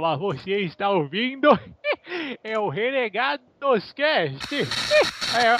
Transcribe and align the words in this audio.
Mas 0.00 0.18
você 0.18 0.60
está 0.60 0.90
ouvindo? 0.90 1.48
É 2.44 2.58
o 2.58 2.68
Renegados 2.68 3.92
Cast. 3.94 4.54
É, 5.36 5.56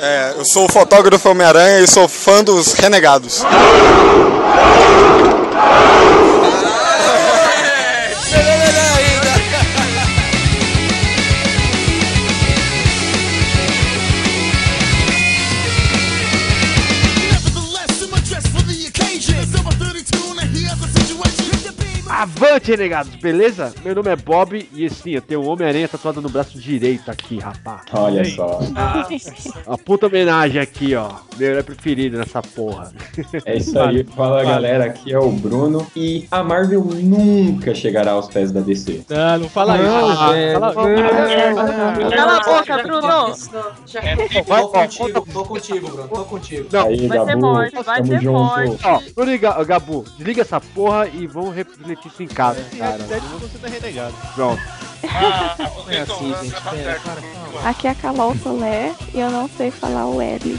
É, 0.00 0.32
eu 0.36 0.44
sou 0.44 0.66
o 0.66 0.72
fotógrafo 0.72 1.30
Homem-Aranha 1.30 1.80
e 1.80 1.86
sou 1.86 2.08
fã 2.08 2.42
dos 2.42 2.72
Renegados. 2.74 3.42
Renegados, 22.62 23.14
beleza? 23.16 23.74
Meu 23.84 23.94
nome 23.94 24.10
é 24.10 24.16
Bob 24.16 24.68
e 24.72 24.86
assim, 24.86 25.10
eu 25.10 25.20
tenho 25.20 25.42
um 25.42 25.48
Homem-Aranha 25.48 25.88
tatuado 25.88 26.20
no 26.22 26.28
braço 26.28 26.58
direito 26.58 27.10
aqui, 27.10 27.38
rapaz. 27.38 27.82
Olha 27.92 28.24
só. 28.24 28.60
Uma 29.66 29.76
puta 29.78 30.06
homenagem 30.06 30.60
aqui, 30.60 30.94
ó. 30.94 31.10
Meu 31.36 31.50
herói 31.50 31.62
preferido 31.62 32.16
nessa 32.18 32.40
porra. 32.42 32.92
É 33.44 33.56
isso 33.56 33.78
aí. 33.78 34.04
Fala 34.04 34.44
galera, 34.44 34.84
aqui 34.86 35.12
é 35.12 35.18
o 35.18 35.30
Bruno. 35.30 35.86
E 35.96 36.26
a 36.30 36.42
Marvel 36.44 36.82
nunca 36.84 37.74
chegará 37.74 38.12
aos 38.12 38.28
pés 38.28 38.50
da 38.52 38.60
DC. 38.60 39.04
Não, 39.08 39.38
não 39.40 39.48
fala 39.48 39.76
Não, 39.76 40.12
isso. 40.12 40.28
velho, 40.32 40.60
Fala- 40.60 40.74
não. 41.98 42.10
Cala 42.10 42.36
a 42.36 42.40
boca, 42.40 42.82
Bruno! 42.82 43.34
Vai, 44.46 44.60
Tô 44.62 44.68
contigo, 44.68 45.26
tô 45.32 45.44
contigo, 45.44 45.88
Bruno, 45.88 46.08
tô 46.08 46.24
contigo. 46.24 46.68
Não, 46.72 46.86
aí, 46.88 47.06
Vai 47.08 47.24
ser 47.26 47.36
morte, 47.36 47.82
vai 47.82 48.04
ser 48.04 48.20
junto. 48.20 48.38
morte. 48.38 48.84
Ó, 48.84 49.64
Gabu, 49.64 50.04
desliga 50.16 50.42
essa 50.42 50.60
porra 50.60 51.08
e 51.08 51.26
vamos 51.26 51.54
refletir 51.54 52.08
isso 52.08 52.22
em 52.22 52.26
casa, 52.28 52.43
cara. 52.52 52.98
Você 53.40 53.58
tá 53.58 53.68
renegado. 53.68 54.14
Pronto. 54.34 54.62
É 55.86 56.00
assim, 56.00 56.34
gente. 56.40 56.62
Pera, 56.62 56.98
para, 57.00 57.20
calma. 57.20 57.68
Aqui 57.68 57.86
é 57.86 57.90
a 57.90 57.94
Carol 57.94 58.34
Solé 58.38 58.94
e 59.12 59.20
eu 59.20 59.30
não 59.30 59.50
sei 59.54 59.70
falar 59.70 60.06
o 60.06 60.20
L. 60.20 60.58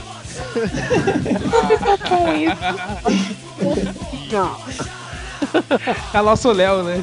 com 2.08 2.32
isso. 2.36 2.56
Calosso 6.12 6.52
Léo, 6.52 6.82
né? 6.82 7.02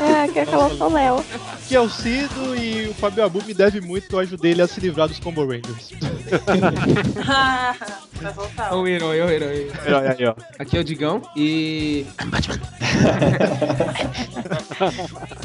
É, 0.00 0.24
aqui 0.24 0.38
é 0.38 0.42
a 0.42 0.46
Carol 0.46 0.76
Soléu. 0.76 1.24
Que 1.68 1.74
é 1.76 1.80
o 1.80 1.88
Cido 1.88 2.56
e 2.56 2.88
o 2.88 2.94
Fabio 2.94 3.24
Abu 3.24 3.42
me 3.44 3.54
deve 3.54 3.80
muito 3.80 4.08
que 4.08 4.14
eu 4.14 4.18
ajudei 4.20 4.52
ele 4.52 4.62
a 4.62 4.68
se 4.68 4.80
livrar 4.80 5.08
dos 5.08 5.18
Combo 5.18 5.44
Rangers. 5.44 5.92
Vai 8.20 8.32
voltar. 8.34 8.72
É 8.72 8.74
o 8.74 8.86
herói, 8.86 9.18
é 9.18 9.24
o 9.24 9.30
herói. 9.30 9.72
Olha 9.86 10.16
aí, 10.18 10.26
ó. 10.26 10.34
Aqui 10.58 10.76
é 10.76 10.80
o 10.80 10.84
Digão 10.84 11.22
e. 11.36 12.06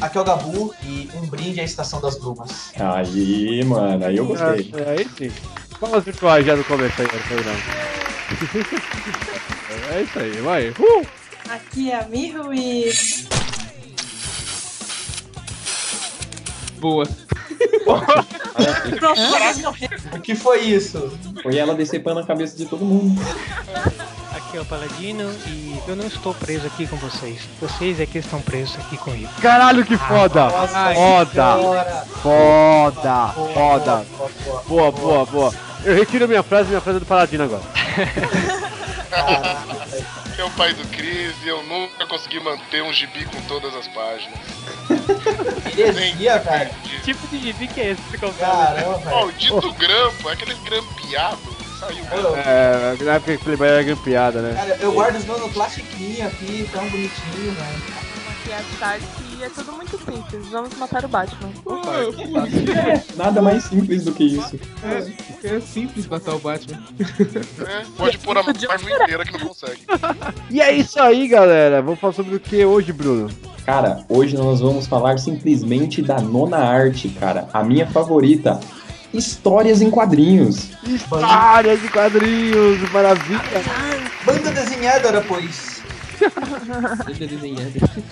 Aqui 0.01 0.17
é 0.17 0.21
o 0.21 0.23
Gabu 0.23 0.73
e 0.83 1.09
um 1.15 1.27
brinde 1.27 1.59
à 1.61 1.63
Estação 1.63 1.99
das 2.01 2.17
Brumas. 2.17 2.71
Aí, 2.79 3.63
mano, 3.65 4.05
aí 4.05 4.17
eu 4.17 4.25
gostei. 4.25 4.71
É, 4.77 4.91
aí 4.91 5.07
sim. 5.17 5.31
Vamos 5.79 6.03
virtuais 6.03 6.45
já 6.45 6.55
no 6.55 6.63
começo 6.63 7.01
aí, 7.01 7.07
não. 7.45 7.91
É 9.91 10.03
isso 10.03 10.19
aí, 10.19 10.31
vai. 10.41 10.69
Uh! 10.69 11.20
Aqui 11.49 11.91
é 11.91 11.99
a 11.99 12.07
Miho 12.07 12.53
e. 12.53 12.91
Boa. 16.79 17.05
O 20.13 20.19
que 20.19 20.35
foi 20.35 20.59
isso? 20.61 21.17
Foi 21.41 21.57
ela 21.57 21.73
decepando 21.73 22.19
a 22.19 22.25
cabeça 22.25 22.55
de 22.55 22.65
todo 22.65 22.85
mundo. 22.85 23.19
Aqui 24.35 24.57
é 24.57 24.61
o 24.61 24.65
Paladino 24.65 25.31
e 25.47 25.79
eu 25.87 25.95
não 25.95 26.05
estou 26.05 26.33
preso 26.33 26.67
aqui 26.67 26.87
com 26.87 26.95
vocês. 26.97 27.41
Vocês 27.59 27.99
é 27.99 28.05
que 28.05 28.17
estão 28.19 28.41
presos 28.41 28.75
aqui 28.77 28.97
comigo. 28.97 29.29
Caralho, 29.41 29.85
que 29.85 29.97
foda! 29.97 30.49
Foda! 30.49 31.55
Bora. 31.57 32.05
Foda! 32.21 33.27
Foda! 33.53 34.05
Boa, 34.67 34.91
boa, 34.91 35.25
boa. 35.25 35.53
Eu 35.83 35.95
retiro 35.95 36.27
minha 36.27 36.43
frase, 36.43 36.69
minha 36.69 36.81
frase 36.81 36.97
é 36.97 36.99
do 36.99 37.05
Paladino 37.05 37.43
agora. 37.43 37.63
é 40.37 40.43
o 40.43 40.49
pai 40.51 40.73
do 40.73 40.87
Cris 40.89 41.35
e 41.43 41.47
eu 41.47 41.63
nunca 41.63 42.05
consegui 42.07 42.39
manter 42.39 42.81
um 42.83 42.93
gibi 42.93 43.25
com 43.25 43.41
todas 43.41 43.73
as 43.75 43.87
páginas. 43.89 44.39
Heresia, 45.77 46.39
velho. 46.39 46.71
Que 46.83 47.01
tipo 47.01 47.27
de 47.27 47.39
gibi 47.39 47.67
que 47.67 47.81
é 47.81 47.91
esse 47.91 48.17
que 48.17 48.23
eu 48.23 48.33
Caramba, 48.33 48.97
velho. 48.97 49.15
Maldito 49.15 49.73
grampo, 49.73 50.29
é 50.29 50.33
aquele 50.33 50.55
grampeado. 50.55 51.61
Saiu 51.79 52.05
É, 52.45 53.03
na 53.03 53.13
época 53.13 53.37
que 53.37 53.43
Playboy 53.43 53.67
era 53.67 53.83
grampeada, 53.83 54.41
né? 54.41 54.53
Cara, 54.53 54.77
eu 54.79 54.91
guardo 54.91 55.15
os 55.15 55.25
meus 55.25 55.41
no 55.41 55.49
plastiquinho 55.49 56.27
aqui, 56.27 56.69
tão 56.71 56.87
bonitinho, 56.89 57.53
velho. 57.53 57.83
Aqui 58.29 58.51
é 58.51 58.55
a 58.55 58.61
Stark 58.61 59.30
e 59.41 59.43
é 59.43 59.49
tudo 59.49 59.71
muito 59.71 59.97
simples. 59.97 60.47
Vamos 60.49 60.77
matar 60.77 61.03
o 61.03 61.07
Batman. 61.07 61.49
Nada 63.17 63.41
mais 63.41 63.63
simples 63.63 64.05
do 64.05 64.13
que 64.13 64.23
isso. 64.23 64.59
É, 64.83 65.55
é 65.55 65.59
simples 65.59 66.05
matar 66.05 66.35
o 66.35 66.39
Batman. 66.39 66.79
É, 67.67 67.83
pode 67.97 68.19
pôr 68.19 68.37
a 68.37 68.43
página 68.43 68.75
inteira 68.75 69.25
que 69.25 69.31
não 69.33 69.47
consegue. 69.47 69.81
E 70.49 70.61
é 70.61 70.71
isso 70.71 71.01
aí, 71.01 71.27
galera. 71.27 71.81
Vamos 71.81 71.99
falar 71.99 72.13
sobre 72.13 72.35
o 72.35 72.39
que 72.39 72.63
hoje, 72.63 72.93
Bruno? 72.93 73.31
Cara, 73.65 74.05
hoje 74.07 74.37
nós 74.37 74.59
vamos 74.59 74.85
falar 74.85 75.17
simplesmente 75.17 76.03
da 76.03 76.21
nona 76.21 76.57
arte, 76.57 77.09
cara. 77.09 77.47
A 77.51 77.63
minha 77.63 77.87
favorita. 77.87 78.59
Histórias 79.11 79.81
em 79.81 79.89
quadrinhos. 79.89 80.69
Histórias 80.83 81.81
de 81.81 81.89
quadrinhos, 81.89 82.91
maravilha. 82.91 83.41
Banda 84.23 84.51
desenhada, 84.51 85.19
pois. 85.27 85.70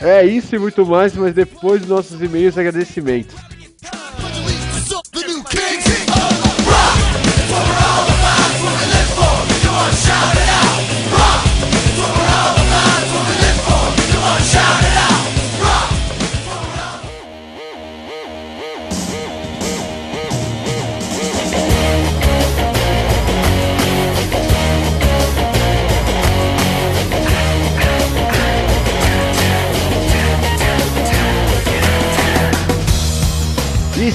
É 0.01 0.25
isso 0.25 0.55
e 0.55 0.59
muito 0.59 0.85
mais, 0.85 1.15
mas 1.15 1.33
depois 1.33 1.81
dos 1.81 1.89
nossos 1.89 2.21
e-mails 2.21 2.57
agradecimentos. 2.57 3.35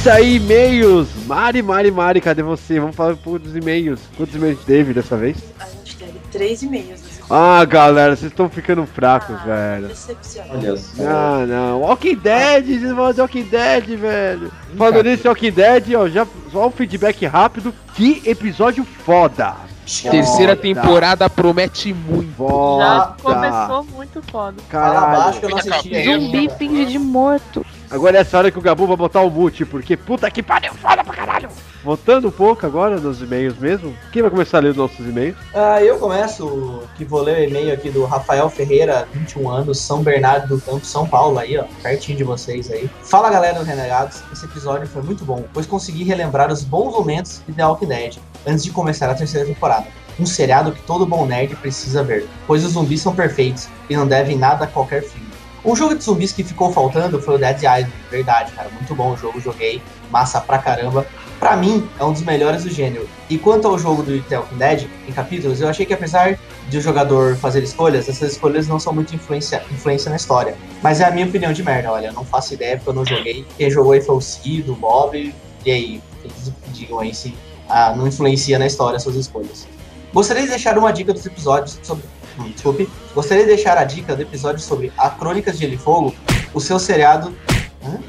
Isso 0.04 0.10
aí, 0.10 0.36
e-mails! 0.36 1.08
Mari, 1.26 1.62
Mari, 1.62 1.90
Mari, 1.90 2.20
cadê 2.20 2.42
você? 2.42 2.78
Vamos 2.78 2.94
falar 2.94 3.14
um 3.14 3.16
pouco 3.16 3.38
dos 3.38 3.56
e-mails. 3.56 3.98
Quantos 4.18 4.34
e-mails 4.34 4.62
teve 4.66 4.92
dessa 4.92 5.16
vez? 5.16 5.38
A 5.58 5.64
gente 5.64 5.96
teve 5.96 6.18
três 6.30 6.62
e-mails. 6.62 7.00
nesse 7.00 7.22
Ah, 7.30 7.64
galera, 7.64 8.14
vocês 8.14 8.30
estão 8.30 8.50
ficando 8.50 8.84
fracos, 8.84 9.40
velho. 9.40 9.88
Decepcionante. 9.88 10.56
Olha 10.66 10.76
só. 10.76 11.02
Não, 11.02 11.46
não. 11.46 11.80
Walking 11.80 12.16
Dead, 12.16 12.66
vocês 12.66 12.82
vão 12.82 13.06
fazer 13.06 13.22
Walking 13.22 13.44
Dead, 13.44 13.84
velho. 13.96 14.52
Falando 14.76 15.04
nisso, 15.04 15.26
Walking 15.26 15.52
Dead, 15.52 15.94
ó, 15.94 16.06
já 16.06 16.26
só 16.52 16.66
um 16.68 16.70
feedback 16.70 17.24
rápido. 17.24 17.72
Que 17.94 18.20
episódio 18.26 18.84
foda! 18.84 19.56
Terceira 19.86 20.54
Foda. 20.54 20.56
temporada 20.56 21.30
promete 21.30 21.94
muito. 21.94 22.46
Já 22.78 23.14
Foda! 23.18 23.34
começou 23.34 23.84
muito 23.84 24.22
foda. 24.30 24.56
Fala 24.70 24.94
Caralho. 24.94 25.20
abaixo 25.20 25.40
que 25.40 25.46
eu 25.46 25.50
não 25.50 25.58
assisti 25.58 25.94
ainda. 25.94 26.20
Zumbi 26.20 26.50
finge 26.58 26.84
de 26.86 26.98
morto. 26.98 27.64
Agora 27.94 28.18
é 28.18 28.22
essa 28.22 28.36
hora 28.36 28.50
que 28.50 28.58
o 28.58 28.60
Gabu 28.60 28.88
vai 28.88 28.96
botar 28.96 29.20
o 29.20 29.30
mute, 29.30 29.64
porque 29.64 29.96
puta 29.96 30.28
que 30.28 30.42
pariu, 30.42 30.74
foda 30.74 31.04
pra 31.04 31.14
caralho! 31.14 31.48
Voltando 31.84 32.26
um 32.26 32.30
pouco 32.32 32.66
agora 32.66 32.98
nos 32.98 33.22
e-mails 33.22 33.56
mesmo. 33.56 33.96
Quem 34.10 34.20
vai 34.20 34.32
começar 34.32 34.58
a 34.58 34.62
ler 34.62 34.70
os 34.70 34.76
nossos 34.76 34.98
e-mails? 34.98 35.36
Ah, 35.54 35.80
eu 35.80 35.96
começo, 36.00 36.82
que 36.96 37.04
vou 37.04 37.22
ler 37.22 37.38
o 37.38 37.44
e-mail 37.44 37.72
aqui 37.72 37.90
do 37.90 38.04
Rafael 38.04 38.50
Ferreira, 38.50 39.06
21 39.12 39.48
anos, 39.48 39.78
São 39.78 40.02
Bernardo 40.02 40.48
do 40.48 40.60
Campo, 40.60 40.84
São 40.84 41.06
Paulo, 41.06 41.38
aí, 41.38 41.56
ó, 41.56 41.66
pertinho 41.84 42.18
de 42.18 42.24
vocês 42.24 42.68
aí. 42.68 42.90
Fala 43.04 43.30
galera 43.30 43.60
do 43.60 43.64
Renegados, 43.64 44.24
esse 44.32 44.44
episódio 44.44 44.88
foi 44.88 45.02
muito 45.02 45.24
bom, 45.24 45.44
pois 45.54 45.64
consegui 45.64 46.02
relembrar 46.02 46.52
os 46.52 46.64
bons 46.64 46.92
momentos 46.92 47.42
de 47.46 47.54
The 47.54 47.64
Walking 47.64 47.86
Dead, 47.86 48.16
antes 48.44 48.64
de 48.64 48.72
começar 48.72 49.08
a 49.08 49.14
terceira 49.14 49.46
temporada. 49.46 49.86
Um 50.18 50.26
seriado 50.26 50.72
que 50.72 50.82
todo 50.82 51.06
bom 51.06 51.26
nerd 51.26 51.54
precisa 51.54 52.02
ver, 52.02 52.26
pois 52.44 52.64
os 52.64 52.72
zumbis 52.72 53.02
são 53.02 53.14
perfeitos 53.14 53.68
e 53.88 53.96
não 53.96 54.08
devem 54.08 54.36
nada 54.36 54.64
a 54.64 54.66
qualquer 54.66 55.04
fim. 55.04 55.33
Um 55.64 55.74
jogo 55.74 55.94
de 55.94 56.04
zumbis 56.04 56.30
que 56.32 56.44
ficou 56.44 56.72
faltando 56.72 57.20
foi 57.20 57.36
o 57.36 57.38
Dead 57.38 57.56
Island, 57.56 57.92
verdade, 58.10 58.52
cara, 58.52 58.68
muito 58.68 58.94
bom 58.94 59.12
o 59.12 59.16
jogo, 59.16 59.40
joguei, 59.40 59.80
massa 60.10 60.40
pra 60.40 60.58
caramba. 60.58 61.06
Pra 61.40 61.56
mim, 61.56 61.88
é 61.98 62.04
um 62.04 62.12
dos 62.12 62.22
melhores 62.22 62.64
do 62.64 62.70
gênero. 62.70 63.08
E 63.28 63.38
quanto 63.38 63.66
ao 63.66 63.78
jogo 63.78 64.02
do 64.02 64.22
The 64.22 64.38
Walking 64.38 64.56
Dead, 64.56 64.86
em 65.08 65.12
capítulos, 65.12 65.60
eu 65.60 65.68
achei 65.68 65.86
que 65.86 65.94
apesar 65.94 66.38
de 66.68 66.78
o 66.78 66.80
jogador 66.80 67.36
fazer 67.36 67.62
escolhas, 67.62 68.08
essas 68.08 68.32
escolhas 68.32 68.68
não 68.68 68.78
são 68.78 68.92
muito 68.92 69.14
influência, 69.14 69.62
influência 69.70 70.10
na 70.10 70.16
história. 70.16 70.54
Mas 70.82 71.00
é 71.00 71.04
a 71.04 71.10
minha 71.10 71.26
opinião 71.26 71.52
de 71.52 71.62
merda, 71.62 71.90
olha, 71.90 72.12
não 72.12 72.24
faço 72.24 72.54
ideia 72.54 72.76
porque 72.76 72.90
eu 72.90 72.94
não 72.94 73.04
joguei. 73.04 73.46
Quem 73.56 73.70
jogou 73.70 73.92
aí 73.92 74.00
foi 74.00 74.14
o 74.16 74.20
Cid, 74.20 74.70
o 74.70 74.74
Bob, 74.74 75.34
e 75.64 75.70
aí, 75.70 76.02
eles 76.22 76.52
digam 76.72 77.00
aí 77.00 77.14
se 77.14 77.34
ah, 77.68 77.94
não 77.96 78.06
influencia 78.06 78.58
na 78.58 78.66
história 78.66 78.96
as 78.96 79.02
suas 79.02 79.16
escolhas. 79.16 79.66
Gostaria 80.12 80.42
de 80.42 80.50
deixar 80.50 80.78
uma 80.78 80.92
dica 80.92 81.12
dos 81.12 81.24
episódios 81.26 81.78
sobre. 81.82 82.04
Hum, 82.38 82.50
desculpe. 82.50 82.88
Gostaria 83.14 83.44
de 83.44 83.50
deixar 83.50 83.78
a 83.78 83.84
dica 83.84 84.14
do 84.14 84.22
episódio 84.22 84.60
sobre 84.60 84.92
a 84.96 85.10
Crônicas 85.10 85.54
de 85.54 85.60
Gelo 85.60 85.74
e 85.74 85.78
Fogo, 85.78 86.14
o 86.52 86.60
seu 86.60 86.78
seriado. 86.78 87.34
Hã? 87.82 88.00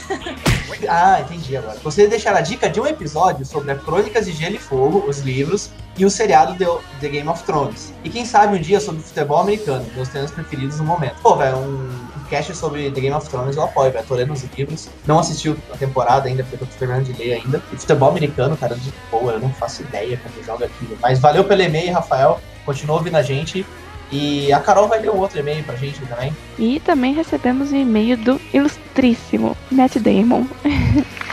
Ah, 0.88 1.20
entendi 1.20 1.56
agora. 1.56 1.78
Você 1.82 2.06
deixar 2.06 2.34
a 2.36 2.42
dica 2.42 2.68
de 2.68 2.78
um 2.78 2.86
episódio 2.86 3.46
sobre 3.46 3.70
a 3.70 3.74
Crônicas 3.74 4.26
de 4.26 4.32
Gelo 4.32 4.56
e 4.56 4.58
Fogo, 4.58 5.04
os 5.08 5.20
livros, 5.20 5.70
e 5.96 6.04
o 6.04 6.10
seriado 6.10 6.54
The, 6.56 6.66
The 7.00 7.08
Game 7.08 7.28
of 7.28 7.42
Thrones. 7.44 7.92
E 8.02 8.10
quem 8.10 8.26
sabe 8.26 8.56
um 8.56 8.60
dia 8.60 8.80
sobre 8.80 9.00
futebol 9.00 9.38
americano, 9.38 9.86
meus 9.94 10.08
temas 10.08 10.30
preferidos 10.30 10.78
no 10.78 10.84
momento. 10.84 11.16
Pô, 11.22 11.36
velho, 11.36 11.56
um 11.56 12.03
cast 12.24 12.54
sobre 12.56 12.90
The 12.90 13.00
Game 13.00 13.14
of 13.14 13.28
Thrones 13.28 13.56
eu 13.56 13.62
apoio, 13.62 13.92
velho. 13.92 14.04
Tô 14.06 14.14
lendo 14.14 14.32
os 14.32 14.42
livros. 14.56 14.88
Não 15.06 15.18
assisti 15.18 15.54
a 15.72 15.76
temporada 15.76 16.28
ainda, 16.28 16.42
porque 16.44 16.62
eu 16.62 16.68
tô 16.68 16.78
terminando 16.78 17.04
de 17.04 17.12
ler 17.12 17.34
ainda. 17.34 17.62
E 17.72 17.76
futebol 17.76 18.10
americano, 18.10 18.56
cara, 18.56 18.74
de 18.74 18.92
boa, 19.10 19.32
eu 19.32 19.40
não 19.40 19.50
faço 19.50 19.82
ideia 19.82 20.18
como 20.22 20.44
joga 20.44 20.66
aquilo. 20.66 20.96
Mas 21.00 21.18
valeu 21.18 21.44
pelo 21.44 21.62
e-mail, 21.62 21.92
Rafael. 21.92 22.40
Continua 22.64 22.96
ouvindo 22.96 23.16
a 23.16 23.22
gente. 23.22 23.66
E 24.12 24.52
a 24.52 24.60
Carol 24.60 24.86
vai 24.86 25.00
ler 25.00 25.10
um 25.10 25.18
outro 25.18 25.38
e-mail 25.38 25.64
pra 25.64 25.74
gente 25.76 26.00
também. 26.06 26.34
E 26.58 26.78
também 26.80 27.14
recebemos 27.14 27.72
um 27.72 27.76
e-mail 27.76 28.16
do 28.16 28.40
ilustríssimo 28.52 29.56
Matt 29.70 29.96
Damon. 29.96 30.46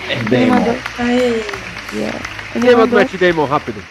É 0.10 0.36
Ele 0.36 0.46
mandou. 0.48 0.76
Aê. 0.98 1.44
Yeah. 1.94 2.20
Ele 2.56 2.66
Lembra 2.66 2.88
do 2.88 2.96
mandou 2.96 3.00
Matt 3.00 3.16
Damon, 3.16 3.46
rápido. 3.46 3.84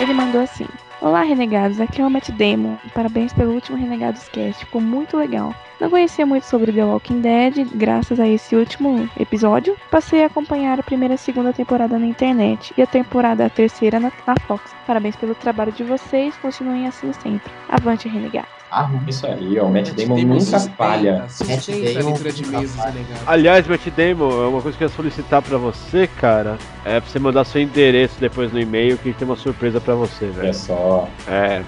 Ele 0.00 0.14
mandou 0.14 0.42
assim: 0.42 0.66
Olá, 1.00 1.22
renegados, 1.22 1.80
aqui 1.80 2.02
é 2.02 2.04
o 2.04 2.10
Matt 2.10 2.30
Damon. 2.30 2.76
Parabéns 2.92 3.32
pelo 3.32 3.52
último 3.52 3.78
Renegados 3.78 4.28
Cast, 4.30 4.64
ficou 4.64 4.80
muito 4.80 5.16
legal. 5.16 5.54
Não 5.80 5.88
conhecia 5.88 6.26
muito 6.26 6.42
sobre 6.42 6.72
The 6.72 6.84
Walking 6.84 7.20
Dead, 7.20 7.68
graças 7.72 8.18
a 8.18 8.26
esse 8.26 8.56
último 8.56 9.08
episódio, 9.16 9.76
passei 9.92 10.24
a 10.24 10.26
acompanhar 10.26 10.80
a 10.80 10.82
primeira 10.82 11.14
e 11.14 11.18
segunda 11.18 11.52
temporada 11.52 11.96
na 12.00 12.06
internet 12.06 12.74
e 12.76 12.82
a 12.82 12.86
temporada 12.86 13.46
a 13.46 13.50
terceira 13.50 14.00
na, 14.00 14.10
na 14.26 14.34
Fox. 14.48 14.74
Parabéns 14.88 15.14
pelo 15.14 15.36
trabalho 15.36 15.70
de 15.70 15.84
vocês, 15.84 16.36
continuem 16.38 16.88
assim 16.88 17.12
sempre. 17.12 17.52
Avante, 17.68 18.08
renegados. 18.08 18.57
Isso 19.06 19.26
aí, 19.26 19.58
ó. 19.58 19.64
O 19.64 19.72
Matt 19.72 19.88
Matt 19.88 19.96
Damon 19.96 20.16
Damon 20.16 20.28
nunca 20.34 20.40
sustenta, 20.44 20.76
falha. 20.76 21.24
Sustenta 21.28 21.94
Damon 22.02 22.12
de 22.14 22.46
mesas, 22.46 22.78
é. 22.78 22.92
Aliás, 23.26 23.66
Matt 23.66 23.86
Damon, 23.96 24.44
é 24.44 24.48
uma 24.48 24.60
coisa 24.62 24.76
que 24.76 24.84
eu 24.84 24.88
ia 24.88 24.94
solicitar 24.94 25.40
pra 25.42 25.56
você, 25.56 26.06
cara, 26.06 26.58
é 26.84 27.00
pra 27.00 27.08
você 27.10 27.18
mandar 27.18 27.44
seu 27.44 27.60
endereço 27.62 28.14
depois 28.20 28.52
no 28.52 28.60
e-mail 28.60 28.96
que 28.98 29.08
a 29.08 29.12
gente 29.12 29.18
tem 29.18 29.26
uma 29.28 29.36
surpresa 29.36 29.80
pra 29.80 29.94
você, 29.94 30.26
É 30.26 30.28
velho. 30.28 30.54
só. 30.54 31.08
É, 31.26 31.62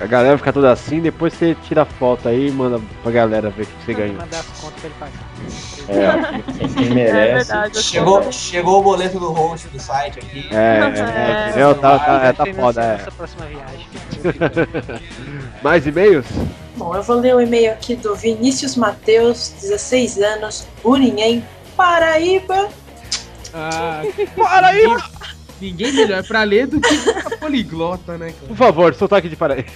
a 0.00 0.06
galera 0.06 0.36
fica 0.36 0.52
toda 0.52 0.70
assim, 0.70 1.00
depois 1.00 1.32
você 1.32 1.56
tira 1.64 1.82
a 1.82 1.86
foto 1.86 2.28
aí 2.28 2.48
e 2.48 2.52
manda 2.52 2.80
pra 3.02 3.12
galera 3.12 3.48
ver 3.50 3.62
o 3.62 3.66
que 3.66 3.84
você 3.86 3.94
ganhou. 3.94 4.16
mandar 4.16 4.40
as 4.40 4.46
contas 4.60 4.80
pra 4.80 4.86
ele 4.86 4.94
pagar. 5.00 5.32
É, 5.88 6.68
quem, 6.78 6.86
É 6.86 6.94
merece. 6.94 7.48
verdade. 7.50 7.76
eu 7.76 7.82
Chegou, 7.82 8.32
chegou 8.32 8.80
o 8.80 8.82
boleto 8.82 9.18
do 9.18 9.30
host 9.32 9.68
do 9.68 9.80
site 9.80 10.18
aqui. 10.20 10.46
É, 10.50 10.54
é, 10.54 11.44
É. 11.46 11.48
entendeu? 11.48 11.74
Tá, 11.74 11.98
tá, 11.98 12.20
é, 12.24 12.32
tá 12.32 12.44
Financia 12.44 12.62
foda, 12.62 12.82
é. 12.82 12.92
Nossa 12.98 13.10
próxima 13.10 13.46
viagem. 13.46 13.86
Mais 15.62 15.86
e-mails? 15.86 16.26
Bom, 16.76 16.94
eu 16.94 17.02
vou 17.02 17.16
ler 17.16 17.34
o 17.36 17.40
e-mail 17.40 17.72
aqui 17.72 17.94
do 17.94 18.14
Vinícius 18.14 18.76
Mateus, 18.76 19.52
16 19.60 20.18
anos, 20.18 20.66
Urinhém, 20.84 21.44
Paraíba. 21.76 22.68
Ah, 23.52 24.02
Paraíba! 24.36 25.02
Ninguém 25.60 25.92
melhor 25.92 26.24
pra 26.26 26.42
ler 26.42 26.66
do 26.66 26.80
que 26.80 26.88
a 27.34 27.36
poliglota, 27.38 28.18
né, 28.18 28.32
cara? 28.32 28.46
Por 28.48 28.56
favor, 28.56 28.94
sotaque 28.94 29.28
de 29.28 29.36
Paraíba. 29.36 29.68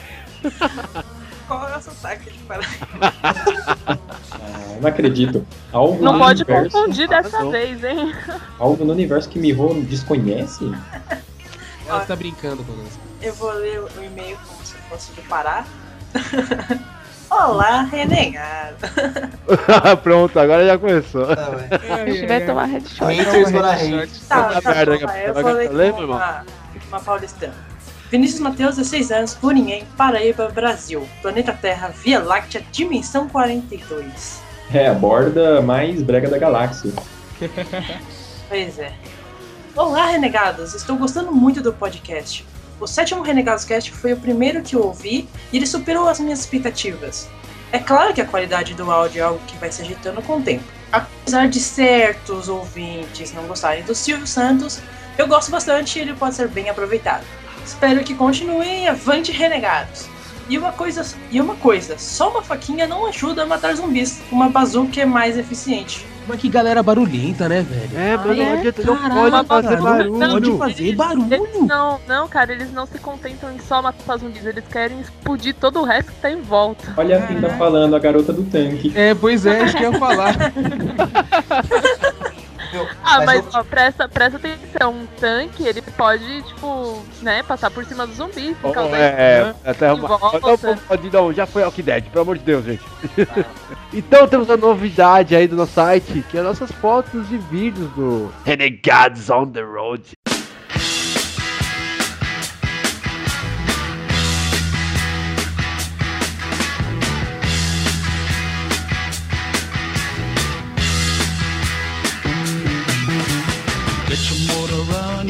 Qual 1.47 1.69
é 1.69 1.77
o 1.77 1.81
sotaque 1.81 2.31
de 2.31 2.39
Paraíba? 2.41 2.89
Ah, 3.87 3.99
não 4.81 4.89
acredito. 4.89 5.47
Algo 5.73 6.03
Não 6.03 6.15
no 6.15 6.19
pode 6.19 6.43
universo, 6.43 6.71
confundir 6.77 7.09
dessa 7.09 7.29
Arrasou. 7.37 7.53
vez, 7.53 7.85
hein? 7.85 8.13
Algo 8.59 8.85
no 8.85 8.93
universo 8.93 9.29
que 9.29 9.39
Miho 9.39 9.83
desconhece? 9.85 10.73
Ela 11.87 12.01
tá 12.01 12.17
brincando 12.17 12.65
com 12.65 12.73
nós. 12.73 12.99
Eu 13.23 13.33
vou 13.35 13.53
ler 13.53 13.79
o 13.81 13.89
e-mail 14.05 14.37
do 14.91 15.23
Pará. 15.29 15.65
Olá, 17.29 17.83
renegado. 17.83 18.77
Pronto, 20.03 20.39
agora 20.39 20.65
já 20.65 20.79
começou. 20.79 21.27
Tá. 21.27 21.53
A 21.93 22.07
gente 22.07 22.27
vai 22.27 22.47
tomar 22.47 22.67
headshot. 22.67 23.05
Haters 23.05 23.51
gonna 23.51 23.73
hate. 23.73 24.21
Tá, 24.29 24.61
tá 24.61 24.75
merda, 24.75 24.91
vai, 25.07 25.33
Gabriel. 25.33 25.61
eu 25.63 25.73
Lê, 25.73 25.93
com 25.93 26.05
uma, 26.05 26.45
uma 26.89 27.01
paulistana. 27.01 27.55
Vinícius 28.11 28.41
Mateus, 28.41 28.77
16 28.77 29.11
anos, 29.11 29.35
Purinhém, 29.35 29.85
Paraíba, 29.97 30.49
Brasil. 30.49 31.07
Planeta 31.21 31.53
Terra, 31.53 31.89
Via 31.89 32.21
Láctea, 32.21 32.65
Dimensão 32.71 33.29
42. 33.29 34.41
É 34.73 34.87
a 34.87 34.95
borda 34.95 35.61
mais 35.61 36.01
brega 36.03 36.29
da 36.29 36.39
galáxia. 36.39 36.93
Pois 38.49 38.79
é. 38.79 38.93
Olá, 39.75 40.07
renegados! 40.07 40.75
Estou 40.75 40.97
gostando 40.97 41.33
muito 41.33 41.61
do 41.61 41.73
podcast. 41.73 42.47
O 42.79 42.87
sétimo 42.87 43.23
Renegados 43.23 43.65
Cast 43.65 43.91
foi 43.91 44.13
o 44.13 44.17
primeiro 44.19 44.63
que 44.63 44.77
eu 44.77 44.83
ouvi 44.83 45.27
e 45.51 45.57
ele 45.57 45.67
superou 45.67 46.09
as 46.09 46.21
minhas 46.21 46.41
expectativas. 46.41 47.29
É 47.73 47.79
claro 47.79 48.13
que 48.13 48.21
a 48.21 48.27
qualidade 48.27 48.75
do 48.75 48.91
áudio 48.91 49.21
é 49.21 49.25
algo 49.25 49.41
que 49.47 49.57
vai 49.57 49.73
se 49.73 49.83
ajeitando 49.83 50.21
com 50.23 50.37
o 50.37 50.43
tempo. 50.43 50.65
Apesar 50.93 51.49
de 51.49 51.59
certos 51.59 52.49
ouvintes 52.49 53.33
não 53.33 53.47
gostarem 53.47 53.83
do 53.83 53.95
Silvio 53.95 54.27
Santos, 54.27 54.81
eu 55.17 55.27
gosto 55.27 55.51
bastante 55.51 55.99
e 55.99 56.03
ele 56.03 56.15
pode 56.15 56.35
ser 56.35 56.49
bem 56.49 56.69
aproveitado. 56.69 57.25
Espero 57.65 58.05
que 58.05 58.15
continuem 58.15 58.87
avante 58.89 59.33
renegados. 59.33 60.07
E 60.49 60.57
uma 60.57 60.71
coisa, 60.71 61.05
e 61.31 61.41
uma 61.41 61.57
coisa, 61.57 61.99
só 61.99 62.31
uma 62.31 62.43
faquinha 62.43 62.87
não 62.87 63.07
ajuda 63.07 63.43
a 63.43 63.47
matar 63.47 63.75
zumbis. 63.75 64.21
Uma 64.31 64.49
bazuca 64.49 65.01
é 65.01 65.05
mais 65.05 65.37
eficiente. 65.37 66.07
Mas 66.27 66.41
que 66.41 66.49
galera 66.49 66.83
barulhenta, 66.83 67.49
né, 67.49 67.63
velho? 67.63 67.99
É, 67.99 68.17
mano, 68.17 68.35
não 68.35 68.43
é? 68.43 68.59
adianta, 68.59 68.83
não 68.83 68.97
pode 69.45 69.47
fazer 69.47 69.77
barulho. 69.81 70.19
Não 70.19 70.31
pode 70.31 70.59
fazer 70.59 70.95
barulho. 70.97 71.67
Não, 71.67 72.01
não, 72.07 72.29
cara, 72.29 72.53
eles 72.53 72.73
não 72.73 72.87
se 72.87 72.99
contentam 72.99 73.53
em 73.53 73.59
só 73.61 73.81
matar 73.81 74.17
zumbis, 74.17 74.45
eles 74.45 74.65
querem 74.71 75.01
explodir 75.01 75.55
todo 75.55 75.81
o 75.81 75.85
resto 75.85 76.13
que 76.13 76.21
tá 76.21 76.31
em 76.31 76.41
volta. 76.41 76.95
Olha 76.97 77.23
quem 77.27 77.41
tá 77.41 77.51
falando, 77.51 77.95
a 77.95 77.99
garota 77.99 78.33
do 78.33 78.43
tanque. 78.45 78.93
É, 78.95 79.15
pois 79.15 79.47
é, 79.47 79.65
isso 79.65 79.77
que 79.77 79.85
eu 79.85 79.93
ia 79.93 79.99
falar. 79.99 80.35
Ah, 83.05 83.25
mas, 83.25 83.45
eu- 83.45 83.51
ó, 83.55 83.65
presta, 83.65 84.09
presta 84.09 84.37
atenção, 84.39 84.93
um 84.93 85.07
tanque, 85.19 85.65
ele 85.67 85.83
pode, 85.83 86.43
tipo, 86.43 87.03
né, 87.23 87.43
passar 87.43 87.71
por 87.71 87.85
cima 87.85 88.07
dos 88.07 88.17
zumbis, 88.17 88.57
por 88.59 88.73
causa 88.73 88.97
É, 88.97 89.55
até 89.65 89.95
volta. 89.95 90.79
não, 91.13 91.33
já 91.33 91.47
foi 91.47 91.63
Walking 91.63 91.83
Dead, 91.83 92.05
pelo 92.05 92.23
amor 92.23 92.39
de 92.39 92.45
Deus, 92.45 92.65
gente. 92.65 92.83
então 93.93 94.27
temos 94.27 94.51
a 94.51 94.57
novidade 94.57 95.35
aí 95.35 95.47
do 95.47 95.57
nosso 95.57 95.73
site, 95.73 96.25
que 96.31 96.39
é 96.39 96.43
nossas 96.43 96.71
fotos 96.73 97.31
e 97.31 97.39
vídeos 97.39 97.91
do 97.93 98.33
Renegades 98.45 99.31
on 99.31 99.47
the 99.47 99.63
Road. 99.63 100.13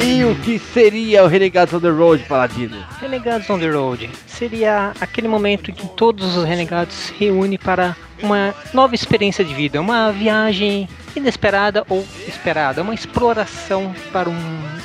E 0.03 0.25
o 0.25 0.35
que 0.37 0.59
seria 0.59 1.25
o 1.25 1.27
Renegades 1.27 1.73
on 1.73 1.81
the 1.81 1.89
Road, 1.89 2.23
Paladino? 2.25 2.77
Renegados 3.01 3.49
on 3.49 3.59
the 3.59 3.71
Road 3.71 4.11
seria 4.27 4.93
aquele 5.01 5.27
momento 5.27 5.71
em 5.71 5.75
que 5.75 5.89
todos 5.89 6.37
os 6.37 6.45
renegados 6.45 6.95
se 6.95 7.15
reúnem 7.15 7.59
para 7.59 7.97
uma 8.23 8.55
nova 8.75 8.95
experiência 8.95 9.43
de 9.45 9.55
vida, 9.55 9.81
uma 9.81 10.13
viagem 10.13 10.87
inesperada 11.15 11.85
ou 11.89 12.07
esperada, 12.29 12.83
uma 12.83 12.95
exploração 12.95 13.95
para 14.13 14.29
um, 14.29 14.37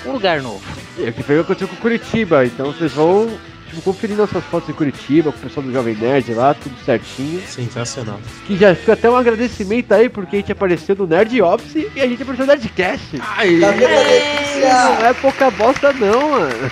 um 0.05 0.11
lugar 0.13 0.41
novo. 0.41 0.63
É 0.97 1.09
o 1.09 1.13
que 1.13 1.23
foi 1.23 1.35
o 1.35 1.43
que 1.43 1.51
aconteceu 1.51 1.67
com 1.67 1.75
Curitiba, 1.75 2.45
então 2.45 2.67
vocês 2.71 2.93
vão 2.93 3.29
tipo, 3.71 3.81
conferir 3.81 4.15
nossas 4.15 4.43
fotos 4.45 4.69
em 4.69 4.73
Curitiba, 4.73 5.31
com 5.31 5.37
o 5.39 5.41
pessoal 5.41 5.65
do 5.65 5.71
Jovem 5.71 5.95
Nerd 5.95 6.33
lá, 6.33 6.53
tudo 6.53 6.75
certinho. 6.85 7.41
Sensacional. 7.47 8.19
Que 8.45 8.57
já 8.57 8.75
fica 8.75 8.93
até 8.93 9.09
um 9.09 9.15
agradecimento 9.15 9.91
aí, 9.93 10.09
porque 10.09 10.35
a 10.35 10.39
gente 10.39 10.51
apareceu 10.51 10.95
no 10.95 11.07
Nerd 11.07 11.41
Office 11.41 11.87
e 11.95 12.01
a 12.01 12.07
gente 12.07 12.21
apareceu 12.21 12.45
no 12.45 12.51
Nerdcast. 12.51 13.21
Aí, 13.37 13.59
Tá 13.59 13.71
vendo? 13.71 14.99
Não 14.99 15.05
é 15.07 15.13
pouca 15.13 15.49
bosta 15.51 15.93
não, 15.93 16.31
mano. 16.31 16.71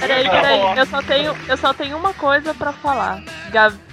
Peraí, 0.00 0.28
peraí, 0.28 0.78
eu 0.78 0.86
só 0.86 1.02
tenho, 1.02 1.36
eu 1.48 1.56
só 1.56 1.72
tenho 1.72 1.96
uma 1.96 2.12
coisa 2.14 2.54
pra 2.54 2.72
falar. 2.72 3.22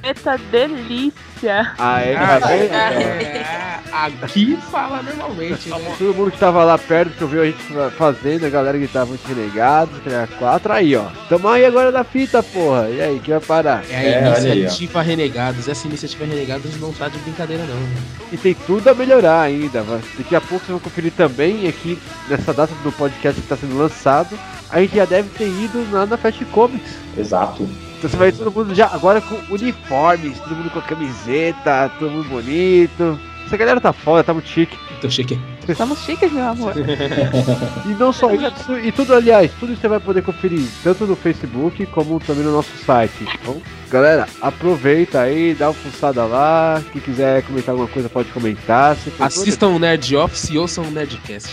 Gaveta 0.08 0.38
delícia. 0.50 1.74
Ah, 1.78 2.02
é, 2.02 2.16
Ah, 2.16 2.40
tá 2.40 2.48
vendo? 2.48 2.72
é, 2.74 3.80
aqui 3.92 4.58
fala 4.72 5.04
normalmente, 5.04 5.70
né? 5.70 5.96
Todo 5.98 6.14
mundo 6.16 6.32
que 6.32 6.38
tava 6.38 6.64
lá 6.64 6.78
perto, 6.78 7.12
que 7.18 7.22
eu 7.22 7.28
vi 7.28 7.40
a 7.40 7.46
gente 7.46 7.62
fa- 7.64 7.92
fazendo, 7.92 8.46
a 8.46 8.50
galera 8.50 8.80
que 8.80 8.88
tava 8.88 9.08
muito 9.08 9.28
renegado, 9.28 9.92
quatro 10.40 10.72
aí, 10.72 10.96
ó. 10.96 11.06
Tamo 11.28 11.48
aí 11.50 11.66
agora 11.66 11.92
na 11.92 12.04
fita, 12.06 12.42
porra. 12.42 12.90
E 12.90 13.02
aí, 13.02 13.20
quem 13.20 13.34
vai 13.34 13.44
parar? 13.44 13.84
É 13.90 13.96
a 13.96 14.02
É, 14.02 14.30
olha 14.30 14.52
aí, 14.54 14.60
iniciativa 14.62 15.02
Renegados. 15.02 15.68
Essa 15.68 15.88
iniciativa 15.88 16.26
Renegados 16.26 16.80
não 16.80 16.94
tá 16.94 17.10
de 17.10 17.18
brincadeira, 17.20 17.64
não. 17.66 17.76
né? 17.76 17.96
E 18.32 18.38
tem 18.38 18.54
tudo 18.66 18.88
a 18.90 18.94
melhorar 18.94 19.42
ainda. 19.42 19.82
vai- 19.84 20.00
Daqui 20.18 20.36
a 20.36 20.42
pouco 20.42 20.60
vocês 20.66 20.70
vão 20.70 20.80
conferir 20.80 21.12
também 21.12 21.68
aqui 21.68 22.00
nessa 22.30 22.54
data 22.54 22.74
do 22.82 22.92
podcast 22.94 23.40
que 23.42 23.46
está 23.46 23.58
sendo 23.58 23.78
lançado. 23.78 24.38
A 24.70 24.80
gente 24.82 24.96
já 24.96 25.06
deve 25.06 25.30
ter 25.30 25.48
ido 25.48 25.86
lá 25.92 26.06
na 26.06 26.18
Fast 26.18 26.44
Comics. 26.46 26.96
Exato. 27.18 27.68
Então 27.98 28.10
você 28.10 28.18
vai 28.18 28.32
ver 28.32 28.38
todo 28.38 28.52
mundo 28.52 28.76
já 28.76 28.88
agora 28.88 29.20
com 29.22 29.36
uniformes, 29.50 30.40
todo 30.40 30.56
mundo 30.56 30.70
com 30.70 30.80
a 30.80 30.84
camiseta, 30.84 31.92
todo 32.00 32.12
mundo 32.12 32.30
bonito. 32.30 33.20
Essa 33.46 33.58
galera 33.58 33.80
tá 33.80 33.94
foda, 33.94 34.24
tá 34.24 34.34
muito 34.34 34.48
chique. 34.50 34.78
Tô 35.02 35.10
chique. 35.10 35.40
Estamos 35.68 36.00
chiques, 36.00 36.32
meu 36.32 36.46
amor. 36.46 36.74
E 37.86 37.90
não 37.94 38.12
só 38.12 38.30
isso, 38.34 38.78
e 38.78 38.92
tudo, 38.92 39.14
aliás, 39.14 39.52
tudo 39.60 39.72
isso 39.72 39.82
você 39.82 39.88
vai 39.88 40.00
poder 40.00 40.22
conferir 40.22 40.68
tanto 40.84 41.06
no 41.06 41.16
Facebook 41.16 41.86
como 41.88 42.20
também 42.20 42.44
no 42.44 42.52
nosso 42.52 42.76
site. 42.86 43.26
Então, 43.42 43.62
galera, 43.90 44.28
aproveita 44.42 45.22
aí, 45.22 45.54
dá 45.54 45.68
uma 45.70 45.74
fuçada 45.74 46.26
lá. 46.26 46.82
Quem 46.92 47.02
quiser 47.02 47.42
comentar 47.44 47.72
alguma 47.72 47.88
coisa 47.88 48.10
pode 48.10 48.30
comentar. 48.30 48.98
Assistam 49.20 49.68
o 49.70 49.80
Nerd 49.80 50.16
Office 50.16 50.50
e 50.50 50.58
ouçam 50.58 50.84
o 50.84 50.92
Nerdcast. 50.92 51.50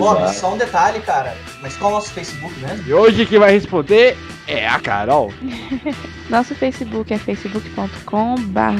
Ó, 0.00 0.28
só 0.28 0.54
um 0.54 0.58
detalhe, 0.58 1.00
cara. 1.00 1.36
Mas 1.60 1.76
qual 1.76 1.90
é 1.90 1.94
o 1.94 1.96
nosso 1.96 2.12
Facebook 2.12 2.54
mesmo? 2.60 2.84
E 2.86 2.92
hoje 2.92 3.26
quem 3.26 3.38
vai 3.38 3.52
responder 3.52 4.16
é 4.46 4.68
a 4.68 4.78
Carol. 4.78 5.32
Nosso 6.28 6.54
Facebook 6.54 7.12
é 7.12 7.18
facebook.com 7.18 8.34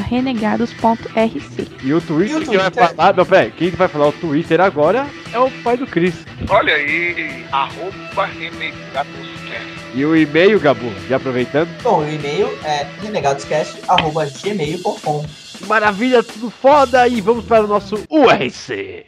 renegados.rc. 0.08 1.68
E 1.82 1.92
o 1.92 2.00
Twitter, 2.00 2.36
E 2.36 2.44
o 2.44 2.46
quem 2.46 2.58
vai 2.58 2.70
falar. 2.70 3.14
Não, 3.14 3.26
peraí, 3.26 3.50
quem 3.50 3.70
vai 3.70 3.88
falar 3.88 4.08
o 4.08 4.12
Twitter 4.12 4.60
agora 4.60 5.06
é 5.32 5.38
o 5.38 5.50
pai 5.62 5.76
do 5.76 5.86
Chris. 5.86 6.14
Olha 6.48 6.74
aí, 6.74 7.44
arroba 7.52 8.26
renegadoscast. 8.26 9.74
E 9.94 10.04
o 10.04 10.16
e-mail, 10.16 10.58
Gabu, 10.58 10.92
já 11.08 11.16
aproveitando. 11.16 11.68
Bom, 11.82 12.00
o 12.00 12.08
e-mail 12.08 12.48
é 12.64 12.86
renegadoscast.gmail.com. 13.02 15.24
Maravilha, 15.66 16.22
tudo 16.22 16.50
foda! 16.50 17.06
E 17.08 17.20
vamos 17.20 17.44
para 17.44 17.64
o 17.64 17.68
nosso 17.68 17.96
URC. 18.10 19.04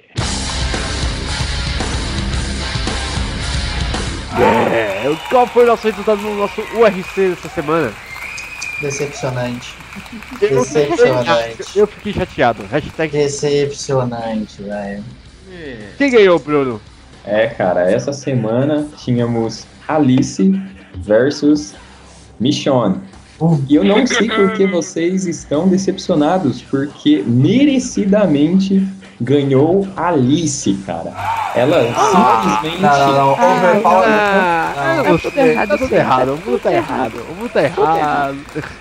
É, 4.35 5.17
qual 5.31 5.47
foi 5.47 5.65
o 5.65 5.67
nosso 5.67 5.87
resultado 5.87 6.21
no 6.21 6.37
nosso 6.37 6.61
URC 6.75 7.31
dessa 7.31 7.49
semana? 7.49 7.93
Decepcionante. 8.81 9.75
Decepcionante. 10.39 11.79
eu 11.79 11.87
fiquei 11.87 12.13
chateado. 12.13 12.65
Hashtag 12.65 13.13
Decepcionante, 13.13 14.63
velho. 14.63 15.05
quem 15.97 16.11
ganhou, 16.11 16.39
Bruno? 16.39 16.81
É, 17.25 17.47
cara, 17.49 17.91
essa 17.91 18.13
semana 18.13 18.87
tínhamos 18.99 19.67
Alice 19.89 20.53
versus 20.97 21.75
Michonne. 22.39 23.01
E 23.69 23.75
eu 23.75 23.85
não 23.85 24.07
sei 24.07 24.29
por 24.29 24.53
que 24.55 24.67
vocês 24.67 25.27
estão 25.27 25.69
decepcionados, 25.69 26.63
porque 26.63 27.23
merecidamente 27.27 28.87
ganhou 29.21 29.87
Alice, 29.97 30.75
cara. 30.87 31.13
Ela 31.55 31.83
simplesmente. 31.83 32.83
Não, 32.83 32.99
não, 32.99 33.13
não. 33.13 33.33
Overpower. 33.33 34.09
Ah, 34.09 35.03
não, 35.05 35.19
você, 35.19 35.55
tá 35.55 35.79
tudo 35.79 35.95
errado, 35.95 36.35
o 36.35 36.37
mundo 36.37 36.59
tá 36.59 36.73
errado, 36.73 37.27
o 37.31 37.35
mundo 37.35 37.51
tá 37.51 37.63
errado. 37.63 38.39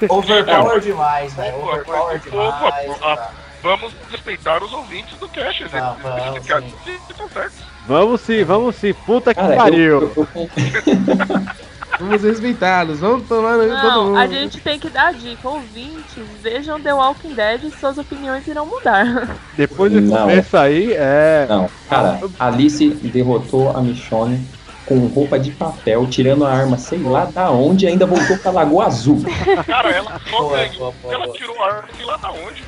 Overpower 0.09 0.79
demais, 0.81 1.33
velho. 1.33 1.57
Overpower 1.63 2.19
demais. 2.19 2.89
opa, 2.89 2.97
ah, 3.03 3.29
Vamos 3.65 3.93
respeitar 4.11 4.61
os 4.61 4.71
ouvintes 4.71 5.17
do 5.17 5.27
cast, 5.27 5.63
né? 5.63 5.69
Ah, 5.73 5.95
vamos, 5.99 6.37
Fica- 6.43 6.61
sim. 6.61 6.99
tá 7.17 7.27
certo. 7.33 7.53
Vamos 7.87 8.21
sim, 8.21 8.43
vamos 8.43 8.75
sim, 8.75 8.93
puta 8.93 9.33
que 9.33 9.39
Cara, 9.41 9.55
pariu. 9.55 10.11
Vamos 11.99 12.21
respeitá-los, 12.23 12.99
vamos 12.99 13.27
tomar 13.27 13.57
no 13.57 13.63
todo 13.63 13.73
Não, 13.83 14.05
mundo. 14.07 14.17
a 14.17 14.27
gente 14.27 14.59
tem 14.59 14.79
que 14.79 14.89
dar 14.89 15.13
dica. 15.13 15.47
Ouvintes, 15.47 16.23
vejam 16.41 16.79
The 16.79 16.93
Walking 16.93 17.33
Dead 17.33 17.63
e 17.63 17.71
suas 17.71 17.97
opiniões 17.97 18.45
irão 18.47 18.65
mudar. 18.65 19.29
Depois 19.55 19.91
de 19.91 20.01
Não. 20.01 20.17
começar 20.21 20.63
aí, 20.63 20.93
é. 20.93 21.45
Não, 21.47 21.69
cara, 21.89 22.19
Alice 22.39 22.87
derrotou 22.89 23.75
a 23.75 23.81
Michonne 23.81 24.45
com 24.85 24.99
roupa 25.07 25.39
de 25.39 25.49
papel, 25.51 26.05
tirando 26.07 26.45
a 26.45 26.51
arma, 26.51 26.77
sei 26.77 26.99
lá 26.99 27.25
da 27.25 27.49
onde, 27.49 27.85
e 27.85 27.87
ainda 27.87 28.05
voltou 28.05 28.37
pra 28.37 28.51
Lagoa 28.51 28.85
Azul. 28.85 29.23
Cara, 29.65 29.89
ela 29.89 30.21
só 30.29 30.49
ganhou. 30.49 30.93
Ela 31.09 31.27
tirou 31.33 31.63
a 31.63 31.67
arma 31.67 31.87
sei 31.97 32.05
lá 32.05 32.17
da 32.17 32.31
onde. 32.31 32.63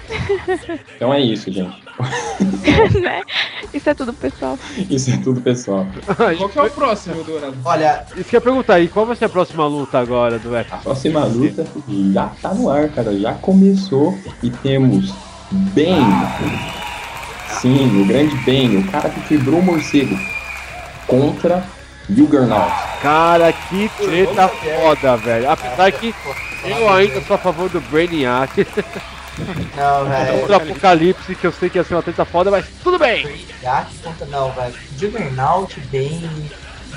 Então 0.96 1.14
é 1.14 1.20
isso, 1.20 1.52
gente. 1.52 1.87
né? 3.02 3.22
Isso 3.74 3.90
é 3.90 3.94
tudo, 3.94 4.14
pessoal. 4.14 4.58
Isso 4.90 5.12
é 5.12 5.18
tudo, 5.18 5.42
pessoal. 5.42 5.86
Qual 6.38 6.50
que 6.50 6.60
é 6.60 6.64
o 6.64 6.70
próximo, 6.70 7.24
Dourado? 7.24 7.56
Olha, 7.66 8.06
Isso 8.16 8.30
que 8.30 8.36
eu 8.36 8.38
ia 8.38 8.42
perguntar 8.42 8.76
aí, 8.76 8.88
qual 8.88 9.06
vai 9.06 9.16
ser 9.16 9.26
a 9.26 9.30
próxima 9.30 9.66
luta 9.66 10.00
agora 10.00 10.38
do? 10.40 10.56
A 10.56 10.64
próxima 10.64 11.26
luta 11.26 11.66
já 12.14 12.28
tá 12.42 12.54
no 12.54 12.70
ar, 12.70 12.90
cara. 12.90 13.18
Já 13.18 13.34
começou 13.34 14.18
e 14.44 14.50
temos 14.50 15.14
Ben. 15.52 15.98
Sim, 17.62 18.02
o 18.02 18.06
grande 18.06 18.36
Ben, 18.38 18.78
o 18.78 18.92
cara 18.92 19.10
que 19.10 19.22
quebrou 19.22 19.60
o 19.60 19.64
morcego. 19.64 20.18
Contra 21.08 21.64
Juggernaut. 22.10 22.72
Cara, 23.02 23.52
que 23.54 23.90
treta 23.98 24.48
foda, 24.48 25.18
velho. 25.18 25.50
Apesar 25.50 25.92
que 25.92 26.14
eu 26.66 26.90
ainda 26.90 27.22
sou 27.22 27.36
a 27.36 27.40
favor 27.40 27.70
do 27.70 27.80
Brainiac. 27.82 28.66
não, 29.76 30.06
velho. 30.06 30.56
Apocalipse, 30.56 31.36
que 31.36 31.48
eu 31.48 31.52
sei 31.52 31.70
que 31.70 31.78
ia 31.78 31.84
ser 31.84 31.96
uma 31.96 32.04
treta 32.04 32.26
foda, 32.26 32.52
mas 32.52 32.66
tudo 32.84 32.98
bem. 32.98 33.24
Contra. 34.04 34.26
Não, 34.28 34.52
velho. 34.52 34.74
Juggernaut 34.98 35.80
bem. 35.92 36.30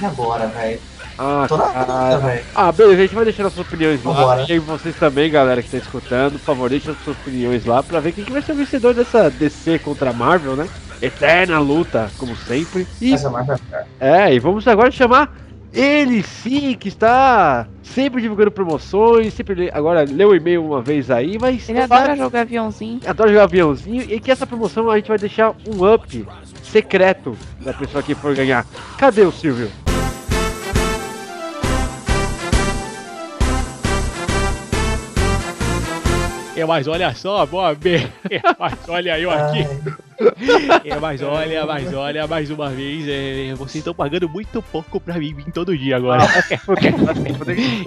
E 0.01 0.05
agora, 0.05 0.47
velho? 0.47 0.81
Ah, 1.19 1.47
cara. 1.47 2.19
velho. 2.19 2.45
Ah, 2.55 2.73
beleza, 2.73 2.99
a 2.99 3.03
gente 3.03 3.15
vai 3.15 3.25
deixar 3.25 3.43
nossas 3.43 3.59
opiniões 3.59 4.03
lá. 4.03 4.47
E 4.49 4.59
vocês 4.59 4.97
também, 4.97 5.31
galera 5.31 5.63
que 5.63 5.71
tá 5.71 5.77
escutando, 5.77 6.33
por 6.33 6.41
favor, 6.41 6.71
deixem 6.71 6.97
suas 7.05 7.17
opiniões 7.19 7.67
lá 7.67 7.83
pra 7.83 8.01
ver 8.01 8.13
quem 8.13 8.25
que 8.25 8.33
vai 8.33 8.41
ser 8.41 8.53
o 8.53 8.57
vencedor 8.57 8.95
dessa 8.95 9.29
DC 9.29 9.81
contra 9.81 10.13
Marvel, 10.13 10.57
né? 10.57 10.67
Eterna 11.03 11.59
luta, 11.59 12.11
como 12.17 12.35
sempre. 12.37 12.87
E, 13.01 13.13
Essa 13.13 13.29
marca 13.29 13.61
é 14.01 14.25
é, 14.29 14.35
e 14.35 14.39
vamos 14.39 14.67
agora 14.67 14.91
chamar 14.91 15.35
ele 15.73 16.23
sim, 16.23 16.75
que 16.75 16.89
está 16.89 17.67
sempre 17.83 18.21
divulgando 18.21 18.51
promoções, 18.51 19.35
sempre 19.35 19.71
agora 19.73 20.05
leu 20.09 20.31
o 20.31 20.35
e-mail 20.35 20.65
uma 20.65 20.83
vez 20.83 21.11
aí, 21.11 21.39
mas 21.41 21.69
Ele 21.69 21.81
adora 21.81 22.17
jogar 22.17 22.43
aviãozinho. 22.43 23.01
adora 23.07 23.31
jogar 23.31 23.45
aviãozinho 23.45 24.03
e 24.09 24.21
que 24.21 24.31
essa 24.31 24.47
promoção 24.47 24.91
a 24.91 24.97
gente 24.97 25.09
vai 25.09 25.19
deixar 25.19 25.55
um 25.67 25.93
up 25.93 26.27
secreto 26.63 27.37
da 27.61 27.73
pessoa 27.73 28.03
que 28.03 28.15
for 28.15 28.35
ganhar. 28.35 28.65
Cadê 28.97 29.23
o 29.23 29.33
Silvio? 29.33 29.71
É, 36.61 36.65
mas 36.67 36.87
olha 36.87 37.15
só, 37.15 37.47
Bob. 37.47 37.81
É, 38.31 38.41
mas 38.59 38.75
olha 38.89 39.19
eu 39.19 39.31
aqui. 39.31 39.67
É, 40.85 40.99
mas 41.01 41.23
olha, 41.23 41.67
mas 41.67 41.93
olha, 41.93 42.27
mais 42.27 42.51
uma 42.51 42.69
vez, 42.69 43.09
é, 43.09 43.55
vocês 43.55 43.77
estão 43.77 43.95
pagando 43.95 44.29
muito 44.29 44.63
pouco 44.63 45.01
pra 45.01 45.15
mim 45.19 45.35
vir 45.35 45.51
todo 45.51 45.77
dia 45.77 45.97
agora. 45.97 46.23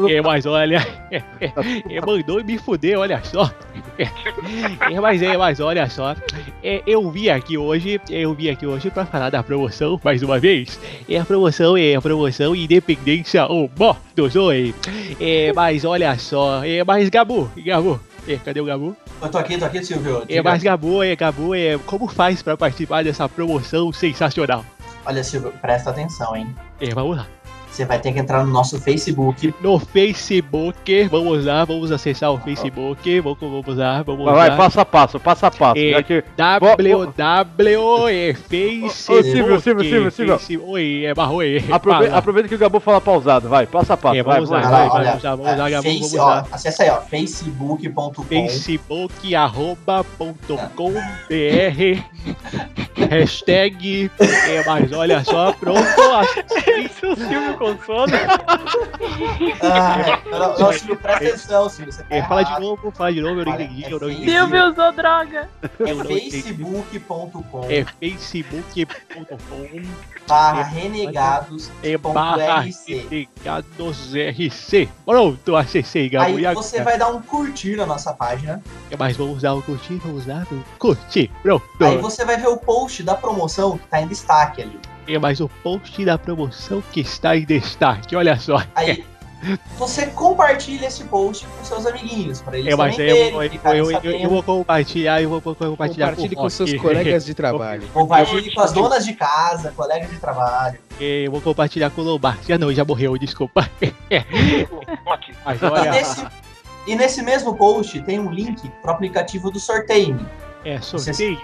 É, 0.10 0.22
mas 0.22 0.46
olha, 0.46 0.86
é, 1.12 1.22
é, 1.39 2.01
mandou 2.06 2.44
me 2.44 2.58
fuder, 2.58 2.98
olha 2.98 3.24
só. 3.24 3.50
É, 3.98 5.00
mas 5.00 5.22
é, 5.22 5.38
mas 5.38 5.60
olha 5.60 5.88
só, 5.88 6.15
é, 6.63 6.82
eu 6.88 7.10
vim 7.12 7.30
aqui 7.30 7.58
hoje, 7.58 8.01
eu 8.10 8.34
vim 8.34 8.50
aqui 8.50 8.65
hoje 8.65 8.89
pra 8.89 9.06
falar 9.06 9.30
da 9.30 9.44
promoção, 9.44 10.00
mais 10.03 10.24
uma 10.24 10.39
vez. 10.39 10.80
É 11.08 11.20
a 11.20 11.25
promoção, 11.25 11.77
é 11.77 11.96
a 11.96 12.01
promoção 12.01 12.56
Independência 12.56 13.46
ou 13.46 13.70
do 14.15 14.27
Zoe. 14.27 14.74
É, 15.22 15.53
mas 15.53 15.86
olha 15.86 16.18
só, 16.18 16.65
é, 16.65 16.84
mas 16.84 17.10
Gabu, 17.10 17.50
Gabu, 17.58 18.00
é, 18.27 18.38
cadê 18.38 18.62
o 18.62 18.65
Gabu? 18.65 18.96
Eu 19.22 19.30
tô 19.30 19.38
aqui, 19.38 19.58
tô 19.58 19.65
aqui, 19.65 19.84
Silvio. 19.84 20.24
É, 20.24 20.25
Diga. 20.25 20.44
mas 20.44 20.63
Gabu, 20.63 21.03
é, 21.03 21.15
Gabu, 21.15 21.56
é, 21.56 21.77
como 21.86 22.08
faz 22.08 22.42
pra 22.42 22.56
participar 22.58 23.03
dessa 23.03 23.27
promoção 23.27 23.92
sensacional? 23.92 24.65
Olha, 25.06 25.24
Silvio, 25.24 25.51
presta 25.62 25.89
atenção, 25.89 26.36
hein? 26.36 26.56
É, 26.80 26.94
vamos 26.94 27.18
lá. 27.18 27.27
Você 27.74 27.86
vai 27.86 27.98
ter 28.00 28.12
que 28.13 28.20
entrar 28.20 28.46
no 28.46 28.51
nosso 28.53 28.80
Facebook. 28.80 29.51
No 29.60 29.80
Facebook, 29.80 31.06
vamos 31.10 31.44
lá, 31.46 31.65
vamos 31.65 31.92
acessar 31.92 32.32
o 32.32 32.38
Facebook, 32.39 33.20
vamos, 33.20 33.39
vamos 33.39 33.77
lá, 33.77 34.03
vamos 34.03 34.25
Vai, 34.25 34.36
vai, 34.36 34.50
lá. 34.50 34.58
passo 34.58 34.80
a 34.80 34.86
passo, 34.86 35.20
passo 35.20 35.46
a 35.48 35.51
passo. 35.51 35.80
É, 35.80 36.03
que- 36.03 36.24
www 36.38 38.34
Facebook. 38.48 38.94
Silvio, 38.94 39.60
Silvio, 39.60 39.84
Silvio, 39.84 40.12
Silvio. 40.12 40.38
Face- 40.38 40.58
Oi, 40.58 41.06
é 41.06 41.13
barro, 41.15 41.38
oi. 41.38 41.63
Aproveita, 41.72 42.08
fala. 42.10 42.20
aproveita 42.20 42.48
que 42.50 42.53
o 42.56 42.58
Gabu 42.60 42.80
fala 42.80 43.01
pausado, 43.01 43.50
vai, 43.50 43.65
passo 43.65 43.92
a 43.94 43.98
passo. 43.98 44.18
É, 44.18 44.22
vai, 44.24 44.36
vamos 44.36 44.50
lá, 44.51 44.62
vai, 44.62 44.70
vai, 44.70 44.80
vai. 44.80 44.89
vai, 44.89 45.00
olha, 45.01 45.12
vamos 45.12 45.24
lá, 45.24 45.36
vamos 45.36 45.60
lá, 45.60 45.70
é, 45.70 45.82
face, 45.82 46.00
vamos 46.00 46.15
ó, 46.15 46.25
lá. 46.27 46.48
acessa 46.51 46.84
aí, 46.84 46.89
ó, 46.92 47.01
facebook.com. 47.01 48.24
Facebook, 48.24 49.36
arroba, 49.36 50.03
ponto 50.18 50.60
com, 50.75 50.92
br, 50.94 52.03
hashtag, 53.10 54.12
é, 54.20 54.63
mas 54.65 54.92
olha 54.94 55.24
só, 55.24 55.51
pronto, 55.53 55.80
assiste 56.20 57.06
sono. 57.86 58.13
Ah, 59.62 60.20
não, 60.58 60.74
Silvio, 60.74 60.98
presta 60.98 61.25
atenção, 61.27 61.70
Silvio. 61.70 61.93
Você 61.93 62.03
tá 62.03 62.15
É, 62.15 62.24
fala 62.24 62.43
de 62.43 62.60
novo, 62.60 62.91
fala 62.91 63.13
de 63.13 63.22
novo, 63.22 63.41
eu 63.41 63.46
não 63.46 63.53
entendi, 63.53 63.86
é 63.86 63.93
eu 63.93 64.00
não 64.00 64.10
entendi. 64.10 64.32
Silvio 64.32 64.70
usou 64.72 64.91
droga. 64.91 65.50
É 65.79 65.96
facebook.com 65.96 67.65
É 67.70 67.86
facebook.com 68.00 69.82
barra 70.27 70.63
renegados 70.63 71.70
é 71.84 71.98
barra 71.98 72.62
RC. 72.62 73.08
renegados 73.10 74.13
RC. 74.13 74.89
Pronto, 75.05 75.55
acessei, 75.55 76.10
Gabu. 76.10 76.38
Aí 76.38 76.53
você 76.55 76.82
vai 76.82 76.98
dar 76.98 77.10
um 77.10 77.22
curtir 77.22 77.75
na 77.75 77.86
nossa 77.86 78.13
página. 78.13 78.62
Mas 78.98 79.17
vamos 79.17 79.41
dar 79.41 79.53
o 79.53 79.62
curtir, 79.62 79.98
vamos 79.98 80.25
dar 80.25 80.46
o 80.51 80.63
curtir. 80.79 81.29
Pronto. 81.41 81.65
Aí 81.82 81.98
você 81.98 82.25
vai 82.25 82.38
ver 82.38 82.48
o 82.48 82.58
post 82.58 83.03
da 83.03 83.15
promoção 83.15 83.77
que 83.77 83.88
tá 83.88 84.01
em 84.01 84.08
destaque 84.08 84.62
ali. 84.62 84.79
É 85.07 85.19
mais 85.19 85.39
o 85.39 85.50
post 85.50 86.03
da 86.05 86.17
promoção 86.17 86.83
que 86.91 87.01
está 87.01 87.36
em 87.36 87.45
destaque, 87.45 88.15
olha 88.15 88.38
só. 88.39 88.63
Aí 88.75 89.03
você 89.77 90.07
compartilha 90.07 90.88
esse 90.88 91.03
post 91.03 91.45
com 91.45 91.65
seus 91.65 91.86
amiguinhos, 91.86 92.41
para 92.41 92.57
eles 92.57 92.72
É, 92.72 92.75
mas 92.77 92.95
também 92.95 93.10
eu, 93.10 93.38
verem, 93.38 93.60
eu, 93.65 93.91
eu, 93.91 94.12
eu, 94.22 94.29
vou 94.29 94.41
compartilhar, 94.43 95.22
eu 95.22 95.29
vou 95.29 95.41
compartilhar 95.41 96.07
Compartilhe 96.12 96.36
com, 96.36 96.41
com 96.41 96.48
o 96.48 96.50
seus 96.50 96.74
colegas 96.75 97.25
de 97.25 97.33
trabalho. 97.36 97.83
Compartilhe 97.93 98.53
com 98.53 98.62
as 98.62 98.72
donas 98.72 99.05
de 99.05 99.13
casa, 99.13 99.74
colegas 99.75 100.10
de 100.10 100.17
trabalho. 100.17 100.79
Eu 101.00 101.31
vou 101.31 101.41
compartilhar 101.41 101.89
com 101.89 102.01
o 102.01 102.03
Lombardi. 102.05 102.53
Ah, 102.53 102.57
não, 102.57 102.74
já 102.74 102.86
morreu, 102.86 103.17
desculpa. 103.17 103.69
Mas 105.45 105.62
E 105.62 105.65
olha, 105.65 105.91
nesse, 105.91 106.25
e 106.88 106.95
nesse 106.95 107.22
mesmo 107.22 107.55
post 107.55 108.01
tem 108.03 108.19
um 108.19 108.31
link 108.31 108.69
pro 108.81 108.91
aplicativo 108.91 109.51
do 109.51 109.60
Sorteio. 109.60 110.19
é 110.63 110.79
sorteio. 110.79 111.38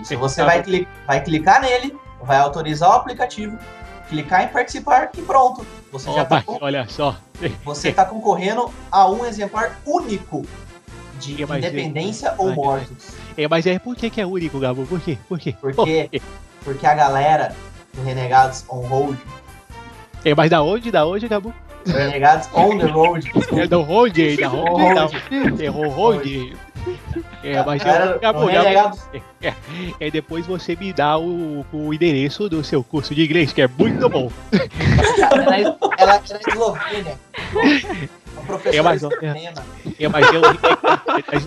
Isso, 0.00 0.16
você 0.18 0.44
vai, 0.44 0.62
cli- 0.62 0.86
vai 1.06 1.20
clicar 1.22 1.60
nele, 1.60 1.96
vai 2.24 2.38
autorizar 2.38 2.88
o 2.90 2.92
aplicativo, 2.92 3.56
clicar 4.08 4.44
em 4.44 4.48
participar 4.48 5.10
e 5.16 5.22
pronto. 5.22 5.64
Você 5.92 6.10
já 6.12 6.22
Ó, 6.22 6.24
tá, 6.24 6.42
con- 6.42 6.58
olha 6.60 6.86
só. 6.88 7.16
você 7.64 7.92
tá 7.92 8.04
concorrendo 8.04 8.70
a 8.90 9.08
um 9.08 9.24
exemplar 9.24 9.78
único 9.86 10.44
de 11.20 11.46
mas- 11.46 11.58
independência 11.64 12.34
ou 12.38 12.52
mortos. 12.52 13.08
É, 13.36 13.46
mas 13.48 13.66
é 13.66 13.78
por 13.78 13.94
que, 13.96 14.10
que 14.10 14.20
é 14.20 14.26
único, 14.26 14.58
Gabo? 14.58 14.84
Por 14.86 15.00
quê? 15.00 15.18
Por 15.28 15.38
quê? 15.38 15.54
Por 15.60 15.72
quê? 15.84 16.10
Porque 16.64 16.86
a 16.86 16.94
galera 16.94 17.54
do 17.92 18.02
Renegados 18.02 18.64
On 18.68 18.80
Road, 18.80 19.18
É, 20.24 20.34
mas 20.34 20.50
da 20.50 20.62
onde? 20.62 20.90
Da 20.90 21.06
onde, 21.06 21.28
Gabo? 21.28 21.52
Renegados 21.86 22.48
On 22.54 22.78
The 22.78 22.86
Road, 22.86 23.30
É 23.52 23.66
do 23.66 23.82
Road, 23.82 24.36
da 24.38 24.48
Road. 24.48 24.94
da- 24.94 25.02
Road. 25.06 25.64
É 25.66 25.70
o 25.70 25.88
Road. 25.90 26.56
É, 27.42 27.62
mas 27.64 27.82
Galera, 27.82 28.04
eu, 28.12 28.16
o 28.16 28.20
Gabo, 28.20 28.44
Renegados- 28.46 29.02
é, 29.42 29.52
é, 30.00 30.10
depois 30.10 30.46
você 30.46 30.74
me 30.76 30.92
dá 30.92 31.16
o, 31.18 31.64
o 31.72 31.92
endereço 31.94 32.48
do 32.48 32.62
seu 32.64 32.82
curso 32.82 33.14
de 33.14 33.24
inglês, 33.24 33.52
que 33.52 33.62
é 33.62 33.68
muito 33.68 34.08
bom. 34.08 34.30
ela, 35.30 35.76
ela 35.98 36.14
era 36.28 36.40
eslovênia. 36.48 37.18
A 38.36 38.40
professora 38.46 38.76
É, 38.76 38.82
mas, 38.82 38.96
eslovena. 39.02 39.64
É, 40.00 40.08
mas 40.08 40.26
eu 40.32 40.42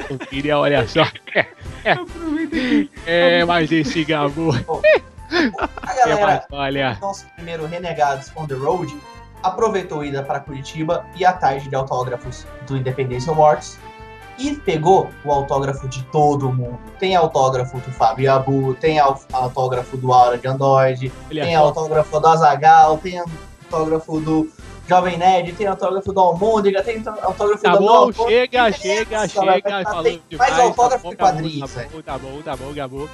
eu 0.09 0.19
queria, 0.19 0.57
olha 0.57 0.87
só. 0.87 1.03
É, 3.05 3.43
mas 3.45 3.71
esse 3.71 4.03
Gabo. 4.03 4.51
A 5.29 5.35
É, 5.35 5.69
mas 5.83 5.97
galera, 5.97 6.45
olha. 6.51 6.97
nosso 7.01 7.25
primeiro 7.35 7.65
Renegados 7.65 8.31
on 8.35 8.47
the 8.47 8.55
Road, 8.55 8.95
aproveitou 9.43 9.99
a 9.99 10.05
ida 10.05 10.23
para 10.23 10.39
Curitiba 10.39 11.05
e 11.17 11.25
a 11.25 11.33
tarde 11.33 11.67
de 11.67 11.75
autógrafos 11.75 12.47
do 12.65 12.77
Independência 12.77 13.33
Mortos 13.33 13.77
e 14.37 14.55
pegou 14.55 15.09
o 15.25 15.31
autógrafo 15.31 15.87
de 15.87 16.03
todo 16.05 16.51
mundo. 16.51 16.77
Tem 16.99 17.15
autógrafo 17.15 17.77
do 17.79 17.91
Fábio 17.91 18.31
Abu, 18.31 18.73
tem 18.75 18.99
au- 18.99 19.19
autógrafo 19.33 19.97
do 19.97 20.13
Aura 20.13 20.37
de 20.37 20.47
Android, 20.47 21.11
Olha 21.29 21.43
tem 21.43 21.55
só. 21.55 21.61
autógrafo 21.63 22.19
do 22.19 22.27
Azagal, 22.27 22.97
tem 22.97 23.19
autógrafo 23.19 24.19
do 24.19 24.49
Jovem 24.87 25.17
Nerd, 25.17 25.51
tem 25.51 25.67
autógrafo 25.67 26.13
do 26.13 26.19
Almôndega, 26.21 26.81
tem 26.81 27.03
autógrafo 27.21 27.61
Tá 27.61 27.73
do 27.73 27.79
bom, 27.79 27.89
Almôndega. 27.89 28.71
chega, 28.71 28.71
chega, 28.71 29.15
Nossa, 29.21 29.27
chega. 29.27 29.45
vai- 29.69 29.83
Falou 29.83 30.03
tem 30.03 30.21
demais. 30.29 30.51
mais 30.51 30.63
autógrafo 30.63 31.03
tá 31.03 31.09
bom, 31.09 31.15
tá 31.15 31.25
bom, 31.25 31.31
quadrinhos, 31.41 31.73
Tá 31.73 31.83
bom, 31.91 32.01
tá 32.01 32.17
bom, 32.17 32.41
tá 32.41 32.55
bom, 32.55 32.73
tá 32.73 32.87
bom. 32.87 33.07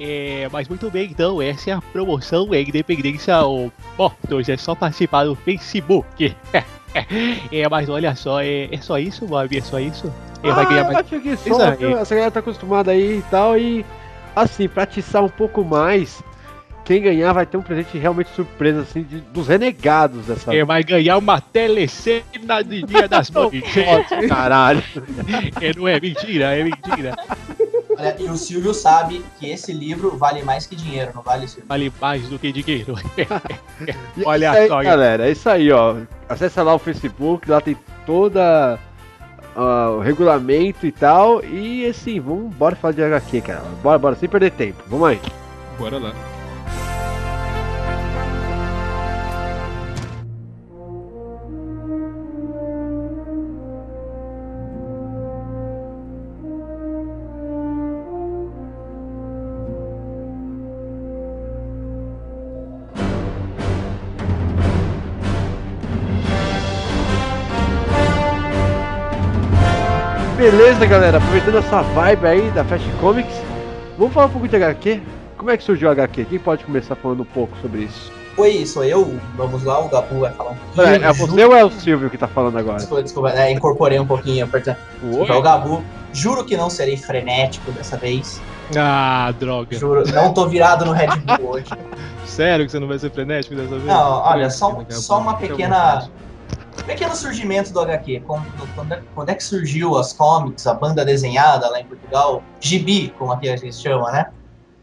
É, 0.00 0.48
mas 0.50 0.68
muito 0.68 0.90
bem, 0.90 1.10
então, 1.10 1.42
essa 1.42 1.70
é 1.70 1.72
a 1.74 1.82
promoção 1.82 2.54
é 2.54 2.62
Independência 2.62 3.34
ao 3.36 3.70
Mortos. 3.98 4.48
É 4.48 4.56
só 4.56 4.74
participar 4.74 5.24
do 5.24 5.34
Facebook. 5.34 6.34
É, 7.52 7.68
mas 7.68 7.88
olha 7.88 8.14
só, 8.14 8.40
é, 8.40 8.68
é 8.72 8.78
só 8.80 8.98
isso, 8.98 9.26
Bob? 9.26 9.56
É 9.56 9.60
só 9.60 9.78
isso? 9.78 10.12
É, 10.42 10.52
vai 10.52 10.64
Ah, 10.64 10.68
ganhar 10.68 10.80
eu 10.80 10.84
mais. 10.86 10.98
acho 10.98 11.20
que 11.20 11.28
Isso 11.30 11.48
só, 11.54 11.70
viu? 11.72 11.96
essa 11.98 12.14
galera 12.14 12.30
tá 12.30 12.40
acostumada 12.40 12.90
aí 12.92 13.18
e 13.18 13.22
tal, 13.30 13.58
e 13.58 13.84
assim, 14.36 14.68
pra 14.68 14.84
atiçar 14.84 15.22
um 15.24 15.28
pouco 15.28 15.64
mais, 15.64 16.22
quem 16.84 17.02
ganhar 17.02 17.32
vai 17.32 17.44
ter 17.44 17.56
um 17.56 17.62
presente 17.62 17.98
realmente 17.98 18.30
surpresa, 18.30 18.80
assim, 18.82 19.02
de- 19.02 19.20
dos 19.20 19.48
renegados 19.48 20.26
dessa 20.26 20.54
É, 20.54 20.64
vai 20.64 20.82
ganhar 20.84 21.18
uma 21.18 21.40
telecena 21.40 22.22
de 22.64 22.82
Dia 22.84 23.06
das 23.08 23.30
Mães. 23.30 23.52
Caralho. 24.28 24.82
É, 25.60 25.72
não 25.76 25.88
é 25.88 25.98
mentira, 26.00 26.56
é 26.56 26.62
mentira. 26.64 27.16
Olha, 27.98 28.16
e 28.20 28.24
o 28.30 28.36
Silvio 28.36 28.72
sabe 28.72 29.24
que 29.40 29.50
esse 29.50 29.72
livro 29.72 30.16
vale 30.16 30.42
mais 30.42 30.66
que 30.66 30.76
dinheiro, 30.76 31.10
não 31.14 31.22
vale, 31.22 31.48
Silvio? 31.48 31.64
Vale 31.68 31.92
mais 32.00 32.28
do 32.28 32.38
que 32.38 32.52
dinheiro. 32.52 32.94
Olha 34.24 34.46
é 34.46 34.50
isso 34.50 34.58
aí, 34.62 34.68
só, 34.68 34.82
galera, 34.82 35.26
é 35.28 35.32
isso 35.32 35.50
aí, 35.50 35.72
ó. 35.72 35.96
Acessa 36.28 36.62
lá 36.62 36.74
o 36.74 36.78
Facebook, 36.78 37.48
lá 37.50 37.60
tem 37.60 37.76
toda 38.04 38.78
ah, 39.56 39.90
o 39.90 40.00
regulamento 40.00 40.86
e 40.86 40.92
tal. 40.92 41.44
E 41.44 41.86
assim, 41.86 42.20
vamos 42.20 42.54
bora 42.54 42.76
falar 42.76 42.92
de 42.92 43.02
HQ, 43.02 43.40
cara. 43.40 43.62
Bora, 43.82 43.98
bora, 43.98 44.14
sem 44.14 44.28
perder 44.28 44.52
tempo. 44.52 44.82
Vamos 44.86 45.08
aí. 45.08 45.20
Bora 45.78 45.98
lá. 45.98 46.37
Beleza, 70.50 70.86
galera, 70.86 71.18
aproveitando 71.18 71.58
essa 71.58 71.82
vibe 71.82 72.26
aí 72.26 72.50
da 72.52 72.64
Fast 72.64 72.90
Comics, 73.02 73.34
vamos 73.98 74.14
falar 74.14 74.28
um 74.28 74.30
pouco 74.30 74.48
de 74.48 74.56
HQ. 74.56 75.02
Como 75.36 75.50
é 75.50 75.58
que 75.58 75.62
surgiu 75.62 75.90
o 75.90 75.92
HQ? 75.92 76.24
Quem 76.24 76.38
pode 76.38 76.64
começar 76.64 76.96
falando 76.96 77.20
um 77.20 77.26
pouco 77.26 77.54
sobre 77.60 77.82
isso? 77.82 78.10
Oi, 78.34 78.64
sou 78.64 78.82
eu. 78.82 79.20
Vamos 79.36 79.62
lá, 79.62 79.78
o 79.78 79.90
Gabu 79.90 80.20
vai 80.20 80.32
falar 80.32 80.52
um 80.52 80.56
pouquinho. 80.56 81.04
É, 81.04 81.06
é 81.06 81.12
você 81.12 81.44
ou 81.44 81.54
é 81.54 81.62
o 81.62 81.70
Silvio 81.70 82.08
que 82.08 82.16
tá 82.16 82.26
falando 82.26 82.56
agora? 82.56 82.78
Desculpa, 82.78 83.02
desculpa, 83.02 83.30
é, 83.32 83.52
incorporei 83.52 84.00
um 84.00 84.06
pouquinho. 84.06 84.46
apertando. 84.46 84.78
Desculpa, 85.02 85.34
é 85.34 85.36
o 85.36 85.42
Gabu. 85.42 85.84
Juro 86.14 86.42
que 86.42 86.56
não 86.56 86.70
serei 86.70 86.96
frenético 86.96 87.70
dessa 87.72 87.98
vez. 87.98 88.40
Ah, 88.74 89.34
droga. 89.38 89.76
Juro, 89.76 90.02
não 90.10 90.32
tô 90.32 90.48
virado 90.48 90.86
no 90.86 90.92
Red 90.92 91.08
Bull 91.08 91.50
hoje. 91.60 91.66
Sério 92.24 92.64
que 92.64 92.72
você 92.72 92.78
não 92.78 92.88
vai 92.88 92.98
ser 92.98 93.10
frenético 93.10 93.54
dessa 93.54 93.68
vez? 93.68 93.84
Não, 93.84 94.22
olha, 94.22 94.48
só, 94.48 94.82
só 94.88 95.18
uma 95.18 95.34
pequena. 95.34 96.08
Pequeno 96.88 97.14
surgimento 97.14 97.70
do 97.70 97.80
HQ. 97.80 98.22
Quando, 98.26 98.74
quando, 98.74 98.92
é, 98.92 99.02
quando 99.14 99.28
é 99.28 99.34
que 99.34 99.44
surgiu 99.44 99.94
as 99.98 100.14
comics, 100.14 100.66
a 100.66 100.72
banda 100.72 101.04
desenhada 101.04 101.68
lá 101.68 101.78
em 101.78 101.84
Portugal? 101.84 102.42
Gibi, 102.60 103.12
como 103.18 103.30
aqui 103.30 103.46
a 103.46 103.56
gente 103.56 103.76
chama, 103.76 104.10
né? 104.10 104.30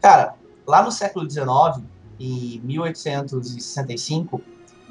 Cara, 0.00 0.34
lá 0.64 0.84
no 0.84 0.92
século 0.92 1.28
XIX, 1.28 1.84
em 2.20 2.60
1865, 2.62 4.40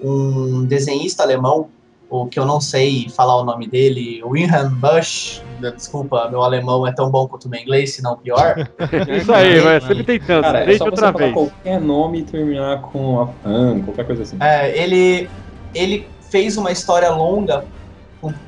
um 0.03 0.65
desenhista 0.65 1.23
alemão, 1.23 1.69
o 2.09 2.25
que 2.25 2.37
eu 2.37 2.45
não 2.45 2.59
sei 2.59 3.07
falar 3.07 3.37
o 3.37 3.45
nome 3.45 3.65
dele, 3.65 4.21
Wilhelm 4.21 4.75
Busch, 4.75 5.41
desculpa, 5.73 6.27
meu 6.29 6.43
alemão 6.43 6.85
é 6.85 6.91
tão 6.91 7.09
bom 7.09 7.29
quanto 7.29 7.45
o 7.45 7.49
meu 7.49 7.61
inglês, 7.61 7.95
se 7.95 8.03
não 8.03 8.17
pior. 8.17 8.55
Isso 9.09 9.31
aí, 9.31 9.61
vai, 9.61 9.79
sempre 9.79 10.03
tentando, 10.03 10.43
Cara, 10.43 10.59
é 10.59 10.65
deixa 10.65 10.79
só 10.79 10.83
você 10.83 10.89
outra 10.91 11.13
falar 11.13 11.17
vez. 11.17 11.33
qualquer 11.33 11.79
nome 11.79 12.19
e 12.19 12.23
terminar 12.23 12.81
com 12.81 13.21
a 13.21 13.27
fan, 13.27 13.81
qualquer 13.83 14.05
coisa 14.05 14.23
assim. 14.23 14.35
É, 14.41 14.77
ele, 14.77 15.29
ele 15.73 16.13
fez 16.35 16.57
uma 16.57 16.69
história 16.69 17.09
longa 17.11 17.65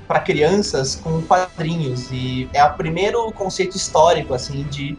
para 0.10 0.20
crianças 0.20 0.94
com 0.96 1.22
quadrinhos. 1.22 2.12
E 2.12 2.50
é 2.54 2.62
o 2.62 2.74
primeiro 2.74 3.32
conceito 3.32 3.78
histórico 3.78 4.34
assim 4.34 4.64
de, 4.64 4.98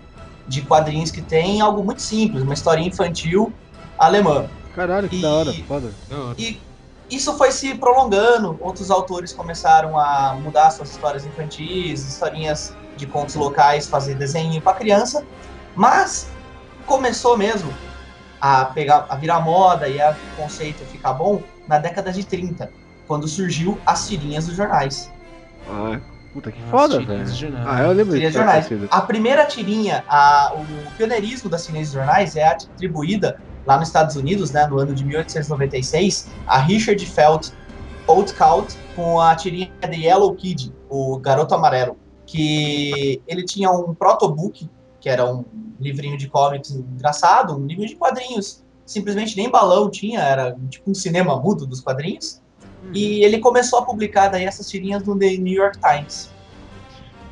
de 0.48 0.62
quadrinhos 0.62 1.10
que 1.10 1.20
tem 1.20 1.60
algo 1.60 1.84
muito 1.84 2.00
simples, 2.00 2.42
uma 2.42 2.54
historinha 2.54 2.88
infantil 2.88 3.52
alemã. 3.98 4.46
Caralho, 4.74 5.06
que 5.06 5.16
E- 5.16 5.20
da 5.20 5.30
hora, 5.30 5.52
foda. 5.68 5.90
E 6.38 6.58
isso 7.10 7.36
foi 7.36 7.52
se 7.52 7.74
prolongando, 7.74 8.56
outros 8.58 8.90
autores 8.90 9.34
começaram 9.34 9.98
a 9.98 10.34
mudar 10.42 10.70
suas 10.70 10.88
histórias 10.88 11.26
infantis, 11.26 12.08
historinhas 12.08 12.74
de 12.96 13.06
contos 13.06 13.34
locais, 13.34 13.86
fazer 13.86 14.14
desenho 14.14 14.62
para 14.62 14.72
criança, 14.72 15.22
mas 15.76 16.30
começou 16.86 17.36
mesmo 17.36 17.70
a 18.40 18.64
pegar, 18.64 19.04
a 19.10 19.16
virar 19.16 19.40
moda 19.40 19.88
e 19.88 20.00
a 20.00 20.10
o 20.10 20.42
conceito 20.42 20.86
ficar 20.86 21.12
bom 21.12 21.42
na 21.68 21.78
década 21.78 22.10
de 22.10 22.24
30, 22.24 22.77
quando 23.08 23.26
surgiu 23.26 23.80
as 23.86 24.06
tirinhas 24.06 24.46
dos 24.46 24.54
jornais. 24.54 25.10
Ah, 25.66 25.98
puta 26.32 26.52
que 26.52 26.60
As 26.62 26.70
foda, 26.70 26.98
tirinhas 26.98 27.40
velho. 27.40 27.58
Ah, 27.66 27.82
eu 27.82 27.92
lembro 27.92 28.12
Tirinhas 28.12 28.32
disso. 28.34 28.44
jornais. 28.44 28.68
A 28.90 29.00
primeira 29.00 29.46
tirinha, 29.46 30.04
a- 30.06 30.52
o 30.54 30.90
pioneirismo 30.96 31.48
das 31.48 31.64
tirinhas 31.64 31.88
de 31.88 31.94
jornais 31.94 32.36
é 32.36 32.46
atribuída 32.46 33.40
lá 33.66 33.78
nos 33.78 33.88
Estados 33.88 34.14
Unidos, 34.14 34.50
né, 34.52 34.66
no 34.66 34.78
ano 34.78 34.94
de 34.94 35.04
1896, 35.04 36.28
a 36.46 36.58
Richard 36.58 37.04
Felt 37.06 37.48
Oldcout 38.06 38.74
com 38.94 39.20
a 39.20 39.34
tirinha 39.34 39.70
The 39.80 39.94
Yellow 39.96 40.34
Kid, 40.34 40.72
o 40.88 41.18
Garoto 41.18 41.54
Amarelo, 41.54 41.96
que 42.26 43.22
ele 43.26 43.44
tinha 43.44 43.70
um 43.70 43.94
protobook, 43.94 44.68
que 45.00 45.08
era 45.08 45.24
um 45.30 45.44
livrinho 45.80 46.16
de 46.16 46.28
comics 46.28 46.70
engraçado, 46.70 47.56
um 47.56 47.66
livro 47.66 47.86
de 47.86 47.96
quadrinhos. 47.96 48.64
Simplesmente 48.86 49.36
nem 49.36 49.50
balão 49.50 49.90
tinha, 49.90 50.20
era 50.20 50.56
tipo 50.70 50.90
um 50.90 50.94
cinema 50.94 51.38
mudo 51.38 51.66
dos 51.66 51.80
quadrinhos. 51.80 52.40
E 52.94 53.24
ele 53.24 53.38
começou 53.38 53.80
a 53.80 53.82
publicar 53.84 54.28
daí 54.28 54.44
essas 54.44 54.68
tirinhas 54.70 55.04
no 55.04 55.18
The 55.18 55.36
New 55.36 55.54
York 55.54 55.78
Times. 55.80 56.30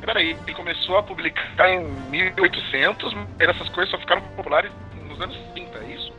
Peraí, 0.01 0.37
ele 0.45 0.53
começou 0.53 0.97
a 0.97 1.03
publicar 1.03 1.69
em 1.69 1.85
1800, 2.09 3.13
mas 3.13 3.27
essas 3.39 3.67
coisas 3.69 3.91
só 3.91 3.97
ficaram 3.97 4.21
populares 4.35 4.71
nos 5.07 5.19
anos 5.19 5.37
30, 5.53 5.77
é 5.79 5.95
isso? 5.95 6.13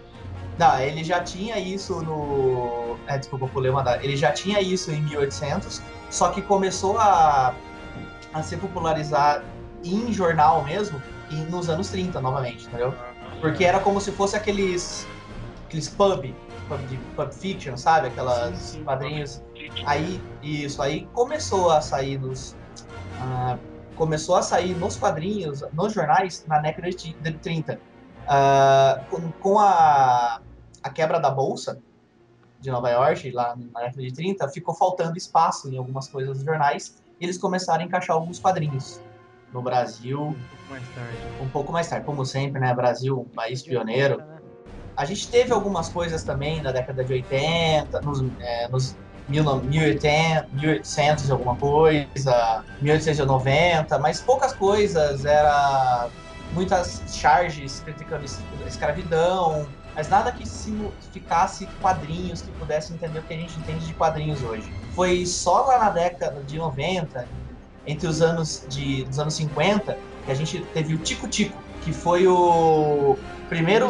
Não, 0.59 0.81
ele 0.81 1.05
já 1.05 1.21
tinha 1.23 1.59
isso 1.59 2.03
no. 2.03 2.97
É, 3.07 3.17
desculpa, 3.17 3.45
eu 3.45 3.49
pulei 3.49 3.71
uma 3.71 3.83
data. 3.83 4.05
Ele 4.05 4.17
já 4.17 4.33
tinha 4.33 4.61
isso 4.61 4.91
em 4.91 5.01
1800, 5.03 5.81
só 6.11 6.31
que 6.31 6.43
começou 6.43 6.99
a, 6.99 7.55
a 8.35 8.43
ser 8.43 8.57
popularizar 8.57 9.45
em 9.85 10.13
jornal 10.13 10.65
mesmo 10.65 11.01
e 11.31 11.37
nos 11.37 11.71
anos 11.71 11.89
30, 11.91 12.21
novamente, 12.21 12.67
entendeu? 12.67 12.93
Porque 13.41 13.65
era 13.65 13.79
como 13.79 14.01
se 14.01 14.11
fosse 14.11 14.37
aqueles. 14.37 15.07
aqueles 15.67 15.89
pub 15.89 16.35
de 16.89 16.97
pub 17.17 17.33
fiction, 17.33 17.77
sabe? 17.77 18.09
Aquelas 18.09 18.79
quadrinhos. 18.85 19.43
Aí, 19.87 20.21
isso, 20.43 20.83
aí 20.83 21.07
começou 21.13 21.71
a 21.71 21.81
sair 21.81 22.19
nos. 22.19 22.57
ah, 23.21 23.57
começou 23.97 24.37
a 24.37 24.43
sair 24.43 24.75
nos 24.77 24.97
quadrinhos, 24.97 25.65
nos 25.73 25.93
jornais, 25.93 26.45
na 26.47 26.59
década 26.59 26.91
de 26.91 27.13
de 27.15 27.33
30. 27.33 27.81
Ah, 28.27 29.01
com, 29.11 29.31
com 29.33 29.59
a, 29.59 30.41
a 30.83 30.91
quebra 30.91 31.19
da 31.19 31.31
bolsa 31.31 31.81
de 32.61 32.71
Nova 32.71 32.91
York, 32.91 33.31
lá 33.31 33.57
na 33.57 33.81
década 33.81 34.03
de 34.03 34.13
30, 34.13 34.49
ficou 34.49 34.75
faltando 34.75 35.17
espaço 35.17 35.69
em 35.73 35.79
algumas 35.79 36.09
coisas 36.09 36.37
dos 36.37 36.45
jornais 36.45 37.01
e 37.21 37.25
eles 37.25 37.39
começaram 37.39 37.83
a 37.83 37.87
encaixar 37.87 38.17
alguns 38.17 38.39
quadrinhos. 38.39 39.01
No 39.53 39.63
Brasil, 39.63 40.37
Mais 40.69 40.83
tarde. 40.95 41.17
um 41.41 41.49
pouco 41.49 41.73
mais 41.73 41.89
tarde, 41.89 42.05
como 42.05 42.25
sempre, 42.27 42.61
né? 42.61 42.75
Brasil, 42.75 43.21
um 43.21 43.35
país 43.35 43.63
pioneiro. 43.63 44.23
A 44.99 45.05
gente 45.05 45.31
teve 45.31 45.53
algumas 45.53 45.89
coisas 45.91 46.25
também 46.25 46.61
na 46.61 46.73
década 46.73 47.05
de 47.05 47.13
80, 47.13 48.01
nos, 48.03 48.21
é, 48.41 48.69
nos 48.69 48.97
1980, 49.29 50.49
1800 50.53 51.29
e 51.29 51.33
alguma 51.33 51.57
coisa, 51.57 52.65
1890, 52.81 53.97
mas 54.01 54.21
poucas 54.21 54.53
coisas, 54.55 55.25
era 55.25 56.11
muitas 56.51 57.05
charges 57.15 57.81
criticando 57.81 58.25
es- 58.25 58.45
escravidão, 58.67 59.73
mas 59.95 60.09
nada 60.09 60.33
que 60.33 60.45
significasse 60.47 61.69
quadrinhos, 61.81 62.43
que 62.43 62.51
pudesse 62.53 62.93
entender 62.93 63.21
o 63.21 63.25
que 63.25 63.35
a 63.35 63.37
gente 63.37 63.57
entende 63.61 63.87
de 63.87 63.95
quadrinhos 63.95 64.43
hoje. 64.43 64.69
Foi 64.97 65.25
só 65.27 65.61
lá 65.67 65.79
na 65.79 65.91
década 65.91 66.43
de 66.45 66.59
90, 66.59 67.29
entre 67.87 68.09
os 68.09 68.21
anos 68.21 68.65
de 68.69 69.05
dos 69.05 69.19
anos 69.21 69.37
50, 69.37 69.97
que 70.25 70.33
a 70.33 70.35
gente 70.35 70.67
teve 70.73 70.95
o 70.95 71.03
Tico 71.03 71.29
Tico, 71.29 71.63
que 71.81 71.93
foi 71.93 72.27
o 72.27 73.17
primeiro 73.49 73.89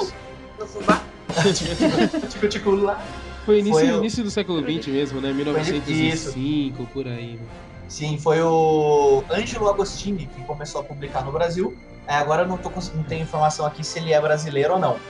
Tico 2.28 2.48
Tico 2.48 2.70
lá. 2.72 2.98
Foi 3.44 3.60
início, 3.60 3.80
Foi 3.80 3.92
o- 3.92 3.98
início 3.98 4.24
do 4.24 4.30
século 4.30 4.60
XX 4.60 4.88
mesmo, 4.92 5.20
né? 5.20 5.32
1905, 5.32 6.86
por 6.88 7.06
aí. 7.06 7.36
né? 7.36 7.46
Sim, 7.88 8.18
foi 8.18 8.42
o 8.42 9.24
Ângelo 9.30 9.68
Agostini 9.68 10.26
que 10.26 10.44
começou 10.44 10.82
a 10.82 10.84
publicar 10.84 11.24
no 11.24 11.32
Brasil. 11.32 11.74
É, 12.06 12.14
agora 12.14 12.42
eu 12.42 12.48
não, 12.48 12.58
tô, 12.58 12.70
não 12.94 13.04
tenho 13.04 13.22
informação 13.22 13.64
aqui 13.64 13.82
se 13.82 13.98
ele 13.98 14.12
é 14.12 14.20
brasileiro 14.20 14.74
ou 14.74 14.78
não. 14.80 15.00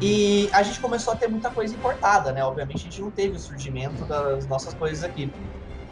E 0.00 0.48
a 0.52 0.62
gente 0.62 0.80
começou 0.80 1.12
a 1.12 1.16
ter 1.16 1.28
muita 1.28 1.50
coisa 1.50 1.74
importada, 1.74 2.32
né? 2.32 2.42
Obviamente 2.44 2.78
a 2.80 2.82
gente 2.90 3.00
não 3.00 3.10
teve 3.10 3.36
o 3.36 3.38
surgimento 3.38 4.06
das 4.06 4.46
nossas 4.48 4.74
coisas 4.74 5.04
aqui. 5.04 5.32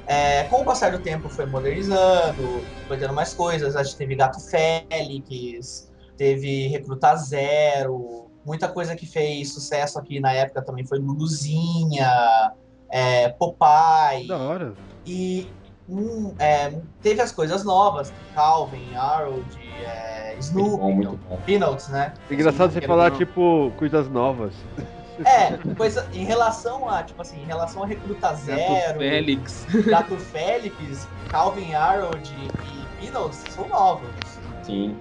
É, 0.07 0.45
com 0.45 0.63
o 0.63 0.65
passar 0.65 0.91
do 0.91 1.01
tempo 1.01 1.29
foi 1.29 1.47
modernizando, 1.47 2.67
foi 2.89 2.99
tendo 2.99 3.15
mais 3.15 3.35
coisas. 3.35 3.77
A 3.77 3.83
gente 3.83 3.97
teve 3.97 4.17
Gato 4.17 4.41
Félix, 4.51 5.89
teve 6.17 6.67
Recruta 6.69 7.15
Zero, 7.17 8.22
muita 8.45 8.69
coisa 8.69 8.95
que 8.97 9.07
fez 9.07 9.53
sucesso 9.53 9.99
aqui 9.99 10.21
na 10.21 10.33
época 10.33 10.63
também 10.63 10.85
foi 10.85 10.99
Luluzinha, 10.99 12.53
é, 12.91 13.29
Popeye. 13.31 14.27
Da 14.29 14.39
hora. 14.39 14.75
E 15.07 15.49
hum, 15.89 16.35
é, 16.39 16.73
teve 17.03 17.21
as 17.21 17.33
coisas 17.33 17.65
novas, 17.65 18.13
Calvin, 18.35 18.95
Harold, 18.95 19.47
é, 19.85 20.37
Snoopy, 20.39 20.77
bom, 20.77 20.93
muito 20.93 21.19
bom. 21.29 21.39
Peanuts, 21.45 21.89
né? 21.89 22.15
Engraçado 22.31 22.73
você 22.73 22.81
falar, 22.81 23.11
não. 23.11 23.19
tipo, 23.19 23.73
coisas 23.79 24.09
novas. 24.09 24.55
É, 25.27 25.57
coisa 25.75 26.09
em 26.13 26.25
relação 26.25 26.89
a, 26.89 27.03
tipo 27.03 27.21
assim, 27.21 27.41
em 27.43 27.45
relação 27.45 27.83
a 27.83 27.87
Recruta 27.87 28.35
Zero, 28.35 28.99
Félix. 28.99 29.67
Gato 29.87 30.17
Félix, 30.17 31.07
Calvin, 31.31 31.75
Harold 31.75 32.33
e 32.35 33.01
Peanuts 33.01 33.45
são 33.51 33.69
novos. 33.69 34.09
Sim. 34.63 34.97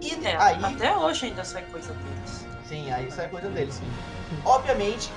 E 0.00 0.12
É, 0.24 0.36
aí, 0.36 0.64
até 0.64 0.96
hoje 0.96 1.26
ainda 1.26 1.44
sai 1.44 1.62
coisa 1.64 1.92
deles. 1.92 2.46
Sim, 2.68 2.90
aí 2.90 3.06
isso 3.08 3.20
é 3.20 3.28
coisa 3.28 3.48
deles, 3.48 3.74
sim. 3.74 3.86
Obviamente, 4.44 5.10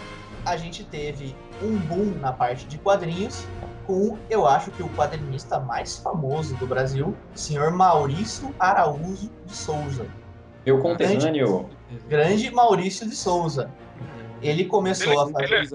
a 0.46 0.56
gente 0.56 0.84
teve 0.84 1.36
um 1.62 1.78
boom 1.78 2.16
na 2.20 2.32
parte 2.32 2.66
de 2.66 2.78
quadrinhos 2.78 3.46
com, 3.86 4.18
eu 4.30 4.48
acho 4.48 4.72
que 4.72 4.84
o 4.84 4.90
quadrinista 4.90 5.60
mais 5.60 5.98
famoso 5.98 6.56
do 6.58 6.68
Brasil, 6.68 7.16
o 7.34 7.38
senhor 7.38 7.72
Maurício 7.72 8.54
Araújo 8.60 9.30
de 9.46 9.56
Souza. 9.56 10.06
Meu 10.66 10.80
conterrâneo. 10.80 11.70
Grande 12.08 12.52
Maurício 12.52 13.08
de 13.08 13.16
Souza. 13.16 13.72
Ele 14.42 14.66
começou 14.66 15.20
a 15.22 15.30
fazer. 15.30 15.68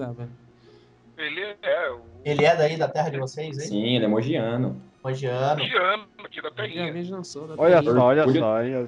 Ele 1.17 1.41
é 1.61 1.91
o 1.91 2.01
Ele 2.23 2.45
é 2.45 2.55
daí 2.55 2.77
da 2.77 2.87
terra 2.87 3.09
de 3.09 3.19
vocês, 3.19 3.57
hein? 3.57 3.67
Sim, 3.67 3.95
ele 3.95 4.05
é 4.05 4.07
mogiano. 4.07 4.81
Mogiano. 5.03 5.63
Giano 5.63 6.07
aqui 6.23 6.41
da 6.41 6.51
terrinha. 6.51 7.23
sou 7.23 7.47
da 7.47 7.55
Olha 7.57 7.81
terra. 7.81 7.95
só, 7.95 8.05
olha 8.05 8.25
só? 8.33 8.87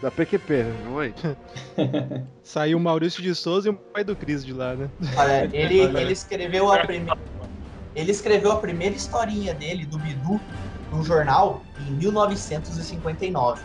Da 0.00 0.10
PQP, 0.12 0.64
não 0.84 1.02
é? 1.02 1.12
Saiu 2.42 2.78
o 2.78 2.80
Maurício 2.80 3.20
de 3.22 3.34
Souza 3.34 3.68
e 3.68 3.70
o 3.70 3.74
pai 3.74 4.04
do 4.04 4.14
Cris 4.14 4.44
de 4.44 4.52
lá, 4.52 4.74
né? 4.76 4.88
Olha, 5.16 5.48
ele, 5.52 5.80
ele 5.98 6.12
escreveu 6.12 6.72
a 6.72 6.78
primeira. 6.78 7.18
Ele 7.96 8.12
escreveu 8.12 8.52
a 8.52 8.56
primeira 8.56 8.94
historinha 8.94 9.52
dele, 9.54 9.84
do 9.84 9.98
Bidu, 9.98 10.40
num 10.92 11.02
jornal, 11.02 11.62
em 11.80 11.90
1959. 11.90 13.60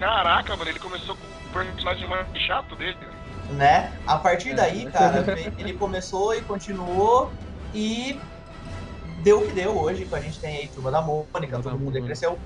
Caraca, 0.00 0.56
mano, 0.56 0.68
ele 0.68 0.80
começou 0.80 1.14
com 1.14 1.22
o 1.60 1.64
personagem 1.64 2.08
mais 2.08 2.26
chato 2.38 2.74
dele. 2.74 2.96
Né? 3.52 3.92
A 4.06 4.16
partir 4.16 4.54
daí, 4.54 4.90
cara, 4.90 5.24
ele 5.58 5.74
começou 5.74 6.34
e 6.34 6.40
continuou 6.40 7.30
e 7.72 8.18
deu 9.22 9.40
o 9.40 9.46
que 9.46 9.52
deu 9.52 9.78
hoje, 9.78 10.06
que 10.06 10.14
a 10.14 10.20
gente 10.20 10.40
tem 10.40 10.56
aí 10.56 10.68
Turma 10.68 10.90
da 10.90 11.00
Mônica, 11.00 11.60
todo 11.60 11.78
mundo 11.78 11.96
aí 11.96 12.02
cresceu. 12.02 12.36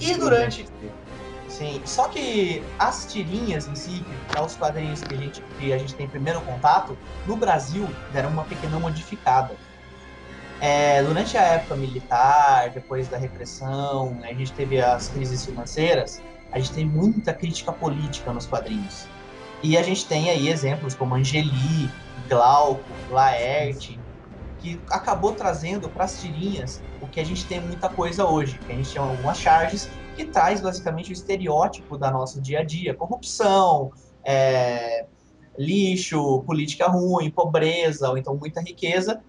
E 0.00 0.14
durante- 0.14 0.66
Sim, 1.56 1.80
só 1.86 2.06
que 2.08 2.62
as 2.78 3.10
tirinhas 3.10 3.66
em 3.66 3.74
si, 3.74 4.04
que 4.30 4.36
é 4.36 4.42
os 4.42 4.54
quadrinhos 4.54 5.00
que 5.00 5.14
a, 5.14 5.16
gente, 5.16 5.40
que 5.58 5.72
a 5.72 5.78
gente 5.78 5.94
tem 5.94 6.06
primeiro 6.06 6.38
contato, 6.42 6.98
no 7.26 7.34
Brasil 7.34 7.88
deram 8.12 8.28
uma 8.28 8.44
pequena 8.44 8.78
modificada. 8.78 9.56
É, 10.60 11.02
durante 11.02 11.38
a 11.38 11.42
época 11.42 11.74
militar, 11.76 12.68
depois 12.68 13.08
da 13.08 13.16
repressão, 13.16 14.20
a 14.22 14.34
gente 14.34 14.52
teve 14.52 14.82
as 14.82 15.08
crises 15.08 15.46
financeiras, 15.46 16.22
a 16.52 16.58
gente 16.58 16.74
tem 16.74 16.84
muita 16.84 17.32
crítica 17.32 17.72
política 17.72 18.34
nos 18.34 18.44
quadrinhos. 18.44 19.06
E 19.62 19.78
a 19.78 19.82
gente 19.82 20.04
tem 20.04 20.28
aí 20.28 20.50
exemplos 20.50 20.94
como 20.94 21.14
Angeli, 21.14 21.90
Glauco, 22.28 22.84
Laerte, 23.08 23.98
que 24.58 24.82
acabou 24.90 25.32
trazendo 25.32 25.88
para 25.88 26.04
as 26.04 26.20
tirinhas 26.20 26.82
o 27.00 27.08
que 27.08 27.18
a 27.18 27.24
gente 27.24 27.46
tem 27.46 27.62
muita 27.62 27.88
coisa 27.88 28.26
hoje, 28.26 28.58
que 28.58 28.72
a 28.72 28.76
gente 28.76 28.88
chama 28.90 29.08
algumas 29.08 29.38
charges, 29.38 29.88
que 30.16 30.24
traz 30.24 30.60
basicamente 30.60 31.10
o 31.10 31.12
estereótipo 31.12 31.98
da 31.98 32.10
nosso 32.10 32.40
dia 32.40 32.60
a 32.60 32.64
dia, 32.64 32.94
corrupção, 32.94 33.92
é, 34.24 35.06
lixo, 35.58 36.42
política 36.46 36.86
ruim, 36.88 37.30
pobreza, 37.30 38.08
ou 38.08 38.16
então 38.16 38.34
muita 38.34 38.60
riqueza, 38.60 39.20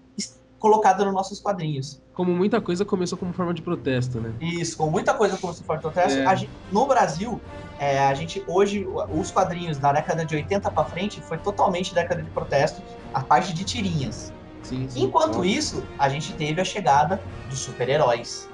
colocada 0.60 1.06
nos 1.06 1.13
nossos 1.13 1.39
quadrinhos. 1.39 2.02
Como 2.13 2.34
muita 2.34 2.60
coisa 2.60 2.84
começou 2.84 3.17
como 3.17 3.32
forma 3.32 3.54
de 3.54 3.62
protesto, 3.62 4.19
né? 4.19 4.34
Isso, 4.41 4.76
com 4.76 4.89
muita 4.89 5.13
coisa 5.13 5.38
como 5.38 5.54
se 5.54 5.63
for 5.63 5.78
protesto. 5.80 6.17
É. 6.19 6.36
Gente- 6.36 6.52
no 6.71 6.88
Brasil, 6.88 7.39
é, 7.80 8.00
a 8.00 8.13
gente 8.15 8.43
hoje, 8.47 8.88
os 9.12 9.30
quadrinhos 9.30 9.78
da 9.78 9.93
década 9.93 10.26
de 10.26 10.36
80 10.36 10.71
para 10.71 10.86
frente 10.86 11.21
foi 11.21 11.38
totalmente 11.38 11.93
década 11.93 12.23
de 12.23 12.30
protesto, 12.32 12.82
a 13.13 13.21
parte 13.21 13.54
de 13.54 13.63
tirinhas. 13.63 14.34
Sim, 14.63 14.89
sim. 14.89 15.04
Enquanto 15.04 15.45
isso, 15.45 15.84
a 16.00 16.10
gente 16.10 16.34
teve 16.34 16.60
a 16.60 16.65
chegada 16.65 17.21
dos 17.50 17.60
super-heróis. 17.60 18.47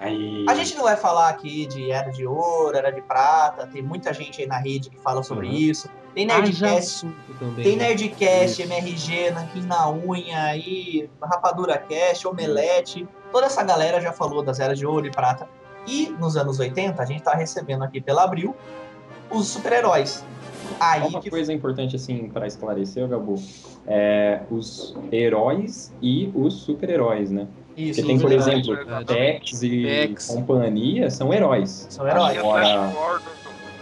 Aí. 0.00 0.46
A 0.48 0.54
gente 0.54 0.74
não 0.76 0.84
vai 0.84 0.96
falar 0.96 1.28
aqui 1.28 1.66
de 1.66 1.90
Era 1.90 2.10
de 2.10 2.26
Ouro, 2.26 2.74
Era 2.76 2.90
de 2.90 3.02
Prata, 3.02 3.66
tem 3.66 3.82
muita 3.82 4.12
gente 4.14 4.40
aí 4.40 4.48
na 4.48 4.56
rede 4.58 4.88
que 4.88 4.98
fala 4.98 5.22
sobre 5.22 5.46
Uhum. 5.46 5.52
isso. 5.52 5.90
Tem 6.14 6.28
Haja 6.28 6.40
Nerdcast, 6.66 7.06
também. 7.38 7.64
tem 7.64 7.76
né? 7.76 7.88
Nerdcast, 7.88 8.62
MRG, 8.62 9.30
Nanquim 9.30 9.62
na 9.62 9.88
Unha, 9.90 10.42
aí, 10.44 11.08
Rapadura 11.22 11.76
Cast, 11.78 12.26
Omelete. 12.26 13.06
Toda 13.30 13.46
essa 13.46 13.62
galera 13.62 14.00
já 14.00 14.12
falou 14.12 14.42
das 14.42 14.58
Eras 14.58 14.78
de 14.78 14.86
Ouro 14.86 15.06
e 15.06 15.10
Prata. 15.10 15.46
E 15.86 16.08
nos 16.18 16.36
anos 16.36 16.58
80, 16.58 17.00
a 17.00 17.04
gente 17.04 17.22
tá 17.22 17.34
recebendo 17.34 17.84
aqui 17.84 18.00
pela 18.00 18.24
Abril 18.24 18.56
os 19.30 19.46
super-heróis. 19.48 20.24
Aí 20.80 21.02
Uma 21.02 21.20
que 21.20 21.30
coisa 21.30 21.52
importante, 21.52 21.94
assim, 21.96 22.28
para 22.28 22.46
esclarecer, 22.46 23.06
Gabu, 23.06 23.34
é 23.86 24.40
os 24.50 24.94
heróis 25.12 25.92
e 26.02 26.30
os 26.34 26.54
super-heróis, 26.62 27.30
né? 27.30 27.46
Isso, 27.76 28.00
Porque 28.00 28.12
tem, 28.12 28.20
por 28.20 28.28
verdade. 28.28 28.50
exemplo, 28.60 28.76
verdade. 28.76 29.04
Tex 29.06 29.62
e 29.62 30.14
companhia 30.28 31.10
são 31.10 31.32
heróis. 31.32 31.86
São 31.90 32.06
heróis. 32.06 32.38
Agora, 32.38 32.92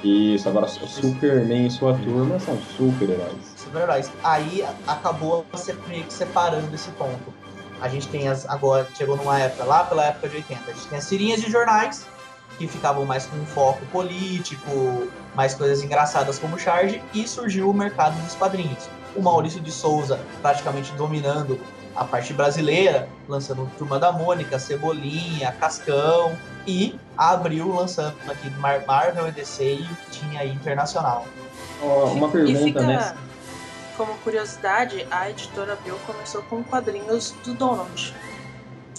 isso, 0.05 0.49
agora 0.49 0.67
o 0.67 0.69
Superman 0.87 1.67
e 1.67 1.71
sua 1.71 1.93
turma 1.95 2.39
são 2.39 2.57
super-heróis. 2.77 3.55
super-heróis. 3.57 4.11
Aí 4.23 4.63
a- 4.63 4.93
acabou 4.93 5.45
se- 5.55 5.75
meio 5.89 6.05
que 6.05 6.13
separando 6.13 6.73
esse 6.75 6.91
ponto. 6.93 7.35
A 7.81 7.89
gente 7.89 8.07
tem 8.09 8.29
as. 8.29 8.49
Agora, 8.49 8.87
chegou 8.97 9.17
numa 9.17 9.39
época, 9.39 9.65
lá 9.65 9.85
pela 9.85 10.05
época 10.07 10.29
de 10.29 10.37
80, 10.37 10.71
a 10.71 10.75
gente 10.75 10.87
tem 10.87 10.99
as 10.99 11.09
tirinhas 11.09 11.41
de 11.41 11.51
jornais 11.51 12.07
que 12.59 12.67
ficavam 12.67 13.05
mais 13.05 13.27
com 13.27 13.37
um 13.37 13.47
foco 13.47 13.85
político, 13.87 15.09
mais 15.35 15.55
coisas 15.55 15.83
engraçadas 15.83 16.39
como 16.41 16.59
Charge, 16.59 17.01
e 17.15 17.27
surgiu 17.27 17.71
o 17.71 17.75
mercado 17.75 18.21
dos 18.25 18.35
quadrinhos. 18.35 18.89
O 19.15 19.23
Maurício 19.23 19.61
de 19.61 19.71
Souza 19.71 20.19
praticamente 20.43 20.93
dominando 20.95 21.59
a 21.99 22.05
parte 22.05 22.33
brasileira, 22.33 23.09
lançando 23.29 23.69
Turma 23.77 23.99
da 23.99 24.13
Mônica, 24.13 24.57
Cebolinha, 24.59 25.51
Cascão, 25.53 26.37
e 26.67 26.95
a 27.17 27.33
Abril 27.33 27.75
lançando 27.75 28.15
aqui 28.29 28.49
Marvel 28.51 29.29
e 29.29 29.33
DC 29.33 29.65
e 29.65 29.89
tinha 30.11 30.41
aí 30.41 30.53
internacional. 30.53 31.27
Oh, 31.83 32.05
uma 32.13 32.29
pergunta, 32.29 32.59
fica, 32.61 32.83
né? 32.83 33.17
Como 33.97 34.13
curiosidade, 34.19 35.05
a 35.11 35.29
editora 35.29 35.73
Abril 35.73 35.99
começou 36.07 36.43
com 36.43 36.63
quadrinhos 36.63 37.35
do 37.45 37.55
Donald. 37.55 38.15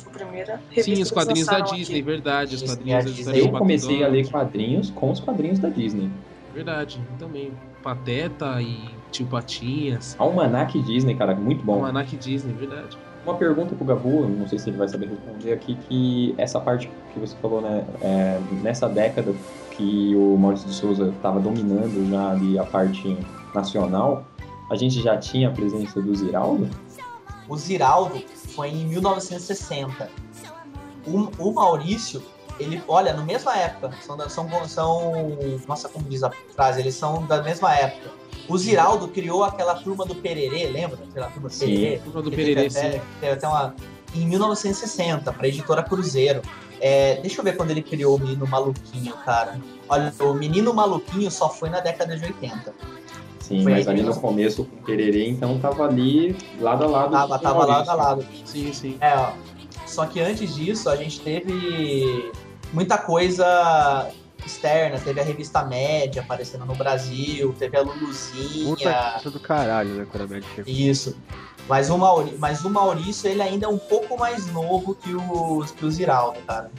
A 0.05 0.09
primeira 0.09 0.61
revista 0.69 0.95
Sim, 0.95 1.01
os 1.01 1.11
quadrinhos 1.11 1.47
da 1.47 1.59
Disney, 1.61 1.99
aqui. 1.99 2.01
verdade. 2.01 2.55
Os 2.55 2.61
Disney, 2.61 2.75
quadrinhos 2.75 3.05
da 3.05 3.11
história 3.11 3.39
Eu 3.39 3.51
comecei 3.51 4.03
a 4.03 4.07
ler 4.09 4.29
quadrinhos 4.29 4.89
com 4.89 5.11
os 5.11 5.19
quadrinhos 5.21 5.59
da 5.59 5.69
Disney. 5.69 6.11
Verdade, 6.53 6.99
também. 7.17 7.53
Pateta 7.81 8.61
e 8.61 8.98
Tio 9.11 9.25
Patinhas. 9.25 10.15
Almanac 10.19 10.79
Disney, 10.81 11.15
cara, 11.15 11.35
muito 11.35 11.63
bom. 11.63 11.75
Almanac 11.75 12.15
Disney, 12.15 12.53
verdade. 12.53 12.97
Uma 13.25 13.35
pergunta 13.35 13.75
pro 13.75 13.85
Gabu, 13.85 14.27
não 14.27 14.47
sei 14.47 14.57
se 14.57 14.69
ele 14.69 14.77
vai 14.77 14.87
saber 14.87 15.09
responder 15.09 15.53
aqui, 15.53 15.75
que 15.87 16.33
essa 16.37 16.59
parte 16.59 16.89
que 17.13 17.19
você 17.19 17.35
falou, 17.37 17.61
né, 17.61 17.85
é, 18.01 18.39
nessa 18.63 18.87
década 18.87 19.33
que 19.71 20.15
o 20.15 20.37
Maurício 20.37 20.67
de 20.67 20.73
Souza 20.73 21.09
estava 21.09 21.39
dominando 21.39 22.09
já 22.09 22.31
ali 22.31 22.57
a 22.57 22.63
parte 22.63 23.17
nacional, 23.53 24.25
a 24.69 24.75
gente 24.75 25.01
já 25.01 25.17
tinha 25.17 25.49
a 25.49 25.51
presença 25.51 26.01
do 26.01 26.15
Ziraldo? 26.15 26.69
O 27.47 27.57
Ziraldo 27.57 28.19
foi 28.55 28.69
em 28.69 28.85
1960. 28.85 30.09
O, 31.07 31.49
o 31.49 31.53
Maurício, 31.53 32.21
ele, 32.59 32.83
olha, 32.87 33.13
na 33.13 33.23
mesma 33.23 33.55
época, 33.57 33.91
são, 34.01 34.17
da- 34.17 34.29
são, 34.29 34.47
são. 34.67 35.37
Nossa, 35.67 35.87
como 35.89 36.05
diz 36.09 36.23
a 36.23 36.31
frase, 36.55 36.81
eles 36.81 36.95
são 36.95 37.25
da 37.25 37.41
mesma 37.41 37.73
época. 37.73 38.11
O 38.47 38.57
Ziraldo 38.57 39.07
criou 39.07 39.43
aquela 39.43 39.75
turma 39.75 40.05
do 40.05 40.15
Pererê, 40.15 40.67
lembra? 40.67 40.99
Aquela 41.09 41.27
turma 41.29 41.49
do 41.49 41.53
Sim, 41.53 41.65
Pererê? 41.67 41.97
turma 41.99 42.21
do 42.21 42.31
Pererê, 42.31 42.61
até, 42.67 42.69
sim. 42.93 43.01
teve 43.19 43.33
até 43.33 43.47
uma. 43.47 43.75
Em 44.13 44.27
1960, 44.27 45.31
para 45.33 45.45
a 45.45 45.47
editora 45.47 45.83
Cruzeiro. 45.83 46.41
É, 46.81 47.19
deixa 47.21 47.41
eu 47.41 47.43
ver 47.43 47.57
quando 47.57 47.71
ele 47.71 47.81
criou 47.81 48.15
o 48.15 48.19
Menino 48.19 48.47
Maluquinho, 48.47 49.13
cara. 49.25 49.59
Olha, 49.87 50.13
o 50.21 50.33
Menino 50.33 50.73
Maluquinho 50.73 51.29
só 51.29 51.49
foi 51.49 51.69
na 51.69 51.79
década 51.81 52.15
de 52.17 52.23
80. 52.25 52.73
Sim, 53.39 53.63
Foi 53.63 53.71
mas 53.73 53.87
ali 53.87 54.01
no 54.01 54.15
começo 54.15 54.63
com 54.63 54.75
o 54.77 54.79
Pererê, 54.83 55.27
então 55.27 55.59
tava 55.59 55.85
ali 55.85 56.35
lado 56.59 56.83
a 56.85 56.87
lado. 56.87 57.11
Tava, 57.11 57.39
tava 57.39 57.65
lado 57.65 57.89
a 57.89 57.93
lado. 57.93 58.25
Sim, 58.45 58.71
sim. 58.73 58.97
É, 59.01 59.13
ó. 59.17 59.31
Só 59.85 60.05
que 60.05 60.19
antes 60.21 60.55
disso, 60.55 60.89
a 60.89 60.95
gente 60.95 61.19
teve 61.19 62.31
muita 62.73 62.97
coisa 62.97 64.09
externa. 64.45 64.99
Teve 64.99 65.19
a 65.19 65.23
revista 65.23 65.63
Média 65.63 66.21
aparecendo 66.21 66.65
no 66.65 66.75
Brasil, 66.75 67.53
teve 67.57 67.77
a 67.77 67.83
Puta 67.83 67.95
Luluzinha. 67.95 69.11
coisa 69.13 69.31
do 69.31 69.39
caralho, 69.39 69.89
né? 69.95 70.07
Quando 70.09 70.23
a 70.23 70.27
média 70.27 70.47
chegou. 70.55 70.71
Isso. 70.73 71.17
Mas 71.67 71.89
o, 71.89 71.97
Mauri, 71.97 72.35
mas 72.39 72.65
o 72.65 72.69
Maurício, 72.69 73.29
ele 73.29 73.41
ainda 73.41 73.65
é 73.67 73.69
um 73.69 73.77
pouco 73.77 74.17
mais 74.17 74.47
novo 74.47 74.95
que 74.95 75.13
o, 75.13 75.63
que 75.77 75.85
o 75.85 75.91
Ziraldo, 75.91 76.39
cara. 76.47 76.71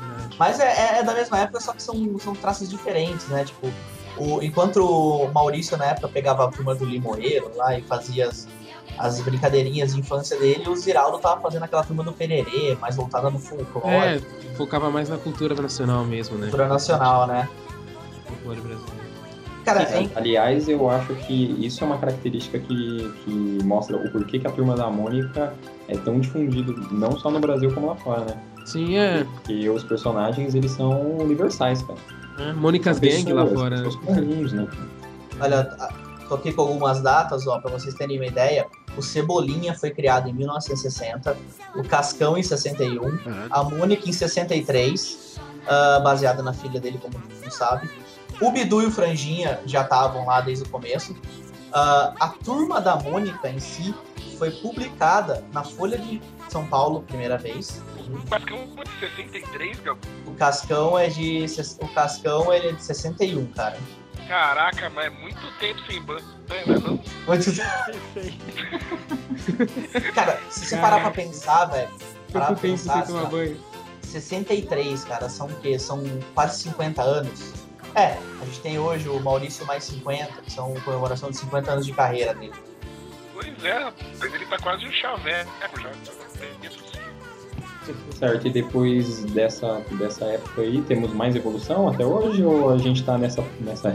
Verdade. 0.00 0.36
Mas 0.38 0.60
é, 0.60 0.66
é- 0.68 0.98
é 0.98 1.02
da 1.02 1.12
mesma 1.14 1.40
época, 1.40 1.60
só 1.60 1.72
que 1.72 1.82
são, 1.82 2.18
são 2.18 2.34
traços 2.34 2.68
diferentes, 2.70 3.26
né? 3.28 3.44
Tipo, 3.44 3.72
o, 4.16 4.40
enquanto 4.42 4.76
o 4.76 5.32
Maurício 5.32 5.76
na 5.76 5.86
época 5.86 6.08
pegava 6.08 6.44
a 6.44 6.48
turma 6.48 6.74
do 6.74 6.84
Limoeiro 6.84 7.50
lá 7.56 7.76
e 7.76 7.82
fazia 7.82 8.28
as, 8.28 8.46
as 8.98 9.20
brincadeirinhas 9.20 9.94
de 9.94 10.00
infância 10.00 10.38
dele, 10.38 10.68
o 10.68 10.76
Ziraldo 10.76 11.18
tava 11.18 11.40
fazendo 11.40 11.64
aquela 11.64 11.82
turma 11.82 12.02
do 12.04 12.12
Pererê, 12.12 12.76
mais 12.80 12.96
voltada 12.96 13.30
no 13.30 13.38
folclore, 13.38 13.88
É, 13.88 14.20
focava 14.56 14.90
mais 14.90 15.08
na 15.08 15.16
cultura 15.16 15.54
nacional 15.54 16.04
mesmo, 16.04 16.36
né? 16.36 16.42
cultura 16.46 16.68
nacional, 16.68 17.26
né? 17.26 17.48
Folclore 18.26 18.60
brasileiro. 18.60 19.02
Cara, 19.64 19.82
é, 19.82 20.08
Aliás, 20.16 20.68
eu 20.68 20.90
acho 20.90 21.14
que 21.14 21.54
isso 21.64 21.84
é 21.84 21.86
uma 21.86 21.96
característica 21.96 22.58
que, 22.58 23.12
que 23.24 23.58
mostra 23.64 23.96
o 23.96 24.10
porquê 24.10 24.40
que 24.40 24.46
a 24.46 24.50
turma 24.50 24.74
da 24.74 24.90
Mônica 24.90 25.54
é 25.86 25.96
tão 25.96 26.18
difundido, 26.18 26.74
não 26.92 27.12
só 27.16 27.30
no 27.30 27.38
Brasil 27.38 27.72
como 27.72 27.86
lá 27.86 27.94
fora, 27.94 28.24
né? 28.24 28.34
Sim, 28.64 28.96
é. 28.96 29.24
Porque 29.24 29.68
os 29.70 29.84
personagens, 29.84 30.54
eles 30.56 30.72
são 30.72 31.16
universais, 31.18 31.80
cara. 31.82 31.98
é. 32.40 32.52
Mônica's 32.52 32.98
Gang 32.98 33.32
lá 33.32 33.46
fora. 33.46 33.76
pessoas 33.76 33.96
comuns, 33.96 34.52
né? 34.52 34.66
olha, 35.40 35.64
tô 36.28 36.34
aqui 36.34 36.52
com 36.52 36.62
algumas 36.62 37.00
datas, 37.00 37.46
ó, 37.46 37.60
pra 37.60 37.70
vocês 37.70 37.94
terem 37.94 38.18
uma 38.18 38.26
ideia. 38.26 38.66
O 38.96 39.02
Cebolinha 39.02 39.74
foi 39.74 39.90
criado 39.90 40.28
em 40.28 40.32
1960, 40.32 41.36
o 41.76 41.82
Cascão 41.84 42.36
em 42.36 42.42
61, 42.42 43.16
Caralho. 43.18 43.48
a 43.50 43.64
Mônica 43.64 44.08
em 44.08 44.12
63, 44.12 45.38
ah, 45.66 46.00
baseada 46.00 46.42
na 46.42 46.52
filha 46.52 46.80
dele, 46.80 46.98
como 47.00 47.14
todo 47.14 47.34
mundo 47.34 47.50
sabe. 47.50 47.90
O 48.40 48.50
Bidu 48.50 48.82
e 48.82 48.86
o 48.86 48.90
Franjinha 48.90 49.60
já 49.66 49.82
estavam 49.82 50.26
lá 50.26 50.40
desde 50.40 50.64
o 50.64 50.68
começo. 50.68 51.16
Ah, 51.72 52.12
a 52.20 52.28
turma 52.28 52.80
da 52.80 52.96
Mônica 52.96 53.48
em 53.48 53.60
si 53.60 53.94
foi 54.38 54.50
publicada 54.50 55.44
na 55.52 55.62
Folha 55.62 55.96
de 55.96 56.20
São 56.48 56.66
Paulo, 56.66 57.02
primeira 57.02 57.38
vez. 57.38 57.80
Mas 58.28 58.44
que 58.44 58.52
um 58.52 58.66
de 58.74 59.00
63, 59.00 59.80
Gabu. 59.80 60.00
O 60.26 60.34
Cascão 60.34 60.98
é 60.98 61.08
de 61.08 61.46
o 61.80 61.88
Cascão 61.94 62.52
ele 62.52 62.68
é 62.68 62.72
de 62.72 62.82
61, 62.82 63.46
cara. 63.52 63.78
Caraca, 64.32 64.88
mas 64.88 65.04
é 65.04 65.10
muito 65.10 65.46
tempo 65.58 65.78
sem 65.82 66.00
banho, 66.00 66.24
né? 66.48 66.64
Não? 66.82 66.98
Muito- 67.26 67.52
cara, 70.14 70.40
se 70.48 70.64
você 70.64 70.78
parar 70.78 71.00
pra 71.00 71.10
pensar, 71.10 71.66
velho, 71.66 71.90
parar 72.32 72.46
pra 72.46 72.56
pensar, 72.56 73.06
lá, 73.10 73.26
banho? 73.26 73.60
63, 74.00 75.04
cara, 75.04 75.28
são 75.28 75.48
o 75.48 75.60
quê? 75.60 75.78
São 75.78 76.02
quase 76.34 76.62
50 76.62 77.02
anos. 77.02 77.52
É, 77.94 78.16
a 78.40 78.44
gente 78.46 78.60
tem 78.60 78.78
hoje 78.78 79.06
o 79.06 79.20
Maurício 79.20 79.66
mais 79.66 79.84
50, 79.84 80.40
que 80.40 80.50
são 80.50 80.72
comemoração 80.80 81.30
de 81.30 81.36
50 81.36 81.70
anos 81.70 81.84
de 81.84 81.92
carreira 81.92 82.32
dele. 82.32 82.54
Pois 83.34 83.62
é, 83.62 83.84
rapaz, 83.84 84.34
ele 84.34 84.46
tá 84.46 84.56
quase 84.56 84.86
um 84.86 84.92
chaveco 84.92 85.50
já. 85.78 85.90
Sim. 87.86 87.94
Certo, 88.16 88.46
e 88.46 88.50
depois 88.50 89.24
dessa, 89.26 89.80
dessa 89.92 90.24
época 90.26 90.62
aí, 90.62 90.80
temos 90.82 91.12
mais 91.12 91.34
evolução 91.34 91.88
até 91.88 92.04
hoje 92.04 92.44
ou 92.44 92.70
a 92.70 92.78
gente 92.78 93.02
tá 93.04 93.18
nessa. 93.18 93.44
nessa... 93.60 93.88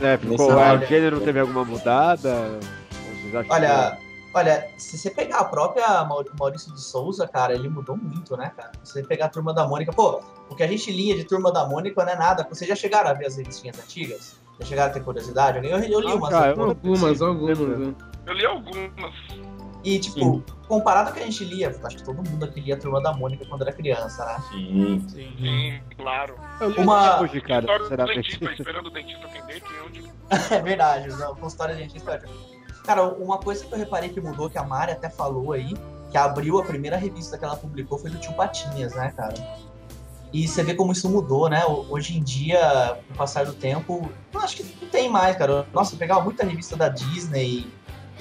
É, 0.00 0.16
ficou, 0.16 0.30
Nesse 0.36 0.44
o 0.44 0.54
lado. 0.54 0.86
gênero 0.86 1.20
teve 1.20 1.40
alguma 1.40 1.64
mudada? 1.64 2.58
Vocês 2.90 3.34
acham 3.34 3.52
Olha, 3.54 3.98
olha, 4.34 4.68
se 4.76 4.98
você 4.98 5.10
pegar 5.10 5.38
a 5.38 5.44
própria 5.44 6.04
Mau- 6.04 6.22
Maurício 6.38 6.72
de 6.72 6.80
Souza, 6.82 7.26
cara, 7.26 7.54
ele 7.54 7.68
mudou 7.68 7.96
muito, 7.96 8.36
né, 8.36 8.52
cara? 8.56 8.72
Se 8.84 8.92
você 8.92 9.02
pegar 9.02 9.24
a 9.26 9.28
Turma 9.30 9.54
da 9.54 9.66
Mônica, 9.66 9.92
pô, 9.92 10.20
o 10.50 10.54
que 10.54 10.62
a 10.62 10.66
gente 10.66 10.90
lia 10.92 11.16
de 11.16 11.24
Turma 11.24 11.50
da 11.50 11.66
Mônica 11.66 12.04
não 12.04 12.12
é 12.12 12.16
nada. 12.16 12.46
Vocês 12.48 12.68
já 12.68 12.76
chegaram 12.76 13.08
a 13.10 13.14
ver 13.14 13.26
as 13.26 13.36
revistinhas 13.36 13.78
antigas? 13.80 14.36
Já 14.60 14.66
chegaram 14.66 14.90
a 14.90 14.94
ter 14.94 15.02
curiosidade? 15.02 15.66
Eu, 15.66 15.78
eu 15.78 16.00
li 16.00 16.08
Ah, 16.12 16.14
umas. 16.14 16.30
cara, 16.30 16.48
depois. 16.52 16.70
Algumas, 16.70 17.22
algumas. 17.22 17.58
né? 17.58 17.94
Eu 18.26 18.32
li 18.34 18.46
algumas. 18.46 19.14
E, 19.82 19.98
tipo, 19.98 20.42
comparado 20.68 21.08
ao 21.08 21.14
que 21.14 21.20
a 21.20 21.24
gente 21.24 21.44
lia, 21.44 21.74
acho 21.84 21.96
que 21.96 22.02
todo 22.04 22.28
mundo 22.28 22.44
aqui 22.44 22.60
lia 22.60 22.74
a 22.74 22.78
Turma 22.78 23.00
da 23.00 23.12
Mônica 23.12 23.44
quando 23.46 23.62
era 23.62 23.72
criança, 23.72 24.24
né? 24.24 24.36
Sim. 24.50 25.04
Sim, 25.08 25.80
claro. 25.96 26.34
Eu 26.60 26.70
li 26.70 26.78
Uma- 26.78 27.20
hoje, 27.20 27.40
cara, 27.40 27.66
sinceramente. 27.82 28.16
dentista, 28.38 28.52
esperando 28.52 28.86
o 28.86 28.90
dentista 28.90 29.26
atender, 29.26 29.60
tem 29.62 29.80
onde. 29.86 30.04
É 30.54 30.60
verdade, 30.62 31.08
não, 31.16 31.34
com 31.36 31.46
história 31.46 31.74
de 31.74 31.82
gente 31.82 31.96
história. 31.96 32.28
Cara, 32.84 33.02
uma 33.04 33.38
coisa 33.38 33.64
que 33.64 33.72
eu 33.72 33.78
reparei 33.78 34.08
que 34.10 34.20
mudou, 34.20 34.48
que 34.50 34.58
a 34.58 34.62
Mari 34.64 34.92
até 34.92 35.08
falou 35.10 35.52
aí, 35.52 35.74
que 36.10 36.16
abriu 36.16 36.58
a 36.58 36.64
primeira 36.64 36.96
revista 36.96 37.36
que 37.38 37.44
ela 37.44 37.56
publicou 37.56 37.98
foi 37.98 38.10
do 38.10 38.18
Tio 38.18 38.32
Patinhas, 38.34 38.94
né, 38.94 39.12
cara? 39.16 39.34
E 40.32 40.46
você 40.46 40.62
vê 40.62 40.74
como 40.74 40.92
isso 40.92 41.08
mudou, 41.08 41.48
né? 41.48 41.64
Ho- 41.64 41.86
Hoje 41.88 42.16
em 42.18 42.22
dia, 42.22 42.98
com 43.08 43.14
o 43.14 43.16
passar 43.16 43.44
do 43.46 43.52
tempo, 43.54 44.10
eu 44.32 44.40
acho 44.40 44.56
que 44.56 44.62
não 44.82 44.88
tem 44.88 45.08
mais, 45.08 45.36
cara. 45.36 45.66
Nossa, 45.72 45.94
eu 45.94 45.98
pegava 45.98 46.20
muita 46.20 46.44
revista 46.44 46.76
da 46.76 46.88
Disney, 46.88 47.66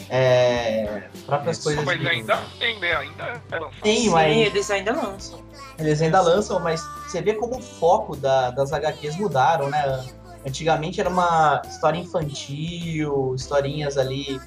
é, 0.10 1.04
próprias 1.26 1.64
coisas. 1.64 1.84
Mas 1.84 2.00
de- 2.00 2.08
ainda 2.08 2.38
tem, 2.60 2.80
né? 2.80 2.96
Ainda 2.96 3.24
é. 3.52 3.60
Tem, 3.82 3.98
Sim, 4.04 4.10
mas 4.10 4.38
eles 4.38 4.72
ainda 4.72 4.94
lançam. 4.94 5.40
eles 5.80 6.02
ainda 6.02 6.22
lançam, 6.22 6.60
mas 6.60 6.82
você 7.08 7.22
vê 7.22 7.34
como 7.34 7.58
o 7.58 7.62
foco 7.62 8.16
da- 8.16 8.52
das 8.52 8.72
HQs 8.74 9.18
mudaram, 9.18 9.70
né? 9.70 10.06
Antigamente 10.46 11.00
era 11.02 11.10
uma 11.10 11.62
história 11.68 11.98
infantil, 11.98 13.34
historinhas 13.36 13.98
ali 13.98 14.40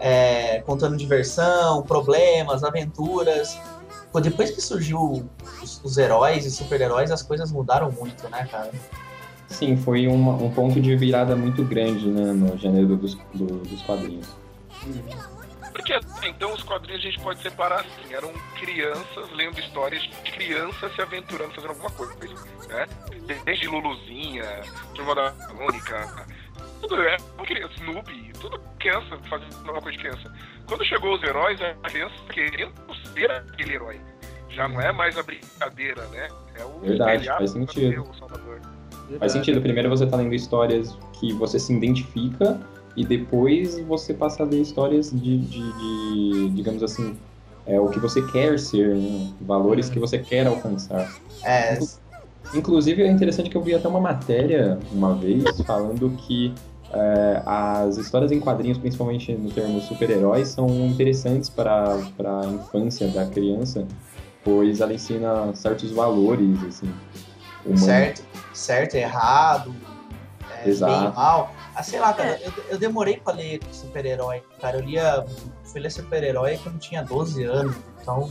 é, 0.00 0.60
contando 0.60 0.96
diversão, 0.96 1.82
problemas, 1.82 2.62
aventuras. 2.62 3.58
Pô, 4.12 4.20
depois 4.20 4.50
que 4.50 4.60
surgiu 4.60 5.28
os, 5.62 5.80
os 5.84 5.98
heróis 5.98 6.46
e 6.46 6.50
super-heróis, 6.50 7.10
as 7.10 7.22
coisas 7.22 7.50
mudaram 7.52 7.90
muito, 7.92 8.28
né, 8.30 8.46
cara? 8.50 8.70
Sim, 9.48 9.76
foi 9.76 10.06
uma- 10.06 10.34
um 10.34 10.50
ponto 10.50 10.80
de 10.80 10.94
virada 10.96 11.34
muito 11.34 11.64
grande 11.64 12.06
né, 12.08 12.32
no 12.32 12.56
gênero 12.56 12.96
dos, 12.96 13.14
do- 13.34 13.58
dos 13.58 13.82
quadrinhos. 13.82 14.26
Porque 15.72 15.92
até 15.92 16.28
então 16.28 16.52
os 16.52 16.62
quadrinhos 16.62 17.00
a 17.00 17.04
gente 17.04 17.20
pode 17.20 17.42
separar 17.42 17.80
assim, 17.80 18.12
eram 18.12 18.32
crianças 18.58 19.30
lendo 19.32 19.58
histórias 19.60 20.02
de 20.02 20.32
crianças 20.32 20.94
se 20.94 21.02
aventurando, 21.02 21.54
fazendo 21.54 21.70
alguma 21.70 21.90
coisa, 21.90 22.14
né? 22.68 22.86
Desde 23.44 23.68
Luluzinha, 23.68 24.62
Turma 24.94 25.14
da 25.14 25.32
Mônica, 25.54 26.26
tudo 26.80 27.02
é 27.02 27.16
uma 27.36 27.46
criança, 27.46 27.74
Snoopy, 27.76 28.32
tudo 28.40 28.60
criança 28.78 29.18
fazendo 29.28 29.54
alguma 29.56 29.82
coisa 29.82 29.98
de 29.98 29.98
criança. 29.98 30.34
Quando 30.66 30.84
chegou 30.84 31.14
os 31.14 31.22
heróis, 31.22 31.60
a 31.60 31.74
criança 31.88 32.14
querendo 32.32 32.72
ser 33.12 33.30
aquele 33.30 33.74
herói. 33.74 34.00
Já 34.50 34.66
não 34.68 34.80
é 34.80 34.92
mais 34.92 35.16
a 35.18 35.22
brincadeira, 35.22 36.06
né? 36.08 36.28
É 36.56 36.64
o 36.64 36.80
Verdade, 36.80 37.26
faz 37.26 37.50
sentido. 37.50 37.92
ser 37.92 38.00
o 38.00 38.14
Salvador. 38.14 38.60
Faz 39.18 39.32
sentido. 39.32 39.60
Primeiro 39.60 39.88
você 39.88 40.06
tá 40.06 40.16
lendo 40.16 40.34
histórias 40.34 40.96
que 41.18 41.32
você 41.34 41.58
se 41.58 41.72
identifica 41.72 42.60
e 43.00 43.04
depois 43.04 43.78
você 43.86 44.12
passa 44.12 44.42
a 44.42 44.46
ler 44.46 44.60
histórias 44.60 45.10
de, 45.10 45.38
de- 45.38 45.72
de, 45.72 46.50
digamos 46.54 46.82
assim, 46.82 47.16
é, 47.66 47.78
o 47.80 47.88
que 47.88 48.00
você 48.00 48.22
quer 48.22 48.58
ser, 48.58 48.96
né? 48.96 49.28
valores 49.40 49.88
que 49.88 49.98
você 49.98 50.18
quer 50.18 50.46
alcançar. 50.46 51.08
É, 51.44 51.78
Inclusive 52.54 53.02
é 53.02 53.10
interessante 53.10 53.50
que 53.50 53.56
eu 53.56 53.62
vi 53.62 53.74
até 53.74 53.86
uma 53.88 54.00
matéria 54.00 54.78
uma 54.90 55.14
vez 55.14 55.60
falando 55.66 56.10
que 56.16 56.54
é, 56.90 57.42
as 57.44 57.98
histórias 57.98 58.32
em 58.32 58.40
quadrinhos, 58.40 58.78
principalmente 58.78 59.34
no 59.34 59.50
termo 59.50 59.78
super-heróis, 59.80 60.48
são 60.48 60.66
interessantes 60.86 61.50
para 61.50 61.98
para 62.16 62.40
a 62.40 62.46
infância 62.46 63.06
da 63.08 63.26
criança, 63.26 63.86
pois 64.42 64.80
ela 64.80 64.94
ensina 64.94 65.54
certos 65.54 65.92
valores, 65.92 66.64
assim, 66.64 66.86
humanos. 67.66 67.84
certo, 67.84 68.22
certo, 68.54 68.94
errado, 68.94 69.74
é, 70.50 70.66
Exato. 70.68 71.04
bem, 71.04 71.12
mal. 71.14 71.57
Ah, 71.78 71.82
sei 71.84 72.00
lá, 72.00 72.12
cara, 72.12 72.40
eu, 72.42 72.52
eu 72.70 72.76
demorei 72.78 73.18
pra 73.18 73.32
ler 73.32 73.60
super-herói, 73.70 74.42
cara. 74.60 74.78
Eu 74.78 74.84
lia, 74.84 75.24
fui 75.62 75.80
ler 75.80 75.92
super-herói 75.92 76.58
quando 76.60 76.76
tinha 76.80 77.04
12 77.04 77.44
anos, 77.44 77.76
então 78.02 78.28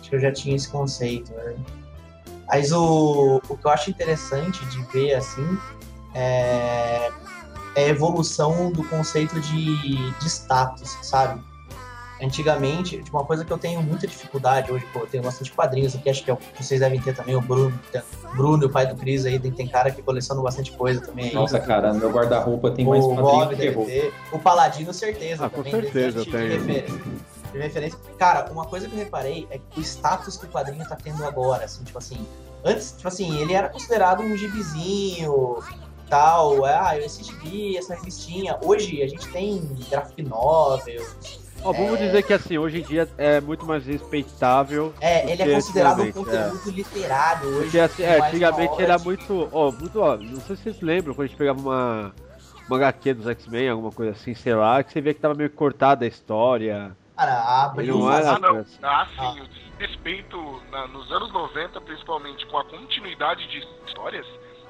acho 0.00 0.08
que 0.08 0.16
eu 0.16 0.18
já 0.18 0.32
tinha 0.32 0.56
esse 0.56 0.66
conceito, 0.70 1.30
né? 1.34 1.56
Mas 2.48 2.72
o, 2.72 3.36
o 3.50 3.58
que 3.58 3.66
eu 3.66 3.70
acho 3.70 3.90
interessante 3.90 4.64
de 4.70 4.82
ver, 4.84 5.12
assim, 5.12 5.58
é, 6.14 7.10
é 7.76 7.84
a 7.84 7.88
evolução 7.88 8.72
do 8.72 8.82
conceito 8.84 9.38
de, 9.38 10.12
de 10.12 10.26
status, 10.26 10.96
sabe? 11.02 11.38
Antigamente, 12.20 13.02
tipo, 13.02 13.16
uma 13.16 13.24
coisa 13.24 13.44
que 13.44 13.50
eu 13.52 13.58
tenho 13.58 13.82
muita 13.82 14.06
dificuldade 14.06 14.70
hoje, 14.70 14.84
pô, 14.92 15.00
eu 15.00 15.06
tenho 15.06 15.22
bastante 15.22 15.50
quadrinhos 15.52 15.94
aqui, 15.94 16.10
acho 16.10 16.22
que 16.24 16.30
é 16.30 16.36
vocês 16.60 16.80
devem 16.80 17.00
ter 17.00 17.14
também, 17.14 17.34
o 17.34 17.40
Bruno, 17.40 17.78
tem- 17.90 18.02
Bruno, 18.34 18.66
o 18.66 18.70
pai 18.70 18.86
do 18.86 18.94
Cris 18.94 19.24
aí, 19.24 19.38
tem, 19.38 19.50
tem 19.50 19.66
cara 19.66 19.90
que 19.90 20.02
coleciona 20.02 20.40
bastante 20.42 20.72
coisa 20.72 21.00
também 21.00 21.26
aí. 21.28 21.34
Nossa, 21.34 21.58
cara, 21.58 21.92
meu 21.94 22.10
guarda-roupa 22.10 22.70
tem 22.70 22.84
mais 22.84 23.02
o 23.04 23.08
quadrinho 23.08 23.22
Bob 23.30 23.48
que 23.50 23.56
terror. 23.56 23.86
ter, 23.86 24.12
o 24.32 24.38
Paladino, 24.38 24.92
certeza. 24.92 25.46
Ah, 25.46 25.50
com 25.50 25.56
também, 25.62 25.72
certeza 25.72 26.18
eu 26.20 26.24
de- 26.24 26.30
referência, 26.30 26.98
de 27.52 27.58
referência. 27.58 27.98
Cara, 28.18 28.50
uma 28.52 28.64
coisa 28.66 28.86
que 28.88 28.94
eu 28.94 28.98
reparei 28.98 29.46
é 29.50 29.58
que 29.58 29.80
o 29.80 29.82
status 29.82 30.36
que 30.36 30.46
o 30.46 30.48
quadrinho 30.48 30.86
tá 30.86 30.96
tendo 31.02 31.24
agora, 31.24 31.64
assim, 31.64 31.82
tipo 31.84 31.98
assim, 31.98 32.18
antes, 32.64 32.92
tipo 32.92 33.08
assim, 33.08 33.40
ele 33.40 33.54
era 33.54 33.68
considerado 33.68 34.22
um 34.22 34.36
gibizinho, 34.36 35.58
tal, 36.08 36.64
ah, 36.64 36.98
esse 36.98 37.22
gibi, 37.24 37.76
essa 37.76 37.94
revistinha. 37.94 38.58
Hoje 38.62 39.02
a 39.02 39.06
gente 39.08 39.26
tem 39.28 39.58
graphic 39.88 40.22
novel, 40.22 41.06
Ó, 41.62 41.72
vamos 41.72 41.98
dizer 41.98 42.22
que 42.22 42.32
assim, 42.32 42.56
hoje 42.56 42.80
em 42.80 42.82
dia 42.82 43.08
é 43.18 43.40
muito 43.40 43.66
mais 43.66 43.84
respeitável. 43.84 44.94
É, 45.00 45.30
ele 45.30 45.42
é 45.42 45.54
considerado 45.54 46.00
um 46.00 46.06
é. 46.06 46.12
conteúdo 46.12 46.70
literário 46.70 47.48
hoje. 47.48 47.62
Porque 47.64 47.78
assim, 47.78 48.02
é, 48.02 48.18
antigamente 48.18 48.82
era 48.82 48.98
muito. 48.98 49.48
Ó, 49.52 49.70
muito, 49.70 50.00
ó, 50.00 50.16
não 50.16 50.40
sei 50.40 50.56
se 50.56 50.62
vocês 50.62 50.80
lembram 50.80 51.14
quando 51.14 51.26
a 51.26 51.28
gente 51.28 51.36
pegava 51.36 51.60
uma, 51.60 52.14
uma 52.66 52.76
HQ 52.76 53.14
dos 53.14 53.26
X-Men, 53.26 53.68
alguma 53.68 53.92
coisa 53.92 54.12
assim, 54.12 54.34
sei 54.34 54.54
lá, 54.54 54.82
que 54.82 54.92
você 54.92 55.00
via 55.00 55.12
que 55.12 55.20
tava 55.20 55.34
meio 55.34 55.50
cortada 55.50 56.04
a 56.04 56.08
história. 56.08 56.96
Cara, 57.16 57.64
abre 57.64 57.84
Ele 57.84 57.92
não 57.92 58.10
era 58.10 58.30
Ah, 58.30 58.38
não. 58.38 58.56
assim. 58.56 58.78
Ah, 58.82 59.06
sim, 59.14 59.40
o 59.42 59.48
desrespeito 59.76 60.62
na- 60.72 60.86
nos 60.88 61.12
anos 61.12 61.30
90, 61.30 61.78
principalmente 61.82 62.46
com 62.46 62.56
a 62.56 62.64
continuidade 62.64 63.46
de 63.48 63.58
histórias, 63.86 64.26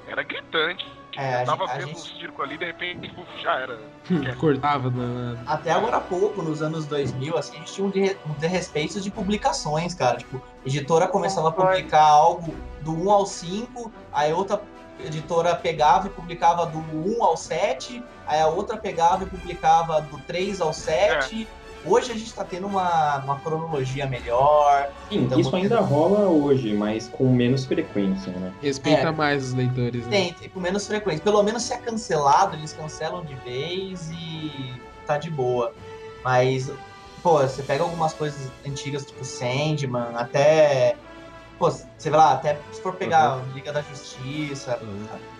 era 0.07 0.21
gritante. 0.23 0.85
É, 1.17 1.41
eu 1.41 1.45
tava 1.45 1.67
vendo 1.67 1.87
gente- 1.87 1.97
um 1.97 1.99
circo 2.19 2.41
ali, 2.41 2.57
de 2.57 2.65
repente, 2.65 3.11
uf, 3.17 3.41
já 3.41 3.55
era. 3.59 3.79
Cortava 4.39 4.89
na. 4.89 5.33
na- 5.33 5.51
Até 5.51 5.71
agora 5.71 5.97
há 5.97 6.01
pouco, 6.01 6.41
nos 6.41 6.61
anos 6.61 6.85
2000, 6.85 7.37
assim, 7.37 7.55
a 7.55 7.59
gente 7.59 7.73
tinha 7.73 7.85
um 7.87 7.89
de- 7.89 8.17
um 8.27 8.33
desrespeito 8.39 8.99
de 9.01 9.11
publicações, 9.11 9.93
cara. 9.93 10.17
Tipo, 10.17 10.41
editora 10.65 11.07
começava 11.07 11.49
a 11.49 11.51
publicar 11.51 12.03
algo 12.05 12.55
do 12.81 12.93
1 12.93 13.11
ao 13.11 13.25
5, 13.25 13.91
aí 14.13 14.31
outra 14.31 14.61
editora 14.99 15.55
pegava 15.55 16.07
e 16.07 16.09
publicava 16.11 16.65
do 16.65 16.77
1 16.79 17.23
ao 17.23 17.35
7, 17.35 18.03
aí 18.27 18.39
a 18.39 18.47
outra 18.47 18.77
pegava 18.77 19.23
e 19.23 19.27
publicava 19.27 19.99
do 20.01 20.17
3 20.19 20.61
ao 20.61 20.71
7. 20.73 21.47
Hoje 21.83 22.11
a 22.11 22.15
gente 22.15 22.33
tá 22.33 22.43
tendo 22.43 22.67
uma, 22.67 23.17
uma 23.23 23.39
cronologia 23.39 24.05
melhor. 24.07 24.87
Sim, 25.09 25.23
Então, 25.23 25.39
isso 25.39 25.55
ainda 25.55 25.79
rola 25.79 26.27
hoje, 26.27 26.73
mas 26.73 27.07
com 27.07 27.33
menos 27.33 27.65
frequência, 27.65 28.31
né? 28.33 28.53
Respeita 28.61 29.07
É. 29.07 29.11
mais 29.11 29.45
os 29.45 29.53
leitores, 29.53 30.05
né? 30.05 30.11
Tem, 30.11 30.33
tem 30.33 30.49
com 30.49 30.59
menos 30.59 30.85
frequência. 30.85 31.23
Pelo 31.23 31.41
menos 31.41 31.63
se 31.63 31.73
é 31.73 31.77
cancelado, 31.77 32.55
eles 32.55 32.73
cancelam 32.73 33.23
de 33.25 33.33
vez 33.35 34.11
e 34.11 34.79
tá 35.07 35.17
de 35.17 35.31
boa. 35.31 35.73
Mas, 36.23 36.71
pô, 37.23 37.39
você 37.39 37.63
pega 37.63 37.83
algumas 37.83 38.13
coisas 38.13 38.51
antigas, 38.65 39.05
tipo 39.05 39.25
Sandman, 39.25 40.15
até. 40.15 40.95
Pô, 41.61 41.69
você 41.69 42.09
vê 42.09 42.17
lá, 42.17 42.31
até 42.33 42.59
se 42.71 42.81
for 42.81 42.95
pegar 42.95 43.39
Liga 43.53 43.71
da 43.71 43.83
Justiça. 43.83 44.79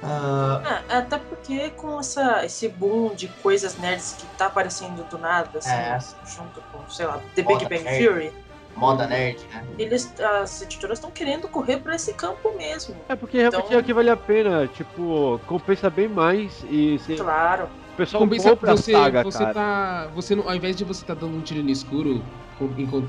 ah, 0.03 0.61
Ah, 0.87 0.97
até 0.99 1.17
porque 1.17 1.71
com 1.71 1.99
essa, 1.99 2.45
esse 2.45 2.69
boom 2.69 3.15
de 3.15 3.27
coisas 3.27 3.75
nerds 3.79 4.13
que 4.19 4.27
tá 4.37 4.45
aparecendo 4.45 5.03
do 5.09 5.17
nada, 5.17 5.57
assim, 5.57 5.71
É. 5.71 5.97
junto 6.23 6.61
com, 6.71 6.87
sei 6.87 7.07
lá, 7.07 7.19
The 7.33 7.41
Moda 7.41 7.57
Big 7.67 7.69
Bang 7.69 7.83
nerd. 7.83 8.03
Theory, 8.05 8.33
moda 8.75 9.07
nerd, 9.07 9.39
né? 9.51 9.65
eles, 9.79 10.13
as 10.43 10.61
editoras 10.61 10.99
estão 10.99 11.09
querendo 11.09 11.47
correr 11.47 11.77
pra 11.77 11.95
esse 11.95 12.13
campo 12.13 12.55
mesmo. 12.55 12.95
É 13.09 13.15
porque 13.15 13.37
realmente 13.39 13.65
Então- 13.65 13.77
é 13.77 13.81
o 13.81 13.83
que 13.83 13.91
vale 13.91 14.11
a 14.11 14.15
pena, 14.17 14.67
tipo, 14.67 15.41
compensa 15.47 15.89
bem 15.89 16.07
mais 16.07 16.63
e 16.69 16.99
você, 16.99 17.15
Claro. 17.15 17.67
o 17.93 17.97
pessoal 17.97 18.21
Compensa 18.21 18.51
compra 18.51 18.77
você, 18.77 18.91
saga, 18.91 19.23
você 19.23 19.39
cara. 19.39 19.53
tá. 19.55 20.07
Você 20.13 20.35
não, 20.35 20.47
ao 20.47 20.53
invés 20.53 20.75
de 20.75 20.83
você 20.85 21.01
estar 21.01 21.15
dando 21.15 21.35
um 21.35 21.41
tiro 21.41 21.63
no 21.63 21.69
escuro, 21.71 22.23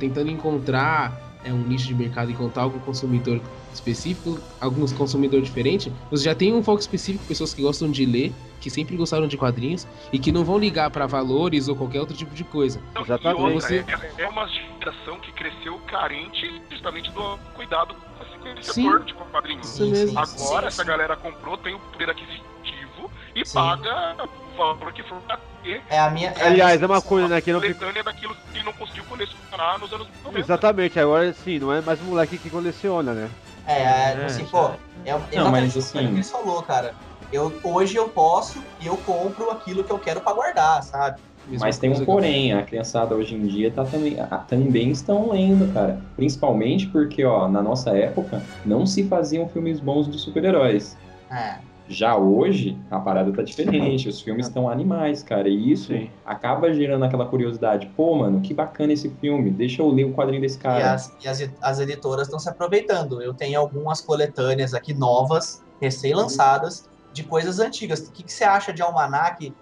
tentando 0.00 0.30
encontrar 0.30 1.12
é, 1.44 1.52
um 1.52 1.58
nicho 1.58 1.86
de 1.86 1.94
mercado, 1.94 2.30
encontrar 2.30 2.62
algum 2.62 2.78
consumidor 2.80 3.40
específico, 3.72 4.38
alguns 4.60 4.92
consumidor 4.92 5.40
diferente, 5.40 5.92
você 6.10 6.24
já 6.24 6.34
tem 6.34 6.52
um 6.52 6.62
foco 6.62 6.80
específico, 6.80 7.24
pessoas 7.24 7.54
que 7.54 7.62
gostam 7.62 7.90
de 7.90 8.04
ler, 8.04 8.32
que 8.60 8.68
sempre 8.70 8.96
gostaram 8.96 9.26
de 9.26 9.36
quadrinhos 9.36 9.86
e 10.12 10.18
que 10.18 10.30
não 10.30 10.44
vão 10.44 10.58
ligar 10.58 10.90
pra 10.90 11.06
valores 11.06 11.68
ou 11.68 11.74
qualquer 11.74 12.00
outro 12.00 12.16
tipo 12.16 12.34
de 12.34 12.44
coisa. 12.44 12.80
Não, 12.94 13.02
Exatamente. 13.02 13.40
Outra, 13.42 13.60
Você- 13.60 13.84
é, 14.18 14.22
é 14.22 14.28
uma 14.28 14.46
geração 14.46 15.18
que 15.20 15.32
cresceu 15.32 15.78
carente 15.90 16.62
justamente 16.70 17.10
do 17.12 17.38
cuidado 17.54 17.94
com 18.42 18.48
esse- 18.60 18.72
setor 18.74 19.04
de 19.04 19.14
quadrinhos. 19.14 19.66
Isso 19.68 19.86
mesmo. 19.90 20.18
Agora, 20.18 20.62
sim, 20.62 20.66
essa 20.66 20.82
sim. 20.82 20.88
galera 20.88 21.16
comprou, 21.16 21.56
tem 21.56 21.74
o 21.74 21.78
poder 21.78 22.10
aquisitivo 22.10 23.10
e 23.34 23.44
Sim. 23.44 23.54
paga 23.54 24.16
o 24.22 24.56
valor 24.56 24.92
que 24.92 25.02
for 25.04 25.20
ter 25.62 25.82
É 25.88 25.98
a 25.98 26.10
minha. 26.10 26.30
é 26.30 26.46
Aliás, 26.46 26.82
é 26.82 26.86
uma 26.86 27.00
coisa, 27.00 27.28
né, 27.28 27.40
que 27.40 27.52
não 27.52 27.60
fica... 27.60 27.74
coletânea 27.74 28.02
daquilo 28.04 28.34
que 28.34 28.58
ele 28.58 28.64
não 28.64 28.72
conseguiu 28.72 29.04
colecionar 29.04 29.78
nos 29.78 29.92
anos 29.92 30.08
90. 30.24 30.38
Exatamente, 30.40 30.98
agora 30.98 31.28
assim, 31.30 31.58
não 31.58 31.72
é 31.72 31.80
mais 31.80 32.00
o 32.00 32.04
moleque 32.04 32.38
que 32.38 32.50
coleciona, 32.50 33.12
né? 33.12 33.30
É, 33.66 33.72
é, 33.74 34.16
É, 34.20 34.24
assim, 34.24 34.44
pô, 34.46 34.70
é, 35.04 35.10
é 35.10 35.38
Não, 35.38 35.50
mas 35.50 35.74
o 35.74 35.78
assim- 35.78 35.98
que 35.98 36.04
ele 36.04 36.24
falou, 36.24 36.62
cara. 36.62 36.94
Eu, 37.32 37.50
hoje 37.64 37.96
eu 37.96 38.10
posso 38.10 38.62
e 38.78 38.86
eu 38.86 38.96
compro 38.98 39.50
aquilo 39.50 39.82
que 39.82 39.90
eu 39.90 39.98
quero 39.98 40.20
pra 40.20 40.34
guardar, 40.34 40.82
sabe? 40.82 41.18
Mesma 41.48 41.66
Mas 41.66 41.78
tem 41.78 41.90
um 41.90 42.04
porém, 42.04 42.52
a 42.52 42.62
criançada 42.62 43.14
hoje 43.16 43.34
em 43.34 43.46
dia 43.46 43.70
tá 43.70 43.84
também, 43.84 44.16
também 44.46 44.90
estão 44.90 45.30
lendo, 45.30 45.72
cara. 45.72 46.00
Principalmente 46.14 46.86
porque, 46.88 47.24
ó, 47.24 47.48
na 47.48 47.62
nossa 47.62 47.96
época, 47.96 48.42
não 48.64 48.86
se 48.86 49.08
faziam 49.08 49.48
filmes 49.48 49.80
bons 49.80 50.10
de 50.10 50.18
super-heróis. 50.18 50.96
É. 51.30 51.56
Já 51.92 52.16
hoje, 52.16 52.78
a 52.90 52.98
parada 52.98 53.30
tá 53.32 53.42
diferente, 53.42 54.08
os 54.08 54.20
filmes 54.20 54.46
estão 54.46 54.66
animais, 54.68 55.22
cara, 55.22 55.46
e 55.48 55.70
isso 55.70 55.88
Sim. 55.88 56.10
acaba 56.24 56.72
gerando 56.72 57.04
aquela 57.04 57.26
curiosidade. 57.26 57.86
Pô, 57.94 58.14
mano, 58.14 58.40
que 58.40 58.54
bacana 58.54 58.94
esse 58.94 59.10
filme, 59.20 59.50
deixa 59.50 59.82
eu 59.82 59.88
ler 59.90 60.04
o 60.04 60.14
quadrinho 60.14 60.40
desse 60.40 60.56
E, 60.56 60.60
cara. 60.60 60.92
as, 60.92 61.14
e 61.22 61.28
as, 61.28 61.50
as 61.60 61.78
editoras 61.80 62.26
estão 62.26 62.38
se 62.38 62.48
aproveitando. 62.48 63.20
Eu 63.20 63.34
tenho 63.34 63.60
algumas 63.60 64.00
coletâneas 64.00 64.72
aqui 64.72 64.94
novas, 64.94 65.62
recém-lançadas, 65.80 66.88
de 67.12 67.24
coisas 67.24 67.60
antigas. 67.60 68.00
O 68.00 68.12
que, 68.12 68.22
que 68.22 68.32
você 68.32 68.44
acha 68.44 68.72
de 68.72 68.80
Almanac? 68.80 69.54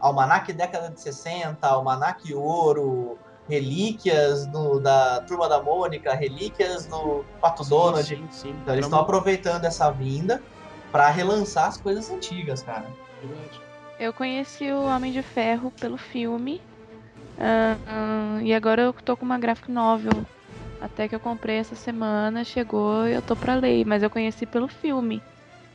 Almanac 0.00 0.50
década 0.54 0.88
de 0.88 1.00
60, 1.00 1.66
Almanac 1.66 2.32
Ouro, 2.32 3.18
relíquias 3.46 4.46
do, 4.46 4.80
da 4.80 5.20
Turma 5.20 5.48
da 5.50 5.62
Mônica, 5.62 6.14
relíquias 6.14 6.86
do 6.86 7.24
Pato 7.42 7.62
Donald. 7.68 8.06
Sim, 8.06 8.26
sim. 8.30 8.56
Então 8.62 8.74
eles 8.74 8.86
estão 8.86 9.00
aproveitando 9.00 9.66
essa 9.66 9.90
vinda 9.90 10.42
para 10.94 11.10
relançar 11.10 11.66
as 11.66 11.76
coisas 11.76 12.08
antigas, 12.08 12.62
cara. 12.62 12.84
Eu 13.98 14.12
conheci 14.12 14.70
o 14.70 14.84
Homem 14.86 15.10
de 15.10 15.22
Ferro 15.22 15.72
pelo 15.80 15.96
filme. 15.96 16.60
ah, 17.36 17.76
ah, 17.88 18.38
e 18.40 18.54
agora 18.54 18.82
eu 18.82 18.92
tô 18.92 19.16
com 19.16 19.24
uma 19.24 19.36
graphic 19.36 19.72
novel. 19.72 20.12
Até 20.80 21.08
que 21.08 21.14
eu 21.16 21.18
comprei 21.18 21.56
essa 21.56 21.74
semana, 21.74 22.44
chegou 22.44 23.08
e 23.08 23.12
eu 23.14 23.20
tô 23.22 23.34
pra 23.34 23.56
ler. 23.56 23.84
Mas 23.84 24.04
eu 24.04 24.10
conheci 24.10 24.46
pelo 24.46 24.68
filme. 24.68 25.20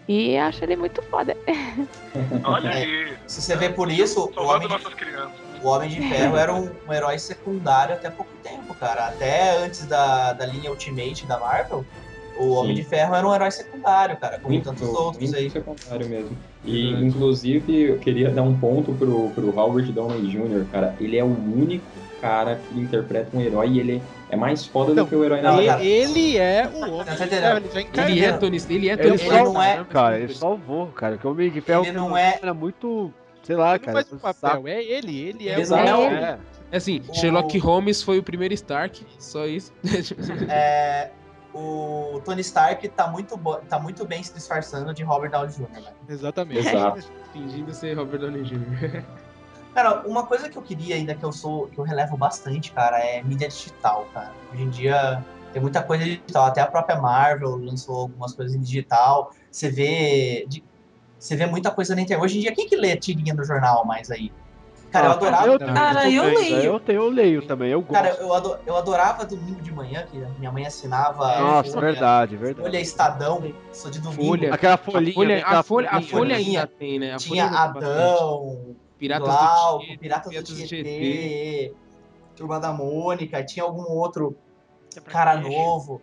E 0.07 0.37
acho 0.37 0.63
ele 0.63 0.77
muito 0.77 1.01
foda. 1.01 1.35
Olha 2.45 2.69
É. 2.69 2.73
aí. 2.77 3.17
Se 3.27 3.41
você 3.41 3.57
vê 3.57 3.67
por 3.67 3.91
isso, 3.91 4.31
o 4.37 4.43
Homem 4.43 4.69
de, 4.69 4.75
o 5.61 5.67
Homem 5.67 5.89
de 5.89 5.99
Ferro 6.07 6.37
era 6.37 6.53
um, 6.53 6.71
um 6.87 6.93
herói 6.93 7.19
secundário 7.19 7.93
até 7.93 8.09
pouco 8.09 8.31
tempo, 8.41 8.73
cara. 8.75 9.07
Até 9.07 9.57
antes 9.57 9.85
da, 9.85 10.31
da 10.31 10.45
linha 10.45 10.71
Ultimate 10.71 11.25
da 11.25 11.37
Marvel, 11.37 11.85
o 12.39 12.51
Homem 12.53 12.75
Sim. 12.75 12.81
de 12.83 12.87
Ferro 12.87 13.15
era 13.15 13.27
um 13.27 13.33
herói 13.35 13.51
secundário, 13.51 14.17
cara, 14.17 14.37
como 14.39 14.49
Muito, 14.53 14.63
tantos 14.65 14.87
outros 14.89 15.21
muito 15.23 15.35
aí. 15.35 15.49
secundário 15.49 16.07
mesmo. 16.09 16.37
E, 16.65 16.83
Verdade. 16.83 17.05
inclusive, 17.05 17.81
eu 17.81 17.97
queria 17.99 18.29
dar 18.29 18.43
um 18.43 18.57
ponto 18.57 18.93
pro, 18.93 19.29
pro 19.29 19.49
Robert 19.51 19.91
Downey 19.91 20.27
Jr., 20.27 20.65
cara. 20.71 20.95
Ele 20.99 21.17
é 21.17 21.23
o 21.23 21.27
único 21.27 21.83
cara 22.21 22.55
que 22.67 22.79
interpreta 22.79 23.35
um 23.37 23.41
herói 23.41 23.69
e 23.69 23.79
ele 23.79 23.97
é 23.97 24.01
é 24.31 24.35
mais 24.35 24.63
foda 24.63 24.93
Não, 24.93 25.03
do 25.05 25.09
que 25.09 25.15
o 25.15 25.23
herói 25.25 25.41
na 25.41 25.53
ele, 25.57 25.65
Terra. 25.65 25.83
ele 25.83 26.37
é 26.37 26.67
o 26.71 26.77
homem. 26.93 27.03
Tá 27.05 27.13
Ele 27.15 27.23
entendendo? 27.23 27.41
já, 27.41 28.07
ele 28.07 28.23
é 28.25 28.31
Tony 28.37 28.61
ele 28.69 28.89
é 28.89 28.97
Tony 28.97 29.13
Ele 29.19 29.43
não 29.43 29.63
é-? 29.63 29.83
Cara, 29.89 30.19
ele 30.19 30.33
salvou, 30.35 30.85
cara. 30.87 31.17
Que 31.17 31.25
o 31.25 31.31
Homem 31.31 31.49
de 31.49 31.59
Ferro 31.61 31.83
Ele 31.83 31.93
não 31.97 32.15
é- 32.15 32.37
era 32.39 32.53
muito. 32.53 33.11
Sei 33.41 33.55
lá, 33.55 33.73
Ele 33.75 33.79
não 33.87 33.93
cara. 33.93 34.05
faz 34.05 34.11
o 34.13 34.17
papel, 34.19 34.67
é 34.67 34.83
ele, 34.83 35.19
ele 35.19 35.49
é 35.49 35.53
Ele 35.53 35.65
o 35.65 35.69
não 35.69 35.77
é 36.03 36.13
É. 36.13 36.37
É 36.71 36.77
assim, 36.77 37.01
O- 37.09 37.13
Sherlock 37.15 37.57
Holmes 37.57 38.03
foi 38.03 38.19
o 38.19 38.23
primeiro 38.23 38.53
Stark, 38.53 39.03
só 39.17 39.47
isso. 39.47 39.73
É, 40.47 41.09
o 41.53 42.21
Tony 42.23 42.41
Stark 42.41 42.87
tá 42.89 43.07
muito, 43.07 43.37
tá 43.67 43.79
muito 43.79 44.05
bem 44.05 44.21
se 44.21 44.33
disfarçando 44.33 44.93
de 44.93 45.03
Robert 45.03 45.31
Downey 45.31 45.49
Jr. 45.51 45.67
velho. 45.71 45.87
Exatamente. 46.07 46.67
Exato. 46.67 46.99
Fingindo 47.33 47.73
ser 47.73 47.95
Robert 47.95 48.19
Downey 48.19 48.43
Jr. 48.43 49.03
Cara, 49.73 50.01
uma 50.07 50.25
coisa 50.25 50.49
que 50.49 50.57
eu 50.57 50.61
queria 50.63 50.95
ainda 50.95 51.13
que 51.13 51.23
eu 51.23 51.31
sou, 51.31 51.67
que 51.67 51.77
eu 51.77 51.83
relevo 51.83 52.17
bastante, 52.17 52.71
cara, 52.71 52.97
é 52.99 53.21
mídia 53.21 53.47
digital, 53.47 54.07
cara. 54.13 54.31
Hoje 54.51 54.63
em 54.63 54.69
dia 54.69 55.23
tem 55.53 55.61
muita 55.61 55.81
coisa 55.83 56.03
digital, 56.03 56.45
até 56.45 56.59
a 56.61 56.67
própria 56.67 56.99
Marvel 56.99 57.55
lançou 57.55 58.01
algumas 58.01 58.33
coisas 58.33 58.55
em 58.55 58.59
digital. 58.59 59.31
Você 59.51 59.69
vê, 59.69 60.45
de- 60.49 60.63
você 61.19 61.35
vê 61.35 61.45
muita 61.45 61.69
coisa 61.71 61.95
na 61.95 62.01
internet. 62.01 62.23
Hoje 62.25 62.39
em 62.39 62.41
dia 62.41 62.51
quem 62.53 62.67
que 62.67 62.75
lê 62.75 62.95
tirinha 62.97 63.33
no 63.33 63.43
jornal 63.43 63.85
mais 63.85 64.09
aí? 64.09 64.31
Cara, 64.91 65.05
eu 65.07 65.11
adorava. 65.11 65.47
eu 65.47 65.59
Cara, 65.59 66.09
eu 66.09 66.23
também, 66.23 66.37
leio. 66.37 66.63
Eu, 66.63 66.79
tenho, 66.79 67.01
eu 67.03 67.09
leio 67.09 67.47
também, 67.47 67.69
eu 67.71 67.79
gosto. 67.81 67.93
Cara, 67.93 68.09
eu, 68.19 68.33
ado- 68.33 68.57
eu 68.65 68.75
adorava 68.75 69.25
domingo 69.25 69.61
de 69.61 69.71
manhã, 69.71 70.03
que 70.09 70.17
minha 70.39 70.51
mãe 70.51 70.65
assinava. 70.65 71.39
Nossa, 71.39 71.71
Folha- 71.71 71.81
verdade, 71.91 72.35
verdade. 72.37 72.61
Folha 72.67 72.79
Estadão, 72.81 73.53
sou 73.71 73.91
de 73.91 73.99
domingo. 73.99 74.23
Folha. 74.23 74.53
Aquela 74.53 74.73
A 74.73 74.77
folhinha. 74.77 75.13
Folha, 75.13 75.37
aquela 75.37 75.59
a 75.59 75.63
Folha, 75.63 75.87
a 75.89 75.91
folhinha. 75.93 76.09
Folha 76.09 76.35
ainda 76.35 76.67
tem, 76.67 76.99
né? 76.99 77.13
A 77.13 77.17
Tinha 77.17 77.47
Folha. 77.47 77.59
Adão, 77.59 78.75
Piratas 78.97 79.27
Glauco, 79.27 79.77
do 79.77 79.85
Tietê, 79.85 79.97
Piratas, 79.99 80.29
Piratas 80.29 80.49
do 80.57 80.67
Tietê, 80.67 81.73
Turma 82.35 82.59
da 82.59 82.71
Mônica, 82.73 83.43
tinha 83.43 83.63
algum 83.63 83.83
outro 83.83 84.35
cara 85.05 85.37
novo. 85.37 86.01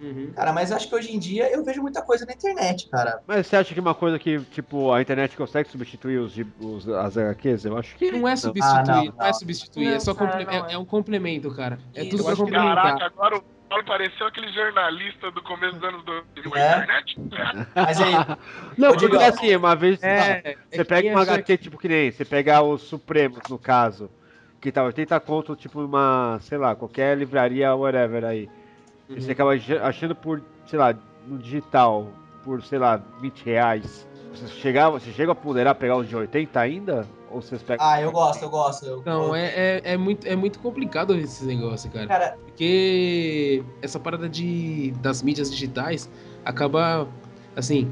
Uhum. 0.00 0.32
Cara, 0.34 0.52
mas 0.52 0.70
acho 0.70 0.88
que 0.88 0.94
hoje 0.94 1.14
em 1.14 1.18
dia 1.18 1.50
eu 1.52 1.64
vejo 1.64 1.82
muita 1.82 2.00
coisa 2.02 2.24
na 2.24 2.32
internet, 2.32 2.88
cara. 2.88 3.20
Mas 3.26 3.46
você 3.46 3.56
acha 3.56 3.74
que 3.74 3.80
uma 3.80 3.94
coisa 3.94 4.18
que, 4.18 4.38
tipo, 4.44 4.92
a 4.92 5.02
internet 5.02 5.36
consegue 5.36 5.68
substituir 5.68 6.18
os, 6.18 6.36
os 6.60 6.88
as 6.88 7.16
HQs? 7.18 7.64
Eu 7.64 7.76
acho 7.76 7.96
que 7.96 8.10
Não 8.12 8.26
é 8.28 8.32
Ah, 8.32 8.36
substituir, 8.36 8.86
não, 8.86 9.04
não, 9.04 9.24
é 9.24 9.26
não. 9.26 9.34
substituir, 9.34 9.86
Não, 9.88 9.92
é 9.94 10.00
só 10.00 10.14
cara, 10.14 10.30
comple- 10.30 10.44
não 10.46 10.66
é, 10.66 10.70
é. 10.70 10.74
é 10.74 10.78
um 10.78 10.84
complemento, 10.84 11.54
cara. 11.54 11.78
É 11.94 12.02
Isso, 12.02 12.10
tudo 12.10 12.24
pra 12.24 12.32
que- 12.34 12.38
complementar. 12.38 12.74
Caraca, 12.76 13.06
agora 13.06 13.36
o 13.38 13.42
Paulo 13.68 13.84
pareceu 13.84 14.26
aquele 14.26 14.50
jornalista 14.52 15.30
do 15.30 15.42
começo 15.42 15.74
dos 15.74 15.88
anos 15.88 16.04
2000 16.04 16.50
na 16.54 16.60
É. 16.60 16.76
internet. 16.78 17.20
Mas 17.74 18.00
aí, 18.00 18.12
Não, 18.78 18.90
porque 18.92 19.06
Digão. 19.08 19.20
assim, 19.26 19.56
uma 19.56 19.74
vez. 19.76 20.02
É, 20.02 20.56
Você 20.70 20.80
é 20.80 20.84
pega 20.84 21.02
quem 21.02 21.10
uma 21.10 21.22
HQ, 21.22 21.58
tipo, 21.58 21.76
que 21.76 21.88
nem. 21.88 22.10
Você 22.10 22.24
pegar 22.24 22.62
os 22.62 22.82
Supremos, 22.82 23.40
no 23.50 23.58
caso. 23.58 24.08
Que 24.60 24.72
tá 24.72 24.82
80 24.84 25.20
conto, 25.20 25.54
tipo, 25.54 25.80
uma. 25.84 26.38
Sei 26.40 26.56
lá, 26.56 26.74
qualquer 26.74 27.16
livraria, 27.18 27.74
whatever 27.74 28.24
aí. 28.24 28.48
E 29.08 29.14
Uhum. 29.14 29.20
você 29.20 29.32
acaba 29.32 29.54
ach- 29.54 29.70
achando 29.82 30.14
por, 30.14 30.42
sei 30.66 30.78
lá, 30.78 30.94
no 31.26 31.38
digital, 31.38 32.08
por, 32.44 32.62
sei 32.62 32.78
lá, 32.78 33.00
20 33.20 33.42
reais. 33.44 34.06
Você, 34.32 34.46
chegar, 34.48 34.90
você 34.90 35.10
chega 35.12 35.32
a 35.32 35.34
ponderar 35.34 35.74
pegar 35.74 35.96
os 35.96 36.08
de 36.08 36.14
80 36.14 36.60
ainda? 36.60 37.06
Ou 37.30 37.42
vocês 37.42 37.62
pegam. 37.62 37.84
ah, 37.86 38.00
eu 38.00 38.10
gosto, 38.12 38.42
eu 38.42 38.48
gosto. 38.50 38.86
Eu, 38.86 39.02
Não, 39.04 39.34
é, 39.34 39.46
é, 39.48 39.80
é, 39.92 39.96
muito, 39.96 40.26
é 40.26 40.34
muito 40.36 40.58
complicado 40.60 41.14
esse 41.14 41.44
negócio, 41.44 41.90
cara. 41.90 42.06
Cara, 42.06 42.38
Porque 42.46 43.62
essa 43.82 43.98
parada 44.00 44.28
de, 44.28 44.92
das 45.02 45.22
mídias 45.22 45.50
digitais 45.50 46.10
acaba, 46.44 47.06
assim, 47.56 47.90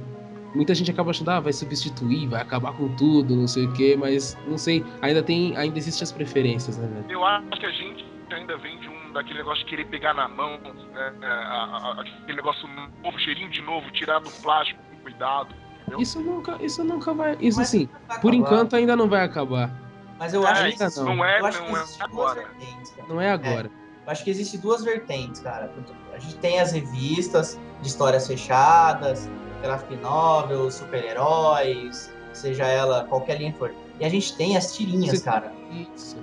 muita 0.54 0.74
gente 0.74 0.90
acaba 0.90 1.10
achando, 1.10 1.30
ah, 1.30 1.40
vai 1.40 1.52
substituir, 1.52 2.26
vai 2.28 2.40
acabar 2.40 2.72
com 2.74 2.88
tudo, 2.96 3.36
não 3.36 3.46
sei 3.46 3.66
o 3.66 3.72
quê, 3.74 3.94
mas 3.98 4.38
não 4.46 4.56
sei, 4.56 4.82
ainda 5.02 5.22
tem, 5.22 5.54
ainda 5.56 5.76
existem 5.78 6.02
as 6.04 6.12
preferências, 6.12 6.78
né, 6.78 6.86
velho? 6.88 7.04
Eu 7.10 7.24
acho 7.24 7.50
que 7.60 7.66
a 7.66 7.70
gente 7.72 8.06
ainda 8.30 8.56
vem 8.56 8.78
de 8.80 8.88
um 8.88 8.95
daquele 9.16 9.38
negócio 9.40 9.64
de 9.64 9.70
querer 9.70 9.86
pegar 9.86 10.14
na 10.14 10.28
mão, 10.28 10.58
né, 10.92 11.12
é, 11.22 11.26
a- 11.26 11.94
a- 11.98 12.00
aquele 12.00 12.36
negócio 12.36 12.68
novo, 13.02 13.18
cheirinho 13.18 13.48
de 13.50 13.60
novo, 13.62 13.90
tirar 13.90 14.20
do 14.20 14.30
plástico 14.30 14.80
com 14.90 14.96
cuidado. 15.02 15.54
entendeu? 15.80 16.00
Isso 16.00 16.20
nunca, 16.20 16.56
isso 16.60 16.82
nunca 16.82 17.14
vai, 17.14 17.36
isso 17.40 17.58
Mas 17.58 17.68
assim, 17.68 17.86
por 17.86 18.08
acabar. 18.10 18.34
enquanto 18.34 18.74
ainda 18.76 18.96
não 18.96 19.08
vai 19.08 19.22
acabar. 19.24 19.70
Mas 20.18 20.34
eu 20.34 20.44
É, 20.44 20.50
acho 20.50 20.60
que 20.62 20.66
ainda 20.72 20.84
existe- 20.86 21.00
não. 21.04 21.14
Não 21.16 21.24
é, 21.24 21.40
eu 21.40 21.46
acho 21.46 21.62
que 21.62 21.70
não 21.70 21.76
é 21.78 21.84
agora. 22.00 22.40
vertentes, 22.42 22.90
cara. 22.90 23.08
Não 23.08 23.20
é 23.20 23.30
agora. 23.30 23.70
Eu 24.04 24.10
acho 24.12 24.24
que 24.24 24.30
existe 24.30 24.58
duas 24.58 24.82
vertentes, 24.82 25.40
cara. 25.40 25.70
A 26.12 26.18
gente 26.18 26.36
tem 26.38 26.58
as 26.58 26.72
revistas 26.72 27.56
de 27.82 27.86
histórias 27.88 28.26
fechadas, 28.26 29.30
graphic 29.62 29.94
novels, 30.02 30.74
super-heróis, 30.74 32.12
seja 32.32 32.64
ela 32.66 33.04
qualquer 33.04 33.38
linha 33.38 33.52
que 33.52 33.58
for. 33.58 33.72
E 34.00 34.04
a 34.04 34.08
gente 34.08 34.36
tem 34.36 34.56
as 34.56 34.74
tirinhas, 34.76 35.18
Você- 35.18 35.24
cara. 35.24 35.52
Isso. 35.70 36.16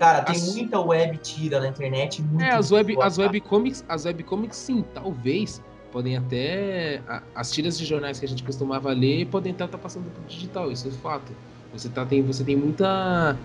Cara, 0.00 0.22
tem 0.22 0.34
As- 0.34 0.54
muita 0.54 0.80
web 0.80 1.18
tira 1.18 1.60
na 1.60 1.68
internet. 1.68 2.24
É, 2.38 2.52
as 2.52 2.72
web, 2.72 2.94
boa, 2.94 3.04
as 3.04 3.18
webcomics, 3.18 3.84
as 3.86 4.06
webcomics 4.06 4.56
sim, 4.56 4.82
talvez 4.94 5.62
podem 5.92 6.16
até 6.16 7.02
as 7.34 7.52
tiras 7.52 7.76
de 7.76 7.84
jornais 7.84 8.18
que 8.18 8.24
a 8.24 8.28
gente 8.28 8.42
costumava 8.42 8.90
ler 8.92 9.26
podem 9.26 9.52
estar 9.52 9.68
passando 9.68 10.10
pro 10.10 10.22
digital, 10.24 10.72
isso 10.72 10.88
é 10.88 10.90
fato. 10.90 11.32
Você 11.74 11.90
tá 11.90 12.06
tem 12.06 12.22
você 12.22 12.42
tem 12.42 12.56
muita 12.56 13.36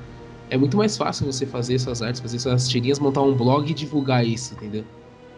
é 0.49 0.57
muito 0.57 0.77
mais 0.77 0.95
fácil 0.95 1.25
você 1.25 1.45
fazer 1.45 1.77
suas 1.77 2.01
artes, 2.01 2.21
fazer 2.21 2.39
suas 2.39 2.69
tirinhas, 2.69 2.99
montar 2.99 3.21
um 3.21 3.35
blog 3.35 3.69
e 3.69 3.73
divulgar 3.73 4.25
isso, 4.25 4.53
entendeu? 4.53 4.85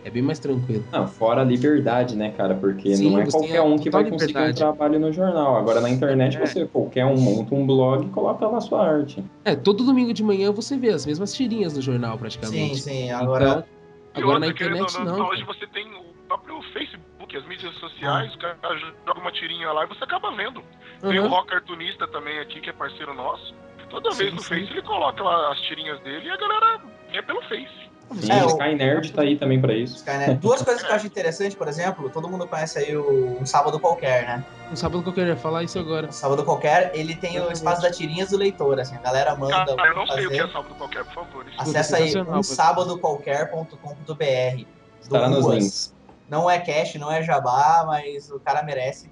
É 0.07 0.09
bem 0.09 0.21
mais 0.21 0.39
tranquilo. 0.39 0.85
Não, 0.89 1.05
fora 1.05 1.41
a 1.41 1.43
liberdade, 1.43 2.15
né, 2.15 2.31
cara? 2.31 2.55
Porque 2.55 2.95
Sim, 2.95 3.11
não 3.11 3.19
é 3.19 3.29
qualquer 3.29 3.61
um 3.61 3.77
que 3.77 3.89
vai 3.89 4.03
total 4.05 4.11
conseguir 4.17 4.33
liberdade. 4.39 4.63
um 4.63 4.65
trabalho 4.73 4.99
no 5.01 5.11
jornal. 5.11 5.57
Agora 5.57 5.81
na 5.81 5.89
internet 5.89 6.37
É. 6.37 6.45
você, 6.45 6.65
qualquer 6.65 7.05
um 7.05 7.17
monta 7.17 7.53
um 7.53 7.67
blog 7.67 8.05
e 8.05 8.09
coloca 8.09 8.47
lá 8.47 8.61
sua 8.61 8.87
arte. 8.89 9.21
É, 9.43 9.53
todo 9.53 9.83
domingo 9.83 10.13
de 10.13 10.23
manhã 10.23 10.49
você 10.49 10.77
vê 10.77 10.91
as 10.91 11.05
mesmas 11.05 11.33
tirinhas 11.33 11.75
no 11.75 11.81
jornal 11.81 12.13
Sim, 12.13 12.19
praticamente. 12.19 12.79
sim. 12.79 13.11
Agora, 13.11 13.67
Então, 14.11 14.23
agora 14.23 14.39
na 14.39 14.47
internet 14.47 14.97
ou 14.97 15.03
não. 15.03 15.27
Hoje 15.27 15.43
você 15.43 15.67
tem 15.67 15.85
o 15.93 16.05
próprio 16.29 16.61
Facebook, 16.71 17.35
as 17.35 17.45
mídias 17.45 17.75
sociais, 17.75 18.33
o 18.33 18.37
cara 18.37 18.57
joga 19.05 19.19
uma 19.19 19.31
tirinha 19.33 19.69
lá 19.73 19.83
e 19.83 19.87
você 19.87 20.05
acaba 20.05 20.31
vendo. 20.31 20.63
Tem 21.01 21.19
o 21.19 21.23
Uhum. 21.23 21.27
Rock 21.27 21.49
Cartunista 21.49 22.07
também 22.07 22.39
aqui, 22.39 22.61
que 22.61 22.69
é 22.69 22.73
parceiro 22.73 23.13
nosso. 23.13 23.53
Toda 23.89 24.09
Sim, 24.11 24.17
vez 24.19 24.33
no 24.35 24.41
sim. 24.41 24.55
Face 24.61 24.71
ele 24.71 24.81
coloca 24.83 25.21
lá 25.21 25.51
as 25.51 25.59
tirinhas 25.63 25.99
dele 25.99 26.27
e 26.27 26.29
a 26.29 26.37
galera 26.37 26.79
vê 27.11 27.21
pelo 27.23 27.41
Face. 27.43 27.86
Sim, 28.21 28.31
É, 28.31 28.41
o 28.43 28.45
o- 28.45 28.49
Sky 28.49 28.73
Nerd 28.75 29.11
tá 29.11 29.21
aí 29.21 29.37
também 29.37 29.59
pra 29.59 29.75
isso. 29.75 30.03
Duas 30.39 30.61
coisas 30.61 30.81
que 30.81 30.89
eu 30.89 30.95
acho 30.95 31.07
interessante, 31.07 31.55
por 31.57 31.67
exemplo, 31.67 32.09
todo 32.09 32.29
mundo 32.29 32.47
conhece 32.47 32.79
aí 32.79 32.95
o 32.95 33.37
Um 33.41 33.45
Sábado 33.45 33.79
Qualquer, 33.79 34.25
né? 34.25 34.45
Um 34.71 34.75
sábado 34.75 35.03
que 35.03 35.09
eu 35.09 35.13
queria 35.13 35.35
falar 35.35 35.63
isso 35.63 35.77
agora. 35.77 36.07
Um 36.07 36.11
Sábado 36.11 36.43
Qualquer, 36.45 36.91
ele 36.95 37.15
tem 37.15 37.39
o 37.39 37.51
espaço 37.51 37.81
da 37.81 37.91
tirinhas 37.91 38.29
do 38.29 38.37
leitor, 38.37 38.79
assim, 38.79 38.95
a 38.95 38.99
galera 39.01 39.35
manda 39.35 39.65
Cara, 39.75 39.89
eu 39.89 39.95
não 39.95 40.07
sei 40.07 40.25
o 40.25 40.29
que 40.29 40.35
é 40.35 40.39
fazer. 40.39 40.53
sábado 40.53 40.75
qualquer, 40.75 41.03
por 41.05 41.13
favor. 41.13 41.45
Acessa 41.57 41.97
aí, 41.97 42.03
sensacional, 42.03 42.39
um 42.39 42.43
sábadoqualquer.com.br. 42.43 44.65
Estará 45.01 45.29
nos 45.29 45.45
links. 45.45 45.93
Não 46.29 46.49
é 46.49 46.59
cash, 46.59 46.95
não 46.95 47.11
é 47.11 47.21
jabá, 47.23 47.83
mas 47.85 48.29
o 48.29 48.39
cara 48.39 48.63
merece. 48.63 49.09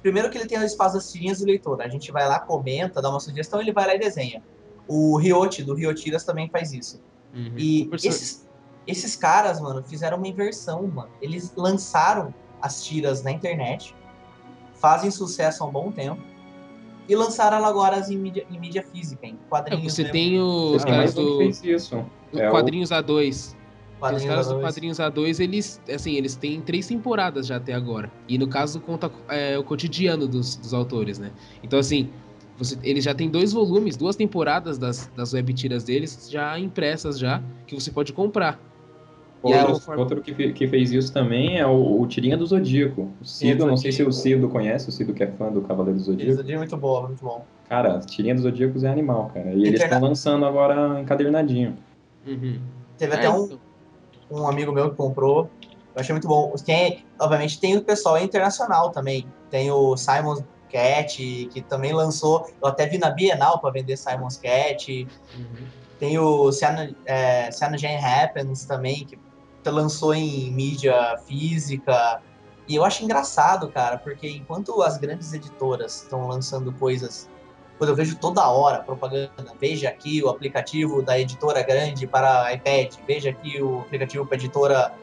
Primeiro 0.00 0.30
que 0.30 0.38
ele 0.38 0.46
tem 0.46 0.58
o 0.58 0.64
espaço 0.64 0.94
das 0.96 1.10
tirinhas 1.10 1.38
do 1.38 1.46
leitor. 1.46 1.80
A 1.82 1.88
gente 1.88 2.10
vai 2.12 2.26
lá, 2.28 2.38
comenta, 2.40 3.00
dá 3.02 3.08
uma 3.10 3.20
sugestão, 3.20 3.60
ele 3.60 3.72
vai 3.72 3.86
lá 3.86 3.94
e 3.94 3.98
desenha. 3.98 4.42
O 4.88 5.16
Riote, 5.18 5.62
do 5.62 5.74
Riotiras, 5.74 6.24
também 6.24 6.48
faz 6.50 6.72
isso. 6.72 7.00
Uhum. 7.34 7.54
E 7.56 7.88
O 7.90 7.96
esses, 7.96 8.46
esses 8.86 9.16
caras, 9.16 9.60
mano, 9.60 9.82
fizeram 9.82 10.18
uma 10.18 10.28
inversão, 10.28 10.86
mano. 10.86 11.10
Eles 11.20 11.52
lançaram 11.56 12.32
as 12.62 12.84
tiras 12.84 13.22
na 13.22 13.30
internet, 13.32 13.94
fazem 14.80 15.10
sucesso 15.10 15.62
há 15.64 15.66
um 15.66 15.72
bom 15.72 15.90
tempo, 15.90 16.22
e 17.08 17.14
lançaram 17.14 17.58
ela 17.58 17.68
agora 17.68 17.98
em 18.10 18.16
mídia, 18.16 18.46
em 18.50 18.58
mídia 18.58 18.82
física, 18.82 19.26
em 19.26 19.34
É, 19.34 19.48
quadrinhos. 19.48 19.92
você 19.92 20.02
mesmo. 20.02 20.12
tem 20.12 20.40
os 20.40 20.82
Ah, 20.84 20.86
caras 20.86 21.14
do, 21.14 21.38
do 21.38 22.38
É 22.40 22.48
o- 22.48 22.50
Quadrinhos 22.50 22.90
A2. 22.90 23.04
Tem 23.04 23.26
os 23.26 23.98
Quadrinhos 24.00 24.24
caras 24.26 24.46
do 24.48 24.54
A2. 24.54 24.60
Quadrinhos 24.62 24.98
A2, 25.00 25.40
eles, 25.40 25.80
assim, 25.92 26.14
eles 26.14 26.34
têm 26.36 26.60
três 26.62 26.86
temporadas 26.86 27.46
já 27.46 27.56
até 27.56 27.72
agora. 27.74 28.10
E 28.28 28.36
no 28.38 28.48
caso 28.48 28.80
conta 28.80 29.10
é, 29.28 29.58
o 29.58 29.64
cotidiano 29.64 30.26
dos, 30.26 30.56
dos 30.56 30.72
autores, 30.74 31.18
né? 31.18 31.32
Então, 31.62 31.78
assim, 31.78 32.10
você, 32.56 32.78
ele 32.82 33.00
já 33.00 33.14
tem 33.14 33.28
dois 33.30 33.52
volumes, 33.52 33.96
duas 33.96 34.16
temporadas 34.16 34.78
das, 34.78 35.10
das 35.16 35.32
web 35.32 35.52
tiras 35.52 35.84
deles 35.84 36.28
já 36.30 36.58
impressas 36.58 37.18
já, 37.18 37.42
que 37.66 37.74
você 37.74 37.90
pode 37.90 38.12
comprar. 38.12 38.60
E 39.44 39.52
Outro, 39.52 39.72
conforme- 39.74 40.00
outro 40.02 40.22
que, 40.22 40.52
que 40.54 40.66
fez 40.68 40.90
isso 40.90 41.12
também 41.12 41.58
é 41.58 41.66
o, 41.66 42.00
o 42.00 42.06
Tirinha 42.06 42.34
do 42.36 42.46
Zodíaco. 42.46 43.10
O 43.20 43.24
Cido, 43.26 43.66
não 43.66 43.76
sei 43.76 43.92
se 43.92 44.02
o 44.02 44.10
Cido 44.10 44.48
conhece, 44.48 44.88
o 44.88 44.92
Cido 44.92 45.12
que 45.12 45.22
é 45.22 45.26
fã 45.26 45.52
do 45.52 45.60
Cavaleiro 45.60 45.98
do 45.98 46.02
Zodíaco. 46.04 46.40
Eles 46.40 46.50
é 46.50 46.56
muito 46.56 46.76
bom, 46.78 47.02
muito 47.08 47.22
bom. 47.22 47.44
Cara, 47.68 47.98
Tirinha 48.00 48.34
dos 48.34 48.44
Zodíacos 48.44 48.84
é 48.84 48.88
animal, 48.88 49.30
cara. 49.34 49.50
E 49.50 49.64
eles 49.66 49.74
Interna- 49.80 49.84
estão 49.96 50.00
lançando 50.08 50.46
agora 50.46 50.98
encadernadinho. 51.00 51.76
Uhum. 52.26 52.58
Teve 52.96 53.12
É, 53.12 53.16
até 53.18 53.28
um, 53.30 53.44
então. 53.44 53.58
um 54.30 54.48
amigo 54.48 54.72
meu 54.72 54.90
que 54.90 54.96
comprou. 54.96 55.50
Eu 55.94 56.00
achei 56.00 56.14
muito 56.14 56.26
bom. 56.26 56.54
Tem, 56.64 57.04
obviamente, 57.20 57.60
tem 57.60 57.76
o 57.76 57.82
pessoal 57.84 58.18
internacional 58.18 58.90
também. 58.92 59.26
Tem 59.50 59.70
o 59.70 59.94
Simon 59.96 60.36
Cat, 60.74 61.16
que 61.52 61.62
também 61.62 61.92
lançou. 61.92 62.50
Eu 62.60 62.68
até 62.68 62.84
vi 62.86 62.98
na 62.98 63.10
Bienal 63.10 63.60
para 63.60 63.70
vender 63.70 63.96
Simon's 63.96 64.36
Cat. 64.36 65.06
Uhum. 65.36 65.66
Tem 66.00 66.18
o 66.18 66.50
Cyano, 66.50 66.94
é, 67.06 67.48
Cyanogen 67.52 67.96
Happens 67.96 68.64
também, 68.64 69.06
que 69.06 69.16
lançou 69.70 70.12
em 70.12 70.50
mídia 70.50 71.16
física. 71.28 72.20
E 72.66 72.74
eu 72.74 72.84
acho 72.84 73.04
engraçado, 73.04 73.68
cara, 73.68 73.98
porque 73.98 74.28
enquanto 74.28 74.82
as 74.82 74.98
grandes 74.98 75.32
editoras 75.32 76.02
estão 76.02 76.26
lançando 76.26 76.72
coisas 76.72 77.28
quando 77.78 77.90
eu 77.90 77.96
vejo 77.96 78.16
toda 78.16 78.48
hora 78.48 78.82
propaganda, 78.82 79.30
veja 79.60 79.88
aqui 79.88 80.22
o 80.22 80.28
aplicativo 80.28 81.02
da 81.02 81.18
editora 81.18 81.62
grande 81.62 82.06
para 82.06 82.52
iPad, 82.52 82.94
veja 83.06 83.30
aqui 83.30 83.60
o 83.60 83.80
aplicativo 83.80 84.24
para 84.24 84.36
editora 84.36 84.94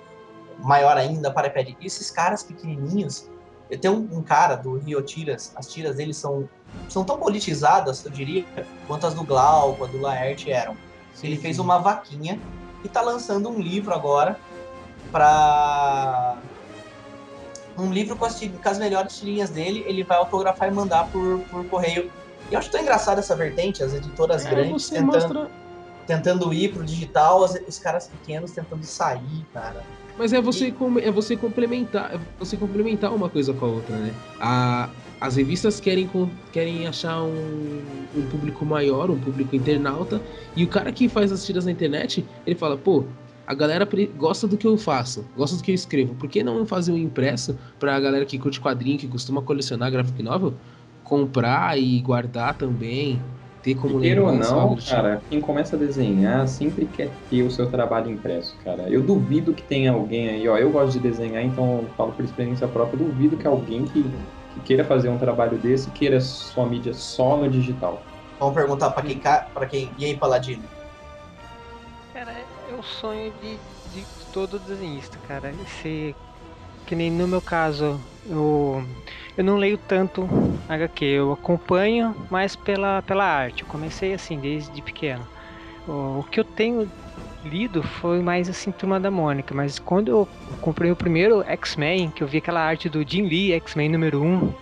maior 0.59 0.97
ainda 0.97 1.32
para 1.32 1.47
iPad. 1.47 1.69
E 1.80 1.86
esses 1.86 2.09
caras 2.09 2.43
pequenininhos, 2.43 3.30
tenho 3.78 3.93
um, 3.95 4.17
um 4.17 4.22
cara 4.24 4.55
do 4.55 4.78
Rio 4.78 5.01
Tiras, 5.01 5.51
as 5.55 5.67
tiras 5.67 5.95
dele 5.95 6.13
são, 6.13 6.47
são 6.89 7.03
tão 7.03 7.17
politizadas, 7.17 8.03
eu 8.05 8.11
diria, 8.11 8.45
quanto 8.88 9.07
as 9.07 9.13
do 9.13 9.24
Glauco, 9.24 9.84
a 9.84 9.88
do 9.88 9.99
Laerte 10.01 10.51
eram. 10.51 10.76
Ele 11.24 11.38
fez 11.38 11.59
uma 11.59 11.78
vaquinha 11.78 12.39
e 12.84 12.89
tá 12.89 13.01
lançando 13.01 13.49
um 13.49 13.59
livro 13.59 13.93
agora 13.93 14.38
para 15.11 16.38
um 17.78 17.91
livro 17.91 18.15
com 18.15 18.26
as, 18.26 18.39
com 18.39 18.69
as 18.69 18.78
melhores 18.78 19.17
tirinhas 19.17 19.49
dele, 19.49 19.84
ele 19.88 20.03
vai 20.03 20.17
autografar 20.17 20.67
e 20.67 20.72
mandar 20.72 21.07
por, 21.11 21.39
por 21.49 21.65
correio. 21.65 22.11
E 22.49 22.53
eu 22.53 22.59
acho 22.59 22.69
tão 22.69 22.82
engraçado 22.82 23.19
essa 23.19 23.36
vertente, 23.36 23.84
as 23.84 23.93
editoras 23.93 24.45
É, 24.45 24.49
grandes 24.49 24.89
tentando, 24.89 25.13
mostra- 25.13 25.51
tentando 26.05 26.53
ir 26.53 26.74
pro 26.74 26.84
digital, 26.84 27.43
as- 27.43 27.55
os 27.67 27.80
caras 27.80 28.07
pequenos 28.07 28.51
tentando 28.51 28.84
sair, 28.84 29.45
cara. 29.53 29.84
Mas 30.18 30.34
é 30.34 30.41
você, 30.41 30.74
é 31.01 31.12
você 31.12 31.36
complementar, 31.36 32.14
é 32.14 32.20
você 32.39 32.57
complementar 32.57 33.14
uma 33.14 33.30
coisa 33.30 33.53
com 33.53 33.66
a 33.66 33.70
outra, 33.70 33.95
né? 33.95 34.14
A, 34.39 34.89
as 35.20 35.36
revistas 35.36 35.80
querem, 35.80 36.09
querem 36.51 36.88
achar 36.88 37.24
um, 37.24 37.82
um 38.16 38.26
público 38.30 38.66
maior, 38.66 39.09
um 39.09 39.20
público 39.20 39.55
internauta, 39.55 40.22
e 40.55 40.64
o 40.64 40.68
cara 40.68 40.91
que 40.91 41.07
faz 41.07 41.32
as 41.32 41.45
tiras 41.45 41.66
na 41.66 41.72
internet, 41.72 42.26
ele 42.45 42.55
fala, 42.55 42.78
pô, 42.78 43.05
a 43.45 43.53
galera 43.53 43.88
gosta 44.18 44.47
do 44.47 44.57
que 44.57 44.66
eu 44.66 44.78
faço, 44.78 45.26
gosta 45.36 45.57
do 45.57 45.64
que 45.64 45.72
eu 45.72 45.76
escrevo, 45.76 46.16
por 46.16 46.30
que 46.30 46.43
não 46.43 46.66
fazer 46.66 46.91
um 46.91 46.97
impresso 46.97 47.57
pra 47.80 47.99
galera 47.99 48.26
que 48.26 48.39
curte 48.39 48.59
quadrinho, 48.59 48.97
que 48.97 49.07
costuma 49.07 49.41
colecionar 49.41 49.91
graphic 49.91 50.24
novel, 50.24 50.53
comprar 51.03 51.78
e 51.78 51.99
guardar 51.99 52.55
também, 52.55 53.22
ter 53.62 53.76
como 53.76 53.99
Queira 53.99 54.24
ou 54.24 54.32
não, 54.32 54.76
tipo? 54.76 54.89
cara, 54.89 55.22
quem 55.30 55.39
começa 55.39 55.76
a 55.76 55.80
desenhar 55.80 56.47
sempre 56.47 56.86
quer 56.86 57.12
ter 57.30 57.43
o 57.43 57.51
seu 57.51 57.70
trabalho 57.70 58.09
impresso, 58.09 58.55
cara. 58.64 58.89
Eu 58.89 59.01
duvido 59.01 59.53
que 59.53 59.64
tenha 59.64 59.91
alguém 59.91 60.30
aí, 60.30 60.47
ó, 60.47 60.57
eu 60.57 60.72
gosto 60.72 60.93
de 60.93 60.99
desenhar, 60.99 61.43
então 61.43 61.84
eu 61.84 61.89
falo 61.95 62.12
por 62.12 62.26
experiência 62.26 62.68
própria, 62.68 63.01
eu 63.01 63.07
duvido 63.07 63.38
que 63.38 63.47
alguém 63.47 63.86
que, 63.86 64.03
que 64.03 64.59
queira 64.66 64.84
fazer 64.84 65.09
um 65.09 65.18
trabalho 65.18 65.57
desse 65.57 65.89
queira 65.91 66.20
sua 66.20 66.66
mídia 66.66 66.93
só 66.93 67.38
no 67.38 67.49
digital. 67.49 68.01
Vamos 68.39 68.55
perguntar 68.55 68.89
pra 68.89 69.03
quem, 69.03 69.20
pra 69.20 69.66
quem. 69.68 69.91
E 69.97 70.05
aí, 70.05 70.18
Paladino? 70.18 70.64
Cara, 72.14 72.32
é 72.32 72.74
o 72.74 72.82
sonho 72.82 73.32
de, 73.41 73.57
de 73.93 74.05
todo 74.34 74.57
desenhista, 74.57 75.20
cara. 75.28 75.53
Ser 75.82 76.16
que 76.91 76.95
nem 76.97 77.09
no 77.09 77.25
meu 77.25 77.41
caso, 77.41 78.05
eu, 78.25 78.85
eu 79.37 79.43
não 79.45 79.55
leio 79.55 79.77
tanto 79.77 80.27
HQ, 80.67 81.05
eu 81.05 81.31
acompanho 81.31 82.13
mais 82.29 82.53
pela, 82.53 83.01
pela 83.01 83.23
arte. 83.23 83.61
Eu 83.61 83.67
comecei 83.69 84.13
assim 84.13 84.37
desde 84.37 84.81
pequeno. 84.81 85.25
O, 85.87 86.19
o 86.19 86.23
que 86.25 86.37
eu 86.37 86.43
tenho 86.43 86.91
lido 87.45 87.81
foi 87.81 88.21
mais 88.21 88.49
assim 88.49 88.73
Turma 88.73 88.99
da 88.99 89.09
Mônica, 89.09 89.55
mas 89.55 89.79
quando 89.79 90.09
eu 90.09 90.27
comprei 90.59 90.91
o 90.91 90.95
primeiro 90.97 91.41
X-Men, 91.43 92.11
que 92.11 92.23
eu 92.23 92.27
vi 92.27 92.39
aquela 92.39 92.59
arte 92.59 92.89
do 92.89 93.09
Jim 93.09 93.21
Lee, 93.25 93.53
X-Men 93.53 93.87
número 93.87 94.21
1, 94.21 94.53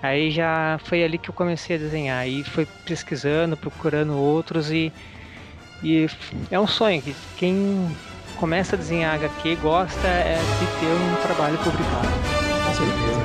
aí 0.00 0.30
já 0.30 0.78
foi 0.84 1.02
ali 1.02 1.18
que 1.18 1.28
eu 1.28 1.34
comecei 1.34 1.74
a 1.74 1.78
desenhar. 1.80 2.20
Aí 2.20 2.44
foi 2.44 2.68
pesquisando, 2.86 3.56
procurando 3.56 4.16
outros 4.16 4.70
e 4.70 4.92
e 5.82 6.06
é 6.52 6.60
um 6.60 6.68
sonho 6.68 7.02
que 7.02 7.16
quem 7.36 7.88
começa 8.36 8.76
a 8.76 8.78
desenhar 8.78 9.14
HQ 9.14 9.56
gosta 9.56 10.06
é 10.06 10.38
de 10.38 10.66
ter 10.80 10.86
um 10.86 11.16
trabalho 11.22 11.58
publicado. 11.58 12.08
Com 12.66 12.74
certeza. 12.74 13.24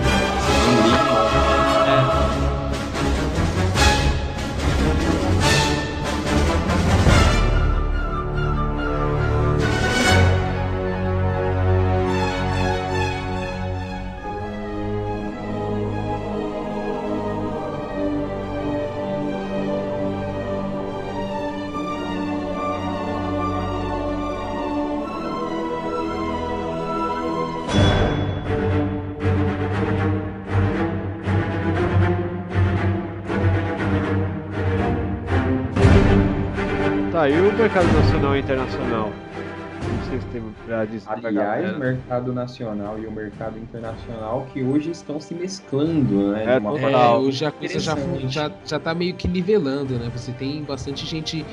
Mercado 37.60 37.91
nacional 37.91 38.36
e 38.38 38.39
internacional? 38.39 39.10
Não 39.10 40.03
sei 40.10 40.20
se 40.22 40.26
tem 40.28 40.41
pra 40.66 40.86
dizer 40.86 41.10
Aliás, 41.10 41.76
o 41.76 41.80
mercado 41.80 42.34
nacional 42.34 42.97
e 42.97 43.05
o 43.05 43.12
mercado 43.12 43.60
internacional 43.60 44.47
que 44.53 44.64
hoje 44.64 44.91
estão 44.91 45.20
se 45.20 45.34
mesclando, 45.34 46.32
né? 46.32 46.55
É, 46.55 46.57
uma 46.57 46.80
É, 46.80 47.10
hoje 47.18 47.45
a 47.45 47.51
coisa 47.51 47.80
já, 47.80 47.95
já, 48.28 48.51
já 48.66 48.80
tá 48.80 48.93
meio 48.93 49.14
que 49.14 49.28
nivelando, 49.28 49.95
né? 49.95 50.10
Você 50.16 50.32
tem 50.32 50.64
bastante 50.64 51.05
gente, 51.05 51.45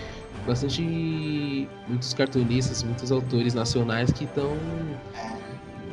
bastante. 0.46 1.68
muitos 1.88 2.14
cartunistas, 2.14 2.84
muitos 2.84 3.10
autores 3.10 3.52
nacionais 3.52 4.12
que 4.12 4.24
estão 4.24 4.56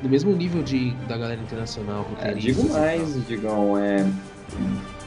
no 0.03 0.09
mesmo 0.09 0.32
nível 0.32 0.61
de, 0.61 0.91
da 1.07 1.18
galera 1.18 1.41
internacional. 1.41 2.05
É, 2.22 2.34
digo 2.34 2.68
tal. 2.68 2.80
mais, 2.80 3.28
Digão, 3.28 3.78
é, 3.80 4.05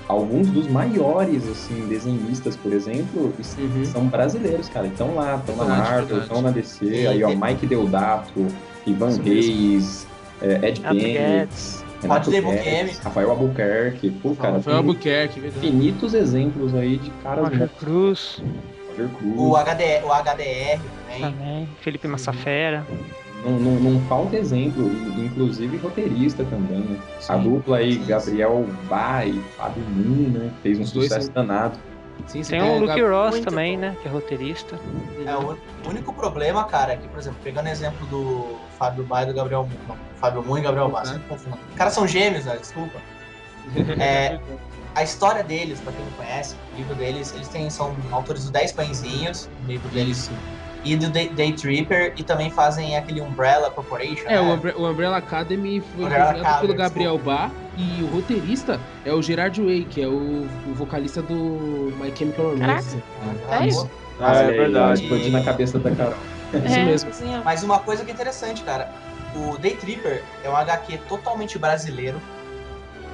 alguns 0.09 0.49
dos 0.49 0.69
maiores 0.69 1.49
assim, 1.49 1.87
desenhistas, 1.89 2.57
por 2.57 2.73
exemplo, 2.73 3.33
es- 3.39 3.57
são 3.89 4.07
brasileiros, 4.07 4.69
cara. 4.69 4.87
Estão 4.87 5.15
lá, 5.15 5.37
estão 5.37 5.57
na 5.57 5.65
Marvel, 5.65 6.19
estão 6.21 6.43
na 6.43 6.51
DC, 6.51 6.87
Sim, 6.87 7.07
aí 7.07 7.25
ó, 7.25 7.29
tem- 7.29 7.37
Mike 7.37 7.67
Deodato, 7.67 8.47
Ivan 8.87 9.09
Isso 9.09 9.23
Reis, 9.23 10.07
é, 10.43 10.69
Ed 10.69 10.81
Guedes. 10.81 11.85
Renato 12.03 12.31
Guedes. 12.31 12.99
Rafael 12.99 13.31
Albuquerque, 13.31 14.11
pô, 14.23 14.35
cara, 14.37 14.55
Rafael 14.57 14.63
tem 14.63 14.75
Albuquerque, 14.89 15.41
verdade. 15.41 15.67
infinitos 15.67 16.15
exemplos 16.15 16.75
aí 16.75 16.99
de 16.99 17.11
caras 17.23 17.49
Roger. 17.49 17.69
Cruz 17.81 18.43
Roger 18.91 19.09
Cruz. 19.19 19.35
O, 19.39 19.57
HD, 19.57 20.03
o 20.05 20.13
HDR 20.13 20.79
também. 21.09 21.21
também, 21.21 21.69
Felipe 21.81 22.07
Massafera. 22.07 22.87
Não, 23.47 23.61
não, 23.61 23.73
não 23.93 24.01
falta 24.09 24.37
exemplo, 24.37 24.91
inclusive 25.25 25.77
roteirista 25.77 26.45
também, 26.47 26.81
né? 26.81 26.99
A 27.29 27.37
Sim. 27.39 27.43
dupla 27.45 27.77
aí, 27.77 27.93
Sim. 27.93 28.05
Gabriel 28.07 28.67
Bai 28.89 29.29
e 29.29 29.41
Fábio 29.57 29.85
Moon, 29.85 30.31
né? 30.31 30.51
Fez 30.65 30.81
um 30.81 30.83
Os 30.83 30.91
sucesso 30.91 31.27
são- 31.27 31.35
danado. 31.35 31.79
Sim, 32.27 32.43
Tem 32.43 32.61
o 32.61 32.81
Luke 32.81 32.87
Gab- 33.01 33.03
Ross 33.13 33.31
muito 33.37 33.45
também, 33.49 33.75
bom. 33.77 33.83
né? 33.83 33.97
Que 34.03 34.09
é 34.09 34.11
roteirista. 34.11 34.81
É, 35.25 35.37
o 35.37 35.57
único 35.89 36.13
problema, 36.13 36.65
cara, 36.65 36.95
é 36.95 36.97
que, 36.97 37.07
por 37.07 37.21
exemplo, 37.21 37.39
pegando 37.45 37.67
o 37.67 37.69
exemplo 37.69 38.05
do 38.09 38.57
Fábio 38.79 39.05
Bai 39.05 39.23
e 39.23 39.27
do 39.27 39.35
Gabriel 39.35 39.63
Moon. 39.63 39.79
Não, 39.89 39.97
Fábio 40.17 40.43
Moon 40.43 40.59
e 40.59 40.63
Gabriel 40.63 40.89
Bai, 40.89 41.05
Tá. 41.05 41.13
sempre 41.13 41.29
confundo. 41.29 41.57
Os 41.71 41.77
caras 41.77 41.93
são 41.93 42.09
gêmeos, 42.09 42.47
né? 42.47 42.57
Desculpa. 42.59 42.99
É, 44.01 44.41
a 44.95 45.03
história 45.05 45.45
deles, 45.45 45.79
pra 45.81 45.93
quem 45.93 46.05
não 46.05 46.13
conhece, 46.13 46.57
o 46.75 46.77
livro 46.79 46.95
deles, 46.97 47.33
eles 47.35 47.47
têm, 47.49 47.69
são 47.71 47.95
autores 48.11 48.45
do 48.47 48.51
10 48.51 48.73
Pãezinhos, 48.73 49.49
o 49.65 49.69
livro 49.69 49.89
deles. 49.91 50.29
E 50.87 50.97
do 50.97 51.11
Day, 51.11 51.29
Day 51.29 51.53
Tripper, 51.53 52.13
e 52.17 52.23
também 52.23 52.51
fazem 52.51 52.97
aquele 52.97 53.21
Umbrella 53.21 53.71
Corporation. 53.71 54.25
É, 54.29 54.41
o, 54.41 54.57
né? 54.57 54.73
O 54.77 54.89
Umbrella 54.89 55.17
Academy 55.17 55.81
foi 55.81 56.07
criado 56.07 56.61
pelo 56.61 56.75
Gabriel 56.75 57.19
Bá 57.19 57.51
e 57.77 58.03
o 58.03 58.07
roteirista 58.07 58.81
é 59.05 59.13
o 59.13 59.21
Gerard 59.21 59.61
Way, 59.61 59.85
que 59.85 60.01
é 60.01 60.07
o, 60.07 60.47
o 60.67 60.75
vocalista 60.75 61.21
do 61.21 61.93
My 62.01 62.13
Chemical 62.17 62.51
Romance. 62.51 63.03
Ah, 63.51 63.65
É 63.65 63.67
isso? 63.69 63.91
Ah, 64.21 64.37
é 64.37 64.51
verdade. 64.53 65.03
Explodindo 65.03 65.37
a 65.37 65.43
cabeça 65.43 65.79
da 65.79 65.91
Carol. 65.91 66.15
Isso 66.65 66.79
É, 66.79 66.85
mesmo. 66.85 67.11
Mas 67.45 67.63
uma 67.63 67.81
coisa 67.81 68.05
que 68.05 68.11
é 68.11 68.15
interessante, 68.15 68.63
cara, 68.63 68.89
o 69.35 69.59
Day 69.59 69.73
Tripper 69.77 70.23
é 70.45 70.49
um 70.49 70.57
HQ 70.57 70.99
totalmente 71.09 71.59
brasileiro, 71.59 72.21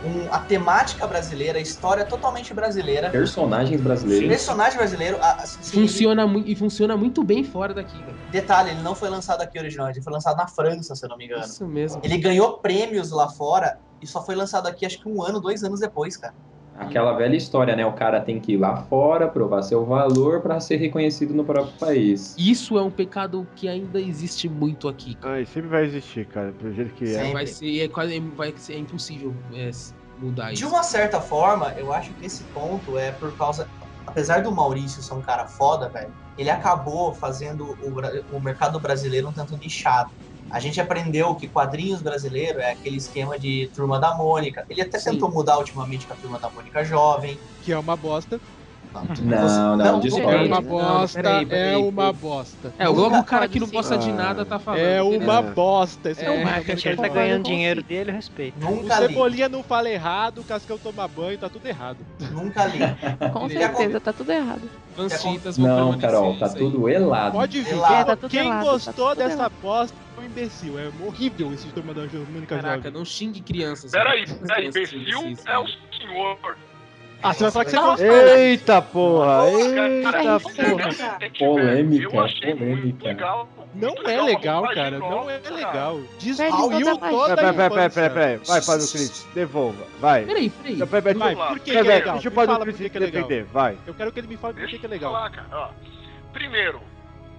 um- 0.04 0.32
a 0.32 0.40
temática 0.40 1.06
brasileira, 1.06 1.58
a 1.58 1.62
história 1.62 2.04
totalmente 2.04 2.52
brasileira, 2.52 3.10
Personagens 3.10 3.80
brasileiros. 3.80 4.28
personagem 4.28 4.76
brasileiro, 4.76 5.18
a- 5.20 5.36
assim, 5.42 5.60
ele- 5.78 5.86
Funciona 5.88 6.26
muito 6.26 6.48
e 6.48 6.56
funciona 6.56 6.96
muito 6.96 7.22
bem 7.22 7.44
fora 7.44 7.72
daqui, 7.72 8.00
cara. 8.04 8.16
detalhe, 8.30 8.70
ele 8.70 8.82
não 8.82 8.94
foi 8.94 9.08
lançado 9.08 9.40
aqui 9.42 9.58
originalmente, 9.58 9.98
ele 9.98 10.04
foi 10.04 10.12
lançado 10.12 10.36
na 10.36 10.48
França, 10.48 10.94
se 10.96 11.04
eu 11.04 11.08
não 11.08 11.16
me 11.16 11.26
engano. 11.26 11.44
Isso 11.44 11.66
mesmo. 11.66 12.00
Ele 12.02 12.18
ganhou 12.18 12.58
prêmios 12.58 13.10
lá 13.10 13.28
fora 13.28 13.78
e 14.00 14.06
só 14.06 14.24
foi 14.24 14.34
lançado 14.34 14.66
aqui 14.66 14.84
acho 14.84 14.98
que 15.00 15.08
um 15.08 15.22
ano, 15.22 15.40
dois 15.40 15.62
anos 15.62 15.80
depois, 15.80 16.16
cara. 16.16 16.34
Aquela 16.82 17.12
velha 17.12 17.36
história, 17.36 17.74
né? 17.74 17.84
O 17.86 17.92
cara 17.92 18.20
tem 18.20 18.40
que 18.40 18.52
ir 18.52 18.56
lá 18.56 18.76
fora, 18.76 19.28
provar 19.28 19.62
seu 19.62 19.84
valor 19.84 20.40
pra 20.40 20.60
ser 20.60 20.76
reconhecido 20.76 21.32
no 21.34 21.44
próprio 21.44 21.74
país. 21.78 22.34
Isso 22.38 22.78
é 22.78 22.82
um 22.82 22.90
pecado 22.90 23.46
que 23.56 23.68
ainda 23.68 24.00
existe 24.00 24.48
muito 24.48 24.88
aqui. 24.88 25.14
cara. 25.14 25.34
Ah, 25.34 25.40
e 25.40 25.46
sempre 25.46 25.68
vai 25.68 25.84
existir, 25.84 26.26
cara, 26.26 26.52
do 26.52 26.72
jeito 26.72 26.92
que 26.94 27.04
é. 27.04 27.18
Sempre. 27.18 27.32
Vai 27.32 27.46
ser, 27.46 27.80
é 27.80 27.88
quase, 27.88 28.20
vai 28.20 28.52
ser 28.56 28.74
é 28.74 28.78
impossível 28.78 29.34
é, 29.54 29.70
mudar 30.18 30.48
De 30.48 30.54
isso. 30.54 30.68
uma 30.68 30.82
certa 30.82 31.20
forma, 31.20 31.72
eu 31.76 31.92
acho 31.92 32.12
que 32.14 32.26
esse 32.26 32.44
ponto 32.44 32.98
é 32.98 33.12
por 33.12 33.36
causa. 33.36 33.68
Apesar 34.06 34.42
do 34.42 34.50
Maurício 34.50 35.02
ser 35.02 35.14
um 35.14 35.22
cara 35.22 35.46
foda, 35.46 35.88
velho, 35.88 36.12
ele 36.36 36.50
acabou 36.50 37.14
fazendo 37.14 37.76
o, 37.82 38.36
o 38.36 38.40
mercado 38.40 38.78
brasileiro 38.80 39.28
um 39.28 39.32
tanto 39.32 39.56
nichado. 39.56 40.10
A 40.52 40.60
gente 40.60 40.78
aprendeu 40.78 41.34
que 41.34 41.48
quadrinhos 41.48 42.02
brasileiro 42.02 42.60
é 42.60 42.72
aquele 42.72 42.98
esquema 42.98 43.38
de 43.38 43.70
Turma 43.74 43.98
da 43.98 44.14
Mônica. 44.14 44.66
Ele 44.68 44.82
até 44.82 44.98
Sim. 44.98 45.12
tentou 45.12 45.30
mudar 45.30 45.56
ultimamente 45.56 46.06
com 46.06 46.12
a 46.12 46.16
Turma 46.16 46.38
da 46.38 46.50
Mônica 46.50 46.84
Jovem. 46.84 47.38
Que 47.64 47.72
é 47.72 47.78
uma 47.78 47.96
bosta. 47.96 48.38
Não, 49.22 49.76
não, 49.76 49.96
É 49.96 50.00
discordo. 50.00 50.44
uma 50.46 50.60
Não, 50.60 50.62
bosta, 50.62 51.22
peraí, 51.22 51.46
peraí, 51.46 51.74
é 51.74 51.76
uma 51.76 52.12
bosta. 52.12 52.72
É, 52.78 52.88
logo 52.88 53.16
o 53.18 53.24
cara 53.24 53.48
que 53.48 53.58
não 53.58 53.68
gosta 53.68 53.96
de 53.96 54.12
nada 54.12 54.44
tá 54.44 54.58
falando. 54.58 54.80
É 54.80 55.02
uma 55.02 55.14
entendeu? 55.38 55.54
bosta. 55.54 56.10
Esse 56.10 56.24
É, 56.24 56.26
é, 56.26 56.30
O 56.30 56.42
o 56.42 56.44
marketing 56.44 56.88
ele 56.88 56.96
tá 56.96 57.08
ganhando 57.08 57.44
dinheiro 57.44 57.82
dele, 57.82 58.10
eu 58.10 58.14
respeito. 58.14 58.56
O 58.66 58.70
Nunca 58.70 59.00
li. 59.00 59.08
Cebolinha 59.08 59.48
não 59.48 59.62
fala 59.62 59.88
errado, 59.90 60.38
o 60.40 60.44
Cascão 60.44 60.78
toma 60.78 61.06
banho, 61.08 61.38
tá 61.38 61.48
tudo 61.48 61.66
errado. 61.66 61.98
Nunca 62.30 62.64
li. 62.66 62.78
Com 63.32 63.48
certeza, 63.48 64.00
tá 64.00 64.12
tudo 64.12 64.30
errado. 64.30 64.62
Vancitas 64.96 65.56
Não, 65.56 65.98
Carol, 65.98 66.36
tá 66.38 66.48
tudo 66.50 66.88
elado. 66.88 67.32
Pode 67.32 67.60
vir. 67.62 67.70
Quem, 67.70 68.04
Tá 68.04 68.16
tudo 68.16 68.30
quem 68.30 68.46
errado, 68.46 68.64
tá 68.64 68.70
gostou 68.72 69.08
tudo 69.10 69.18
dessa 69.18 69.34
errado. 69.34 69.52
bosta 69.62 69.96
é 70.18 70.20
um 70.20 70.24
imbecil. 70.26 70.78
É 70.78 70.90
horrível 71.06 71.52
esse 71.54 71.66
turma 71.68 71.94
da 71.94 72.02
Mônica 72.02 72.56
Caraca, 72.56 72.76
Jovem. 72.76 72.92
não 72.92 73.04
xingue 73.04 73.40
crianças. 73.40 73.90
Peraí, 73.90 74.26
peraí, 74.26 74.66
imbecil 74.68 75.00
é 75.46 75.58
o 75.58 75.66
senhor. 75.66 76.56
Ah, 77.22 77.32
você 77.32 77.42
vai 77.44 77.52
falar 77.52 77.64
que 77.64 77.70
você 77.70 77.76
gostou. 77.78 78.06
Eita 78.36 78.82
porra! 78.82 79.36
Cara, 80.02 80.18
Eita 80.18 80.40
porra! 80.40 80.94
cara. 80.94 81.24
É 81.24 81.28
Polêmica, 81.38 82.08
velho, 82.08 82.14
eu 82.14 82.24
achei 82.24 82.54
polêmica. 82.54 83.16
Não 83.74 83.94
é 84.04 84.22
legal, 84.22 84.62
uma 84.62 84.74
cara. 84.74 84.90
página 84.90 84.98
Não 84.98 85.30
é 85.30 85.38
legal. 85.50 86.00
Destruiu 86.18 86.98
toda 86.98 87.32
a 87.32 87.36
Peraí, 87.36 87.54
peraí, 87.54 87.90
peraí, 87.90 88.10
peraí. 88.10 88.36
Vai, 88.46 88.60
Padre 88.62 88.86
Cris, 88.88 89.26
devolva. 89.34 89.84
Vai. 90.00 90.24
Peraí, 90.24 90.50
peraí. 90.50 90.76
Não, 90.76 90.86
peraí, 90.86 91.02
peraí, 91.02 91.34
Vai, 91.34 91.48
por 91.48 91.60
que, 91.60 91.70
é 91.76 91.82
legal? 91.82 92.12
Deixa 92.14 92.28
o 92.28 92.32
Padre 92.32 92.72
Cris 92.72 92.80
é 92.94 92.98
legal. 92.98 93.22
defender, 93.22 93.44
vai. 93.44 93.78
Eu 93.86 93.94
quero 93.94 94.12
que 94.12 94.20
ele 94.20 94.26
me 94.28 94.36
fale 94.36 94.54
por 94.54 94.68
que 94.68 94.84
é 94.84 94.88
legal. 94.88 95.12
cara. 95.30 95.70
Primeiro, 96.32 96.80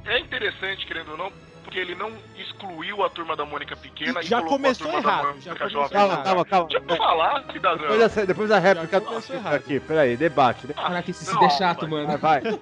é 0.06 0.20
interessante, 0.20 0.86
querendo 0.86 1.12
ou 1.12 1.18
não, 1.18 1.32
porque 1.74 1.80
ele 1.80 1.96
não 1.96 2.12
excluiu 2.38 3.04
a 3.04 3.10
turma 3.10 3.36
da 3.36 3.44
Mônica 3.46 3.76
Pequena 3.76 4.22
e 4.22 4.24
Já 4.26 4.38
colocou 4.38 4.58
começou 4.60 4.88
a 4.90 4.92
turma 4.94 5.02
da 5.02 5.10
errado, 5.10 5.26
Mônica 5.26 5.42
já 5.42 5.56
começou 5.56 5.82
Jovem. 5.82 5.90
Calma, 5.98 6.24
calma, 6.24 6.46
calma. 6.46 6.68
Deixa 6.70 6.86
eu 6.88 6.98
falar, 6.98 7.44
cidadão. 7.52 7.78
Depois 7.88 8.16
da, 8.16 8.26
depois 8.26 8.50
da 8.50 8.60
réplica 8.60 9.00
do 9.00 9.48
aqui, 9.56 9.80
peraí, 9.80 10.16
debate. 10.16 10.68
né? 10.68 10.74
Caraca, 10.76 11.10
esse 11.10 11.44
é 11.44 11.50
chato, 11.50 11.88
mano. 11.90 12.16
Vai, 12.20 12.42
vai. 12.42 12.60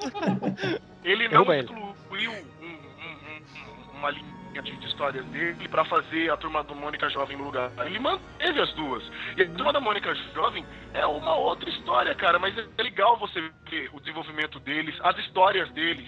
Ele 1.03 1.28
não 1.28 1.53
excluiu 1.53 2.32
um- 2.32 2.66
um- 2.66 2.70
um- 2.70 3.97
uma 3.99 4.12
linha 4.12 4.62
de, 4.64 4.78
de 4.78 4.86
histórias 4.88 5.26
dele 5.26 5.68
pra 5.68 5.84
fazer 5.84 6.32
a 6.32 6.38
turma 6.38 6.64
da 6.64 6.74
Mônica 6.74 7.09
Jovem 7.09 7.36
no 7.38 7.43
lugar. 7.43 7.70
Ele 7.86 7.99
manteve 7.99 8.62
as 8.62 8.72
duas. 8.76 9.03
E 9.36 9.41
a 9.41 9.49
turma 9.49 9.74
da 9.74 9.82
Mônica 9.82 10.14
Jovem 10.34 10.66
é 10.93 11.05
uma 11.05 11.36
outra 11.36 11.70
história, 11.70 12.16
cara, 12.16 12.39
mas 12.39 12.57
é 12.57 12.82
legal 12.82 13.18
você 13.18 13.41
ver 13.70 13.89
o 13.91 13.99
desenvolvimento 13.99 14.57
deles, 14.62 14.95
as 15.03 15.18
histórias 15.18 15.70
deles 15.72 16.07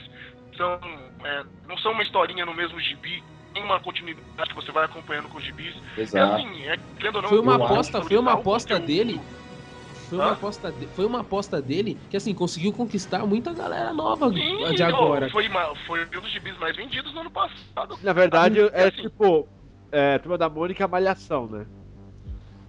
são 0.55 0.79
é, 1.23 1.43
não 1.67 1.77
são 1.77 1.91
uma 1.91 2.03
historinha 2.03 2.45
no 2.45 2.53
mesmo 2.53 2.79
gibi, 2.79 3.23
tem 3.53 3.63
uma 3.63 3.79
continuidade 3.79 4.49
que 4.49 4.55
você 4.55 4.71
vai 4.71 4.85
acompanhando 4.85 5.29
com 5.29 5.37
os 5.37 5.43
gibis. 5.43 5.75
É 5.97 6.01
Exato. 6.01 6.33
assim, 6.35 6.63
é, 6.63 6.77
querendo 6.97 7.17
ou 7.17 7.21
não, 7.21 7.29
Foi 7.29 7.39
uma 7.39 7.55
aposta, 7.55 8.01
foi 8.01 8.17
uma 8.17 8.33
aposta 8.33 8.79
dele. 8.79 9.21
Foi 10.09 10.17
uma 10.19 10.31
aposta, 10.33 10.71
de- 10.71 10.87
foi 10.87 11.05
uma 11.05 11.21
aposta 11.21 11.61
dele 11.61 11.97
que 12.09 12.17
assim 12.17 12.35
conseguiu 12.35 12.71
conquistar 12.71 13.25
muita 13.25 13.53
galera 13.53 13.93
nova 13.93 14.29
Sim, 14.31 14.73
de 14.75 14.83
agora. 14.83 15.29
Foi, 15.29 15.49
foi 15.87 16.05
um 16.05 16.21
dos 16.21 16.31
gibis 16.31 16.57
mais 16.59 16.75
vendidos 16.75 17.11
no 17.13 17.21
ano 17.21 17.31
passado. 17.31 17.97
Na 18.03 18.13
verdade, 18.13 18.59
E 18.59 18.69
é 18.73 18.87
assim, 18.87 19.01
tipo. 19.03 19.47
É, 19.91 20.17
turma 20.17 20.37
da 20.39 20.49
Mônica 20.49 20.87
Malhação, 20.87 21.47
né? 21.47 21.67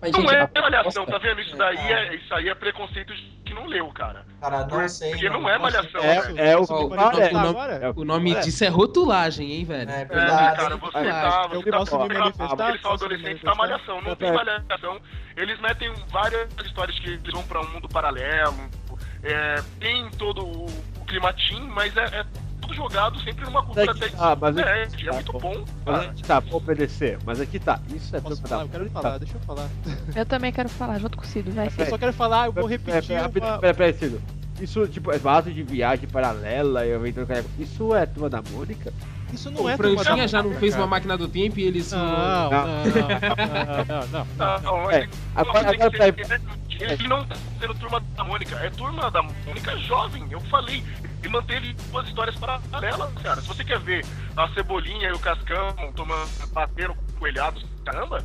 Mas, 0.04 0.12
Não 0.12 0.20
gente, 0.20 0.34
é 0.54 0.60
malhação, 0.60 1.06
tá 1.06 1.16
vendo? 1.18 1.40
Isso 1.40 1.56
daí 1.56 1.78
é, 1.78 2.14
isso 2.16 2.34
aí 2.34 2.48
é 2.50 2.54
preconceito 2.54 3.14
de 3.14 3.22
que 3.44 3.54
não 3.54 3.66
leu, 3.66 3.86
cara. 3.88 4.26
Cara, 4.40 4.66
não 4.66 4.88
sei. 4.88 5.10
Porque 5.12 5.28
não 5.30 5.40
mano. 5.40 5.54
é 5.54 5.58
malhação, 5.58 6.00
É, 6.02 6.50
é 6.52 6.56
o 6.58 6.66
que 6.66 6.72
o- 6.74 6.88
nome- 6.90 7.48
agora? 7.48 7.74
É 7.74 7.90
o 7.90 8.04
nome 8.04 8.34
disso 8.40 8.64
é 8.64 8.68
rotulagem, 8.68 9.50
hein, 9.52 9.64
velho? 9.64 9.90
É 9.90 10.02
É, 10.02 10.04
verdade. 10.04 10.56
cara, 10.60 10.76
você 10.76 10.92
Vai, 10.92 11.04
tá, 11.10 11.48
eu 11.52 11.62
você 11.62 11.70
tá, 11.70 11.76
posso 11.78 11.98
me 11.98 12.02
você 12.08 12.08
tá- 12.14 12.18
manifestar? 12.20 12.68
eles 12.68 12.84
adolescentes 12.84 13.42
da 13.42 13.54
manifestar? 13.54 13.56
malhação, 13.56 14.02
não 14.02 14.16
tem 14.16 14.32
malhação. 14.32 15.00
Eles 15.36 15.60
metem 15.60 15.92
várias 16.10 16.48
histórias 16.66 16.98
que 16.98 17.08
eles 17.10 17.32
vão 17.32 17.42
pra 17.44 17.60
um 17.60 17.68
mundo 17.70 17.88
paralelo, 17.88 18.54
é, 19.22 19.62
tem 19.80 20.10
todo 20.18 20.44
o, 20.44 20.66
o 21.00 21.04
climatim, 21.06 21.62
mas 21.68 21.96
é, 21.96 22.04
é 22.04 22.24
tudo 22.64 22.74
jogado 22.74 23.20
sempre 23.20 23.44
numa 23.44 23.62
cultura 23.62 23.86
Mas 23.86 23.96
até 24.02 24.08
tá, 24.16 24.36
mas 24.40 24.56
é, 24.56 24.82
é 24.82 24.86
tá, 24.86 25.12
muito 25.12 25.32
pô. 25.32 25.38
bom. 25.38 25.64
Mas 25.84 26.04
aqui 26.08 26.22
tá, 26.22 26.40
vou 26.40 26.56
obedecer. 26.56 27.18
Mas 27.24 27.40
aqui 27.40 27.58
tá. 27.58 27.80
Isso 27.94 28.14
é 28.16 28.20
Posso 28.20 28.36
turma 28.42 28.48
falar? 28.48 28.60
da 28.62 28.64
Eu 28.66 28.68
quero 28.70 28.90
falar, 28.90 29.18
deixa 29.18 29.34
eu 29.36 29.40
falar. 29.40 29.68
Eu 30.16 30.26
também 30.26 30.52
quero 30.52 30.68
falar, 30.68 30.98
junto 30.98 31.16
com 31.18 31.24
o 31.24 31.26
Cido, 31.26 31.50
vai 31.52 31.68
Eu 31.76 31.86
só 31.86 31.98
quero 31.98 32.12
falar, 32.12 32.46
eu 32.46 32.52
vou 32.52 32.66
repetir 32.66 33.08
peraí, 33.08 33.22
uma... 33.42 33.58
Peraí, 33.58 33.74
peraí, 33.74 33.92
Cido. 33.94 34.20
Isso, 34.60 34.86
tipo, 34.86 35.10
é 35.12 35.18
base 35.18 35.52
de 35.52 35.62
viagem 35.64 36.08
paralela 36.08 36.86
e 36.86 36.94
aventura 36.94 37.26
com 37.26 37.62
Isso 37.62 37.94
é 37.94 38.06
turma 38.06 38.30
da 38.30 38.40
Mônica? 38.52 38.92
Isso 39.32 39.50
não 39.50 39.62
O 39.64 39.68
é 39.68 39.76
Francinha 39.76 40.04
turma 40.04 40.16
da 40.22 40.26
já 40.28 40.42
não 40.44 40.54
fez 40.54 40.72
cara. 40.74 40.84
uma 40.84 40.88
máquina 40.90 41.18
do 41.18 41.26
tempo 41.28 41.58
e 41.58 41.64
eles. 41.64 41.90
Não, 41.90 42.04
não, 42.04 42.50
não, 42.50 42.84
não, 43.84 44.06
não, 44.06 44.26
Não, 44.36 44.60
não, 44.60 44.90
É, 44.90 45.08
agora- 45.34 45.62
não, 45.64 45.70
agora 45.72 45.90
que 45.90 45.98
peraí. 45.98 46.24
ser- 46.24 46.40
Ele 46.80 47.08
não 47.08 47.24
tá 47.24 47.34
sendo 47.60 47.74
turma 47.74 48.00
da 48.16 48.24
Mônica, 48.24 48.54
é 48.56 48.70
turma 48.70 49.10
da 49.10 49.22
Mônica 49.22 49.76
jovem, 49.78 50.24
eu 50.30 50.40
falei. 50.42 50.84
Ele 51.24 51.32
manteve 51.32 51.72
duas 51.90 52.06
histórias 52.06 52.36
paralelas, 52.36 53.10
cara. 53.22 53.40
Se 53.40 53.48
você 53.48 53.64
quer 53.64 53.78
ver 53.80 54.04
a 54.36 54.46
Cebolinha 54.50 55.08
e 55.08 55.12
o 55.12 55.18
Cascão 55.18 55.74
tomando, 55.96 56.28
batendo 56.52 56.94
com 56.94 57.18
coelhados, 57.18 57.64
caramba, 57.82 58.22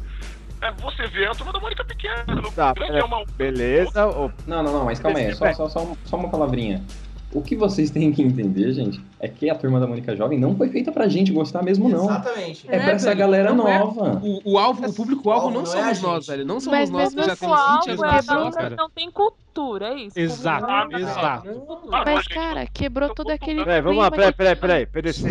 é, 0.61 0.69
você 0.73 1.07
vê 1.07 1.25
a 1.25 1.31
turma 1.31 1.53
da 1.53 1.61
Mônica 1.61 1.85
pequena. 1.85 2.25
No 2.27 2.51
Tá, 2.51 2.73
é 2.77 3.01
uma. 3.01 3.23
beleza. 3.37 4.05
Ou... 4.05 4.29
Não, 4.45 4.61
não, 4.61 4.73
não, 4.73 4.85
mas 4.85 4.99
calma 4.99 5.17
aí, 5.17 5.33
só, 5.33 5.53
só, 5.53 5.69
só, 5.69 5.95
só 6.03 6.17
uma 6.17 6.27
palavrinha. 6.27 6.83
O 7.31 7.43
que 7.43 7.55
vocês 7.55 7.91
têm 7.91 8.11
que 8.11 8.23
entender, 8.23 8.73
gente, 8.73 8.99
é 9.19 9.27
que 9.27 9.49
a 9.51 9.55
turma 9.55 9.79
da 9.79 9.85
Mônica 9.85 10.15
Jovem 10.15 10.39
não 10.39 10.55
foi 10.55 10.67
feita 10.69 10.91
pra 10.91 11.07
gente 11.07 11.31
gostar 11.31 11.61
mesmo, 11.61 11.87
não. 11.87 12.05
Exatamente. 12.05 12.65
É 12.67 12.79
pra 12.79 12.91
essa 12.93 13.09
velho, 13.09 13.19
galera 13.19 13.53
não 13.53 13.67
é. 13.67 13.77
nova. 13.77 14.19
O, 14.23 14.53
o 14.53 14.57
alvo, 14.57 14.89
o 14.89 14.93
público-alvo 14.93 15.45
alvo 15.47 15.57
não 15.59 15.63
não 15.63 15.71
é 15.71 15.75
somos 15.75 15.97
gente. 15.97 16.03
nós, 16.03 16.27
velho. 16.27 16.45
Não 16.45 16.59
somos 16.59 16.79
Mas 16.79 16.89
nós 16.89 17.09
que 17.09 17.15
mesmo 17.15 17.27
já 17.27 17.33
assim, 17.33 17.45
temos 17.45 17.59
o 17.59 17.73
20 17.75 17.89
alvo 17.91 18.03
anos 18.03 18.25
é 18.27 18.33
banda 18.33 18.57
cara. 18.57 18.75
não 18.75 18.89
tem 18.89 19.11
cultura, 19.11 19.38
é 19.81 19.93
isso. 19.95 20.19
Exato, 20.19 20.65
Público- 20.65 20.97
exato. 20.97 21.49
Ah, 21.91 22.03
Mas, 22.05 22.27
cara, 22.27 22.67
quebrou 22.67 23.13
todo 23.13 23.31
aquele. 23.31 23.63
Peraí, 23.63 23.81
vamos 23.81 23.99
lá, 24.03 24.11
peraí, 24.11 24.33
peraí, 24.33 24.55
peraí, 24.55 24.85
PDC. 24.85 25.29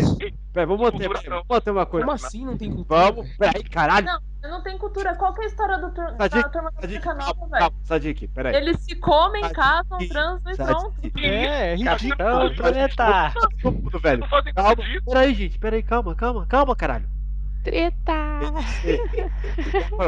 Peraí, 0.53 0.65
vamos 0.67 0.81
manter, 0.81 1.07
peraí, 1.09 1.29
vamos 1.29 1.45
manter 1.49 1.71
uma 1.71 1.85
coisa. 1.85 2.05
Como 2.05 2.15
assim 2.15 2.45
não 2.45 2.57
tem 2.57 2.71
cultura? 2.71 2.99
Vamos, 3.11 3.27
peraí, 3.37 3.63
caralho. 3.63 4.05
Não, 4.05 4.49
não 4.51 4.63
tem 4.63 4.77
cultura. 4.77 5.15
Qual 5.15 5.33
que 5.33 5.41
é 5.41 5.45
a 5.45 5.47
história 5.47 5.77
do 5.79 5.91
tur- 5.91 6.15
Sadiq, 6.17 6.43
da 6.43 6.49
turma 6.49 6.71
da 6.71 6.81
Sadiq, 6.81 7.05
Mônica 7.05 7.13
Nova, 7.13 7.39
velho? 7.47 7.59
calma, 7.59 7.77
Sadiq, 7.83 8.27
peraí. 8.27 8.55
Eles 8.55 8.79
se 8.81 8.95
comem, 8.95 9.41
Sadiq, 9.41 9.55
casam, 9.55 9.97
transam 10.09 10.51
e 10.53 10.57
pronto. 10.57 10.93
É, 11.17 11.71
é 11.71 11.75
ridículo. 11.75 12.55
Planeta. 12.55 13.33
Mundo, 13.63 13.99
velho. 13.99 14.19
não 14.19 14.27
fazem 14.27 14.53
Calma, 14.53 14.83
peraí, 15.05 15.33
gente, 15.33 15.57
peraí, 15.59 15.81
calma, 15.83 16.13
calma, 16.15 16.45
calma, 16.45 16.75
caralho. 16.75 17.09
Treta! 17.63 18.13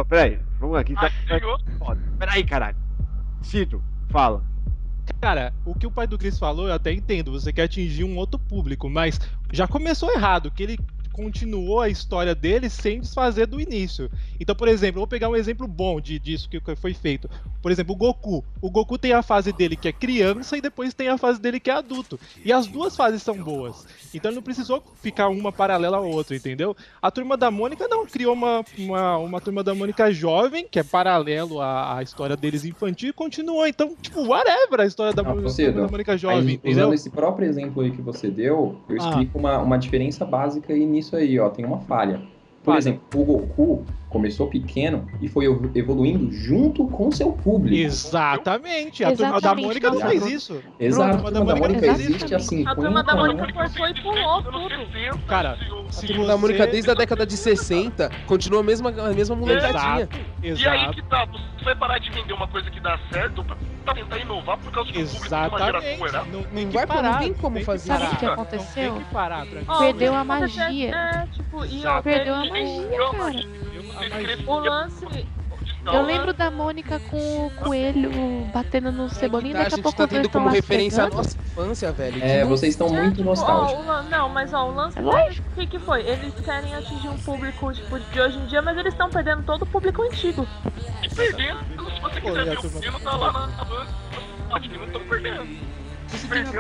Peraí, 0.08 0.40
vamos 0.60 0.78
aqui, 0.78 0.96
tá, 0.96 1.08
Ah, 1.08 1.78
foda. 1.78 2.02
Peraí, 2.18 2.44
caralho. 2.44 2.78
Cido, 3.42 3.84
fala. 4.12 4.44
Cara, 5.20 5.54
o 5.66 5.74
que 5.74 5.88
o 5.88 5.92
pai 5.92 6.06
do 6.06 6.18
Chris 6.18 6.38
falou, 6.38 6.68
eu 6.68 6.74
até 6.74 6.92
entendo. 6.92 7.32
Você 7.32 7.52
quer 7.52 7.64
atingir 7.64 8.04
um 8.04 8.18
outro 8.18 8.40
público, 8.40 8.90
mas 8.90 9.20
já 9.52 9.68
começou 9.68 10.12
errado, 10.12 10.52
que 10.52 10.64
ele 10.64 10.80
continuou 11.12 11.82
a 11.82 11.90
história 11.90 12.34
dele 12.34 12.70
sem 12.70 13.00
desfazer 13.02 13.46
do 13.48 13.60
início. 13.60 14.10
Então, 14.40 14.56
por 14.56 14.68
exemplo, 14.68 15.00
vou 15.00 15.08
pegar 15.08 15.30
um 15.30 15.36
exemplo 15.36 15.68
bom 15.68 16.00
de, 16.00 16.18
disso 16.20 16.50
que 16.50 16.60
foi 16.76 16.94
feito. 16.94 17.30
Por 17.62 17.72
exemplo, 17.72 17.94
o 17.94 17.98
Goku. 17.98 18.44
O 18.62 18.70
Goku 18.72 18.98
tem 18.98 19.14
a 19.14 19.22
fase 19.22 19.52
dele 19.52 19.76
que 19.76 19.88
é 19.88 19.92
criança 19.92 20.58
e 20.58 20.62
depois 20.62 20.94
tem 20.94 21.10
a 21.10 21.18
fase 21.18 21.40
dele 21.40 21.60
que 21.60 21.70
é 21.70 21.74
adulto. 21.74 22.20
E 22.44 22.52
as 22.52 22.66
duas 22.68 22.96
fases 22.96 23.22
são 23.22 23.36
boas. 23.38 23.86
Então 24.14 24.30
ele 24.32 24.36
não 24.36 24.44
precisou 24.44 24.84
ficar 25.02 25.30
uma 25.30 25.52
paralela 25.52 25.98
à 25.98 26.02
outra, 26.02 26.36
entendeu? 26.36 26.76
A 27.02 27.12
turma 27.12 27.38
da 27.38 27.52
Mônica 27.52 27.88
não 27.88 28.06
criou 28.06 28.34
uma, 28.34 28.64
uma, 28.78 29.18
uma 29.18 29.42
turma 29.42 29.64
da 29.64 29.76
Mônica 29.76 30.12
jovem, 30.12 30.68
que 30.70 30.80
é 30.80 30.84
paralelo 30.84 31.62
à, 31.62 31.98
à 31.98 32.04
história 32.04 32.36
deles 32.36 32.66
infantil, 32.66 33.10
e 33.10 33.14
continuou. 33.14 33.68
Então, 33.68 33.96
tipo, 34.02 34.26
whatever 34.28 34.82
a 34.82 34.86
história 34.86 35.14
da, 35.14 35.22
da 35.22 35.34
Mônica 35.88 36.12
Aí, 36.14 36.18
jovem, 36.18 36.56
entendeu? 36.56 36.80
usando 36.86 36.94
esse 36.94 37.10
próprio 37.10 37.48
exemplo 37.48 37.84
aí 37.84 37.92
que 37.92 38.02
você 38.02 38.30
deu, 38.30 38.78
eu 38.90 38.96
Ah. 39.02 39.10
explico 39.10 39.38
uma, 39.38 39.58
uma 39.60 39.78
diferença 39.78 40.26
básica 40.26 40.74
aí 40.74 40.86
nisso 41.02 41.16
aí, 41.16 41.40
ó. 41.40 41.50
Tem 41.50 41.66
uma 41.66 41.80
falha. 41.80 42.22
Por 42.64 42.78
exemplo, 42.78 43.02
o 43.16 43.26
Goku 43.26 43.86
começou 44.12 44.48
pequeno 44.48 45.08
e 45.22 45.28
foi 45.30 45.46
evo- 45.46 45.72
evoluindo 45.74 46.32
junto 46.32 46.86
com 46.88 47.10
seu 47.12 47.32
público. 47.32 47.76
Exatamente. 47.82 49.04
A 49.06 49.16
turma 49.16 49.40
da 49.42 49.56
Mônica 49.56 49.90
não 49.90 50.00
Bruno. 50.00 50.28
isso. 50.28 50.62
Exato, 50.80 51.28
a 51.28 51.32
turma 51.32 51.46
da 51.46 51.56
Mônica 51.56 51.86
existe 51.88 52.36
há 52.36 52.40
50 52.40 52.72
A 52.72 52.76
turma 52.76 53.04
da 53.04 53.16
Mônica 53.16 53.48
forçou 53.54 53.88
e 53.88 54.02
pulou 54.02 54.44
tudo. 54.44 55.22
Cara, 55.28 55.58
A 55.98 56.08
turma 56.08 56.26
da 56.26 56.38
Mônica 56.38 56.68
desde 56.68 56.92
a 56.92 56.94
década 56.94 57.26
de 57.26 57.38
60 57.38 58.12
continua 58.28 58.60
a 58.60 58.64
mesma, 58.64 58.90
a 58.90 59.14
mesma 59.14 59.36
molecadinha. 59.36 60.02
Exato, 60.02 60.20
E 60.44 60.48
aí 60.48 60.52
exato. 60.52 60.94
que 60.96 61.02
tá, 61.10 61.26
você 61.26 61.64
vai 61.66 61.76
parar 61.76 61.98
de 62.00 62.10
vender 62.12 62.34
uma 62.34 62.48
coisa 62.48 62.70
que 62.70 62.80
dá 62.82 63.00
certo 63.12 63.44
pra, 63.46 63.94
tentar 63.94 64.18
inovar 64.20 64.58
por 64.58 64.72
causa 64.72 64.92
que 64.92 65.02
o 65.02 65.06
público 65.06 65.30
tem 65.30 65.38
uma 65.38 65.46
Exatamente. 65.48 65.82
geração 65.82 66.08
errada. 66.08 66.32
Não, 66.32 66.44
tem 66.44 66.66
Não 66.66 66.72
vai, 66.72 66.88
pô, 66.88 66.94
não 66.96 67.02
parar. 67.02 67.20
tem 67.20 67.34
como 67.34 67.62
fazer 67.64 67.88
Sabe 67.88 68.04
o 68.04 68.06
parar. 68.08 68.20
que 68.20 68.26
Não, 68.26 68.34
aconteceu? 68.34 68.94
Tem 68.94 69.04
que 69.04 69.14
parar 69.14 69.46
Perdeu 69.80 70.14
a 70.16 70.22
acontece 70.22 70.58
magia. 70.60 70.90
É, 70.96 71.28
tipo. 71.28 72.02
Perdeu 72.04 72.36
a 72.36 72.46
ele- 72.46 72.50
magia, 72.52 73.12
cara. 73.12 73.71
A 74.02 74.52
o 74.52 74.60
lance. 74.60 75.06
Eu 75.84 76.04
lembro 76.04 76.32
da 76.32 76.52
Mônica 76.52 77.00
com 77.10 77.48
o 77.48 77.52
coelho 77.52 78.12
batendo 78.54 78.92
no 78.92 79.10
cebolinha 79.10 79.54
e 79.54 79.58
a 79.58 79.64
daqui 79.64 79.74
a 79.74 79.76
gente 79.78 79.84
pouco 79.84 79.98
tá 79.98 80.08
tendo 80.08 80.30
como 80.30 80.48
referência 80.48 81.04
a 81.04 81.06
pegando. 81.06 81.18
nossa 81.24 81.38
infância, 81.38 81.92
velho. 81.92 82.24
É, 82.24 82.46
vocês 82.46 82.74
estão 82.74 82.88
muito 82.90 83.22
Ó, 83.22 83.26
nostálgicos. 83.26 83.84
o 83.84 84.04
não, 84.04 84.30
mas 84.30 84.54
ó, 84.54 84.70
o 84.70 84.76
lance 84.76 84.98
É 85.00 85.02
o 85.02 85.56
que, 85.56 85.66
que 85.66 85.80
foi? 85.80 86.02
Eles 86.08 86.34
querem 86.46 86.76
atingir 86.76 87.10
um 87.10 87.18
público 87.18 87.74
tipo, 87.74 88.00
de 88.00 88.22
hoje 88.22 88.38
em 88.38 88.46
dia, 88.46 88.62
mas 88.62 88.78
eles 88.78 88.94
estão 88.94 89.10
perdendo 89.10 89.44
todo 89.44 89.64
o 89.64 89.66
público 89.66 90.04
antigo. 90.04 90.48
E 91.02 91.10
perdendo, 91.16 91.60
se 91.92 92.00
você 92.02 92.22
quiser 92.22 92.46
ver 92.46 92.58
o 92.60 92.62
filme, 92.62 93.00
tá 93.00 93.16
lá 93.16 93.32
na 93.32 93.48
na 93.48 93.64
van. 93.64 93.88
Acho 94.52 94.70
que 94.70 94.78
não 94.78 94.86
estão 94.86 95.02
perdendo. 95.08 95.38
Perdeu. 95.38 95.81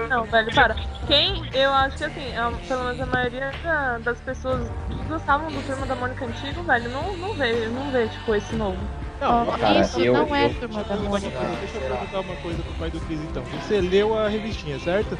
Não, 0.09 0.23
velho, 0.25 0.53
para. 0.53 0.75
Quem, 1.07 1.43
eu 1.53 1.71
acho 1.71 1.97
que 1.97 2.03
assim, 2.03 2.35
a- 2.35 2.51
pelo 2.67 2.83
menos 2.85 3.01
a 3.01 3.05
maioria 3.05 3.51
da- 3.63 3.97
das 3.99 4.19
pessoas 4.21 4.69
que 4.87 4.95
gostavam 5.07 5.51
do 5.51 5.61
Turma 5.63 5.85
da 5.85 5.95
Mônica 5.95 6.25
antigo, 6.25 6.63
velho, 6.63 6.89
não, 6.89 7.15
não 7.17 7.33
vê, 7.33 7.67
não 7.67 7.91
vê, 7.91 8.07
tipo, 8.07 8.33
esse 8.35 8.55
novo. 8.55 8.77
Não, 9.19 9.47
Ó, 9.47 9.57
cara, 9.57 9.81
isso 9.81 9.99
eu- 9.99 10.13
não 10.13 10.35
é 10.35 10.45
eu- 10.45 10.53
turma 10.55 10.83
da 10.83 10.95
Mônica. 10.95 11.39
Deixa 11.59 11.77
eu 11.77 11.81
perguntar 11.81 12.21
uma 12.21 12.35
coisa 12.37 12.63
pro 12.63 12.73
pai 12.73 12.89
do 12.89 12.99
Cris 13.01 13.19
então. 13.21 13.43
Você 13.43 13.79
leu 13.81 14.17
a 14.17 14.27
revistinha, 14.27 14.79
certo? 14.79 15.17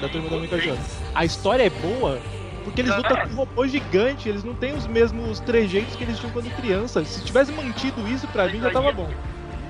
Da 0.00 0.08
turma 0.08 0.28
da 0.30 0.36
Mônica 0.36 0.58
Jovem. 0.58 0.80
A 1.14 1.24
história 1.24 1.64
é 1.64 1.70
boa 1.70 2.20
porque 2.64 2.80
eles 2.80 2.96
lutam 2.96 3.16
com 3.28 3.34
robôs 3.34 3.70
gigantes, 3.70 4.24
eles 4.26 4.42
não 4.44 4.54
têm 4.54 4.74
os 4.74 4.86
mesmos 4.86 5.40
trejeitos 5.40 5.94
que 5.94 6.04
eles 6.04 6.18
tinham 6.18 6.32
quando 6.32 6.50
criança. 6.50 7.04
Se 7.04 7.22
tivesse 7.22 7.52
mantido 7.52 8.06
isso, 8.08 8.26
pra 8.28 8.48
mim 8.48 8.60
já 8.60 8.70
tava 8.70 8.92
bom. 8.92 9.10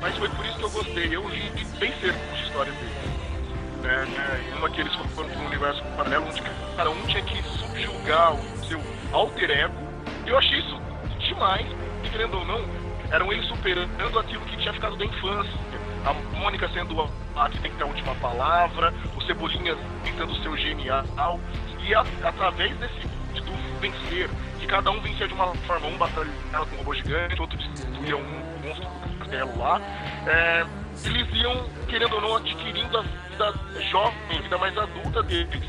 Mas 0.01 0.17
foi 0.17 0.29
por 0.29 0.45
isso 0.47 0.59
que 0.59 0.65
eu 0.65 0.71
gostei. 0.71 1.17
Eu 1.17 1.29
li 1.29 1.51
bem 1.81 1.93
cedo 2.01 2.17
de 2.33 2.43
história 2.45 2.73
deles. 2.73 3.24
É, 3.85 4.05
é, 4.18 4.51
em 4.51 4.59
uma 4.59 4.70
que 4.70 4.80
eles 4.80 4.95
foram 4.95 5.11
para 5.11 5.24
um 5.24 5.47
universo 5.47 5.82
paralelo 5.97 6.26
onde 6.28 6.41
cada 6.76 6.91
um 6.91 7.07
tinha 7.07 7.22
que 7.22 7.43
subjugar 7.59 8.35
o 8.35 8.64
seu 8.66 8.80
alter 9.12 9.51
ego. 9.51 9.74
E 10.26 10.30
eu 10.30 10.39
achei 10.39 10.59
isso 10.59 10.80
demais. 11.18 11.66
E 12.03 12.09
querendo 12.09 12.39
ou 12.39 12.45
não, 12.47 12.64
eram 13.11 13.32
eles 13.32 13.47
superando 13.47 14.18
aquilo 14.18 14.45
que 14.47 14.57
tinha 14.57 14.72
ficado 14.72 14.97
da 14.97 15.05
infância. 15.05 15.53
A 16.05 16.14
Mônica 16.39 16.68
sendo 16.70 17.01
a, 17.01 17.45
a 17.45 17.49
que 17.51 17.61
tem 17.61 17.70
que 17.70 17.76
ter 17.76 17.85
a 17.85 17.87
última 17.87 18.14
palavra, 18.16 18.93
o 19.16 19.22
Cebolinha 19.22 19.76
tentando 20.03 20.32
o 20.32 20.57
genial. 20.57 21.41
E 21.87 21.95
a- 21.95 22.07
através 22.24 22.76
desse 22.78 23.14
do 23.41 23.80
vencer, 23.80 24.30
que 24.59 24.66
cada 24.66 24.91
um 24.91 25.01
vencia 25.01 25.26
de 25.28 25.35
uma 25.35 25.55
forma, 25.66 25.89
um 25.89 25.99
batalhava 25.99 26.66
com 26.66 26.74
um 26.76 26.78
robô 26.78 26.95
gigante, 26.95 27.41
outro 27.41 27.59
destruía 27.59 28.16
um 28.16 28.45
monstro 28.62 28.89
do 28.89 29.18
castelo 29.18 29.59
lá. 29.59 29.80
É, 30.26 30.64
eles 31.05 31.29
iam, 31.35 31.67
querendo 31.89 32.15
ou 32.15 32.21
não, 32.21 32.37
adquirindo 32.37 32.99
a 32.99 33.03
vida 33.03 33.55
jovem, 33.91 34.39
a 34.39 34.43
vida 34.43 34.59
mais 34.59 34.77
adulta 34.79 35.23
deles. 35.23 35.63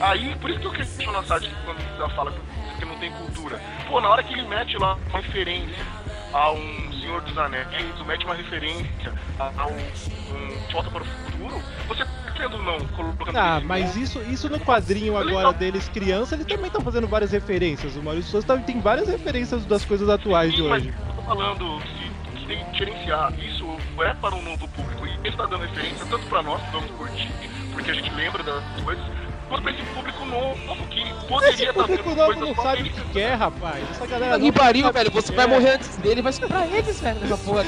Aí, 0.00 0.34
por 0.36 0.50
isso 0.50 0.60
que 0.60 0.66
eu 0.66 0.72
questiono 0.72 1.18
a 1.18 1.22
Sade 1.24 1.50
quando 1.64 1.80
ela 1.96 2.08
fala 2.10 2.32
que 2.78 2.84
não 2.84 2.96
tem 2.98 3.10
cultura. 3.12 3.60
Pô, 3.88 4.00
na 4.00 4.08
hora 4.10 4.22
que 4.22 4.32
ele 4.32 4.46
mete 4.46 4.76
lá 4.78 4.96
uma 5.10 5.20
referência 5.20 5.84
a 6.32 6.52
um 6.52 6.92
Senhor 7.00 7.20
dos 7.22 7.36
Anéis, 7.38 7.66
mete 8.06 8.24
uma 8.24 8.34
referência 8.34 9.12
a, 9.38 9.66
um, 9.66 9.72
um 9.74 10.66
De 10.66 10.72
Volta 10.72 10.90
para 10.90 11.02
o 11.02 11.06
Futuro, 11.06 11.62
você 11.88 12.04
tá 12.04 12.10
querendo 12.36 12.56
ou 12.58 12.62
não, 12.62 12.78
colocando 12.88 13.36
Ah, 13.36 13.56
isso 13.58 13.66
mas 13.66 13.96
isso, 13.96 14.22
isso 14.30 14.48
no 14.48 14.60
quadrinho 14.60 15.16
agora 15.16 15.52
deles 15.52 15.88
criança, 15.88 16.34
eles 16.36 16.46
também 16.46 16.66
estão 16.66 16.82
fazendo 16.82 17.08
várias 17.08 17.32
referências. 17.32 17.96
O 17.96 18.02
Maurício 18.02 18.30
Souza 18.30 18.46
tá- 18.46 18.56
tem 18.58 18.80
várias 18.80 19.08
referências 19.08 19.64
das 19.66 19.84
coisas 19.84 20.08
atuais 20.08 20.52
de 20.52 20.62
Sim, 20.62 20.68
mas 20.68 20.82
hoje. 20.84 20.94
eu 21.08 21.14
tô 21.16 21.22
falando 21.22 21.82
que 21.82 22.46
tem 22.46 22.64
que 22.64 22.70
diferenciar. 22.72 23.32
Isso 23.40 23.57
é 24.02 24.14
para 24.14 24.34
um 24.34 24.42
novo 24.42 24.68
público 24.68 25.06
e 25.06 25.10
ele 25.10 25.28
está 25.28 25.46
dando 25.46 25.62
referência 25.62 26.06
tanto 26.08 26.26
para 26.26 26.42
nós 26.42 26.62
que 26.62 26.70
vamos 26.72 26.90
curtir, 26.92 27.30
porque 27.72 27.90
a 27.90 27.94
gente 27.94 28.10
lembra 28.14 28.42
das 28.42 28.62
coisas, 28.84 29.04
quanto 29.48 29.62
para 29.62 29.72
esse 29.72 29.82
público 29.94 30.24
novo 30.26 30.86
que 30.88 31.14
poderia 31.26 31.54
Esse 31.54 31.62
estar 31.64 31.72
público 31.82 32.08
vendo 32.10 32.16
novo 32.16 32.32
coisas 32.34 32.56
não 32.56 32.62
sabe 32.62 32.82
o 32.82 32.84
que 32.84 32.90
que 32.90 33.08
quer, 33.12 33.34
rapaz. 33.34 33.90
Essa 33.90 34.06
galera 34.06 34.38
Que 34.38 34.52
pariu, 34.52 34.92
velho. 34.92 35.08
o 35.10 35.12
Você 35.12 35.32
vai 35.32 35.46
quer. 35.46 35.54
morrer 35.54 35.70
antes 35.74 35.96
dele, 35.96 36.22
vai 36.22 36.32
ser 36.32 36.46
pra 36.46 36.66
eles, 36.66 37.00
velho, 37.00 37.20
nessa 37.20 37.36
porra. 37.38 37.64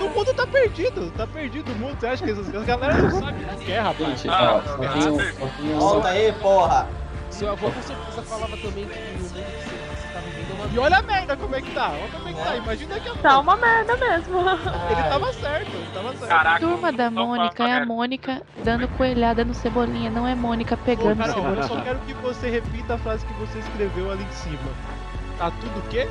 O 0.00 0.08
mundo 0.10 0.34
tá 0.34 0.46
perdido, 0.46 1.10
tá 1.16 1.26
perdido 1.26 1.72
o 1.72 1.74
mundo. 1.76 1.98
Você 1.98 2.06
acha 2.06 2.24
que 2.24 2.30
essas, 2.30 2.48
essa 2.48 2.64
galera 2.64 2.94
não 2.98 3.10
sabe 3.20 3.44
o 3.44 3.48
que 3.58 3.64
quer, 3.66 3.80
rapaz? 3.80 4.08
Gente, 4.20 4.28
Ah, 4.28 4.62
ó, 4.64 4.76
tenho 4.78 5.78
Volta 5.78 6.08
aí, 6.08 6.32
porra. 6.34 6.88
Seu 7.30 7.50
avô 7.50 7.68
com 7.68 7.82
certeza 7.82 8.22
falava 8.22 8.56
também 8.56 8.84
que 8.86 8.98
o 8.98 9.22
mundo 9.22 9.34
E 10.72 10.78
olha 10.78 10.98
a 10.98 11.02
merda 11.02 11.36
como 11.36 11.54
é 11.54 11.60
que 11.62 11.70
tá. 11.72 11.90
Olha 11.90 12.08
como 12.12 12.28
é 12.28 12.32
que 12.32 12.42
tá. 12.42 12.56
Imagina 12.56 13.00
que 13.00 13.08
a 13.08 13.14
Tá 13.14 13.38
uma 13.38 13.56
merda 13.56 13.96
mesmo. 13.96 14.40
Ele 14.90 15.02
tava 15.08 15.32
certo, 15.32 15.70
ele 15.70 15.86
tava 15.92 16.08
certo. 16.16 16.28
Caraca, 16.28 16.60
Turma 16.60 16.92
da 16.92 17.10
Mônica 17.10 17.64
é 17.64 17.72
a 17.72 17.86
Mônica 17.86 18.42
dando 18.62 18.88
coelhada 18.88 19.44
no 19.44 19.54
cebolinha, 19.54 20.10
não 20.10 20.26
é 20.26 20.34
Mônica 20.34 20.74
Ô, 20.74 20.78
pegando 20.78 21.20
o 21.20 21.24
Carol, 21.24 21.36
eu 21.36 21.42
cebolinha. 21.42 21.68
só 21.68 21.80
quero 21.80 21.98
que 22.00 22.14
você 22.14 22.50
repita 22.50 22.94
a 22.94 22.98
frase 22.98 23.24
que 23.26 23.32
você 23.34 23.58
escreveu 23.58 24.10
ali 24.10 24.22
em 24.24 24.32
cima. 24.32 24.58
Tá 25.38 25.50
tudo 25.50 25.78
o 25.78 25.82
quê? 25.88 26.08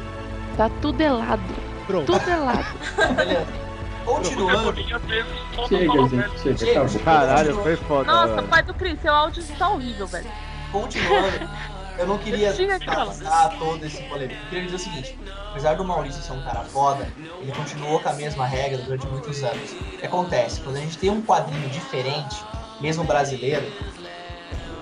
Tá 0.57 0.69
tudo 0.81 1.01
helado. 1.01 1.43
Pronto. 1.87 2.05
Tudo 2.11 2.29
helado. 2.29 2.65
Beleza. 3.15 3.63
Continuando. 4.05 4.75
Chega, 4.75 6.07
gente, 6.07 6.59
chega, 6.59 6.87
Chega. 6.87 7.03
Caralho, 7.03 7.55
foi 7.63 7.75
foda. 7.77 8.11
Nossa, 8.11 8.43
pai 8.43 8.63
do 8.63 8.73
Cris, 8.73 8.99
seu 9.01 9.13
áudio 9.13 9.43
tá 9.57 9.69
horrível, 9.69 10.07
velho. 10.07 10.29
Continuando, 10.71 11.49
eu 11.97 12.07
não 12.07 12.17
queria 12.17 12.53
causar 12.85 13.57
todo 13.57 13.83
esse 13.85 14.01
polêmico. 14.03 14.39
Eu 14.43 14.49
queria 14.49 14.65
dizer 14.65 14.75
o 14.75 14.79
seguinte: 14.79 15.19
apesar 15.49 15.75
do 15.75 15.83
Maurício 15.83 16.21
ser 16.21 16.33
um 16.33 16.43
cara 16.43 16.61
foda, 16.61 17.07
ele 17.39 17.51
continuou 17.51 17.99
com 17.99 18.09
a 18.09 18.13
mesma 18.13 18.45
regra 18.45 18.79
durante 18.79 19.05
muitos 19.07 19.43
anos. 19.43 19.71
O 19.71 19.97
que 19.97 20.05
acontece? 20.05 20.61
Quando 20.61 20.77
a 20.77 20.79
gente 20.79 20.97
tem 20.97 21.09
um 21.09 21.21
quadrinho 21.21 21.69
diferente, 21.69 22.35
mesmo 22.81 23.03
brasileiro, 23.03 23.71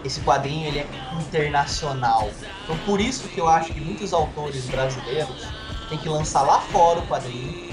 esse 0.03 0.21
quadrinho 0.21 0.67
ele 0.67 0.79
é 0.79 0.87
internacional. 1.19 2.29
Então 2.63 2.77
por 2.79 2.99
isso 2.99 3.27
que 3.29 3.39
eu 3.39 3.47
acho 3.47 3.73
que 3.73 3.81
muitos 3.81 4.13
autores 4.13 4.65
brasileiros 4.65 5.47
têm 5.89 5.97
que 5.97 6.09
lançar 6.09 6.41
lá 6.41 6.59
fora 6.59 6.99
o 6.99 7.07
quadrinho 7.07 7.71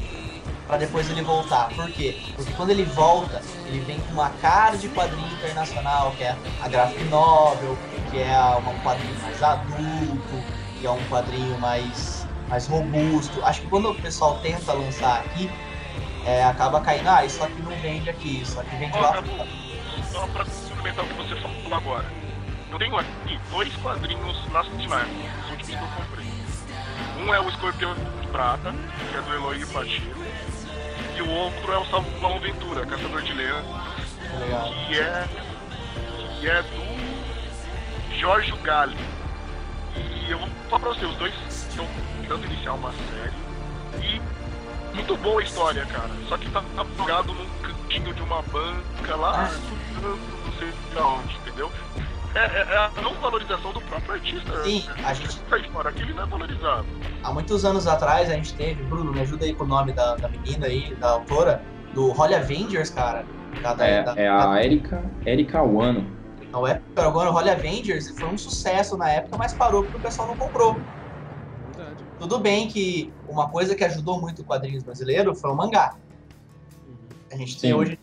para 0.66 0.76
depois 0.76 1.11
ele 1.11 1.22
voltar. 1.22 1.70
Por 1.74 1.91
quê? 1.91 2.20
Porque 2.36 2.53
quando 2.53 2.70
ele 2.70 2.84
volta, 2.84 3.41
ele 3.66 3.80
vem 3.80 3.99
com 4.01 4.12
uma 4.12 4.28
cara 4.28 4.76
de 4.76 4.89
quadrinho 4.91 5.26
internacional, 5.32 6.12
que 6.12 6.22
é 6.22 6.36
a 6.61 6.68
graphic 6.68 7.03
novel, 7.05 7.76
que 8.11 8.18
é 8.18 8.34
a- 8.34 8.56
um 8.59 8.78
quadrinho 8.80 9.20
mais 9.22 9.42
adulto, 9.42 10.44
que 10.80 10.86
é 10.86 10.90
um 10.90 11.02
quadrinho 11.09 11.59
mais, 11.59 12.26
mais 12.48 12.66
robusto. 12.66 13.44
Acho 13.44 13.61
que 13.62 13.66
quando 13.68 13.90
o 13.90 13.94
pessoal 13.94 14.38
tenta 14.40 14.72
lançar 14.72 15.20
aqui, 15.20 15.50
é, 16.24 16.44
acaba 16.44 16.80
caindo, 16.80 17.09
ah, 17.09 17.24
isso 17.24 17.42
aqui 17.42 17.61
não 17.62 17.72
vende 17.76 18.09
aqui, 18.11 18.42
isso 18.42 18.59
aqui 18.61 18.76
vende 18.76 18.96
lá 18.98 19.14
fora. 19.14 19.46
Só 20.11 20.26
pra 20.28 20.44
complementar 20.44 21.04
o 21.04 21.09
que 21.09 21.14
você 21.14 21.36
falou 21.36 21.74
agora. 21.74 22.06
Eu 22.70 22.78
tenho 22.78 22.96
aqui 22.98 23.40
dois 23.50 23.74
quadrinhos 23.76 24.52
nacionais, 24.52 25.09
os 25.44 25.50
últimos 25.50 25.66
que 25.66 25.72
eu 25.82 25.88
comprei. 25.96 26.26
Um 27.24 27.34
é 27.34 27.40
o 27.40 27.48
Escorpião 27.48 27.94
de 27.94 28.26
Prata, 28.28 28.74
que 29.11 29.16
é 29.16 29.20
do 29.22 29.34
Eloy 29.34 29.64
Pacheco, 29.66 30.20
e 31.16 31.22
o 31.22 31.30
outro 31.30 31.72
é 31.72 31.78
o 31.78 31.84
Salvador 31.86 32.40
Ventura, 32.40 32.86
Caçador 32.86 33.22
de 33.22 33.32
Leão, 33.32 33.62
que 34.86 34.98
é, 35.00 35.28
que 36.38 36.48
é 36.48 36.62
do 36.62 36.88
Jorge 38.18 38.52
Gali. 38.62 38.96
E 39.96 40.30
eu 40.30 40.38
vou 40.38 40.48
falar 40.68 40.80
pra 40.80 40.88
você, 40.90 41.06
os 41.06 41.16
dois 41.16 41.32
estão 41.48 41.86
tentando 42.20 42.44
iniciar 42.46 42.74
uma 42.74 42.92
série. 42.92 44.04
E 44.04 44.20
muito 44.94 45.16
boa 45.16 45.40
a 45.40 45.44
história, 45.44 45.86
cara. 45.86 46.10
Só 46.28 46.36
que 46.36 46.48
tá 46.50 46.62
apagado 46.76 47.32
num 47.32 47.46
cantinho 47.62 48.12
de 48.14 48.22
uma 48.22 48.42
banca 48.42 49.16
lá, 49.16 49.44
estudando, 49.44 50.18
não 50.44 50.52
sei 50.58 50.68
de 50.90 50.98
onde, 50.98 51.36
entendeu? 51.36 51.70
É, 52.34 52.38
é- 52.40 52.66
é 52.74 52.76
a 52.76 52.90
não 53.02 53.14
valorização 53.14 53.72
do 53.72 53.80
próprio 53.82 54.14
artista. 54.14 54.62
Sim, 54.64 54.84
né? 54.86 54.94
a 55.04 55.14
gente- 55.14 55.40
Sai 55.48 55.62
fora, 55.72 55.88
aquele 55.88 56.12
não 56.12 56.22
é 56.24 56.26
valorizado. 56.26 56.86
Há 57.22 57.32
muitos 57.32 57.64
anos 57.64 57.86
atrás 57.86 58.28
a 58.30 58.34
gente 58.34 58.54
teve, 58.54 58.82
Bruno, 58.84 59.12
me 59.12 59.20
ajuda 59.20 59.44
aí 59.46 59.54
com 59.54 59.64
o 59.64 59.66
nome 59.66 59.92
da, 59.92 60.14
da 60.16 60.28
menina 60.28 60.66
aí, 60.66 60.94
da 60.96 61.10
autora, 61.10 61.62
do 61.94 62.12
Holly 62.12 62.34
Avengers, 62.34 62.90
cara. 62.90 63.24
Da, 63.62 63.74
da, 63.74 63.86
É, 63.86 64.02
da- 64.02 64.14
é 64.14 64.28
a 64.28 64.62
Erika, 64.62 65.02
Erika 65.24 65.62
Wano. 65.62 66.17
Não 66.51 66.66
é? 66.66 66.80
Agora 66.96 67.30
o 67.30 67.32
Holly 67.32 67.51
Avengers 67.51 68.11
foi 68.11 68.28
um 68.28 68.38
sucesso 68.38 68.96
na 68.96 69.11
época, 69.11 69.36
mas 69.36 69.53
parou 69.53 69.82
porque 69.82 69.99
o 69.99 70.01
pessoal 70.01 70.28
não 70.28 70.36
comprou. 70.36 70.80
Tudo 72.18 72.38
bem 72.38 72.68
que 72.68 73.12
uma 73.28 73.49
coisa 73.49 73.74
que 73.74 73.84
ajudou 73.84 74.20
muito 74.20 74.42
o 74.42 74.44
quadrinhos 74.44 74.82
brasileiro 74.82 75.34
foi 75.34 75.51
o 75.51 75.55
mangá. 75.55 75.96
A 77.30 77.36
gente 77.36 77.61
tem 77.61 77.70
Sim. 77.70 77.76
hoje. 77.76 78.01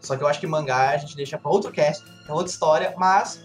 Só 0.00 0.16
que 0.16 0.22
eu 0.22 0.28
acho 0.28 0.40
que 0.40 0.46
mangá 0.46 0.90
a 0.90 0.96
gente 0.96 1.14
deixa 1.14 1.36
para 1.36 1.50
outro 1.50 1.70
cast, 1.70 2.04
é 2.26 2.32
outra 2.32 2.50
história, 2.50 2.94
mas 2.96 3.44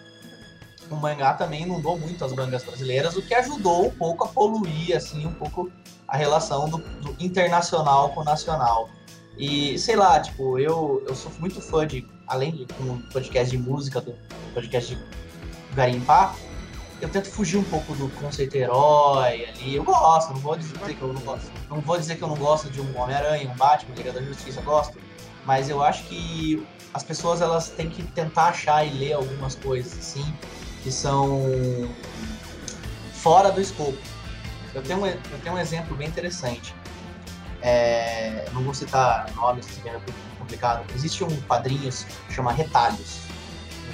o 0.89 0.95
mangá 0.95 1.33
também 1.33 1.63
inundou 1.63 1.97
muito 1.97 2.23
as 2.23 2.31
mangas 2.33 2.63
brasileiras, 2.63 3.15
o 3.17 3.21
que 3.21 3.33
ajudou 3.33 3.87
um 3.87 3.91
pouco 3.91 4.23
a 4.23 4.27
poluir, 4.27 4.95
assim, 4.95 5.25
um 5.25 5.33
pouco 5.33 5.69
a 6.07 6.15
relação 6.15 6.69
do, 6.69 6.77
do 6.77 7.15
internacional 7.19 8.09
com 8.11 8.21
o 8.21 8.23
nacional. 8.23 8.89
E, 9.37 9.77
sei 9.77 9.95
lá, 9.95 10.19
tipo, 10.19 10.57
eu, 10.57 11.03
eu 11.07 11.15
sou 11.15 11.31
muito 11.39 11.61
fã 11.61 11.85
de, 11.85 12.07
além 12.27 12.51
de 12.51 12.65
um 12.81 13.01
podcast 13.11 13.55
de 13.55 13.61
música, 13.61 13.99
do 14.01 14.15
podcast 14.53 14.95
de 14.95 15.01
Garimpar, 15.75 16.35
eu 17.01 17.09
tento 17.09 17.29
fugir 17.29 17.57
um 17.57 17.63
pouco 17.63 17.93
do 17.95 18.09
conceito 18.21 18.55
herói 18.55 19.45
ali. 19.45 19.75
Eu 19.75 19.83
gosto, 19.83 20.33
não 20.33 20.39
vou 20.39 20.55
dizer 20.55 20.77
que 20.77 21.01
eu 21.01 21.13
não 21.13 21.21
gosto. 21.21 21.51
Não 21.69 21.81
vou 21.81 21.97
dizer 21.97 22.15
que 22.15 22.23
eu 22.23 22.27
não 22.27 22.37
gosto 22.37 22.69
de 22.69 22.79
um 22.79 22.97
Homem-Aranha, 22.97 23.49
um 23.49 23.57
Batman, 23.57 23.95
Liga 23.95 24.13
da 24.13 24.21
Justiça, 24.21 24.61
gosto. 24.61 24.97
Mas 25.45 25.69
eu 25.69 25.83
acho 25.83 26.03
que 26.05 26.65
as 26.93 27.03
pessoas 27.03 27.41
elas 27.41 27.69
têm 27.69 27.89
que 27.89 28.01
tentar 28.03 28.47
achar 28.47 28.85
e 28.85 28.89
ler 28.97 29.13
algumas 29.13 29.55
coisas 29.55 29.97
assim 29.97 30.25
que 30.81 30.91
são 30.91 31.41
fora 33.13 33.51
do 33.51 33.59
escopo. 33.59 33.97
Eu 34.73 34.81
tenho 34.81 34.99
um, 34.99 35.05
eu 35.05 35.39
tenho 35.43 35.55
um 35.55 35.59
exemplo 35.59 35.95
bem 35.97 36.07
interessante. 36.07 36.73
É, 37.65 38.45
não 38.53 38.61
vou 38.61 38.75
citar 38.75 39.25
nomes, 39.35 39.65
que 39.65 39.89
é 39.89 39.99
complicado. 40.37 40.85
Existe 40.93 41.23
um 41.23 41.41
quadrinho 41.41 41.89
que 41.89 42.33
chama 42.33 42.51
Retalhos. 42.51 43.21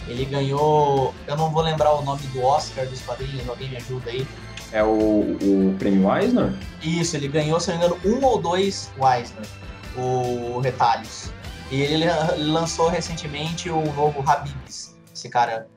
Ele 0.07 0.25
ganhou, 0.25 1.15
eu 1.25 1.37
não 1.37 1.49
vou 1.49 1.63
lembrar 1.63 1.93
o 1.93 2.01
nome 2.01 2.21
do 2.27 2.43
Oscar 2.43 2.85
dos 2.85 3.01
quadrinhos, 3.01 3.47
alguém 3.47 3.69
me 3.69 3.77
ajuda 3.77 4.09
aí. 4.09 4.27
É 4.73 4.83
o, 4.83 5.37
o 5.41 5.75
prêmio 5.79 6.13
Eisner? 6.13 6.53
Isso, 6.83 7.15
ele 7.15 7.29
ganhou, 7.29 7.61
se 7.61 7.71
não 7.71 7.79
me 7.79 7.85
engano, 7.85 8.01
um 8.03 8.25
ou 8.25 8.41
dois 8.41 8.91
Eisner, 8.97 9.47
o 9.95 10.59
Retalhos. 10.59 11.31
E 11.71 11.81
ele 11.81 12.05
lançou 12.39 12.89
recentemente 12.89 13.69
o 13.69 13.81
novo 13.93 14.21
Habibs, 14.29 14.97
esse 15.15 15.29
cara. 15.29 15.67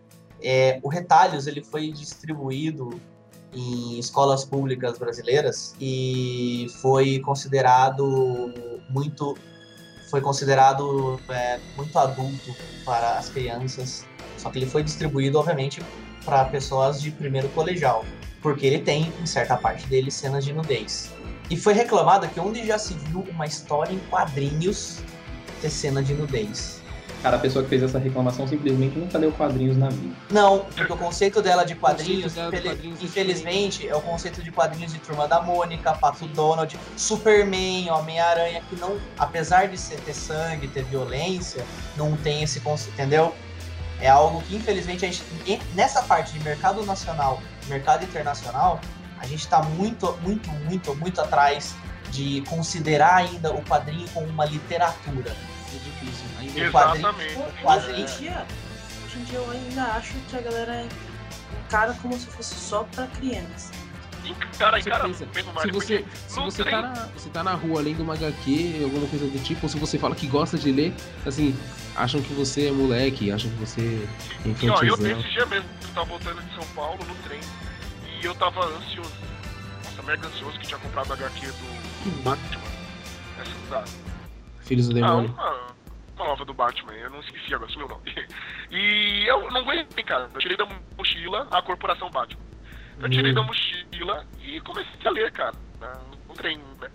É, 0.42 0.80
o 0.82 0.88
Retalhos 0.88 1.46
ele 1.46 1.62
foi 1.62 1.92
distribuído 1.92 3.00
em 3.54 3.98
escolas 3.98 4.44
públicas 4.44 4.98
brasileiras 4.98 5.74
e 5.80 6.66
foi 6.80 7.20
considerado 7.20 8.52
muito 8.88 9.36
foi 10.10 10.20
considerado 10.20 11.18
é, 11.28 11.58
muito 11.76 11.98
adulto 11.98 12.54
para 12.84 13.18
as 13.18 13.28
crianças. 13.28 14.06
Só 14.38 14.50
que 14.50 14.58
ele 14.58 14.66
foi 14.66 14.82
distribuído 14.82 15.38
obviamente 15.38 15.82
para 16.24 16.44
pessoas 16.44 17.00
de 17.00 17.10
primeiro 17.10 17.48
colegial 17.50 18.04
porque 18.42 18.66
ele 18.66 18.78
tem 18.78 19.12
em 19.20 19.26
certa 19.26 19.56
parte 19.56 19.86
dele 19.86 20.10
cenas 20.10 20.44
de 20.44 20.52
nudez. 20.52 21.10
E 21.50 21.56
foi 21.56 21.72
reclamado 21.72 22.28
que 22.28 22.38
onde 22.38 22.66
já 22.66 22.78
se 22.78 22.94
viu 22.94 23.20
uma 23.30 23.46
história 23.46 23.92
em 23.92 23.98
quadrinhos 24.10 24.98
ter 25.60 25.70
cena 25.70 26.02
de 26.02 26.12
nudez 26.14 26.73
Cara, 27.24 27.38
a 27.38 27.40
pessoa 27.40 27.62
que 27.62 27.70
fez 27.70 27.82
essa 27.82 27.98
reclamação 27.98 28.46
simplesmente 28.46 28.98
nunca 28.98 29.16
leu 29.16 29.32
quadrinhos 29.32 29.78
na 29.78 29.88
vida. 29.88 30.14
Não, 30.30 30.58
porque 30.58 30.92
o 30.92 30.96
conceito 30.98 31.40
dela 31.40 31.64
de 31.64 31.74
quadrinhos, 31.74 32.34
dela 32.34 32.50
de 32.50 32.60
quadrinhos 32.60 33.02
infelizmente, 33.02 33.88
é 33.88 33.96
o 33.96 34.02
conceito 34.02 34.42
de 34.42 34.52
quadrinhos 34.52 34.92
de 34.92 34.98
Turma 34.98 35.26
da 35.26 35.40
Mônica, 35.40 35.94
Pato 35.94 36.26
Donald, 36.26 36.78
Superman, 36.98 37.88
Homem-Aranha, 37.88 38.62
que 38.68 38.76
não, 38.76 38.98
apesar 39.18 39.68
de 39.68 39.78
ser, 39.78 39.98
ter 40.00 40.12
sangue, 40.12 40.68
ter 40.68 40.84
violência, 40.84 41.64
não 41.96 42.14
tem 42.14 42.42
esse 42.42 42.60
conceito, 42.60 42.92
entendeu? 42.92 43.34
É 44.02 44.10
algo 44.10 44.42
que 44.42 44.56
infelizmente 44.56 45.06
a 45.06 45.08
gente, 45.10 45.24
nessa 45.74 46.02
parte 46.02 46.30
de 46.34 46.44
mercado 46.44 46.84
nacional, 46.84 47.40
mercado 47.68 48.04
internacional, 48.04 48.82
a 49.18 49.26
gente 49.26 49.40
está 49.40 49.62
muito, 49.62 50.14
muito, 50.20 50.50
muito, 50.50 50.94
muito 50.96 51.22
atrás 51.22 51.74
de 52.10 52.42
considerar 52.42 53.14
ainda 53.14 53.50
o 53.50 53.62
quadrinho 53.62 54.06
como 54.12 54.26
uma 54.26 54.44
literatura. 54.44 55.30
É 55.30 55.78
difícil. 55.78 56.33
O 56.54 56.58
Exatamente. 56.58 57.36
Hoje 57.36 57.48
em 57.58 57.62
quadrinho, 57.62 58.06
dia, 58.18 58.46
hoje 59.04 59.18
em 59.18 59.24
dia 59.24 59.38
eu 59.38 59.50
ainda 59.50 59.82
acho 59.94 60.12
que 60.28 60.36
a 60.36 60.40
galera 60.40 60.86
encara 61.66 61.94
como 62.00 62.18
se 62.18 62.26
fosse 62.26 62.54
só 62.54 62.84
pra 62.84 63.06
criança. 63.08 63.72
Cara, 64.58 64.80
cara, 64.82 65.12
Se 65.12 65.70
você, 65.70 66.02
se 66.28 66.36
não 66.36 66.44
você, 66.46 66.64
tá 66.64 66.80
na, 66.80 66.92
você 67.14 67.28
tá 67.28 67.42
na 67.42 67.52
rua 67.52 67.82
lendo 67.82 68.02
uma 68.02 68.14
HQ, 68.14 68.80
alguma 68.82 69.06
coisa 69.06 69.26
do 69.26 69.38
tipo, 69.44 69.60
ou 69.64 69.68
se 69.68 69.78
você 69.78 69.98
fala 69.98 70.14
que 70.14 70.26
gosta 70.26 70.56
de 70.56 70.72
ler, 70.72 70.94
assim, 71.26 71.54
acham 71.94 72.22
que 72.22 72.32
você 72.32 72.68
é 72.68 72.72
moleque, 72.72 73.30
acham 73.30 73.50
que 73.50 73.56
você 73.58 73.82
é 74.46 74.54
Sim, 74.58 74.70
ó, 74.70 74.76
eu 74.82 74.94
infantilzão. 74.94 75.20
esse 75.20 75.28
dia 75.30 75.44
mesmo, 75.44 75.68
eu 75.82 75.88
tava 75.94 76.06
voltando 76.06 76.40
de 76.40 76.54
São 76.54 76.64
Paulo 76.74 76.98
no 77.04 77.14
trem 77.28 77.40
e 78.22 78.24
eu 78.24 78.34
tava 78.36 78.64
ansioso. 78.64 79.12
Nossa, 79.84 80.02
mega 80.04 80.26
ansioso 80.26 80.58
que 80.58 80.66
tinha 80.68 80.78
comprado 80.80 81.12
a 81.12 81.16
HQ 81.16 81.46
do 81.46 82.22
Batman. 82.22 82.62
Essa 83.42 83.70
da. 83.70 83.84
Filhos 84.62 84.88
do 84.88 84.92
Ah, 84.92 84.94
demônio. 85.06 85.30
uma, 85.34 85.50
uma 85.50 85.74
nova 86.16 86.44
do 86.44 86.54
Batman, 86.54 86.92
eu 86.94 87.10
não 87.10 87.20
esqueci 87.20 87.54
agora, 87.54 87.70
sumiu 87.70 87.86
o 87.86 87.90
nome. 87.90 88.14
E 88.70 89.24
eu 89.26 89.50
não 89.50 89.60
aguentei, 89.60 90.04
cara. 90.04 90.30
Eu 90.32 90.40
tirei 90.40 90.56
da 90.56 90.66
mochila 90.96 91.46
a 91.50 91.62
Corporação 91.62 92.10
Batman. 92.10 92.42
Eu 93.00 93.10
tirei 93.10 93.32
Hum. 93.32 93.34
da 93.34 93.42
mochila 93.42 94.26
e 94.40 94.60
comecei 94.60 94.90
a 95.04 95.10
ler, 95.10 95.30
cara. 95.32 95.54
No 96.28 96.34
trem, 96.34 96.58
né? 96.80 96.90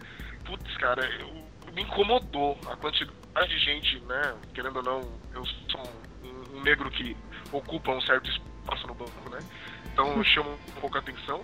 Putz, 0.46 0.78
cara, 0.78 1.06
eu, 1.20 1.46
me 1.74 1.84
incomodou 1.84 2.58
a 2.70 2.76
quantidade 2.78 3.50
de 3.50 3.60
gente, 3.60 4.00
né? 4.02 4.36
Querendo 4.54 4.78
ou 4.78 4.84
não, 4.84 5.20
eu 5.34 5.46
sou 5.70 5.82
um, 6.24 6.58
um 6.58 6.62
negro 6.64 6.90
que 6.90 7.16
ocupa 7.52 7.92
um 7.92 8.02
certo 8.02 8.30
espaço 8.30 8.88
no 8.88 8.94
banco, 8.96 9.30
né? 9.30 9.40
Então 9.94 10.18
eu 10.18 10.24
chamo 10.24 10.52
um 10.52 10.80
pouco 10.82 10.98
a 10.98 11.00
atenção. 11.02 11.44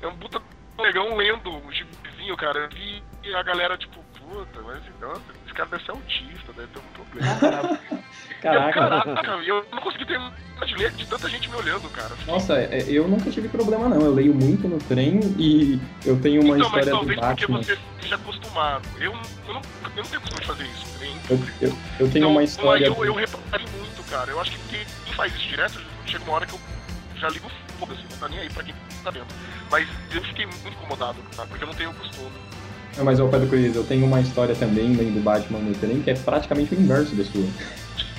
É 0.00 0.06
um 0.06 0.16
puta 0.16 0.40
negão 0.78 1.16
lendo 1.16 1.50
um 1.50 1.72
gibizinho, 1.72 2.36
cara. 2.36 2.68
E 2.76 3.34
a 3.34 3.42
galera, 3.42 3.78
tipo, 3.78 4.04
puta, 4.28 4.60
mas 4.62 4.82
nossa, 5.00 5.20
esse 5.44 5.54
cara 5.54 5.68
deve 5.70 5.84
ser 5.84 5.90
autista, 5.90 6.52
deve 6.54 6.68
ter 6.68 6.78
um 6.78 6.92
problema. 6.94 8.02
Caraca. 8.42 8.68
Eu, 8.68 8.72
caraca, 8.72 9.30
eu 9.44 9.66
não 9.70 9.80
consegui 9.80 10.04
terminar 10.04 10.34
de 10.66 10.74
ler 10.74 10.90
de 10.92 11.06
tanta 11.06 11.28
gente 11.28 11.48
me 11.48 11.54
olhando, 11.56 11.88
cara. 11.90 12.10
Nossa, 12.26 12.54
é, 12.58 12.84
eu 12.88 13.06
nunca 13.06 13.30
tive 13.30 13.48
problema 13.48 13.88
não. 13.88 14.00
Eu 14.00 14.12
leio 14.12 14.34
muito 14.34 14.66
no 14.66 14.78
trem 14.78 15.20
e 15.38 15.80
eu 16.04 16.20
tenho 16.20 16.42
uma 16.42 16.56
então, 16.56 16.68
mas 16.70 16.84
história 16.84 16.84
do 16.84 16.90
talvez 16.90 17.20
porque 17.20 17.46
Batman. 17.46 17.62
você 17.62 17.78
esteja 17.96 18.16
acostumado. 18.16 18.88
Eu, 18.96 19.12
eu, 19.12 19.54
não, 19.54 19.62
eu 19.96 20.02
não 20.02 20.10
tenho 20.10 20.20
costume 20.20 20.40
de 20.40 20.46
fazer 20.46 20.64
isso. 20.64 20.86
né? 20.98 21.22
Eu, 21.30 21.38
eu, 21.60 21.78
eu 22.00 22.10
tenho 22.10 22.24
então, 22.24 22.30
uma 22.32 22.42
história. 22.42 22.86
eu, 22.86 23.04
eu 23.04 23.14
reparei 23.14 23.66
muito, 23.78 24.10
cara. 24.10 24.30
Eu 24.30 24.40
acho 24.40 24.50
que 24.50 24.58
quem 24.68 25.14
faz 25.14 25.32
isso 25.34 25.48
direto, 25.48 25.80
chega 26.06 26.24
uma 26.24 26.32
hora 26.34 26.46
que 26.46 26.54
eu 26.54 26.60
já 27.16 27.28
ligo 27.28 27.48
foda 27.78 27.92
assim, 27.94 28.04
não 28.10 28.18
tá 28.18 28.28
nem 28.28 28.38
aí 28.40 28.50
pra 28.50 28.62
quem 28.64 28.74
tá 29.04 29.10
vendo. 29.10 29.26
Mas 29.70 29.88
eu 30.12 30.22
fiquei 30.24 30.46
muito 30.46 30.68
incomodado, 30.68 31.18
cara, 31.36 31.48
porque 31.48 31.62
eu 31.62 31.68
não 31.68 31.74
tenho 31.74 31.92
costume. 31.94 32.32
Não, 32.96 33.04
mas, 33.04 33.18
ô 33.18 33.28
Pedro 33.28 33.48
Cruz, 33.48 33.74
eu 33.74 33.84
tenho 33.84 34.04
uma 34.06 34.20
história 34.20 34.54
também 34.54 34.94
lendo 34.94 35.22
Batman 35.22 35.58
no 35.60 35.74
trem 35.74 36.00
que 36.02 36.10
é 36.10 36.14
praticamente 36.14 36.74
o 36.74 36.80
inverso 36.80 37.14
da 37.14 37.24
sua. 37.24 37.44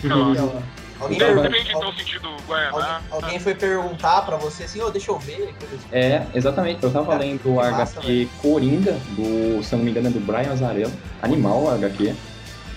Então, 0.04 0.62
Alguém, 1.00 1.20
foi, 1.20 1.98
sentido 1.98 2.30
Guaraná. 2.48 2.72
alguém, 2.72 3.04
alguém 3.12 3.40
foi 3.40 3.56
perguntar 3.56 4.22
pra 4.22 4.38
você 4.38 4.64
assim, 4.64 4.82
ô, 4.82 4.90
deixa 4.90 5.12
eu 5.12 5.20
ver. 5.20 5.54
É, 5.92 6.26
exatamente. 6.34 6.82
Eu 6.82 6.92
tava 6.92 7.16
lendo 7.18 7.42
que 7.42 7.48
o 7.48 7.56
massa, 7.56 8.00
HQ 8.00 8.30
Coringa, 8.42 8.94
do, 9.10 9.62
se 9.64 9.74
eu 9.74 9.78
não 9.78 9.86
me 9.86 9.92
engano, 9.92 10.08
é 10.08 10.12
do 10.12 10.20
Brian 10.20 10.52
Azarello, 10.52 10.94
Animal 11.22 11.70
HQ. 11.74 12.14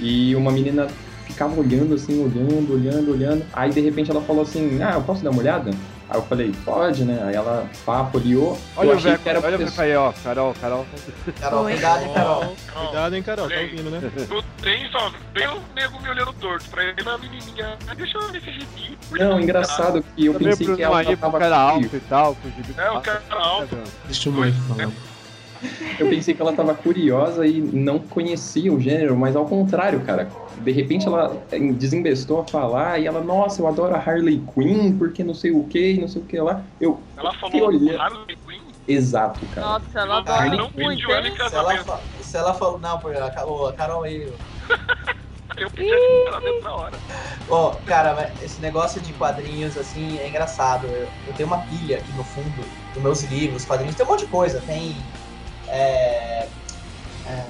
E 0.00 0.34
uma 0.34 0.50
menina 0.50 0.88
ficava 1.24 1.58
olhando 1.58 1.94
assim, 1.94 2.22
olhando, 2.22 2.72
olhando, 2.72 3.12
olhando. 3.12 3.44
Aí 3.52 3.70
de 3.70 3.80
repente 3.80 4.10
ela 4.10 4.20
falou 4.22 4.42
assim: 4.42 4.82
Ah, 4.82 4.94
eu 4.94 5.02
posso 5.02 5.22
dar 5.22 5.30
uma 5.30 5.40
olhada? 5.40 5.70
Aí 6.08 6.16
eu 6.18 6.22
falei, 6.22 6.52
pode, 6.64 7.04
né? 7.04 7.20
Aí 7.24 7.34
ela 7.34 7.68
pá, 7.84 8.04
folheou. 8.06 8.56
Olha 8.76 8.90
eu 8.90 8.96
o 8.96 9.00
Veco, 9.00 9.28
olha 9.28 9.38
o 9.56 9.58
Veco 9.58 9.80
aí, 9.80 9.96
ó. 9.96 10.12
Carol, 10.22 10.54
Carol. 10.60 10.86
Carol, 11.40 11.64
Oi. 11.64 11.72
cuidado, 11.72 12.02
hein, 12.04 12.12
Carol. 12.14 12.56
Cuidado, 12.72 13.16
hein, 13.16 13.22
Carol, 13.22 13.48
tá 13.48 13.54
ouvindo, 13.56 13.90
né? 13.90 14.12
No 14.28 14.42
trem 14.62 14.88
só 14.92 15.10
tem 15.34 15.48
um 15.48 15.60
nego 15.74 16.00
me 16.00 16.08
olhando 16.08 16.32
torto. 16.34 16.70
Pra 16.70 16.84
ele, 16.84 17.02
na 17.02 17.18
menininha, 17.18 17.76
"Ah, 17.88 17.94
deixa 17.94 18.18
eu 18.18 18.28
ver 18.30 18.38
esse 18.38 18.52
gibi. 18.52 18.98
Não, 19.12 19.40
engraçado 19.40 20.04
que 20.14 20.26
eu 20.26 20.34
pensei 20.34 20.74
que 20.76 20.82
ela 20.82 21.02
tava 21.16 21.38
cara 21.38 21.56
curiosa. 21.56 21.56
alto 21.56 21.96
e 21.96 22.00
tal, 22.00 22.34
com 22.36 22.48
o 22.48 22.50
gibi. 22.52 22.74
É, 22.78 22.90
o 22.90 23.00
cara 23.00 23.22
alto. 23.30 23.78
Deixa 24.04 24.30
o 24.30 24.32
Mike 24.32 24.58
falar. 24.68 24.90
Eu 25.98 26.08
pensei 26.08 26.34
que 26.34 26.40
ela 26.42 26.52
tava 26.52 26.74
curiosa 26.74 27.46
e 27.46 27.60
não 27.60 27.98
conhecia 27.98 28.72
o 28.72 28.80
gênero, 28.80 29.16
mas 29.16 29.34
ao 29.36 29.46
contrário, 29.46 30.04
cara. 30.04 30.30
De 30.56 30.72
repente 30.72 31.06
ela 31.06 31.42
desembestou 31.76 32.40
a 32.40 32.44
falar 32.46 32.98
e 32.98 33.06
ela, 33.06 33.20
nossa, 33.22 33.60
eu 33.60 33.66
adoro 33.66 33.94
a 33.94 33.98
Harley 33.98 34.42
Quinn, 34.54 34.96
porque 34.96 35.22
não 35.22 35.34
sei 35.34 35.50
o 35.52 35.64
que, 35.64 35.98
não 36.00 36.08
sei 36.08 36.22
o 36.22 36.24
que 36.24 36.38
lá. 36.40 36.64
Eu 36.80 37.02
Ela 37.16 37.32
falou 37.34 37.66
olhando. 37.68 38.00
Harley 38.00 38.36
Quinn. 38.46 38.72
Exato, 38.88 39.46
cara. 39.46 39.66
Nossa, 39.66 39.98
ela 40.00 40.22
Cara, 40.24 40.44
adora 40.44 40.56
não 40.56 40.70
muito, 40.74 40.90
pediu 41.00 41.10
ela 41.12 41.28
em? 41.28 41.36
Se 41.36 41.54
ela, 41.54 42.02
se 42.20 42.36
ela 42.36 42.54
falou. 42.54 42.78
Não, 42.78 42.98
porque 42.98 43.18
a, 43.18 43.30
Ca- 43.30 43.46
ô, 43.46 43.66
a 43.66 43.72
Carol 43.72 44.02
aí. 44.04 44.32
Eu 45.56 45.70
pedi 45.70 45.88
ela 45.90 46.00
em 46.00 46.24
casamento 46.26 46.64
na 46.64 46.74
hora. 46.74 46.98
Ó, 47.48 47.70
cara, 47.86 48.14
mas 48.14 48.42
esse 48.42 48.60
negócio 48.60 49.00
de 49.00 49.14
quadrinhos, 49.14 49.76
assim, 49.78 50.18
é 50.18 50.28
engraçado. 50.28 50.86
Eu, 50.86 51.08
eu 51.26 51.32
tenho 51.34 51.46
uma 51.48 51.62
pilha 51.62 51.96
aqui 51.96 52.12
no 52.12 52.22
fundo 52.24 52.62
dos 52.92 53.02
meus 53.02 53.22
livros, 53.24 53.64
quadrinhos, 53.64 53.96
tem 53.96 54.04
um 54.04 54.10
monte 54.10 54.24
de 54.24 54.30
coisa. 54.30 54.60
Tem. 54.60 55.02
É. 55.68 56.48
é 57.26 57.44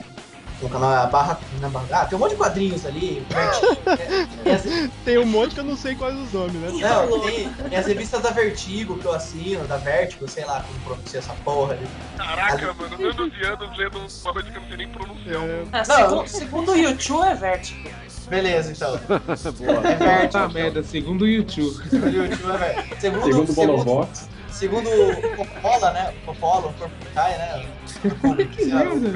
colocar 0.59 0.79
na 0.79 1.07
barra, 1.07 1.39
na 1.61 1.69
barra. 1.69 1.87
Ah, 1.93 2.05
tem 2.07 2.17
um 2.17 2.21
monte 2.21 2.31
de 2.31 2.37
quadrinhos 2.37 2.87
ali. 2.87 3.23
Vertigo, 3.29 3.77
é, 3.91 4.27
tem 4.43 4.53
as- 4.55 4.91
Tem 5.05 5.19
um 5.19 5.27
monte 5.27 5.53
que 5.55 5.61
eu 5.61 5.65
não 5.65 5.77
sei 5.77 5.95
quais 5.95 6.17
os 6.19 6.33
nomes, 6.33 6.55
né? 6.55 6.71
não, 6.81 7.21
tem, 7.21 7.49
tem 7.51 7.79
as 7.79 7.87
revistas 7.87 8.23
da 8.23 8.31
Vertigo 8.31 8.97
que 8.97 9.05
eu 9.05 9.13
assino, 9.13 9.67
da 9.67 9.77
Vertigo, 9.77 10.27
sei 10.27 10.47
lá 10.47 10.63
como 10.67 10.79
pronuncia 10.81 11.19
essa 11.19 11.35
porra. 11.45 11.75
ali. 11.75 11.87
Caraca, 12.17 12.73
mano, 12.73 12.95
anos 12.95 13.33
e 13.39 13.45
anos 13.47 13.77
lendo 13.77 13.99
uma 13.99 14.33
coisa 14.33 14.51
que 14.51 14.57
eu 14.57 14.61
não 14.63 14.69
sei 14.69 14.77
nem 14.79 14.89
pronunciar. 14.89 15.43
Ah, 15.73 15.83
Não, 16.09 16.27
segundo, 16.27 16.73
o 16.73 16.77
YouTube 16.77 17.27
é 17.27 17.35
Vertigo. 17.35 17.91
Beleza, 18.31 18.73
então. 18.73 18.97
Boa. 19.07 19.89
É 19.89 19.95
Vertigo. 19.95 20.33
Tá 20.33 20.49
merda, 20.49 20.83
segundo 20.83 21.23
o 21.23 21.29
YouTube. 21.29 21.89
Segundo 21.91 22.07
o 22.15 22.25
YouTube 22.25 22.51
é 22.51 22.57
Vertigo. 22.57 23.01
Segundo, 23.01 23.25
Segundo 23.25 23.45
o 23.51 23.53
segundo, 23.53 23.67
Bonovox. 23.85 24.29
Segundo 24.57 24.89
o 24.91 25.37
Coppola, 25.37 25.91
né? 25.93 26.13
O 26.23 26.27
Coppola, 26.27 26.69
o 26.69 26.75
corpo 26.75 26.95
que 27.01 27.13
cai, 27.13 27.37
né? 27.37 27.67
O, 28.23 28.55
sei 28.55 28.73
lá, 28.73 28.83
o. 28.83 29.13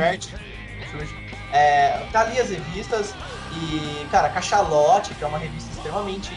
É, 1.52 2.06
tá 2.12 2.20
ali 2.20 2.38
as 2.38 2.50
revistas 2.50 3.14
e, 3.52 4.06
cara, 4.10 4.28
Cachalote, 4.28 5.14
que 5.14 5.24
é 5.24 5.26
uma 5.26 5.38
revista 5.38 5.70
extremamente 5.72 6.30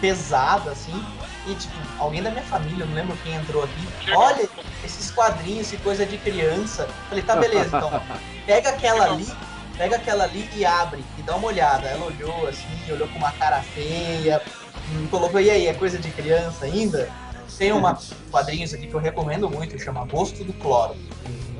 pesada, 0.00 0.70
assim. 0.70 1.04
E, 1.46 1.54
tipo, 1.54 1.74
alguém 1.98 2.22
da 2.22 2.30
minha 2.30 2.42
família, 2.44 2.84
não 2.84 2.94
lembro 2.94 3.16
quem 3.22 3.34
entrou 3.34 3.62
aqui. 3.62 3.88
Olha, 4.14 4.48
esses 4.84 5.10
quadrinhos 5.10 5.72
e 5.72 5.76
coisa 5.78 6.04
de 6.04 6.18
criança. 6.18 6.88
Falei, 7.08 7.22
tá, 7.22 7.36
beleza, 7.36 7.76
então. 7.76 8.02
Pega 8.46 8.70
aquela 8.70 9.04
ali, 9.12 9.26
pega 9.76 9.96
aquela 9.96 10.24
ali 10.24 10.48
e 10.54 10.64
abre 10.66 11.02
e 11.18 11.22
dá 11.22 11.36
uma 11.36 11.46
olhada. 11.46 11.86
Ela 11.88 12.04
olhou 12.04 12.46
assim, 12.46 12.92
olhou 12.92 13.08
com 13.08 13.18
uma 13.18 13.32
cara 13.32 13.62
feia, 13.62 14.42
hum, 14.90 15.06
colocou, 15.10 15.40
e 15.40 15.50
aí, 15.50 15.66
é 15.66 15.72
coisa 15.72 15.98
de 15.98 16.10
criança 16.10 16.66
ainda? 16.66 17.10
Tem 17.58 17.72
uma 17.72 17.98
quadrinhos 18.30 18.74
aqui 18.74 18.86
que 18.86 18.94
eu 18.94 19.00
recomendo 19.00 19.48
muito, 19.48 19.78
chama 19.78 20.04
Gosto 20.06 20.44
do 20.44 20.52
Cloro. 20.52 20.96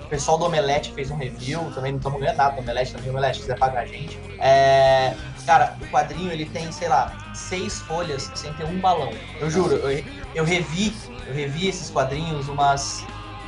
O 0.05 0.09
pessoal 0.09 0.37
do 0.39 0.45
Omelete 0.45 0.93
fez 0.93 1.11
um 1.11 1.17
review, 1.17 1.71
também 1.75 1.93
não 1.93 1.99
estamos 1.99 2.21
ganhando 2.21 2.37
nada 2.37 2.55
do 2.55 2.61
Omelete, 2.61 2.93
também 2.93 3.09
o 3.09 3.13
Omelete, 3.13 3.37
se 3.37 3.41
quiser 3.43 3.59
pagar 3.59 3.83
a 3.83 3.87
gente. 3.87 4.19
É, 4.41 5.15
cara, 5.47 5.77
o 5.81 5.87
quadrinho 5.87 6.31
ele 6.31 6.45
tem, 6.47 6.71
sei 6.71 6.89
lá, 6.89 7.17
seis 7.33 7.81
folhas 7.81 8.31
sem 8.35 8.53
ter 8.53 8.65
um 8.65 8.79
balão. 8.79 9.11
Eu 9.41 9.51
juro, 9.51 9.77
eu, 9.77 10.05
eu 10.35 10.45
revi, 10.45 10.95
eu 11.27 11.35
revi 11.35 11.69
esses 11.69 11.91
quadrinhos 11.91 12.49
umas, 12.49 13.05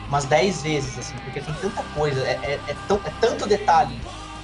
umas 0.08 0.24
dez 0.24 0.62
vezes, 0.62 0.98
assim, 0.98 1.14
porque 1.16 1.40
tem 1.40 1.54
tanta 1.54 1.82
coisa, 1.94 2.20
é, 2.26 2.38
é, 2.42 2.52
é 2.68 2.76
tão, 2.88 3.00
é 3.04 3.10
tanto 3.20 3.46
detalhe 3.46 3.94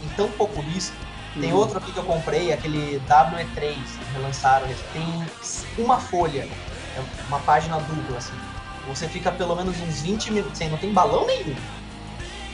em 0.03 0.09
tão 0.11 0.29
pouco 0.33 0.61
risco. 0.61 0.95
Tem 1.41 1.51
Uhum. 1.51 1.59
outro 1.59 1.79
aqui 1.79 1.91
que 1.93 1.99
eu 1.99 2.05
comprei, 2.05 2.53
aquele 2.53 3.01
WE3, 3.09 3.75
que 3.75 4.13
relançaram, 4.13 4.67
tem 4.93 5.25
uma 5.79 5.99
folha, 5.99 6.47
é 6.97 7.03
uma 7.29 7.41
página 7.41 7.79
dupla, 7.79 8.19
assim. 8.19 8.35
Você 8.89 9.09
fica 9.09 9.31
pelo 9.31 9.55
menos 9.55 9.79
uns 9.81 10.01
20 10.03 10.31
minutos, 10.33 10.59
sem 10.59 10.69
não 10.69 10.79
tem 10.79 10.93
balão 10.93 11.27
nenhum. 11.27 11.55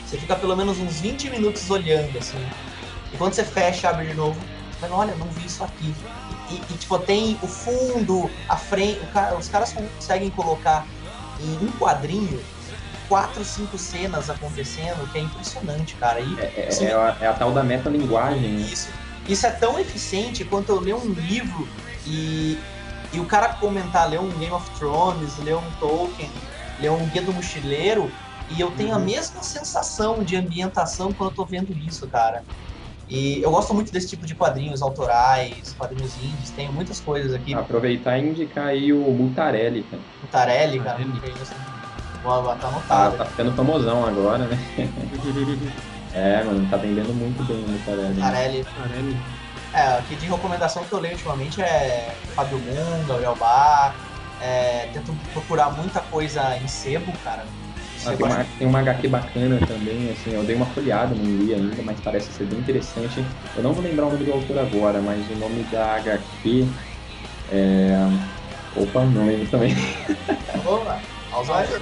Você 0.05 0.17
fica 0.17 0.35
pelo 0.35 0.55
menos 0.55 0.79
uns 0.79 0.99
20 0.99 1.29
minutos 1.29 1.69
olhando, 1.69 2.17
assim. 2.17 2.37
E 3.13 3.17
quando 3.17 3.33
você 3.33 3.43
fecha, 3.43 3.89
abre 3.89 4.07
de 4.07 4.13
novo, 4.13 4.39
você 4.71 4.79
fala, 4.79 4.95
olha, 4.95 5.15
não 5.15 5.27
vi 5.27 5.45
isso 5.45 5.63
aqui. 5.63 5.93
E, 6.49 6.55
e, 6.55 6.77
tipo, 6.77 6.97
tem 6.99 7.37
o 7.41 7.47
fundo, 7.47 8.29
a 8.47 8.57
frente, 8.57 8.99
o 9.03 9.07
ca- 9.07 9.35
os 9.37 9.47
caras 9.47 9.73
conseguem 9.73 10.29
colocar 10.31 10.85
em 11.39 11.57
um 11.65 11.71
quadrinho 11.79 12.39
quatro, 13.07 13.43
cinco 13.43 13.77
cenas 13.77 14.29
acontecendo, 14.29 15.07
que 15.11 15.17
é 15.17 15.21
impressionante, 15.21 15.95
cara. 15.95 16.19
E, 16.19 16.37
É, 16.39 16.67
assim, 16.67 16.85
é 16.85 16.93
a, 16.93 17.17
é 17.21 17.27
a 17.27 17.33
tal 17.33 17.51
da 17.51 17.63
metalinguagem, 17.63 18.51
né? 18.51 18.61
isso, 18.61 18.89
isso 19.27 19.45
é 19.47 19.51
tão 19.51 19.79
eficiente 19.79 20.43
quanto 20.45 20.69
eu 20.71 20.79
ler 20.79 20.93
um 20.95 21.11
livro 21.13 21.67
e, 22.05 22.59
e 23.11 23.19
o 23.19 23.25
cara 23.25 23.53
comentar, 23.55 24.09
ler 24.09 24.19
um 24.19 24.29
Game 24.29 24.53
of 24.53 24.69
Thrones, 24.77 25.37
ler 25.37 25.55
um 25.55 25.71
Tolkien, 25.71 26.31
ler 26.77 26.91
um 26.91 27.07
Guia 27.07 27.21
do 27.21 27.33
Mochileiro, 27.33 28.11
e 28.49 28.59
eu 28.59 28.71
tenho 28.71 28.95
a 28.95 28.99
mesma 28.99 29.43
sensação 29.43 30.23
de 30.23 30.35
ambientação 30.35 31.11
quando 31.13 31.29
eu 31.31 31.35
tô 31.35 31.45
vendo 31.45 31.71
isso, 31.77 32.07
cara. 32.07 32.43
E 33.07 33.41
eu 33.41 33.49
gosto 33.49 33.73
muito 33.73 33.91
desse 33.91 34.09
tipo 34.09 34.25
de 34.25 34.35
quadrinhos 34.35 34.81
autorais, 34.81 35.73
quadrinhos 35.73 36.15
indies, 36.15 36.51
tenho 36.51 36.71
muitas 36.71 36.99
coisas 36.99 37.33
aqui. 37.33 37.53
Aproveitar 37.53 38.19
e 38.19 38.27
indicar 38.27 38.67
aí 38.67 38.93
o 38.93 38.99
Mutarelli, 39.11 39.83
cara. 39.83 40.03
Mutarelli, 40.21 40.79
cara, 40.79 40.99
botar 42.21 42.53
Tá, 42.53 42.67
anotado. 42.67 43.17
tá 43.17 43.25
ficando 43.25 43.51
famosão 43.53 44.05
agora, 44.05 44.47
né? 44.47 44.57
é, 46.13 46.43
mano, 46.43 46.69
tá 46.69 46.77
vendendo 46.77 47.13
muito 47.13 47.43
bem 47.45 47.63
o 47.63 47.67
Mutarelli. 47.67 48.21
Mutarelli. 48.21 49.38
É, 49.73 49.81
aqui 49.99 50.15
de 50.15 50.25
recomendação 50.27 50.83
que 50.83 50.93
eu 50.93 50.99
leio 50.99 51.13
ultimamente 51.13 51.61
é 51.61 52.15
Fábio 52.35 52.59
Munga, 52.59 53.15
o 53.15 53.23
Elbar. 53.23 53.95
É, 54.41 54.87
tento 54.93 55.13
procurar 55.33 55.69
muita 55.71 55.99
coisa 55.99 56.57
em 56.57 56.67
sebo, 56.67 57.11
cara. 57.23 57.43
Ah, 58.05 58.15
tem, 58.15 58.25
uma, 58.25 58.45
tem 58.57 58.67
uma 58.67 58.79
HQ 58.79 59.07
bacana 59.09 59.59
também, 59.67 60.09
assim, 60.09 60.31
eu 60.33 60.41
dei 60.43 60.55
uma 60.55 60.65
folhada, 60.67 61.13
não 61.13 61.25
li 61.25 61.53
ainda, 61.53 61.81
mas 61.83 61.99
parece 61.99 62.31
ser 62.31 62.45
bem 62.45 62.57
interessante. 62.59 63.25
Eu 63.55 63.61
não 63.61 63.73
vou 63.73 63.83
lembrar 63.83 64.07
o 64.07 64.11
nome 64.11 64.23
do 64.23 64.31
autor 64.31 64.57
agora, 64.57 65.01
mas 65.01 65.29
o 65.29 65.35
nome 65.35 65.63
da 65.63 65.95
HQ 65.97 66.65
é. 67.51 67.97
Opa, 68.75 69.03
não 69.03 69.25
lembro 69.25 69.47
também. 69.49 69.75
Opa, 70.65 71.01
Alzheimer. 71.31 71.81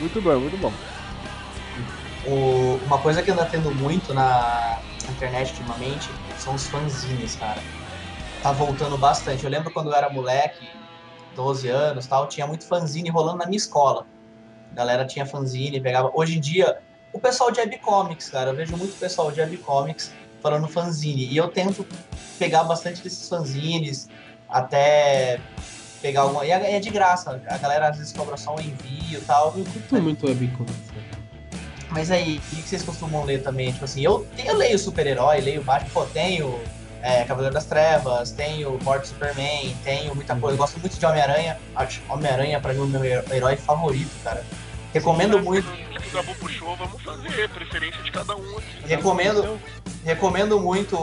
Muito 0.00 0.22
bom, 0.22 0.40
muito 0.40 0.56
bom. 0.56 0.72
O- 2.24 2.80
uma 2.86 2.98
coisa 2.98 3.22
que 3.22 3.30
anda 3.30 3.44
tendo 3.44 3.70
muito 3.74 4.14
na 4.14 4.78
internet 5.10 5.50
ultimamente 5.50 6.08
são 6.38 6.54
os 6.54 6.66
fanzines, 6.66 7.36
cara. 7.36 7.60
Tá 8.42 8.52
voltando 8.52 8.96
bastante. 8.96 9.44
Eu 9.44 9.50
lembro 9.50 9.72
quando 9.72 9.90
eu 9.90 9.94
era 9.94 10.08
moleque, 10.08 10.68
12 11.34 11.68
anos 11.68 12.06
tal, 12.06 12.26
tinha 12.28 12.46
muito 12.46 12.64
fanzine 12.64 13.08
rolando 13.10 13.38
na 13.38 13.46
minha 13.46 13.56
escola. 13.56 14.06
A 14.72 14.74
galera 14.74 15.04
tinha 15.04 15.26
fanzine, 15.26 15.80
pegava. 15.80 16.10
Hoje 16.14 16.36
em 16.36 16.40
dia, 16.40 16.78
o 17.12 17.18
pessoal 17.18 17.50
de 17.50 17.60
webcomics, 17.60 18.28
cara, 18.28 18.50
eu 18.50 18.54
vejo 18.56 18.76
muito 18.76 18.98
pessoal 18.98 19.32
de 19.32 19.40
webcomics 19.40 20.12
falando 20.42 20.68
fanzine. 20.68 21.26
E 21.26 21.36
eu 21.36 21.48
tento 21.48 21.86
pegar 22.38 22.64
bastante 22.64 23.02
desses 23.02 23.28
fanzines, 23.28 24.08
até 24.48 25.40
pegar 26.00 26.22
alguma. 26.22 26.44
E 26.44 26.50
é 26.50 26.76
é 26.76 26.80
de 26.80 26.90
graça, 26.90 27.40
a 27.48 27.58
galera 27.58 27.88
às 27.88 27.98
vezes 27.98 28.12
cobra 28.12 28.36
só 28.36 28.54
um 28.54 28.60
envio 28.60 29.18
e 29.18 29.22
tal. 29.22 29.54
Eu 29.56 29.64
curto 29.64 30.00
muito 30.00 30.26
webcomics. 30.26 30.88
Mas 31.90 32.10
aí, 32.10 32.40
o 32.52 32.56
que 32.56 32.68
vocês 32.68 32.82
costumam 32.82 33.24
ler 33.24 33.42
também? 33.42 33.72
Tipo 33.72 33.84
assim, 33.84 34.02
eu, 34.02 34.26
eu 34.44 34.56
leio 34.56 34.78
super-herói, 34.78 35.40
leio 35.40 35.62
Batman, 35.62 35.90
pô, 35.92 36.04
tenho 36.06 36.60
é, 37.02 37.24
Cavaleiro 37.24 37.54
das 37.54 37.64
Trevas, 37.64 38.30
tenho 38.32 38.78
Morte 38.82 39.08
Superman, 39.08 39.74
tenho 39.84 40.14
muita 40.14 40.34
coisa. 40.36 40.54
Eu 40.54 40.58
gosto 40.58 40.78
muito 40.78 40.98
de 40.98 41.06
Homem-Aranha. 41.06 41.58
Homem-Aranha 42.08 42.60
pra 42.60 42.72
mim 42.72 42.80
é 42.80 42.82
o 42.82 42.86
meu 42.86 43.04
herói 43.04 43.56
favorito, 43.56 44.10
cara. 44.22 44.44
Recomendo 44.92 45.38
muito. 45.42 45.68
O 45.68 46.10
Gabu 46.10 46.34
puxou, 46.36 46.74
vamos 46.76 47.02
fazer 47.02 47.48
preferência 47.50 48.02
de 48.02 48.10
cada 48.10 48.34
um 48.34 48.58
aqui. 48.58 48.86
Recomendo, 48.86 49.60
recomendo 50.04 50.58
muito 50.58 50.96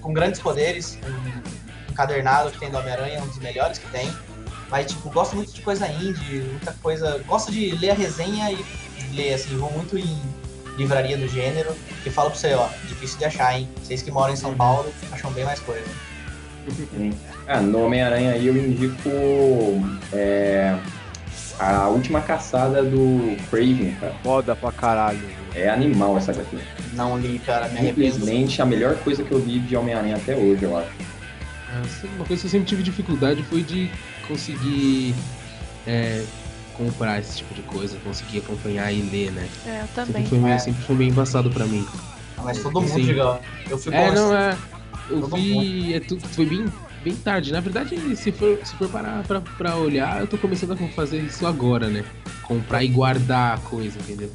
Com 0.00 0.12
Grandes 0.14 0.40
Poderes, 0.40 0.98
um 1.04 1.92
encadernado 1.92 2.50
que 2.50 2.58
tem 2.58 2.70
do 2.70 2.78
Homem-Aranha, 2.78 3.22
um 3.22 3.26
dos 3.26 3.38
melhores 3.38 3.78
que 3.78 3.86
tem. 3.88 4.10
Mas, 4.70 4.90
tipo, 4.90 5.10
gosto 5.10 5.36
muito 5.36 5.52
de 5.52 5.60
coisa 5.60 5.86
indie, 5.86 6.40
muita 6.40 6.72
coisa. 6.82 7.22
Gosto 7.26 7.52
de 7.52 7.72
ler 7.76 7.90
a 7.90 7.94
resenha 7.94 8.50
e 8.50 8.64
ler, 9.14 9.34
assim, 9.34 9.56
vou 9.56 9.70
muito 9.72 9.96
em 9.98 10.18
livraria 10.76 11.16
do 11.16 11.28
gênero. 11.28 11.74
E 12.04 12.10
falo 12.10 12.30
pra 12.30 12.38
você, 12.38 12.52
ó, 12.54 12.68
difícil 12.86 13.18
de 13.18 13.24
achar, 13.24 13.58
hein? 13.58 13.68
Vocês 13.82 14.02
que 14.02 14.10
moram 14.10 14.32
em 14.32 14.36
São 14.36 14.54
Paulo 14.54 14.92
acham 15.12 15.30
bem 15.32 15.44
mais 15.44 15.60
coisa. 15.60 15.84
Ah, 17.46 17.60
no 17.60 17.84
Homem-Aranha 17.84 18.32
aí 18.32 18.46
eu 18.46 18.56
indico 18.56 19.10
é, 20.12 20.76
a 21.58 21.88
última 21.88 22.20
caçada 22.20 22.82
do 22.82 23.36
Craven, 23.50 23.94
cara. 24.00 24.14
Foda 24.22 24.56
pra 24.56 24.72
caralho. 24.72 25.20
É 25.54 25.68
animal 25.68 26.16
essa 26.16 26.32
HQ. 26.32 26.58
Não 26.94 27.18
li, 27.18 27.38
cara, 27.38 27.68
me 27.68 27.78
arrependo. 27.78 28.12
Simplesmente 28.12 28.60
a 28.60 28.66
melhor 28.66 28.96
coisa 28.96 29.22
que 29.22 29.30
eu 29.30 29.38
vi 29.40 29.60
de 29.60 29.76
Homem-Aranha 29.76 30.16
até 30.16 30.34
hoje, 30.34 30.62
eu 30.62 30.76
acho. 30.76 30.90
Ah, 31.70 31.82
Uma 32.16 32.24
coisa 32.24 32.40
que 32.42 32.46
eu 32.46 32.50
sempre 32.50 32.66
tive 32.66 32.82
dificuldade 32.82 33.42
foi 33.44 33.62
de 33.62 33.90
conseguir 34.26 35.14
é, 35.86 36.24
comprar 36.74 37.18
esse 37.20 37.38
tipo 37.38 37.54
de 37.54 37.62
coisa, 37.62 37.96
conseguir 38.04 38.38
acompanhar 38.38 38.92
e 38.92 39.00
ler, 39.02 39.32
né? 39.32 39.48
É, 39.66 39.68
eu 39.80 39.86
Sempre 39.86 39.94
também. 39.94 40.26
foi 40.26 40.38
meio, 40.38 40.54
É. 40.54 40.58
sempre 40.58 40.82
foi 40.82 40.96
meio 40.96 41.10
embaçado 41.10 41.50
pra 41.50 41.64
mim. 41.66 41.86
Mas 42.42 42.62
todo 42.62 42.80
mundo, 42.80 42.92
Sim. 42.92 43.02
diga, 43.02 43.40
eu 43.70 43.78
fico 43.78 43.96
É, 43.96 44.10
não, 44.14 44.36
é. 44.36 44.56
Eu 45.08 45.20
Todo 45.20 45.36
vi. 45.36 45.94
É, 45.94 46.00
tu- 46.00 46.18
foi 46.20 46.46
bem, 46.46 46.66
bem 47.02 47.14
tarde. 47.14 47.52
Na 47.52 47.60
verdade, 47.60 48.16
se 48.16 48.32
for, 48.32 48.58
se 48.64 48.74
for 48.76 48.88
parar 48.88 49.22
pra, 49.24 49.40
pra 49.40 49.76
olhar, 49.76 50.20
eu 50.20 50.26
tô 50.26 50.36
começando 50.38 50.72
a 50.72 50.76
fazer 50.88 51.18
isso 51.20 51.46
agora, 51.46 51.88
né? 51.88 52.04
Comprar 52.42 52.82
e 52.82 52.88
guardar 52.88 53.54
a 53.56 53.60
coisa, 53.60 53.98
entendeu? 53.98 54.30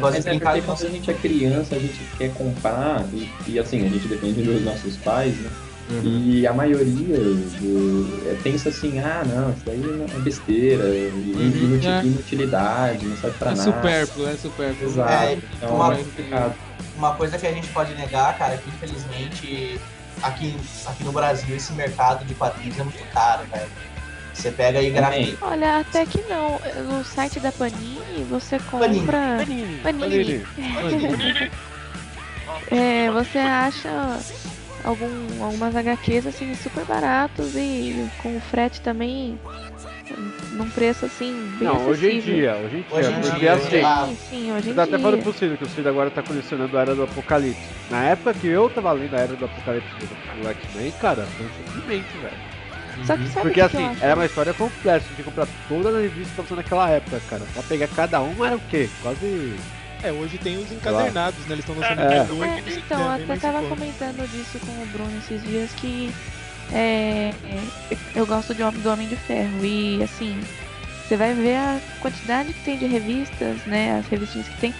Mas 0.00 0.24
é 0.24 0.38
porque 0.38 0.62
quando 0.62 0.86
a 0.86 0.88
gente 0.90 1.10
é 1.10 1.14
criança, 1.14 1.76
a 1.76 1.78
gente 1.78 2.00
quer 2.16 2.32
comprar, 2.32 3.04
e, 3.12 3.28
e, 3.48 3.58
assim, 3.58 3.84
a 3.84 3.88
gente 3.88 4.08
depende 4.08 4.42
dos 4.42 4.62
nossos 4.64 4.96
pais, 4.96 5.34
né? 5.36 5.50
E 5.90 6.46
a 6.46 6.52
maioria 6.54 6.86
do, 7.18 8.22
é, 8.30 8.34
pensa 8.42 8.70
assim, 8.70 8.98
ah 9.00 9.22
não, 9.26 9.50
isso 9.50 9.62
daí 9.66 9.82
é 10.14 10.18
besteira, 10.20 10.84
Uhum, 10.84 11.80
é. 11.84 12.04
inutilidade, 12.06 13.04
não 13.06 13.16
serve 13.16 13.36
pra 13.38 13.50
É 13.50 13.54
nada. 13.54 13.62
supérfluo, 13.72 14.28
é 14.28 14.36
supérfluo. 14.36 14.88
Exato. 14.90 15.12
É, 15.12 15.38
então 15.56 15.74
uma- 15.74 15.92
é 15.92 15.96
complicado. 15.98 16.54
Uma 16.96 17.14
coisa 17.14 17.36
que 17.38 17.46
a 17.46 17.52
gente 17.52 17.68
pode 17.68 17.94
negar, 17.94 18.38
cara, 18.38 18.54
é 18.54 18.56
que 18.58 18.68
infelizmente 18.70 19.80
aqui, 20.22 20.56
aqui 20.86 21.04
no 21.04 21.12
Brasil 21.12 21.54
esse 21.56 21.72
mercado 21.72 22.24
de 22.24 22.34
quadrinhos 22.34 22.78
é 22.78 22.84
muito 22.84 23.12
caro, 23.12 23.42
velho. 23.52 23.68
Você 24.32 24.50
pega 24.50 24.78
aí 24.78 24.88
gráfico. 24.90 25.36
Olha, 25.46 25.80
até 25.80 26.06
que 26.06 26.22
não. 26.22 26.58
No 26.90 27.04
site 27.04 27.38
da 27.38 27.52
Panini 27.52 28.24
você 28.30 28.58
Panini. 28.58 29.00
compra. 29.00 29.36
Panini. 29.38 29.78
Panini. 29.82 31.50
É, 32.70 33.10
você 33.10 33.38
acha 33.38 34.18
algum, 34.84 35.42
algumas 35.44 35.74
HQs 35.76 36.26
assim 36.26 36.54
super 36.54 36.84
baratos 36.84 37.54
e 37.56 38.08
com 38.22 38.40
frete 38.40 38.80
também 38.80 39.38
num 40.52 40.68
preço 40.70 41.06
assim 41.06 41.32
bem 41.58 41.68
Não, 41.68 41.86
hoje 41.86 42.06
em 42.06 42.18
acessível. 42.18 42.34
dia, 42.34 42.56
hoje 42.56 42.76
em 42.76 42.82
dia, 42.82 42.96
Hoje 42.98 43.10
em 43.10 43.20
porque 43.20 43.38
dia, 43.38 43.52
assim. 43.54 43.80
ah, 43.82 44.06
Sim, 44.06 44.16
sim, 44.28 44.52
hoje 44.52 44.70
em 44.70 44.74
Dá 44.74 44.82
até 44.82 44.96
dia. 44.96 45.04
falando 45.04 45.22
pro 45.22 45.32
Cid, 45.32 45.56
que 45.56 45.64
o 45.64 45.68
Cid 45.68 45.88
agora 45.88 46.10
tá 46.10 46.22
colecionando 46.22 46.76
a 46.76 46.80
Era 46.82 46.94
do 46.94 47.02
Apocalipse. 47.04 47.60
Na 47.90 48.04
época 48.04 48.34
que 48.34 48.46
eu 48.48 48.68
tava 48.68 48.92
lendo 48.92 49.14
a 49.14 49.20
Era 49.20 49.34
do 49.36 49.44
Apocalipse 49.44 49.88
do, 50.40 50.48
X-Men, 50.48 50.92
cara, 51.00 51.24
foi 51.24 51.46
um 51.46 51.48
sofrimento, 51.50 52.20
velho. 52.20 52.52
Só 53.06 53.16
que 53.16 53.26
sabe 53.28 53.46
Porque 53.46 53.60
o 53.62 53.64
que 53.64 53.70
que 53.70 53.76
assim, 53.76 53.86
eu 53.86 53.90
acho? 53.92 54.04
era 54.04 54.14
uma 54.16 54.26
história 54.26 54.52
completa, 54.52 55.00
você 55.00 55.06
tinha 55.06 55.16
que 55.16 55.22
comprar 55.22 55.48
todas 55.66 55.94
as 55.94 56.02
revistas 56.02 56.26
que 56.26 56.40
estavam 56.42 56.56
naquela 56.56 56.90
época, 56.90 57.20
cara. 57.30 57.42
Pra 57.54 57.62
pegar 57.62 57.88
cada 57.88 58.20
uma 58.20 58.46
era 58.48 58.56
o 58.56 58.60
quê? 58.68 58.90
Quase. 59.02 59.56
É, 60.02 60.10
hoje 60.10 60.36
tem 60.38 60.56
os 60.56 60.70
encadernados, 60.72 61.38
né? 61.46 61.54
Eles 61.54 61.64
estão 61.64 61.76
lançando 61.76 62.00
É. 62.00 62.18
é. 62.18 62.24
dois. 62.24 62.50
É, 62.50 62.62
então, 62.76 63.10
até 63.10 63.36
tava 63.36 63.62
comentando 63.68 64.28
disso 64.30 64.58
com 64.58 64.72
o 64.82 64.86
Bruno 64.86 65.12
esses 65.18 65.42
dias 65.42 65.70
que 65.72 66.12
é, 66.72 67.32
eu 68.14 68.26
gosto 68.26 68.54
de, 68.54 68.62
do 68.62 68.90
Homem 68.90 69.06
de 69.06 69.16
Ferro 69.16 69.64
e 69.64 70.02
assim, 70.02 70.40
você 71.06 71.16
vai 71.16 71.34
ver 71.34 71.56
a 71.56 71.80
quantidade 72.00 72.52
que 72.52 72.64
tem 72.64 72.78
de 72.78 72.86
revistas, 72.86 73.64
né? 73.66 73.98
As 73.98 74.06
revistinhas 74.06 74.48
que 74.48 74.60
tem, 74.60 74.74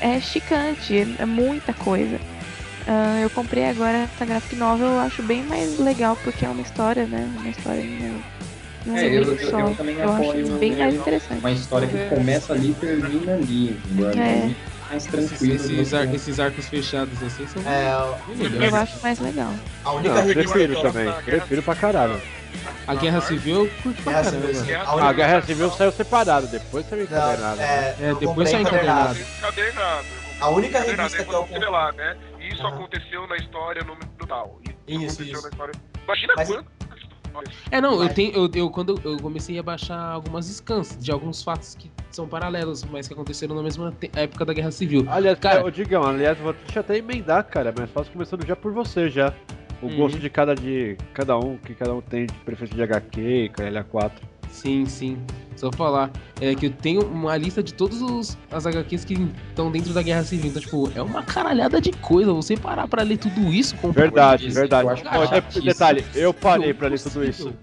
é 0.00 0.20
chicante, 0.20 0.98
é, 0.98 1.22
é 1.22 1.26
muita 1.26 1.72
coisa. 1.72 2.20
Ah, 2.86 3.18
eu 3.20 3.30
comprei 3.30 3.64
agora 3.68 3.98
essa 3.98 4.24
graphic 4.24 4.54
novel, 4.56 4.86
eu 4.88 5.00
acho 5.00 5.22
bem 5.22 5.42
mais 5.42 5.78
legal 5.78 6.16
porque 6.22 6.44
é 6.44 6.48
uma 6.48 6.62
história, 6.62 7.04
né? 7.06 7.28
Uma 7.38 7.48
história 7.48 7.82
né, 7.82 8.22
um 8.86 8.96
É, 8.96 9.06
eu, 9.06 9.10
livro 9.24 9.34
eu, 9.40 9.50
só. 9.50 9.60
eu 9.60 9.74
também 9.74 9.96
Eu 9.96 10.12
acho 10.12 10.58
bem 10.58 10.76
mais 10.76 10.94
interessante. 10.94 11.38
uma 11.40 11.50
história 11.52 11.88
que 11.88 12.14
começa 12.14 12.52
ali 12.52 12.70
e 12.70 12.74
termina 12.74 13.34
ali? 13.34 13.80
É. 13.88 13.92
muito 13.92 14.56
mais 14.90 15.04
tranquilo. 15.06 15.54
Esses, 15.54 15.70
você- 15.88 15.96
ar- 15.96 16.14
esses 16.14 16.40
arcos 16.40 16.66
fechados 16.68 17.22
assim 17.22 17.46
são. 17.48 17.62
É, 17.62 17.92
melhores. 18.36 18.70
Eu 18.72 18.76
acho 18.76 19.02
mais 19.02 19.18
legal. 19.18 19.52
A 19.84 19.92
única 19.92 20.14
Não, 20.14 20.32
prefiro 20.32 20.72
eu- 20.74 20.82
também. 20.82 21.12
Prefiro 21.24 21.62
pra 21.62 21.74
caralho. 21.74 22.20
A 22.86 22.94
Guerra 22.94 23.20
Civil 23.20 23.64
eu 23.66 23.70
curto 23.82 24.02
pra 24.02 24.12
caramba. 24.14 24.46
A 24.46 24.90
a 24.90 24.94
única- 24.94 25.08
A 25.08 25.12
Guerra 25.12 25.42
Civil 25.42 25.70
saiu 25.72 25.92
separado, 25.92 26.46
depois 26.46 26.88
saiu 26.88 27.02
encadernado. 27.02 27.60
é, 27.60 27.64
É, 28.00 28.10
eu 28.10 28.14
depois 28.16 28.48
saiu 28.48 28.62
encadernado. 28.62 29.18
Encadernado. 29.38 30.06
A 30.40 30.48
única 30.50 30.80
revista 30.80 31.24
que 31.24 31.32
eu 31.34 31.42
comprei. 31.44 31.68
lá, 31.68 31.92
né? 31.92 32.16
Isso 32.40 32.64
aconteceu 32.66 33.26
na 33.26 33.36
história 33.36 33.82
no 33.84 33.96
tal. 34.26 34.60
Isso, 34.64 34.72
Isso, 34.86 35.04
aconteceu 35.04 35.26
isso. 35.34 35.42
na 35.42 35.48
história. 35.48 35.72
Imagina 36.04 36.32
histórias. 36.42 36.64
É, 37.70 37.80
não, 37.80 38.02
eu 38.02 38.08
tenho. 38.12 38.32
Eu, 38.34 38.50
eu- 38.54 38.70
quando 38.70 39.00
eu 39.04 39.16
comecei 39.18 39.58
a 39.58 39.62
baixar 39.62 39.98
algumas 39.98 40.46
scans 40.46 40.96
de 41.00 41.10
alguns 41.12 41.42
fatos 41.42 41.74
que 41.74 41.90
são 42.10 42.26
paralelos, 42.28 42.84
mas 42.84 43.06
que 43.08 43.14
aconteceram 43.14 43.54
na 43.54 43.62
mesma 43.62 43.92
te- 43.92 44.10
época 44.14 44.44
da 44.44 44.52
Guerra 44.54 44.70
Civil. 44.70 45.06
Aliás, 45.08 45.38
Cara- 45.38 45.64
ô 45.64 45.70
Digão, 45.70 46.04
aliás, 46.04 46.38
vou 46.38 46.54
eu 46.74 46.80
até 46.80 46.96
emendar, 46.96 47.44
cara, 47.44 47.72
mas 47.76 47.90
faço 47.90 48.10
começando 48.10 48.46
já 48.46 48.56
por 48.56 48.72
você 48.72 49.08
já. 49.10 49.32
O 49.82 49.86
Uhum. 49.86 49.96
gosto 49.96 50.18
de 50.18 50.30
cada 50.30 50.54
de 50.54 50.96
cada 51.12 51.38
um, 51.38 51.58
que 51.58 51.74
cada 51.74 51.92
um 51.94 52.00
tem 52.00 52.24
de 52.26 52.32
preferência 52.44 52.74
de 52.76 52.82
HQ 52.82 53.20
e 53.20 53.48
KLA4. 53.50 54.10
Sim, 54.50 54.86
sim. 54.86 55.18
Só 55.56 55.72
falar. 55.72 56.10
É 56.38 56.54
que 56.54 56.66
eu 56.66 56.70
tenho 56.70 57.00
uma 57.06 57.34
lista 57.36 57.62
de 57.62 57.72
todas 57.72 58.02
os, 58.02 58.36
as 58.50 58.66
HQs 58.66 59.04
que 59.06 59.14
estão 59.48 59.70
dentro 59.72 59.94
da 59.94 60.02
Guerra 60.02 60.22
Civil. 60.22 60.50
Então, 60.50 60.60
tipo, 60.60 60.92
é 60.94 61.00
uma 61.00 61.22
caralhada 61.22 61.80
de 61.80 61.92
coisa. 61.92 62.30
Você 62.34 62.56
parar 62.58 62.86
pra 62.86 63.02
ler 63.02 63.16
tudo 63.16 63.40
isso 63.52 63.74
com 63.76 63.90
Verdade, 63.90 64.50
verdade. 64.50 64.86
eu 64.86 64.92
acho 64.92 65.02
de- 65.02 65.28
chatíssimo. 65.28 65.64
detalhe, 65.64 66.04
eu 66.14 66.34
parei 66.34 66.74
pra 66.74 66.88
ler 66.88 67.00
tudo 67.00 67.24
isso. 67.24 67.54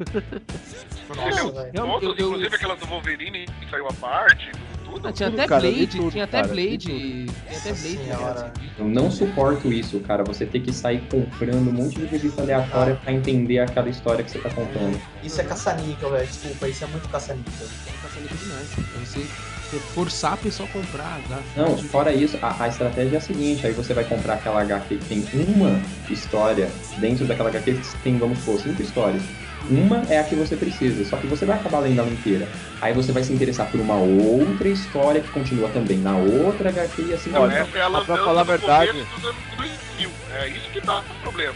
Nossa. 1.15 1.69
Eu- 1.73 1.86
eu- 1.86 2.01
eu- 2.01 2.13
inclusive 2.13 2.55
aquelas 2.55 2.79
do 2.79 2.88
Wolverine 2.88 3.45
que 3.45 3.69
saiu 3.69 3.88
a 3.88 3.93
parte, 3.93 4.51
tudo. 4.93 5.07
Ah, 5.07 5.11
tinha 5.11 5.29
tudo, 5.29 5.39
até 5.39 5.47
cara, 5.47 5.61
Blade, 5.61 5.87
tudo, 5.87 6.11
tinha 6.11 6.23
até 6.23 6.41
cara, 6.41 6.53
Blade. 6.53 6.77
Tinha 6.77 7.27
até 7.47 7.73
Blade 7.73 7.77
Senhora. 7.77 8.53
Civil. 8.55 8.71
Eu 8.79 8.85
não 8.85 9.11
suporto 9.11 9.73
isso, 9.73 9.99
cara. 10.01 10.23
Você 10.23 10.45
ter 10.45 10.59
que 10.59 10.71
sair 10.71 11.01
comprando 11.09 11.69
um 11.69 11.73
monte 11.73 11.99
de 11.99 12.05
revista 12.05 12.41
aleatória 12.41 12.95
pra 12.95 13.11
entender 13.11 13.59
aquela 13.59 13.89
história 13.89 14.23
que 14.23 14.31
você 14.31 14.39
tá 14.39 14.49
contando. 14.49 14.99
Isso 15.23 15.41
é 15.41 15.43
caça-níquel, 15.43 16.11
velho. 16.11 16.27
Desculpa, 16.27 16.67
isso 16.67 16.83
é 16.83 16.87
muito 16.87 17.09
caça-níquel. 17.09 17.67
Tá 18.01 18.09
saindo 18.09 18.37
demais. 18.37 18.71
É 18.77 19.05
você 19.05 19.53
você 19.73 19.79
forçar 19.79 20.33
a 20.33 20.37
pessoa 20.37 20.69
a 20.69 20.71
comprar. 20.71 21.19
gastar 21.27 21.61
Não, 21.61 21.77
fora 21.77 22.13
isso, 22.13 22.37
a, 22.41 22.63
a 22.63 22.67
estratégia 22.67 23.15
é 23.15 23.17
a 23.17 23.21
seguinte, 23.21 23.65
aí 23.65 23.73
você 23.73 23.93
vai 23.93 24.03
comprar 24.03 24.35
aquela 24.35 24.61
HQ 24.61 24.97
que 24.97 25.05
tem 25.05 25.25
uma 25.47 25.79
história, 26.09 26.69
dentro 26.99 27.25
daquela 27.25 27.49
HQ 27.49 27.73
que 27.73 27.97
tem, 28.03 28.17
vamos 28.17 28.39
supor, 28.39 28.59
cinco 28.59 28.81
histórias. 28.81 29.23
Uma 29.70 30.03
é 30.09 30.20
a 30.20 30.24
que 30.24 30.36
você 30.36 30.55
precisa, 30.57 31.03
só 31.05 31.18
que 31.18 31.26
você 31.28 31.45
vai 31.45 31.55
acabar 31.57 31.80
lendo 31.80 31.99
ela 31.99 32.09
inteira. 32.09 32.49
Aí 32.82 32.93
você 32.93 33.11
vai 33.11 33.24
se 33.24 33.32
interessar 33.34 33.68
por 33.72 33.80
uma 33.80 33.95
outra 33.95 34.68
história 34.68 35.22
que 35.22 35.30
continua 35.30 35.70
também 35.70 35.99
na 35.99 36.18
outra 36.18 36.70
HQ 36.70 37.01
e 37.01 37.14
assim 37.14 37.30
Não, 37.32 37.41
Olha, 37.43 37.53
essa 37.53 37.78
é 37.78 37.89
pra 38.05 38.18
falar 38.18 38.41
a 38.41 38.43
verdade- 38.43 38.91
começo 38.91 39.09
dos 39.16 39.26
anos 39.26 39.41
2000. 39.57 40.11
É 40.34 40.47
isso 40.49 40.70
que 40.70 40.82
dá 40.82 40.99
o 40.99 41.03
problema. 41.22 41.55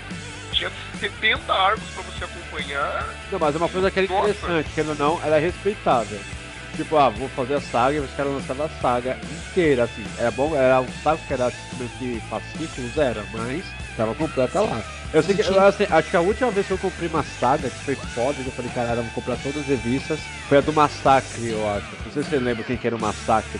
Tinha 0.54 0.72
70 1.00 1.54
arcos 1.54 1.84
pra 1.94 2.04
você 2.04 2.24
acompanhar. 2.24 3.14
Não, 3.32 3.40
mas 3.40 3.54
é 3.56 3.58
uma 3.58 3.70
coisa 3.70 3.92
que 3.92 4.00
era 4.00 4.08
Nossa. 4.08 4.30
interessante, 4.30 4.70
que 4.74 4.82
ou 4.82 4.96
não, 4.96 5.24
era 5.24 5.38
respeitável. 5.40 6.20
Tipo, 6.76 6.96
ah, 6.98 7.10
vou 7.10 7.28
fazer 7.30 7.56
a 7.56 7.62
saga 7.62 7.98
e 7.98 8.00
os 8.00 8.12
caras 8.12 8.32
lançavam 8.34 8.66
a 8.68 8.70
saga 8.82 9.18
inteira, 9.50 9.84
assim. 9.84 10.04
Era 10.18 10.32
bom, 10.32 10.56
era 10.56 10.80
um 10.82 10.88
saco 11.04 11.22
que 11.28 11.34
era 11.34 11.52
simplesmente 11.52 12.22
fascículos, 12.30 12.98
era, 12.98 13.24
mas 13.34 13.66
tava 13.98 14.16
completa 14.16 14.62
lá. 14.62 14.82
Eu 15.12 15.24
sei 15.24 15.36
que, 15.36 15.42
eu, 15.42 15.60
assim, 15.62 15.86
acho 15.90 16.10
que 16.10 16.18
a 16.18 16.22
última 16.22 16.52
vez 16.52 16.68
que 16.68 16.74
eu 16.74 16.78
comprei 16.78 17.10
uma 17.10 17.24
saga, 17.24 17.70
que 17.70 17.84
foi 17.84 17.96
foda, 17.96 18.34
que 18.36 18.48
eu 18.48 18.52
falei, 18.52 18.72
caralho, 18.72 19.02
vou 19.04 19.12
comprar 19.12 19.38
todas 19.38 19.62
as 19.64 19.68
revistas, 19.68 20.20
foi 20.48 20.58
a 20.58 20.62
do 20.62 20.72
Massacre, 20.74 21.50
eu 21.50 21.68
acho. 21.70 21.88
Não 22.06 22.12
sei 22.12 22.24
se 22.24 22.30
você 22.30 22.40
lembra 22.40 22.64
quem 22.64 22.78
que 22.78 22.88
era 22.88 22.96
o 22.96 23.00
Massacre. 23.02 23.60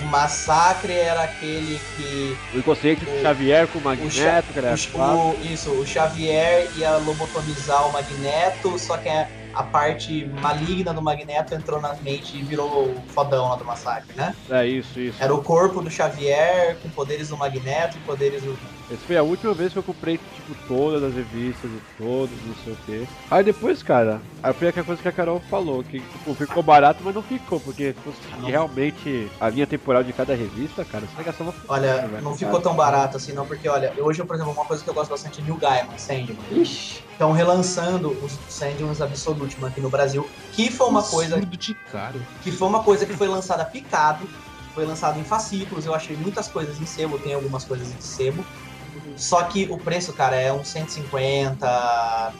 O 0.00 0.06
massacre 0.06 0.92
era 0.94 1.22
aquele 1.22 1.78
que. 1.96 2.36
O 2.52 2.58
inconsciente 2.58 3.04
do 3.04 3.20
Xavier 3.20 3.68
com 3.68 3.78
o 3.78 3.82
Magneto, 3.82 4.52
que 4.52 4.58
era 4.58 4.74
o, 4.94 4.98
o- 4.98 5.34
isso, 5.44 5.70
o 5.72 5.86
Xavier 5.86 6.70
ia 6.76 6.96
lobotomizar 6.96 7.88
o 7.88 7.92
Magneto, 7.92 8.76
só 8.78 8.96
que 8.96 9.08
a, 9.08 9.28
a 9.54 9.62
parte 9.62 10.26
maligna 10.26 10.92
do 10.92 11.00
Magneto 11.02 11.54
entrou 11.54 11.80
na 11.80 11.94
mente 12.02 12.36
e 12.36 12.42
virou 12.42 12.98
o 12.98 13.06
fodão 13.08 13.48
lá 13.48 13.56
do 13.56 13.64
massacre, 13.64 14.14
né? 14.16 14.34
É 14.50 14.66
isso, 14.66 14.98
isso. 14.98 15.22
Era 15.22 15.32
o 15.34 15.42
corpo 15.42 15.80
do 15.82 15.90
Xavier 15.90 16.80
com 16.80 16.90
poderes 16.90 17.28
do 17.28 17.36
Magneto 17.38 17.96
e 17.98 18.00
poderes 18.00 18.42
do. 18.42 18.58
Essa 18.90 19.04
foi 19.06 19.18
a 19.18 19.22
última 19.22 19.52
vez 19.52 19.72
que 19.72 19.78
eu 19.78 19.82
comprei, 19.82 20.16
tipo, 20.16 20.54
todas 20.66 21.02
as 21.02 21.14
revistas 21.14 21.70
e 21.70 21.80
todos, 21.98 22.42
não 22.42 22.54
sei 22.64 22.72
o 22.72 22.78
quê. 22.86 23.06
Aí 23.30 23.44
depois, 23.44 23.82
cara, 23.82 24.22
aí 24.42 24.54
foi 24.54 24.68
aquela 24.68 24.86
coisa 24.86 25.02
que 25.02 25.08
a 25.08 25.12
Carol 25.12 25.40
falou, 25.50 25.84
que 25.84 26.00
tipo, 26.00 26.34
ficou 26.34 26.62
barato, 26.62 27.02
mas 27.04 27.14
não 27.14 27.22
ficou, 27.22 27.60
porque 27.60 27.92
se 27.92 28.00
fosse 28.00 28.20
Não. 28.38 28.48
realmente 28.48 29.30
a 29.38 29.50
linha 29.50 29.66
temporal 29.66 30.02
de 30.02 30.12
cada 30.14 30.34
revista, 30.34 30.86
cara, 30.86 31.06
você 31.06 31.22
gastava 31.22 31.52
Olha, 31.68 32.08
velho. 32.08 32.22
não 32.22 32.34
ficou 32.34 32.60
tão 32.62 32.74
barato 32.74 33.18
assim, 33.18 33.32
não, 33.32 33.44
porque 33.44 33.68
olha, 33.68 33.92
hoje, 33.98 34.24
por 34.24 34.34
exemplo, 34.34 34.52
uma 34.52 34.64
coisa 34.64 34.82
que 34.82 34.88
eu 34.88 34.94
gosto 34.94 35.10
bastante 35.10 35.40
é 35.40 35.44
New 35.44 35.56
Gaiman, 35.56 35.98
Sandman. 35.98 36.62
Estão 36.62 37.32
relançando 37.32 38.16
os 38.24 38.38
Sandmans 38.48 39.02
Absolution 39.02 39.66
aqui 39.66 39.82
no 39.82 39.90
Brasil, 39.90 40.24
que 40.52 40.70
foi 40.70 40.86
uma 40.86 41.02
coisa 41.02 41.34
Absurdo 41.34 41.56
de 41.58 41.74
caro. 41.92 42.20
que 42.42 42.50
foi 42.50 42.66
uma 42.68 42.82
coisa 42.82 43.04
que 43.04 43.12
foi 43.12 43.28
lançada 43.28 43.66
picado, 43.66 44.26
foi 44.74 44.86
lançado 44.86 45.18
em 45.18 45.24
fascículos, 45.24 45.84
eu 45.84 45.94
achei 45.94 46.16
muitas 46.16 46.48
coisas 46.48 46.80
em 46.80 46.86
sebo, 46.86 47.18
tem 47.18 47.34
algumas 47.34 47.64
coisas 47.64 47.92
em 47.92 48.00
sebo. 48.00 48.44
Só 49.18 49.42
que 49.44 49.66
o 49.70 49.76
preço, 49.78 50.12
cara, 50.12 50.36
é 50.36 50.52
uns 50.52 50.68
150, 50.68 52.34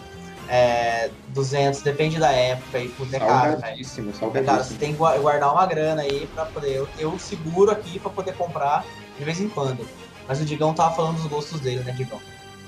é, 0.48 1.10
200, 1.28 1.82
depende 1.82 2.18
da 2.18 2.30
época 2.30 2.78
e 2.78 2.88
tudo 2.90 3.14
é 3.14 3.18
caro, 3.18 3.50
velho. 3.50 3.60
Salgadíssimo, 3.60 4.10
É 4.34 4.42
caro, 4.42 4.64
você 4.64 4.74
tem 4.76 4.92
que 4.92 4.98
gua- 4.98 5.18
guardar 5.18 5.52
uma 5.52 5.66
grana 5.66 6.02
aí 6.02 6.26
pra 6.28 6.46
poder. 6.46 6.76
Eu, 6.76 6.88
eu 6.98 7.18
seguro 7.18 7.70
aqui 7.70 7.98
pra 7.98 8.10
poder 8.10 8.34
comprar 8.34 8.86
de 9.18 9.24
vez 9.24 9.40
em 9.40 9.48
quando. 9.48 9.86
Mas 10.26 10.40
o 10.40 10.44
Digão 10.44 10.72
tava 10.74 10.94
falando 10.94 11.16
dos 11.16 11.26
gostos 11.26 11.60
dele, 11.60 11.82
né, 11.82 11.92
Digão? 11.92 12.20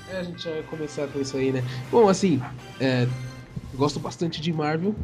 É, 0.09 0.17
a 0.17 0.23
gente 0.23 0.43
já 0.43 0.51
vai 0.51 0.63
começar 0.63 1.07
com 1.07 1.19
isso 1.19 1.37
aí, 1.37 1.51
né? 1.51 1.63
Bom, 1.89 2.09
assim, 2.09 2.41
é, 2.79 3.07
gosto 3.73 3.99
bastante 3.99 4.41
de 4.41 4.51
Marvel 4.51 4.95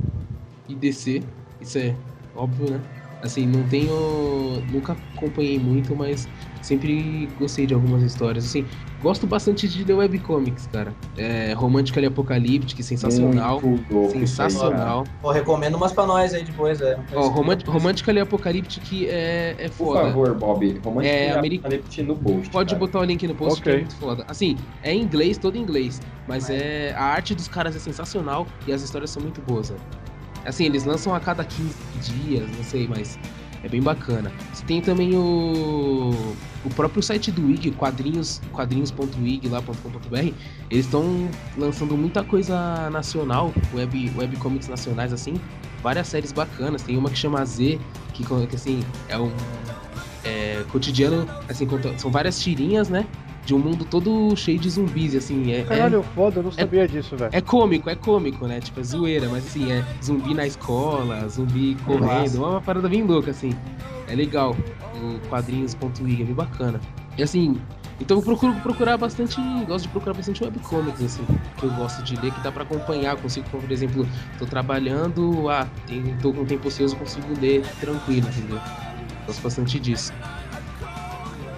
e 0.67 0.75
DC, 0.75 1.23
isso 1.61 1.77
é 1.77 1.95
óbvio, 2.35 2.69
né? 2.71 2.81
Assim, 3.21 3.47
não 3.47 3.63
tenho. 3.67 4.61
Nunca 4.69 4.97
acompanhei 5.15 5.57
muito, 5.59 5.95
mas 5.95 6.27
sempre 6.61 7.27
gostei 7.37 7.65
de 7.65 7.73
algumas 7.73 8.03
histórias. 8.03 8.45
Assim, 8.45 8.67
gosto 9.01 9.27
bastante 9.27 9.67
de 9.67 9.85
The 9.85 9.93
Webcomics, 9.93 10.67
cara. 10.67 10.93
É, 11.17 11.53
Romântica 11.53 11.99
e 12.01 12.05
Apocalíptica, 12.05 12.81
sensacional. 12.83 13.61
Louco 13.89 14.11
Sensacional. 14.11 15.03
Pô, 15.21 15.31
recomendo 15.31 15.75
umas 15.75 15.93
pra 15.93 16.05
nós 16.05 16.33
aí 16.33 16.43
depois, 16.43 16.79
velho. 16.79 17.03
Ó, 17.13 17.27
Romântica, 17.27 17.71
Romântica 17.71 18.11
e 18.11 18.19
Apocalíptica 18.19 18.87
é, 19.05 19.55
é 19.59 19.69
Por 19.69 19.73
foda. 19.87 20.01
favor, 20.01 20.33
Bob, 20.35 20.79
romântico 20.83 21.13
É, 21.15 21.25
é, 21.27 21.31
Ameri- 21.37 21.61
no 22.03 22.15
post. 22.15 22.49
Pode 22.49 22.69
cara. 22.73 22.79
botar 22.79 22.99
o 22.99 23.03
link 23.03 23.27
no 23.27 23.35
post 23.35 23.61
que 23.61 23.69
Ok. 23.69 23.73
é 23.73 23.77
muito 23.83 23.95
foda. 23.97 24.25
Assim, 24.27 24.57
é 24.81 24.93
em 24.93 25.01
inglês, 25.01 25.37
todo 25.37 25.55
em 25.57 25.61
inglês. 25.61 25.99
Mas 26.27 26.49
é. 26.49 26.93
A 26.97 27.03
arte 27.03 27.33
dos 27.35 27.47
caras 27.47 27.75
é 27.75 27.79
sensacional 27.79 28.47
e 28.67 28.73
as 28.73 28.81
histórias 28.81 29.11
são 29.11 29.21
muito 29.21 29.41
boas, 29.41 29.69
velho. 29.69 29.81
Assim, 30.45 30.65
eles 30.65 30.85
lançam 30.85 31.13
a 31.13 31.19
cada 31.19 31.43
15 31.43 31.73
dias, 31.99 32.49
não 32.55 32.63
sei, 32.63 32.87
mas 32.87 33.19
é 33.63 33.69
bem 33.69 33.81
bacana. 33.81 34.31
Você 34.53 34.65
tem 34.65 34.81
também 34.81 35.15
o. 35.15 36.35
O 36.65 36.69
próprio 36.71 37.01
site 37.01 37.31
do 37.31 37.45
Wig, 37.45 37.71
quadrinhos, 37.71 38.41
quadrinhos.wig 38.51 39.47
lá.com.br, 39.47 40.33
eles 40.69 40.85
estão 40.85 41.29
lançando 41.57 41.95
muita 41.95 42.23
coisa 42.23 42.89
nacional, 42.89 43.53
web, 43.73 44.11
webcomics 44.17 44.67
nacionais, 44.67 45.13
assim, 45.13 45.39
várias 45.81 46.07
séries 46.07 46.33
bacanas. 46.33 46.81
Tem 46.81 46.97
uma 46.97 47.09
que 47.09 47.17
chama 47.17 47.45
Z, 47.45 47.79
que, 48.13 48.25
que 48.25 48.55
assim, 48.55 48.83
é 49.07 49.17
um 49.17 49.31
é, 50.25 50.65
cotidiano, 50.69 51.25
assim, 51.47 51.65
são 51.97 52.11
várias 52.11 52.41
tirinhas, 52.41 52.89
né? 52.89 53.05
De 53.47 53.55
um 53.55 53.59
mundo 53.59 53.85
todo 53.85 54.35
cheio 54.35 54.59
de 54.59 54.69
zumbis, 54.69 55.15
assim, 55.15 55.53
é, 55.53 55.59
é, 55.59 55.63
Caralho, 55.63 56.03
foda, 56.03 56.39
eu 56.39 56.43
não 56.43 56.51
sabia 56.51 56.85
disso, 56.85 57.15
velho. 57.15 57.31
é 57.31 57.39
cômico, 57.39 57.89
é 57.89 57.95
cômico, 57.95 58.45
né? 58.45 58.59
Tipo, 58.59 58.81
é 58.81 58.83
zoeira, 58.83 59.29
mas 59.29 59.47
assim, 59.47 59.71
é 59.71 59.85
zumbi 60.03 60.33
na 60.33 60.45
escola, 60.45 61.25
zumbi 61.29 61.77
correndo, 61.85 62.43
é 62.43 62.47
uma 62.49 62.59
parada 62.59 62.89
bem 62.89 63.03
louca, 63.03 63.31
assim. 63.31 63.51
É 64.09 64.15
legal. 64.15 64.53
O 64.95 65.29
quadrinhos.ig 65.29 66.21
é 66.21 66.25
bem 66.25 66.35
bacana. 66.35 66.81
E 67.17 67.23
assim, 67.23 67.57
então 68.01 68.17
eu 68.17 68.21
procuro 68.21 68.53
procurar 68.55 68.97
bastante. 68.97 69.39
Gosto 69.65 69.83
de 69.83 69.91
procurar 69.91 70.13
bastante 70.13 70.43
webcomics, 70.43 71.01
assim, 71.01 71.25
que 71.57 71.63
eu 71.63 71.71
gosto 71.71 72.03
de 72.03 72.19
ler, 72.19 72.33
que 72.33 72.41
dá 72.41 72.51
pra 72.51 72.63
acompanhar. 72.63 73.11
Eu 73.11 73.17
consigo, 73.17 73.47
por 73.49 73.71
exemplo, 73.71 74.05
tô 74.37 74.45
trabalhando, 74.45 75.49
ah, 75.49 75.65
tem, 75.87 76.03
tô 76.21 76.33
com 76.33 76.43
tempo 76.43 76.67
ocioso, 76.67 76.97
consigo 76.97 77.27
ler 77.39 77.61
tranquilo, 77.79 78.27
entendeu? 78.27 78.59
Gosto 79.25 79.41
bastante 79.41 79.79
disso. 79.79 80.11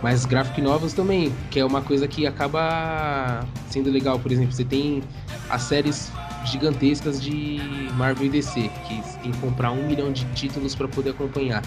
Mas 0.02 0.26
graphic 0.26 0.62
novels 0.62 0.94
também, 0.94 1.34
que 1.52 1.60
é 1.60 1.66
uma 1.66 1.82
coisa 1.82 2.08
que 2.08 2.26
acaba 2.26 3.46
sendo 3.70 3.90
legal. 3.90 4.18
Por 4.20 4.32
exemplo, 4.32 4.52
você 4.52 4.64
tem 4.64 5.04
as 5.50 5.64
séries 5.64 6.12
gigantescas 6.46 7.22
de 7.22 7.60
Marvel 7.96 8.28
e 8.28 8.30
DC, 8.30 8.70
que 8.88 9.02
tem 9.22 9.32
que 9.32 9.38
comprar 9.40 9.72
um 9.72 9.86
milhão 9.88 10.12
de 10.12 10.26
títulos 10.34 10.74
para 10.74 10.88
poder 10.88 11.12
acompanhar. 11.12 11.64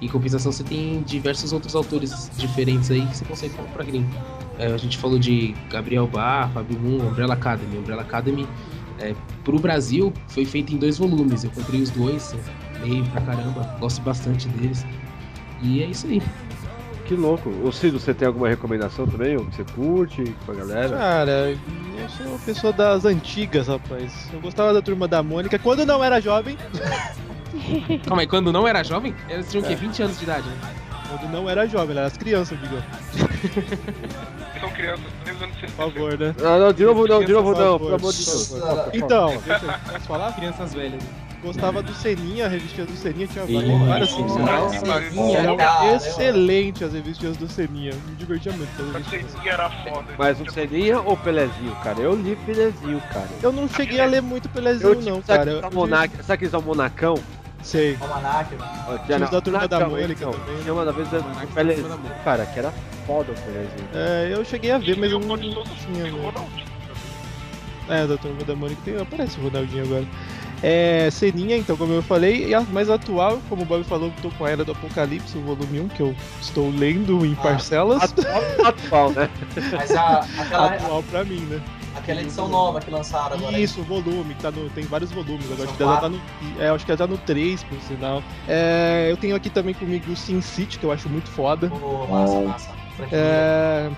Em 0.00 0.08
compensação, 0.08 0.52
você 0.52 0.62
tem 0.62 1.02
diversos 1.02 1.52
outros 1.52 1.74
autores 1.74 2.30
diferentes 2.36 2.90
aí 2.90 3.06
que 3.06 3.16
você 3.16 3.24
consegue 3.24 3.54
comprar. 3.54 3.84
nem, 3.84 4.06
é, 4.58 4.66
a 4.66 4.76
gente 4.76 4.98
falou 4.98 5.18
de 5.18 5.54
Gabriel 5.70 6.06
Bar, 6.06 6.50
Fábio 6.52 6.78
Moon, 6.78 7.08
Umbrella 7.08 7.34
Academy. 7.34 7.78
Umbrella 7.78 8.02
Academy 8.02 8.46
é, 8.98 9.14
pro 9.44 9.58
Brasil 9.58 10.12
foi 10.28 10.44
feito 10.44 10.74
em 10.74 10.76
dois 10.76 10.98
volumes. 10.98 11.44
Eu 11.44 11.50
comprei 11.50 11.80
os 11.80 11.90
dois, 11.90 12.34
leio 12.82 13.04
pra 13.06 13.22
caramba, 13.22 13.76
gosto 13.80 14.02
bastante 14.02 14.48
deles. 14.48 14.84
E 15.62 15.82
é 15.82 15.86
isso 15.86 16.06
aí. 16.06 16.20
Que 17.06 17.14
louco. 17.14 17.48
Ô 17.64 17.70
Cido, 17.70 18.00
você 18.00 18.12
tem 18.12 18.26
alguma 18.26 18.48
recomendação 18.48 19.06
também? 19.06 19.36
Ou 19.36 19.44
que 19.46 19.56
você 19.56 19.64
curte 19.74 20.34
com 20.44 20.52
a 20.52 20.54
galera? 20.56 20.96
Cara, 20.96 21.30
eu 21.50 22.08
sou 22.08 22.26
uma 22.26 22.38
pessoa 22.40 22.72
das 22.72 23.04
antigas, 23.04 23.68
rapaz. 23.68 24.28
Eu 24.32 24.40
gostava 24.40 24.72
da 24.74 24.82
turma 24.82 25.06
da 25.06 25.22
Mônica 25.22 25.58
quando 25.58 25.86
não 25.86 26.02
era 26.02 26.20
jovem. 26.20 26.56
Calma 28.06 28.22
aí, 28.22 28.26
quando 28.26 28.52
não 28.52 28.66
era 28.66 28.82
jovem? 28.82 29.14
Elas 29.28 29.48
tinham 29.50 29.62
o 29.62 29.66
quê? 29.66 29.72
É. 29.74 29.76
20 29.76 30.02
anos 30.02 30.18
de 30.18 30.24
idade, 30.24 30.48
né? 30.48 30.56
Quando 31.08 31.30
não 31.30 31.48
era 31.48 31.66
jovem, 31.68 31.96
eram 31.96 32.06
as 32.08 32.16
crianças, 32.16 32.58
digamos. 32.60 32.84
São 34.60 34.70
crianças, 34.70 35.04
desde 35.24 35.36
os 35.36 35.42
anos 35.42 35.54
60. 35.60 35.72
Por 35.72 35.92
favor, 35.92 36.18
né? 36.18 36.34
Não, 36.42 36.58
não, 36.58 36.72
de 36.72 36.84
novo 36.84 37.06
não, 37.06 37.24
de 37.24 37.32
novo 37.32 37.52
Por 37.52 37.58
não, 37.60 37.72
favor. 37.72 37.78
pelo 37.78 37.94
amor 37.94 38.12
de 38.12 38.24
Deus. 38.24 38.52
Então, 38.92 39.28
deixa 39.46 39.64
eu- 39.64 39.92
posso 39.92 40.06
falar? 40.08 40.32
Crianças 40.32 40.74
velhas. 40.74 41.02
Gostava 41.42 41.82
do 41.82 41.94
Seninha, 41.94 42.46
a 42.46 42.48
revistinha 42.48 42.86
do 42.86 42.96
Seninha 42.96 43.26
tinha 43.28 43.44
várias 43.86 44.10
Seninha, 44.10 45.38
Eram 45.38 45.56
cara, 45.56 45.94
excelentes 45.94 46.82
as 46.82 46.92
revistinhas 46.92 47.36
do 47.36 47.46
Seninha. 47.48 47.92
Me 48.08 48.14
divertia 48.16 48.52
muito. 48.52 49.08
Seninha 49.08 49.52
era 49.52 49.70
foda. 49.70 50.06
Mas 50.18 50.40
um 50.40 50.48
Seninha 50.48 51.00
ou 51.00 51.16
Pelezinho, 51.16 51.74
cara? 51.84 52.00
Eu 52.00 52.14
li 52.16 52.34
Pelezinho, 52.44 53.00
cara. 53.12 53.28
Eu 53.42 53.52
não 53.52 53.68
cheguei 53.68 54.00
a 54.00 54.06
ler 54.06 54.22
muito 54.22 54.46
Eu 54.48 54.50
Pelezinho, 54.52 54.94
tive, 54.96 55.10
não, 55.10 55.22
sabe, 55.22 55.38
cara. 55.38 55.50
Eu- 55.50 55.64
almonac- 55.64 56.16
sabe 56.16 56.32
aqueles 56.32 56.54
almonacão? 56.54 57.14
Sei. 57.62 57.96
Almanac, 58.00 58.54
Ó, 58.88 58.98
Tinha 58.98 59.24
os 59.24 59.30
da 59.30 59.40
turma 59.40 59.66
da 59.68 59.88
Mônica 59.88 60.12
então. 60.12 60.32
também. 60.32 60.62
Tinha 60.62 60.72
uma 60.72 60.84
da 60.84 60.92
vez 60.92 61.08
da- 61.10 61.20
Pelezinho, 61.54 61.98
cara, 62.24 62.46
que 62.46 62.58
era 62.58 62.72
foda 63.06 63.32
o 63.32 63.34
Pelezinho. 63.34 63.88
É, 63.94 64.30
eu 64.32 64.44
cheguei 64.44 64.70
a 64.70 64.78
ver, 64.78 64.96
mas 64.98 65.10
eu 65.10 65.18
o 65.18 65.20
não 65.20 65.36
tinha. 65.36 65.58
o 65.60 65.62
né? 66.02 66.10
Ronaldinho. 66.10 66.66
É, 67.88 68.06
da 68.06 68.16
turma 68.16 68.42
da 68.44 68.54
Mônica 68.56 68.80
tem. 68.84 69.00
Aparece 69.00 69.38
o 69.38 69.44
Ronaldinho 69.44 69.84
agora. 69.84 70.04
É, 70.62 71.08
Seninha, 71.10 71.56
então, 71.56 71.76
como 71.76 71.92
eu 71.92 72.02
falei, 72.02 72.48
e 72.48 72.54
a 72.54 72.60
mais 72.62 72.88
atual, 72.88 73.40
como 73.48 73.62
o 73.62 73.64
Bob 73.64 73.84
falou, 73.84 74.08
eu 74.08 74.22
tô 74.22 74.30
com 74.36 74.44
a 74.44 74.50
Era 74.50 74.64
do 74.64 74.72
Apocalipse, 74.72 75.36
o 75.36 75.42
volume 75.42 75.80
1, 75.80 75.88
que 75.88 76.00
eu 76.00 76.14
estou 76.40 76.70
lendo 76.70 77.24
em 77.26 77.34
Ah, 77.34 77.42
parcelas. 77.42 78.02
Atual, 78.02 78.42
atual, 78.64 79.10
né? 79.12 79.30
Mas 79.72 79.90
a, 79.94 80.26
aquela, 80.38 80.66
Atual 80.74 81.02
pra 81.04 81.24
mim, 81.24 81.40
né? 81.40 81.60
aquela 81.96 82.20
edição 82.20 82.48
nova 82.48 82.80
que 82.80 82.90
lançaram 82.90 83.36
agora. 83.36 83.58
Isso, 83.58 83.80
o 83.80 83.84
volume, 83.84 84.34
que 84.34 84.42
tá 84.42 84.50
no, 84.50 84.68
tem 84.70 84.84
vários 84.84 85.10
volumes. 85.10 85.50
Agora 85.50 85.68
acho 85.68 85.76
que 85.76 85.82
ela 85.82 85.96
tá 85.96 86.08
no. 86.08 86.20
É, 86.58 86.68
acho 86.68 86.84
que 86.84 86.90
ela 86.92 86.98
tá 86.98 87.06
no 87.06 87.18
3, 87.18 87.62
por 87.64 87.80
sinal. 87.80 88.22
É, 88.46 89.08
eu 89.10 89.16
tenho 89.16 89.34
aqui 89.34 89.50
também 89.50 89.74
comigo 89.74 90.10
o 90.12 90.16
Sin 90.16 90.40
City, 90.40 90.78
que 90.78 90.84
eu 90.84 90.92
acho 90.92 91.08
muito 91.08 91.28
foda. 91.30 91.68
Pô, 91.68 92.06
massa, 92.06 92.40
massa. 92.42 92.70
Franquia. 92.96 93.18
É, 93.18 93.90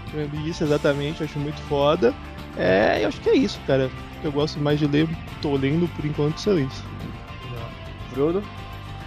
isso, 0.45 0.65
exatamente, 0.65 1.21
eu 1.21 1.27
acho 1.27 1.39
muito 1.39 1.61
foda. 1.63 2.15
É, 2.57 2.99
eu 3.03 3.09
acho 3.09 3.21
que 3.21 3.31
é 3.31 3.35
isso, 3.35 3.61
cara. 3.67 3.91
Que 4.21 4.27
eu 4.27 4.33
gosto 4.33 4.59
mais 4.61 4.79
de 4.79 4.87
ler, 4.87 5.09
tô 5.41 5.57
lendo 5.57 5.89
por 5.95 6.05
enquanto 6.05 6.39
são 6.39 6.59
isso. 6.59 6.85
Bruno? 8.11 8.43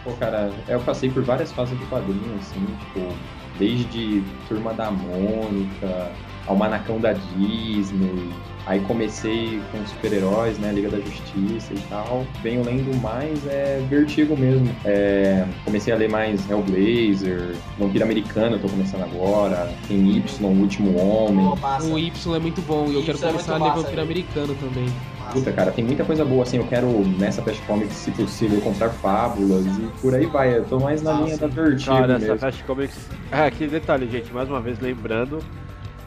Pô, 0.03 0.13
cara, 0.13 0.51
eu 0.67 0.79
passei 0.79 1.09
por 1.09 1.23
várias 1.23 1.51
fases 1.51 1.77
do 1.77 1.85
quadrinho, 1.87 2.35
assim, 2.39 2.65
tipo, 2.65 3.13
desde 3.59 4.23
Turma 4.47 4.73
da 4.73 4.89
Mônica, 4.89 6.11
Almanacão 6.47 6.99
da 6.99 7.13
Disney, 7.13 8.31
aí 8.65 8.79
comecei 8.81 9.61
com 9.71 9.85
super-heróis, 9.85 10.57
né, 10.59 10.71
Liga 10.71 10.89
da 10.89 10.99
Justiça 10.99 11.73
e 11.73 11.79
tal. 11.89 12.25
Venho 12.43 12.63
lendo 12.63 12.95
mais 13.01 13.45
é 13.47 13.83
Vertigo 13.89 14.37
mesmo. 14.37 14.69
É, 14.85 15.45
comecei 15.65 15.93
a 15.93 15.95
ler 15.97 16.09
mais 16.09 16.49
Hellblazer, 16.49 17.55
Vampiro 17.77 18.03
Americano, 18.03 18.55
eu 18.55 18.59
tô 18.59 18.67
começando 18.69 19.03
agora, 19.03 19.71
tem 19.87 20.17
Y, 20.17 20.45
O 20.45 20.61
Último 20.61 20.97
Homem. 20.99 21.45
O 21.91 21.97
Y 21.99 22.35
é 22.35 22.39
muito 22.39 22.61
bom 22.61 22.87
e 22.89 22.95
eu 22.95 23.03
quero 23.03 23.17
é 23.17 23.21
começar 23.21 23.55
a 23.55 23.59
muito 23.59 23.63
ler 23.63 23.69
massa, 23.69 23.81
Vampiro 23.81 23.89
velho. 23.89 24.01
Americano 24.01 24.55
também. 24.55 24.85
Puta, 25.31 25.51
cara, 25.53 25.71
tem 25.71 25.85
muita 25.85 26.03
coisa 26.03 26.25
boa, 26.25 26.43
assim, 26.43 26.57
eu 26.57 26.65
quero 26.67 26.87
nessa 27.17 27.41
Fast 27.41 27.61
Comics, 27.61 27.93
se 27.95 28.11
possível, 28.11 28.59
comprar 28.59 28.89
fábulas 28.89 29.65
e 29.65 29.87
por 30.01 30.13
aí 30.13 30.25
vai. 30.25 30.57
Eu 30.57 30.65
tô 30.65 30.77
mais 30.77 31.01
na 31.01 31.11
Ah, 31.17 31.21
linha 31.21 31.35
sim. 31.35 31.39
da 31.39 31.47
Vertigo 31.47 31.85
Cara, 31.95 32.13
essa 32.15 32.19
mesmo. 32.19 32.37
Fast 32.37 32.63
Comics. 32.65 33.09
Ah, 33.31 33.45
aquele 33.45 33.69
detalhe, 33.71 34.09
gente, 34.11 34.33
mais 34.33 34.49
uma 34.49 34.59
vez 34.59 34.77
lembrando. 34.81 35.39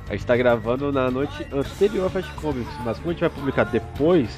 A 0.09 0.13
gente 0.13 0.27
tá 0.27 0.37
gravando 0.37 0.93
na 0.93 1.11
noite 1.11 1.47
anterior 1.53 2.07
à 2.07 2.11
Fast 2.11 2.31
Comics, 2.35 2.73
mas 2.85 2.99
como 2.99 3.11
a 3.11 3.13
gente 3.13 3.21
vai 3.21 3.31
publicar 3.31 3.65
depois, 3.65 4.29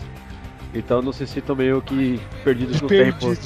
então 0.72 1.00
não 1.02 1.12
se 1.12 1.26
sintam 1.26 1.56
meio 1.56 1.80
que 1.82 2.20
perdidos 2.44 2.80
no 2.80 2.88
tempo. 2.88 3.26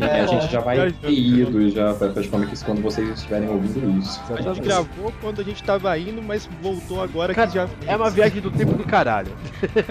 É, 0.00 0.20
a 0.20 0.26
gente 0.26 0.50
já 0.50 0.60
vai 0.60 0.76
Já- 0.76 0.90
ter 1.00 1.10
ido 1.12 1.70
já 1.70 1.92
pra 1.94 2.12
Fast 2.12 2.30
Comics 2.30 2.62
quando 2.62 2.82
vocês 2.82 3.08
estiverem 3.10 3.48
ouvindo 3.48 3.98
isso. 3.98 4.20
A 4.32 4.40
gente 4.40 4.60
gravou 4.60 5.12
quando 5.20 5.40
a 5.40 5.44
gente 5.44 5.62
tava 5.62 5.96
indo, 5.98 6.22
mas 6.22 6.48
voltou 6.62 7.02
agora 7.02 7.34
Cara, 7.34 7.48
que 7.48 7.54
já. 7.54 7.68
É 7.86 7.96
uma 7.96 8.10
viagem 8.10 8.40
do 8.40 8.50
tempo 8.50 8.74
do 8.74 8.84
caralho. 8.84 9.32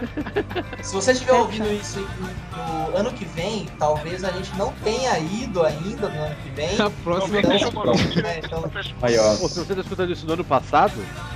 Se 0.82 0.94
você 0.94 1.12
estiver 1.12 1.34
ouvindo 1.34 1.72
isso 1.72 2.00
no 2.90 2.98
ano 2.98 3.12
que 3.12 3.26
vem, 3.26 3.68
talvez 3.78 4.24
a 4.24 4.32
gente 4.32 4.56
não 4.58 4.74
tenha 4.84 5.18
ido 5.20 5.64
ainda 5.64 6.10
no 6.10 6.22
ano 6.24 6.36
que 6.44 6.50
vem. 6.52 6.70
A 6.80 6.90
próxima 6.90 7.40
Então, 7.40 7.52
é, 8.26 8.40
então, 8.40 8.64
Aí, 9.02 9.18
ó. 9.18 9.36
Pô, 9.38 9.48
se 9.48 9.60
você 9.60 9.76
tá 9.76 9.82
escutando 9.82 10.12
isso 10.12 10.26
no 10.26 10.34
ano 10.34 10.44
passado, 10.44 10.94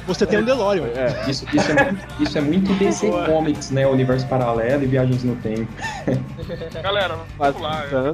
Você 0.08 0.26
tem 0.26 0.40
um 0.40 0.44
DeLorean. 0.44 0.84
é. 0.96 1.30
Isso, 1.30 1.46
isso, 1.54 1.72
é, 1.72 1.84
muito- 1.92 2.24
isso 2.24 2.38
é 2.38 2.42
muito 2.42 2.74
DC 2.74 3.10
Comics, 3.26 3.72
né? 3.72 3.88
Universo 3.88 4.28
paralelo 4.28 4.84
e 4.84 4.88
viagens 4.88 5.24
no 5.24 5.36
tempo. 5.38 5.68
Galera, 6.84 7.16
vamos 7.38 7.62
lá. 7.62 7.84
Volta, 7.90 8.14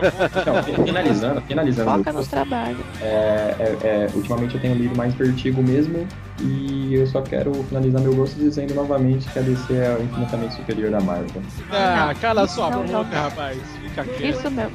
volta. 0.00 0.12
Então, 0.40 0.84
finalizando, 0.84 1.40
finalizando. 1.42 1.90
Foca 1.90 2.12
nos 2.12 2.28
trabalhos. 2.28 2.78
É, 3.00 3.54
é, 3.58 3.76
é, 3.82 4.08
ultimamente 4.14 4.54
eu 4.54 4.60
tenho 4.60 4.74
lido 4.74 4.96
mais 4.96 5.14
Vertigo 5.14 5.62
mesmo 5.62 6.06
e 6.40 6.94
eu 6.94 7.06
só 7.06 7.20
quero 7.22 7.52
finalizar 7.64 8.00
meu 8.00 8.14
gosto 8.14 8.34
dizendo 8.36 8.74
novamente 8.74 9.28
que 9.30 9.38
a 9.38 9.42
DC 9.42 9.72
é 9.74 9.96
o 9.98 10.02
infinitamente 10.02 10.54
superior 10.54 10.90
da 10.90 11.00
Marvel. 11.00 11.42
Ah, 11.70 12.06
Não, 12.08 12.14
cala 12.20 12.46
sua 12.46 12.70
não, 12.70 12.82
boca, 12.82 12.92
não. 12.92 13.04
rapaz. 13.04 13.58
Fica 13.82 14.04
quieto. 14.04 14.38
Isso 14.38 14.50
mesmo. 14.50 14.72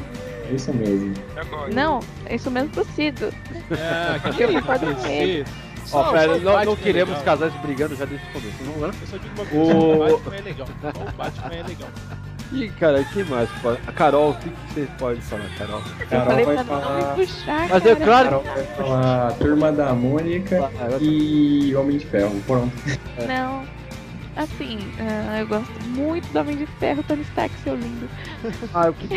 É 0.49 0.53
isso 0.55 0.73
mesmo. 0.73 1.13
É 1.35 1.43
nóis. 1.45 1.75
Não, 1.75 1.99
isso 2.29 2.49
mesmo 2.49 2.69
pro 2.69 2.83
Cido. 2.95 3.31
É, 3.71 4.19
que 4.31 4.41
Eu 4.43 4.49
isso, 4.49 4.59
concordo 4.61 4.95
com 4.95 5.05
ele. 5.07 5.45
Ó, 5.91 6.03
Só- 6.03 6.11
pera, 6.11 6.37
não, 6.37 6.63
não 6.65 6.73
é 6.73 6.75
queremos 6.75 7.17
legal. 7.17 7.25
casais 7.37 7.53
brigando 7.61 7.95
já 7.95 8.05
desde 8.05 8.25
o 8.27 8.31
começo, 8.31 8.55
não 8.63 8.85
é? 8.85 8.89
Eu 8.89 9.07
só 9.07 9.17
digo 9.17 9.33
uma 9.35 9.45
coisa, 9.45 9.73
O- 9.73 9.93
o 10.13 10.17
Batman 10.19 10.35
é 10.35 10.41
legal. 10.41 10.67
O 10.95 11.11
Batman 11.17 11.53
é 11.55 11.63
legal. 11.63 11.89
E 12.51 12.67
cara, 12.67 13.03
que 13.03 13.23
mais? 13.25 13.47
pode- 13.61 13.77
A 13.85 13.91
Carol, 13.91 14.31
o 14.31 14.33
que, 14.33 14.49
que 14.49 14.73
você 14.73 14.87
pode 14.97 15.21
falar, 15.21 15.45
Carol? 15.55 15.81
Eu 15.99 16.07
Carol 16.07 16.25
falei 16.25 16.45
vai 16.45 16.55
pra 16.55 16.63
não 16.63 16.81
falar. 16.81 17.15
me 17.15 17.25
puxar, 17.27 17.69
Mas 17.69 17.85
eu, 17.85 17.95
cara. 17.95 18.05
claro, 18.05 18.29
Carol 18.29 18.43
vai 18.55 18.63
falar 18.75 19.31
Turma 19.33 19.71
da 19.71 19.93
Mônica 19.93 20.71
Ah, 20.79 20.97
e 20.99 21.75
Homem 21.75 21.99
de 21.99 22.07
Ferro. 22.07 22.41
Pronto. 22.47 22.73
Não. 23.27 23.63
Assim, 24.39 24.79
ah, 24.97 25.41
eu 25.41 25.47
gosto 25.47 25.81
muito 25.87 26.25
do 26.31 26.39
Homem 26.39 26.55
de 26.55 26.65
Ferro, 26.65 27.03
Tony 27.03 27.23
Stark, 27.23 27.53
seu 27.59 27.75
lindo. 27.75 28.09
Ah, 28.73 28.87
o 28.89 28.93
que 28.93 29.09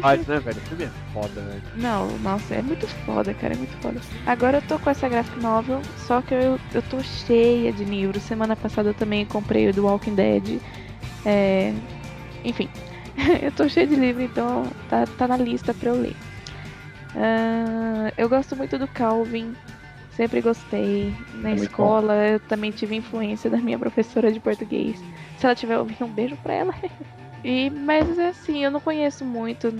faz, 0.00 0.24
né, 0.24 0.38
velho? 0.38 0.58
O 0.58 0.68
filme 0.68 0.84
é 0.84 0.90
foda, 1.12 1.40
né? 1.40 1.60
Não, 1.74 2.06
nossa, 2.18 2.54
é 2.54 2.62
muito 2.62 2.86
foda, 2.86 3.34
cara, 3.34 3.54
é 3.54 3.56
muito 3.56 3.76
foda. 3.78 4.00
Agora 4.24 4.58
eu 4.58 4.62
tô 4.62 4.78
com 4.78 4.88
essa 4.88 5.08
graphic 5.08 5.40
novel, 5.40 5.82
só 6.06 6.22
que 6.22 6.32
eu, 6.32 6.60
eu 6.72 6.82
tô 6.82 7.02
cheia 7.02 7.72
de 7.72 7.82
livros. 7.82 8.22
Semana 8.22 8.54
passada 8.54 8.90
eu 8.90 8.94
também 8.94 9.26
comprei 9.26 9.68
o 9.68 9.74
do 9.74 9.84
Walking 9.84 10.14
Dead. 10.14 10.60
É, 11.26 11.74
enfim, 12.44 12.68
eu 13.42 13.50
tô 13.50 13.68
cheia 13.68 13.86
de 13.86 13.96
livro, 13.96 14.22
então 14.22 14.70
tá, 14.88 15.06
tá 15.18 15.26
na 15.26 15.36
lista 15.36 15.74
pra 15.74 15.88
eu 15.88 16.00
ler. 16.00 16.14
Ah, 17.16 18.12
eu 18.16 18.28
gosto 18.28 18.54
muito 18.54 18.78
do 18.78 18.86
Calvin, 18.86 19.56
sempre 20.18 20.40
gostei. 20.40 21.14
Na 21.34 21.50
É 21.50 21.54
escola 21.54 22.14
eu 22.26 22.40
também 22.40 22.72
tive 22.72 22.96
influência 22.96 23.48
da 23.48 23.56
minha 23.58 23.78
professora 23.78 24.32
de 24.32 24.40
português. 24.40 25.00
Se 25.38 25.46
ela 25.46 25.54
tiver 25.54 25.78
ouvindo, 25.78 26.04
um 26.04 26.08
beijo 26.12 26.36
pra 26.42 26.52
ela. 26.54 26.74
E, 27.44 27.70
mas 27.70 28.18
assim, 28.18 28.64
eu 28.64 28.70
não 28.70 28.80
conheço 28.80 29.24
muito, 29.24 29.72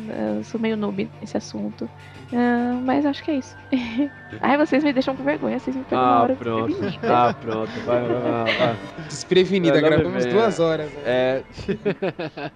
sou 0.44 0.60
meio 0.60 0.76
noob 0.76 1.10
nesse 1.20 1.36
assunto. 1.36 1.90
Ah, 2.32 2.78
mas 2.84 3.04
acho 3.04 3.20
que 3.20 3.32
é 3.32 3.34
isso. 3.34 3.56
Ai, 4.40 4.56
vocês 4.56 4.84
me 4.84 4.92
deixam 4.92 5.16
com 5.16 5.24
vergonha, 5.24 5.58
vocês 5.58 5.74
me 5.74 5.82
pegam 5.82 5.98
na 6.04 6.18
Ah, 6.18 6.22
hora 6.22 6.36
pronto. 6.36 6.76
Ah, 7.02 7.34
pronto. 7.38 7.72
Vai, 7.84 8.06
vai, 8.06 8.22
vai. 8.22 8.54
vai. 8.58 8.76
Desprevenida, 9.10 9.80
gravamos 9.80 10.24
duas 10.26 10.60
horas. 10.60 10.88
né? 10.92 11.02
É. 11.04 11.44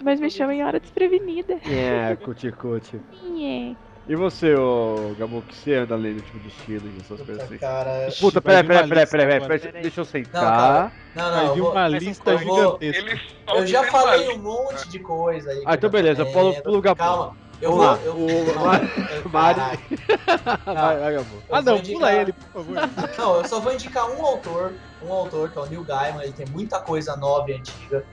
Mas 0.04 0.20
me 0.20 0.30
chamam 0.30 0.54
em 0.54 0.62
hora 0.62 0.78
desprevenida. 0.78 1.54
É, 1.68 2.14
cuti-cuti. 2.22 3.00
Nhê. 3.28 3.74
E 4.08 4.16
você, 4.16 4.52
ô 4.56 5.14
Gabu, 5.16 5.42
que 5.42 5.54
você 5.56 5.74
anda 5.74 5.94
lendo 5.94 6.20
tipo 6.22 6.40
de 6.40 6.48
estilo 6.48 6.88
e 6.88 6.98
essas 7.00 7.20
coisas 7.22 7.44
assim? 7.44 7.56
cara. 7.58 8.08
Puta, 8.18 8.40
peraí, 8.42 8.64
peraí, 8.64 8.88
peraí, 9.06 9.40
peraí, 9.40 9.72
deixa 9.82 10.00
eu 10.00 10.04
Não, 10.04 10.10
sentar. 10.10 10.42
cara. 10.42 10.92
Não, 11.14 11.24
não, 11.30 11.36
Vai 11.36 11.44
eu 11.46 11.56
vou- 11.62 11.72
uma 11.72 11.88
mas 11.88 12.02
lista 12.02 12.30
eu 12.32 12.38
vou- 12.40 12.78
gigantesca. 12.80 13.20
Só 13.48 13.56
Eu 13.56 13.66
já 13.66 13.84
falei 13.84 14.28
um 14.30 14.38
monte 14.38 14.88
de 14.88 14.98
coisa 14.98 15.50
aí. 15.50 15.62
Ah, 15.64 15.74
então 15.74 15.88
beleza, 15.90 16.24
lendo. 16.24 16.32
pulo- 16.32 16.62
pulo 16.62 16.78
o 16.78 16.82
Gabu. 16.82 16.98
Calma, 16.98 17.36
eu 17.60 17.70
vou. 17.70 17.80
lá, 17.80 18.00
Eu, 18.04 18.16
o 18.16 18.44
não, 18.54 18.64
Mari- 18.66 18.90
eu- 19.24 19.30
Mari- 19.30 19.54
caralho. 19.60 19.80
Vai, 20.66 20.98
vai, 20.98 21.14
Gabu. 21.14 21.42
Ah, 21.50 21.60
vou 21.60 21.62
não, 21.62 21.76
indicar- 21.78 21.94
pula 22.00 22.12
ele, 22.14 22.32
por 22.32 22.50
favor. 22.52 22.76
Não, 23.18 23.36
eu 23.36 23.44
só 23.48 23.60
vou 23.60 23.72
indicar 23.72 24.10
um 24.10 24.24
autor, 24.26 24.74
um 25.00 25.12
autor 25.12 25.50
que 25.50 25.58
é 25.58 25.60
o 25.60 25.66
Neil 25.66 25.84
Gaiman, 25.84 26.22
ele 26.24 26.32
tem 26.32 26.46
muita 26.48 26.80
coisa 26.80 27.14
nova 27.16 27.50
e 27.50 27.54
antiga. 27.54 28.04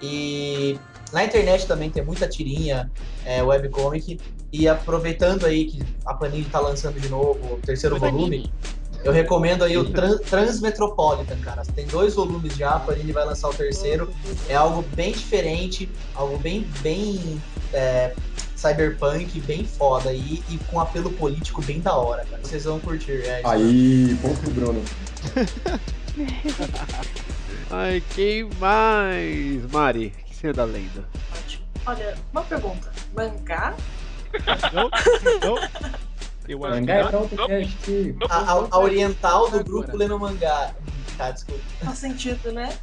E 0.00 0.78
na 1.12 1.24
internet 1.24 1.66
também 1.66 1.90
tem 1.90 2.04
muita 2.04 2.28
tirinha, 2.28 2.90
é, 3.24 3.42
webcomic. 3.42 4.20
E 4.52 4.68
aproveitando 4.68 5.44
aí 5.44 5.66
que 5.66 5.82
a 6.04 6.14
Panini 6.14 6.44
tá 6.46 6.60
lançando 6.60 7.00
de 7.00 7.08
novo 7.08 7.54
o 7.54 7.60
terceiro 7.64 7.98
Panini. 7.98 8.18
volume, 8.18 8.52
Eu 9.04 9.12
recomendo 9.12 9.64
aí 9.64 9.76
o 9.76 9.84
Tran- 9.90 10.18
Transmetropolitan, 10.18 11.36
cara. 11.40 11.62
Tem 11.74 11.86
dois 11.86 12.14
volumes 12.14 12.56
já, 12.56 12.70
a 12.70 12.80
Panini 12.80 13.12
vai 13.12 13.24
lançar 13.24 13.48
o 13.48 13.54
terceiro. 13.54 14.10
É 14.48 14.54
algo 14.54 14.82
bem 14.94 15.12
diferente, 15.12 15.88
algo 16.14 16.38
bem, 16.38 16.66
bem 16.80 17.40
é, 17.72 18.14
cyberpunk, 18.54 19.40
bem 19.42 19.64
foda 19.66 20.12
e, 20.12 20.42
e 20.48 20.58
com 20.70 20.80
apelo 20.80 21.10
político 21.12 21.60
bem 21.62 21.80
da 21.80 21.94
hora, 21.96 22.24
cara. 22.24 22.40
Vocês 22.42 22.64
vão 22.64 22.78
curtir, 22.80 23.22
é 23.26 23.40
isso. 23.40 23.48
Aí, 23.48 24.16
ponto 24.22 24.40
pro 24.40 24.50
Bruno. 24.52 24.82
Ai, 27.70 28.02
quem 28.14 28.48
mais? 28.58 29.70
Mari, 29.70 30.12
que 30.26 30.34
você 30.34 30.48
é 30.48 30.52
da 30.52 30.64
lenda? 30.64 31.04
Olha, 31.84 32.14
uma 32.32 32.42
pergunta. 32.42 32.90
Mangá? 33.14 33.74
Não, 34.72 34.90
não. 35.40 35.68
Eu 36.48 36.64
acho 36.64 36.74
Mangá 36.76 36.94
é 36.94 37.02
que 37.02 37.08
pra 37.10 37.18
outro 37.18 37.46
cast. 37.46 38.16
A, 38.30 38.36
a- 38.36 38.68
a 38.70 38.78
oriental 38.78 39.50
do 39.50 39.64
grupo 39.64 39.96
lendo 39.96 40.18
mangá. 40.18 40.72
Tá, 41.16 41.30
desculpa. 41.32 41.60
Faz 41.84 41.98
sentido, 41.98 42.52
né? 42.52 42.76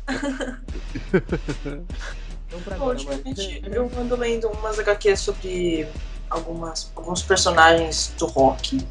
Então, 1.66 2.62
pra 2.64 2.78
Bom, 2.78 2.84
agora, 2.92 2.98
ultimamente 2.98 3.62
mas- 3.64 3.74
eu 3.74 3.92
ando 3.98 4.16
lendo 4.16 4.48
umas 4.50 4.78
HQs 4.80 5.20
sobre 5.20 5.88
algumas, 6.30 6.92
alguns 6.96 7.22
personagens 7.22 8.14
do 8.18 8.26
rock. 8.28 8.86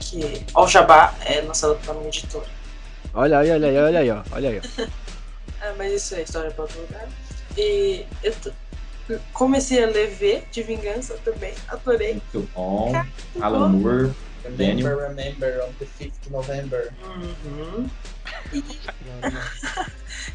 Que 0.00 0.44
Al 0.54 0.68
Jabá 0.68 1.14
é 1.24 1.40
lançado 1.40 1.76
pela 1.76 1.94
minha 1.94 2.08
editora. 2.08 2.46
Olha 3.14 3.38
aí, 3.38 3.50
olha 3.50 3.68
aí, 3.68 3.78
olha 3.78 3.98
aí. 4.00 4.10
Olha 4.32 4.50
aí. 4.50 4.60
É, 5.60 5.72
mas 5.78 5.94
isso 5.94 6.14
é 6.14 6.20
história 6.20 6.50
pra 6.50 6.64
outro 6.64 6.78
lugar. 6.78 7.08
E 7.56 8.04
eu 8.22 8.34
comecei 9.32 9.82
a 9.82 9.86
ler 9.86 10.08
V 10.08 10.42
de 10.50 10.62
Vingança 10.62 11.18
também. 11.24 11.54
Adorei. 11.68 12.12
Muito 12.14 12.48
bom. 12.54 12.92
Alan 13.40 13.68
Moore, 13.70 14.12
Daniel. 14.56 14.98
Remember, 14.98 15.08
remember, 15.08 15.64
on 15.66 15.72
the 15.78 15.86
5th 15.86 16.30
November. 16.30 16.92
Uhum. 17.04 17.88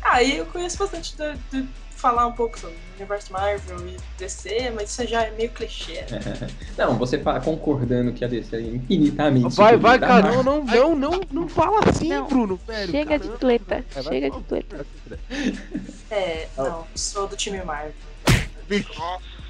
Aí 0.03 0.37
eu 0.37 0.45
conheço 0.45 0.77
bastante 0.77 1.15
de, 1.15 1.37
de 1.51 1.67
falar 1.99 2.25
um 2.27 2.31
pouco 2.31 2.57
sobre 2.57 2.75
o 2.75 2.95
universo 2.95 3.33
Marvel 3.33 3.87
e 3.89 3.97
DC, 4.17 4.71
mas 4.73 4.89
isso 4.89 5.05
já 5.05 5.23
é 5.23 5.31
meio 5.31 5.49
clichê. 5.51 6.05
Não, 6.77 6.97
você 6.97 7.19
fala 7.19 7.41
concordando 7.41 8.13
que 8.13 8.23
a 8.23 8.27
DC 8.27 8.55
é 8.55 8.61
infinitamente. 8.61 9.53
Vai, 9.55 9.75
vai, 9.75 9.99
cara. 9.99 10.31
Não, 10.31 10.43
não, 10.43 10.63
não, 10.63 10.95
não, 10.95 11.21
não 11.29 11.49
fala 11.49 11.81
assim, 11.89 12.09
Não, 12.09 12.27
Bruno, 12.27 12.59
velho. 12.65 12.91
Chega 12.91 13.19
de 13.19 13.27
caramba. 13.27 13.39
treta, 13.39 13.85
É, 13.95 14.01
vai, 14.01 14.13
chega 14.13 14.31
de 14.31 14.43
treta. 14.43 14.85
É, 16.09 16.47
não, 16.57 16.87
sou 16.95 17.27
do 17.27 17.35
time 17.35 17.61
Marvel. 17.63 17.93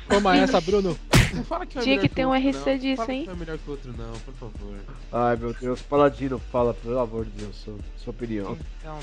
Toma 0.07 0.37
essa, 0.37 0.59
Bruno. 0.59 0.97
Não 1.33 1.43
fala 1.43 1.65
que 1.65 1.77
um 1.77 1.81
é 1.81 1.83
Tinha 1.83 1.99
que 1.99 2.09
ter 2.09 2.25
um 2.25 2.29
outro, 2.29 2.49
RC 2.49 2.69
não. 2.71 2.77
disso, 2.77 2.95
Fala 2.97 3.13
hein? 3.13 3.23
que 3.23 3.29
um 3.29 3.33
é 3.33 3.35
melhor 3.35 3.57
que 3.57 3.67
o 3.67 3.71
outro, 3.71 3.93
não, 3.95 4.11
por 4.13 4.33
favor. 4.33 4.75
Ai, 5.11 5.35
meu 5.35 5.53
Deus, 5.53 5.81
Paladino, 5.81 6.39
fala, 6.51 6.73
pelo 6.73 6.99
amor 6.99 7.25
de 7.25 7.31
Deus, 7.31 7.55
sua, 7.55 7.75
sua 7.97 8.11
opinião. 8.11 8.57
Então, 8.79 8.99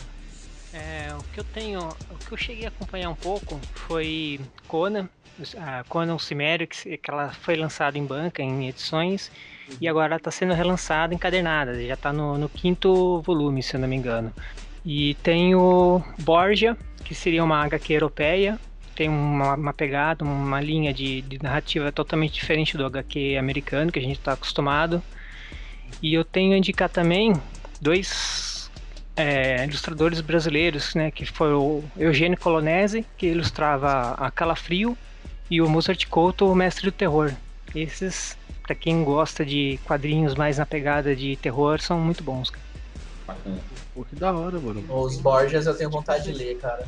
é, 0.73 1.15
o 1.15 1.23
que 1.33 1.41
eu 1.41 1.45
tenho, 1.45 1.81
o 1.89 2.19
que 2.27 2.33
eu 2.33 2.37
cheguei 2.37 2.65
a 2.65 2.69
acompanhar 2.69 3.11
um 3.11 3.15
pouco 3.15 3.61
foi 3.75 4.41
Conan, 4.67 5.09
a 5.59 5.85
Conan 5.85 6.19
Cimério, 6.19 6.67
que, 6.67 6.97
que 6.97 7.11
ela 7.11 7.31
foi 7.33 7.57
lançada 7.57 7.97
em 7.97 8.05
banca, 8.05 8.43
em 8.43 8.69
edições, 8.69 9.31
e 9.81 9.89
agora 9.89 10.17
está 10.17 10.31
sendo 10.31 10.55
relançada 10.55 11.15
encadernada, 11.15 11.81
já 11.87 11.95
está 11.95 12.13
no, 12.13 12.37
no 12.37 12.49
quinto 12.49 13.21
volume, 13.23 13.63
se 13.63 13.75
eu 13.75 13.81
não 13.81 13.89
me 13.89 13.97
engano. 13.97 14.33
E 14.85 15.15
tem 15.15 15.55
o 15.55 16.03
Borgia, 16.21 16.77
que 17.05 17.15
seria 17.15 17.43
uma 17.43 17.65
HQ 17.65 17.93
europeia, 17.93 18.59
tem 18.97 19.09
uma, 19.11 19.55
uma 19.55 19.73
pegada, 19.75 20.25
uma 20.25 20.61
linha 20.61 20.93
de, 20.93 21.21
de 21.23 21.41
narrativa 21.43 21.93
totalmente 21.93 22.33
diferente 22.33 22.77
do 22.77 22.87
HQ 22.87 23.37
americano, 23.37 23.93
que 23.93 23.99
a 23.99 24.03
gente 24.03 24.19
está 24.19 24.33
acostumado. 24.33 25.03
E 26.03 26.15
eu 26.15 26.25
tenho 26.25 26.55
a 26.55 26.57
indicar 26.57 26.89
também 26.89 27.35
dois 27.81 28.71
é, 29.15 29.65
ilustradores 29.65 30.21
brasileiros, 30.23 30.95
né, 30.95 31.11
que 31.11 31.27
foi 31.27 31.53
o 31.53 31.85
Eugênio 31.97 32.39
Colonese, 32.39 33.05
que 33.19 33.27
ilustrava 33.27 34.15
a 34.15 34.31
Calafrio, 34.31 34.97
e 35.51 35.61
o 35.61 35.69
Mozart 35.69 36.07
Couto, 36.07 36.51
o 36.51 36.55
Mestre 36.55 36.87
do 36.87 36.93
Terror. 36.93 37.33
Esses, 37.75 38.37
para 38.63 38.75
quem 38.75 39.05
gosta 39.05 39.45
de 39.45 39.79
quadrinhos 39.85 40.35
mais 40.35 40.57
na 40.57 40.65
pegada 40.65 41.15
de 41.15 41.37
terror, 41.37 41.81
são 41.81 42.01
muito 42.01 42.25
bons. 42.25 42.51
Cara. 42.51 42.65
Bacana. 43.27 43.59
Pô, 43.95 44.05
que 44.05 44.17
da 44.17 44.33
hora, 44.33 44.59
mano. 44.59 44.83
Os 44.89 45.19
Borgias 45.19 45.67
eu 45.67 45.77
tenho 45.77 45.91
vontade 45.91 46.25
de 46.25 46.33
ler, 46.33 46.59
cara. 46.59 46.87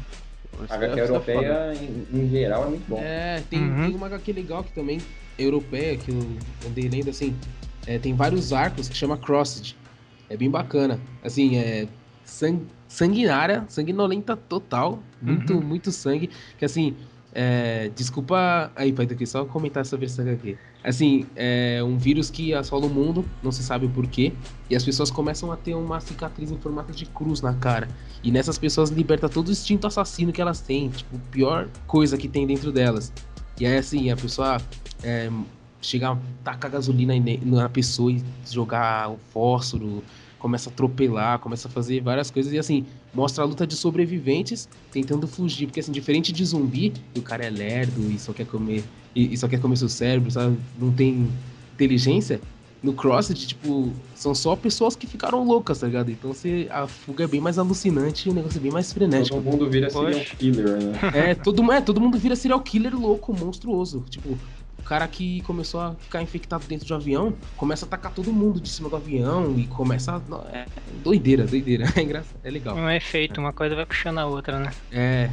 A 0.68 0.74
HQ 0.74 1.00
europeia, 1.00 1.74
em, 1.74 2.20
em 2.22 2.28
geral, 2.30 2.64
é 2.64 2.68
muito 2.68 2.84
bom. 2.88 2.98
É, 3.02 3.40
tem, 3.48 3.60
Uhum. 3.62 3.86
tem 3.86 3.94
uma 3.94 4.06
HQ 4.06 4.32
legal 4.32 4.64
que 4.64 4.72
também, 4.72 5.00
europeia, 5.38 5.96
que 5.96 6.10
eu 6.10 6.36
andei 6.66 6.88
lendo 6.88 7.10
assim. 7.10 7.36
é, 7.86 7.98
tem 7.98 8.14
vários 8.14 8.52
arcos 8.52 8.88
que 8.88 8.96
chama 8.96 9.16
Crossed. 9.16 9.74
É 10.28 10.36
bem 10.36 10.50
bacana. 10.50 11.00
Assim, 11.22 11.56
é 11.56 11.88
sang- 12.24 12.66
sanguinária, 12.86 13.64
sanguinolenta 13.68 14.36
total. 14.36 15.02
Muito, 15.22 15.54
Uhum. 15.54 15.60
muito 15.62 15.90
sangue. 15.90 16.28
Que 16.58 16.64
assim, 16.66 16.94
é, 17.40 17.88
desculpa 17.94 18.72
aí, 18.74 18.92
pai, 18.92 19.06
aqui 19.08 19.24
só 19.24 19.44
comentar 19.44 19.86
sobre 19.86 20.06
essa 20.06 20.22
HQ. 20.22 20.58
Assim, 20.82 21.24
é 21.36 21.80
um 21.84 21.96
vírus 21.96 22.30
que 22.30 22.52
assola 22.52 22.86
o 22.86 22.88
mundo, 22.90 23.24
não 23.40 23.52
se 23.52 23.62
sabe 23.62 23.86
o 23.86 23.88
porquê, 23.88 24.32
e 24.68 24.74
as 24.74 24.84
pessoas 24.84 25.08
começam 25.08 25.52
a 25.52 25.56
ter 25.56 25.72
uma 25.74 26.00
cicatriz 26.00 26.50
em 26.50 26.58
formato 26.58 26.92
de 26.92 27.06
cruz 27.06 27.40
na 27.40 27.54
cara. 27.54 27.86
E 28.24 28.32
nessas 28.32 28.58
pessoas 28.58 28.90
liberta 28.90 29.28
todo 29.28 29.46
o 29.46 29.52
instinto 29.52 29.86
assassino 29.86 30.32
que 30.32 30.42
elas 30.42 30.60
têm, 30.60 30.88
tipo, 30.88 31.16
pior 31.30 31.68
coisa 31.86 32.18
que 32.18 32.26
tem 32.26 32.44
dentro 32.44 32.72
delas. 32.72 33.12
E 33.60 33.64
aí, 33.64 33.76
assim, 33.76 34.10
a 34.10 34.16
pessoa 34.16 34.60
é, 35.04 35.30
chega 35.80 36.10
a 36.10 36.18
tacar 36.42 36.72
gasolina 36.72 37.14
na 37.44 37.68
pessoa 37.68 38.10
e 38.10 38.20
jogar 38.50 39.10
o 39.10 39.18
fósforo, 39.32 40.02
começa 40.38 40.70
a 40.70 40.72
atropelar, 40.72 41.38
começa 41.38 41.68
a 41.68 41.70
fazer 41.70 42.00
várias 42.00 42.30
coisas 42.30 42.52
e 42.52 42.58
assim, 42.58 42.86
mostra 43.12 43.42
a 43.42 43.46
luta 43.46 43.66
de 43.66 43.74
sobreviventes 43.74 44.68
tentando 44.92 45.26
fugir, 45.26 45.66
porque 45.66 45.80
assim, 45.80 45.92
diferente 45.92 46.32
de 46.32 46.44
zumbi, 46.44 46.92
o 47.16 47.22
cara 47.22 47.44
é 47.44 47.50
lerdo 47.50 48.10
e 48.10 48.18
só 48.18 48.32
quer 48.32 48.46
comer 48.46 48.84
e, 49.14 49.32
e 49.34 49.36
só 49.36 49.48
quer 49.48 49.60
comer 49.60 49.76
seu 49.76 49.88
cérebro, 49.88 50.30
sabe? 50.30 50.56
Não 50.78 50.92
tem 50.92 51.28
inteligência. 51.74 52.40
No 52.80 52.92
Crossed, 52.92 53.44
tipo, 53.44 53.92
são 54.14 54.32
só 54.36 54.54
pessoas 54.54 54.94
que 54.94 55.04
ficaram 55.04 55.44
loucas, 55.44 55.80
tá 55.80 55.86
ligado? 55.88 56.12
Então 56.12 56.32
você, 56.32 56.68
a 56.70 56.86
fuga 56.86 57.24
é 57.24 57.26
bem 57.26 57.40
mais 57.40 57.58
alucinante 57.58 58.28
e 58.28 58.30
o 58.30 58.34
negócio 58.34 58.58
é 58.58 58.60
bem 58.60 58.70
mais 58.70 58.92
frenético. 58.92 59.36
Todo 59.36 59.44
mundo 59.44 59.68
vira 59.68 59.90
serial 59.90 60.20
killer, 60.38 60.68
né? 60.80 60.92
É, 61.12 61.34
todo, 61.34 61.72
é, 61.72 61.80
todo 61.80 62.00
mundo 62.00 62.16
vira 62.16 62.36
serial 62.36 62.60
killer 62.60 62.94
louco, 62.94 63.36
monstruoso. 63.36 64.04
Tipo, 64.08 64.38
cara 64.88 65.06
que 65.06 65.42
começou 65.42 65.80
a 65.80 65.94
ficar 65.94 66.22
infectado 66.22 66.64
dentro 66.66 66.86
de 66.86 66.92
um 66.92 66.96
avião 66.96 67.34
começa 67.56 67.84
a 67.84 67.86
atacar 67.86 68.10
todo 68.12 68.32
mundo 68.32 68.58
de 68.58 68.68
cima 68.70 68.88
do 68.88 68.96
avião 68.96 69.54
e 69.58 69.66
começa. 69.66 70.12
a- 70.16 70.20
não, 70.28 70.40
É 70.52 70.64
doideira, 71.04 71.44
doideira. 71.46 71.84
É 71.94 72.00
engraçado, 72.02 72.36
é 72.42 72.50
legal. 72.50 72.74
Um 72.76 72.88
efeito, 72.90 73.38
uma 73.40 73.52
coisa 73.52 73.76
vai 73.76 73.84
puxando 73.84 74.18
a 74.18 74.26
outra, 74.26 74.58
né? 74.58 74.70
É, 74.90 75.28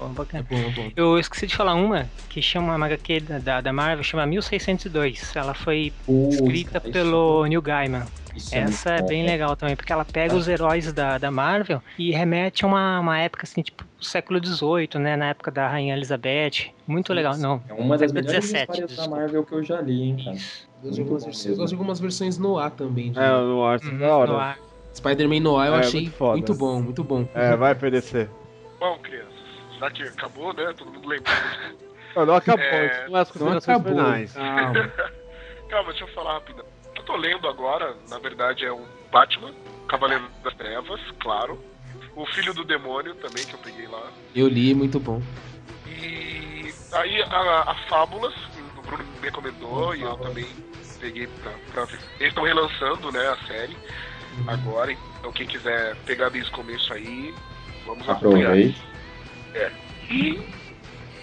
é 0.00 0.04
bacana. 0.14 0.46
bom, 0.48 0.56
é 0.56 0.70
bom. 0.70 0.90
Eu 0.94 1.18
esqueci 1.18 1.46
de 1.46 1.56
falar 1.56 1.74
uma 1.74 2.08
que 2.28 2.40
chama 2.40 2.74
uma 2.76 2.86
HQ 2.86 3.20
da, 3.20 3.60
da, 3.60 3.72
Marvel, 3.72 4.04
chama 4.04 4.26
1602. 4.26 5.34
Ela 5.34 5.54
foi 5.54 5.92
escrita 6.30 6.80
pelo 6.80 7.44
Neil 7.46 7.60
Gaiman. 7.62 8.04
Isso 8.40 8.54
Essa 8.56 8.90
é 8.90 8.94
muito 8.98 9.08
bem 9.08 9.22
bom. 9.22 9.28
legal 9.30 9.56
também, 9.56 9.76
porque 9.76 9.92
ela 9.92 10.04
pega 10.04 10.34
os 10.34 10.48
heróis 10.48 10.92
da, 10.92 11.18
da 11.18 11.30
Marvel 11.30 11.82
e 11.98 12.10
remete 12.10 12.64
a 12.64 12.68
uma, 12.68 13.00
uma 13.00 13.18
época 13.18 13.44
assim, 13.44 13.62
tipo, 13.62 13.84
século 14.00 14.38
XVIII, 14.44 14.98
né? 15.00 15.16
Na 15.16 15.26
época 15.30 15.50
da 15.50 15.68
Rainha 15.68 15.94
Elizabeth. 15.94 16.72
Muito 16.86 17.12
legal. 17.12 17.36
Não, 17.36 17.62
É 17.68 17.72
uma 17.74 17.96
das 17.98 18.12
melhores 18.12 18.44
17, 18.50 18.70
histórias 18.82 18.96
da. 18.96 19.08
Marvel 19.08 19.44
que 19.44 19.52
eu 19.54 19.62
já 19.62 19.80
li, 19.80 20.02
hein, 20.02 20.16
cara. 20.24 20.36
Eu 20.82 20.88
gosto 20.88 21.00
algumas 21.00 21.24
versões- 21.24 21.46
eu 21.46 21.56
gosto 21.56 21.68
de 21.68 21.74
algumas 21.74 22.00
versões 22.00 22.38
no 22.38 22.58
ar 22.58 22.70
também. 22.70 23.12
de- 23.12 23.18
É, 23.18 23.28
no 23.30 23.64
ar, 23.64 23.78
Uhum, 23.82 23.98
da 23.98 24.16
hora. 24.16 24.58
Spider-Man 24.94 25.40
no 25.40 25.56
ar 25.56 25.68
eu 25.68 25.74
É, 25.76 25.78
achei 25.80 26.00
muito 26.02 26.14
foda. 26.16 26.32
muito 26.32 26.54
bom, 26.54 26.80
muito 26.82 27.04
bom. 27.04 27.28
É, 27.34 27.54
vai 27.56 27.74
PDC. 27.74 28.28
Bom, 28.80 28.98
crianças, 28.98 29.32
já 29.78 29.90
que 29.90 30.02
acabou, 30.02 30.52
né? 30.54 30.72
Todo 30.76 30.90
mundo 30.92 31.06
lembrou. 31.08 31.34
Não, 32.16 32.26
não 32.26 32.34
acabou, 32.34 32.64
É, 32.64 33.06
não 33.08 33.16
é 33.18 33.20
as 33.20 33.28
Não 33.28 33.32
considerações 33.32 33.68
acabou. 33.68 33.92
finais. 33.92 34.32
Calma. 34.32 34.72
Calma, 35.70 35.90
deixa 35.90 36.04
eu 36.04 36.08
falar 36.08 36.32
rapidão. 36.34 36.64
Tô 37.10 37.16
lendo 37.16 37.48
agora, 37.48 37.96
na 38.08 38.20
verdade, 38.20 38.64
é 38.64 38.70
o 38.70 38.86
Batman, 39.10 39.52
Cavaleiro 39.88 40.30
das 40.44 40.54
Trevas, 40.54 41.00
claro. 41.18 41.58
O 42.14 42.24
Filho 42.26 42.54
do 42.54 42.62
Demônio 42.62 43.16
também, 43.16 43.44
que 43.44 43.52
eu 43.52 43.58
peguei 43.58 43.88
lá. 43.88 44.12
Eu 44.32 44.46
li, 44.46 44.72
muito 44.72 45.00
bom. 45.00 45.20
E 45.88 46.72
aí 46.92 47.20
a, 47.22 47.62
a 47.68 47.74
Fábulas, 47.88 48.32
que 48.32 48.78
o 48.78 48.82
Bruno 48.82 49.02
me 49.02 49.22
recomendou 49.22 49.92
e 49.96 50.02
eu 50.02 50.16
também 50.18 50.46
peguei 51.00 51.26
pra, 51.26 51.50
pra 51.72 51.84
ver. 51.86 51.98
Eles 52.20 52.28
estão 52.28 52.44
relançando, 52.44 53.10
né, 53.10 53.26
a 53.26 53.36
série 53.48 53.76
agora, 54.46 54.92
então 54.92 55.32
quem 55.32 55.48
quiser 55.48 55.96
pegar 56.06 56.28
desde 56.28 56.48
o 56.52 56.54
começo 56.54 56.92
aí, 56.92 57.34
vamos 57.86 58.08
acompanhar. 58.08 58.50
Aproveite. 58.50 58.80
E, 60.08 60.40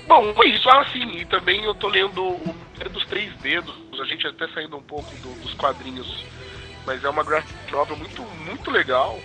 bom, 0.05 0.33
foi 0.33 0.49
isso. 0.49 0.69
Ah, 0.69 0.85
sim, 0.91 1.15
e 1.15 1.23
também 1.23 1.63
eu 1.63 1.73
tô 1.75 1.87
lendo 1.87 2.21
o 2.21 2.55
Mistério 2.71 2.91
dos 2.91 3.05
Três 3.05 3.33
Dedos. 3.37 3.86
A 3.99 4.05
gente 4.05 4.27
até 4.27 4.47
saindo 4.49 4.77
um 4.77 4.81
pouco 4.81 5.09
do- 5.17 5.33
dos 5.41 5.53
quadrinhos, 5.55 6.07
mas 6.85 7.03
é 7.03 7.09
uma 7.09 7.23
graphic 7.23 7.71
novel 7.71 7.97
muito, 7.97 8.21
muito 8.21 8.71
legal. 8.71 9.19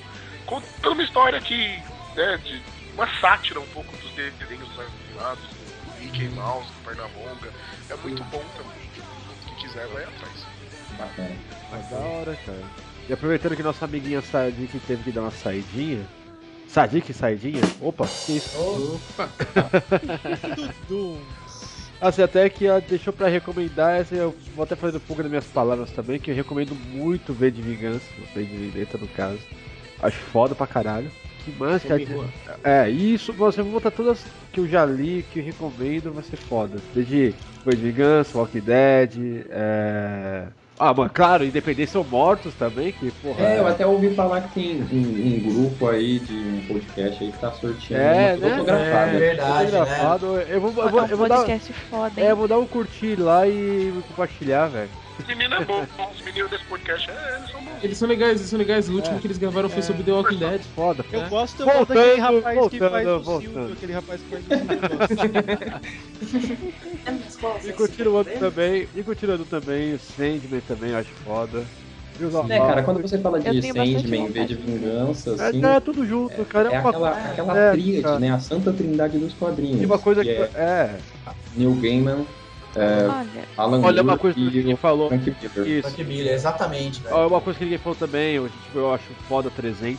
Contando 0.47 0.95
uma 0.95 1.03
história 1.03 1.41
que, 1.41 1.83
né, 2.17 2.37
de 2.39 2.61
uma 2.95 3.07
sátira 3.21 3.61
um 3.61 3.67
pouco 3.67 3.95
dos 3.97 4.11
desenhos 4.13 4.69
animados, 4.79 5.45
do 5.45 6.01
Mickey 6.01 6.29
Mouse, 6.31 6.69
do 6.73 6.85
Pernalonga. 6.85 7.53
É 7.91 7.97
muito 7.97 8.25
bom 8.25 8.43
também. 8.57 8.83
Quem 9.47 9.55
quiser 9.57 9.87
vai 9.89 10.05
atrás. 10.05 10.47
Bacana. 10.99 11.37
Mas 11.71 11.89
da 11.89 11.97
hora, 11.99 12.37
cara. 12.45 12.65
E 13.09 13.13
aproveitando 13.13 13.57
que 13.57 13.63
nossa 13.63 13.85
amiguinha 13.85 14.21
Sadik 14.23 14.79
teve 14.81 15.05
que 15.05 15.13
dar 15.13 15.23
uma 15.23 15.31
saidinha. 15.31 16.05
Sadik 16.69 17.13
saidinha? 17.13 17.61
Opa, 17.81 18.07
que 18.27 18.37
isso? 18.37 18.59
Opa! 18.59 19.29
Assim, 22.03 22.21
até 22.21 22.49
que 22.51 22.67
ela 22.67 22.81
deixou 22.81 23.13
pra 23.13 23.29
recomendar, 23.29 24.01
essa 24.01 24.13
eu 24.13 24.35
vou 24.57 24.65
até 24.65 24.75
fazer 24.75 24.97
um 24.97 25.01
pouco 25.01 25.23
das 25.23 25.31
minhas 25.31 25.47
palavras 25.47 25.89
também, 25.93 26.19
que 26.19 26.33
eu 26.33 26.35
recomendo 26.35 26.75
muito 26.93 27.33
V 27.33 27.49
de 27.49 27.63
Vingança, 27.63 28.05
V 28.35 28.43
de 28.43 28.57
Vendetta 28.57 28.99
no 28.99 29.07
caso. 29.07 29.39
Acho 30.03 30.19
foda 30.19 30.53
pra 30.53 30.67
caralho. 30.67 31.09
Que 31.45 31.53
mais, 31.53 31.81
cara? 31.85 32.05
Boa. 32.05 32.29
É, 32.65 32.91
isso, 32.91 33.33
você 33.33 33.63
vai 33.63 33.71
botar 33.71 33.93
todas 33.93 34.25
que 34.53 34.59
eu 34.59 34.67
já 34.67 34.85
li, 34.85 35.25
que 35.31 35.39
eu 35.39 35.45
recomendo, 35.45 36.13
vai 36.13 36.25
ser 36.25 36.39
foda. 36.39 36.81
Desde 36.93 37.37
V 37.65 37.77
de 37.77 37.83
Vingança, 37.83 38.37
Walking 38.37 38.61
Dead, 38.61 39.47
é... 39.49 40.47
Ah, 40.85 40.93
mano, 40.93 41.11
claro, 41.15 41.45
Independência 41.45 41.97
ou 42.01 42.05
Mortos 42.05 42.53
também, 42.55 42.91
que 42.91 43.09
porra. 43.13 43.41
É, 43.41 43.61
eu 43.61 43.67
até 43.69 43.87
ouvi 43.87 44.11
falar 44.17 44.41
que 44.41 44.55
tem 44.55 44.83
um, 44.83 45.37
um 45.37 45.41
grupo 45.41 45.87
aí 45.87 46.19
de 46.19 46.33
um 46.33 46.61
podcast 46.67 47.23
aí 47.23 47.31
que 47.31 47.39
tá 47.39 47.53
sorteando 47.53 48.03
É, 48.03 48.35
uma 48.35 48.37
né? 48.49 48.51
fotografada. 48.57 49.11
É 49.13 49.19
verdade, 49.19 49.65
Fotografado. 49.71 50.27
Eu 50.41 50.61
vou, 50.61 50.71
eu 50.83 50.91
vou, 50.91 50.99
É 50.99 51.03
um 51.05 51.07
eu 51.07 51.17
vou 51.17 51.29
dar, 51.29 51.37
podcast 51.37 51.73
foda, 51.73 52.21
hein? 52.21 52.27
é, 52.27 52.31
eu 52.33 52.37
vou 52.37 52.49
dar 52.49 52.59
um 52.59 52.67
curtir 52.67 53.15
lá 53.15 53.47
e 53.47 53.93
compartilhar, 54.09 54.67
velho. 54.67 54.91
Os 55.19 55.27
meninos 55.27 55.61
é 55.61 55.65
bom, 55.65 55.87
os 56.15 56.23
meninos 56.25 56.51
desse 56.51 56.65
podcast, 56.65 57.11
é, 57.11 57.37
eles 57.37 57.51
são 57.51 57.61
bons. 57.65 57.85
Eles 57.85 57.99
são 57.99 58.09
legais, 58.09 58.37
eles 58.39 58.51
são 58.51 58.59
legais. 58.59 58.89
O 58.89 58.95
último 58.95 59.17
É. 59.17 59.21
que 59.21 59.27
eles 59.27 59.39
gravaram 59.39 59.69
foi 59.69 59.83
sobre 59.83 60.03
The 60.03 60.13
Walking 60.13 60.39
Dead. 60.39 60.61
Foda. 60.75 61.05
Eu 61.13 61.29
gosto 61.29 61.65
Voltando, 61.65 61.87
daquele 61.95 62.21
rapaz 62.21 62.45
que 62.55 62.55
voltando, 62.79 62.91
faz 62.91 63.09
o 63.09 63.21
voltando. 63.21 63.53
Silvio, 63.53 63.73
aquele 63.75 63.93
rapaz 63.93 64.21
que 64.21 64.29
faz 64.31 64.45
o 64.45 64.49
Silvio. 65.21 66.63
E 67.65 67.73
continuando 67.73 68.31
também, 68.39 68.89
e 68.95 69.03
continuando 69.03 69.45
também, 69.45 69.95
o 69.95 69.99
Sandman 69.99 70.61
também 70.67 70.91
eu 70.91 70.99
acho 70.99 71.11
foda. 71.25 71.65
E 72.21 72.25
os 72.25 72.35
É, 72.51 72.59
cara, 72.59 72.83
quando 72.83 73.03
você 73.03 73.19
fala 73.19 73.41
de 73.41 73.47
Sandman, 73.63 73.97
V 73.97 74.01
de 74.03 74.17
vontade. 74.17 74.55
vingança, 74.55 75.31
É, 75.39 75.49
assim, 75.49 75.65
é 75.65 75.81
tudo 75.81 76.07
junto, 76.07 76.45
cara. 76.45 76.69
é 76.73 76.79
uma 76.81 76.89
aquela, 76.91 77.11
aquela 77.11 77.59
é, 77.59 77.71
tríade, 77.73 78.03
cara. 78.03 78.19
né? 78.21 78.31
A 78.31 78.39
santa 78.39 78.73
trindade 78.73 79.19
dos 79.19 79.33
quadrinhos. 79.35 79.83
E 79.83 79.87
uma 79.87 79.99
coisa 79.99 80.23
que 80.23 80.33
que. 80.33 80.41
é 80.43 80.51
É. 80.55 80.97
Neil 81.57 81.75
Gaiman, 81.81 82.25
é, 82.75 83.07
Olha, 83.07 83.45
Alan 83.57 83.81
Olha 83.83 84.03
uma 84.03 84.19
coisa 84.19 84.35
que 84.35 84.41
e 84.41 84.51
ninguém 84.51 84.77
falou. 84.77 85.09
Frank 85.09 85.35
Miller. 85.43 85.69
Isso. 85.71 85.89
Frank 85.89 86.05
Miller, 86.05 86.33
exatamente, 86.35 87.01
velho. 87.01 87.15
Ó, 87.15 87.27
Uma 87.29 87.41
coisa 87.41 87.59
que 87.59 87.65
ninguém 87.65 87.79
falou 87.79 87.97
também, 87.97 88.35
eu, 88.37 88.49
tipo, 88.49 88.79
eu 88.79 88.95
acho 88.95 89.05
foda 89.29 89.51
300. 89.51 89.99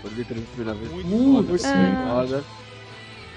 Quando 0.00 0.14
li 0.14 0.24
300 0.24 0.48
a 0.48 0.54
primeira 0.54 0.78
vez. 0.78 0.92
Muito 0.92 1.06
Muito 1.06 1.46
foda. 1.46 1.58
sim. 1.58 2.08
foda. 2.08 2.44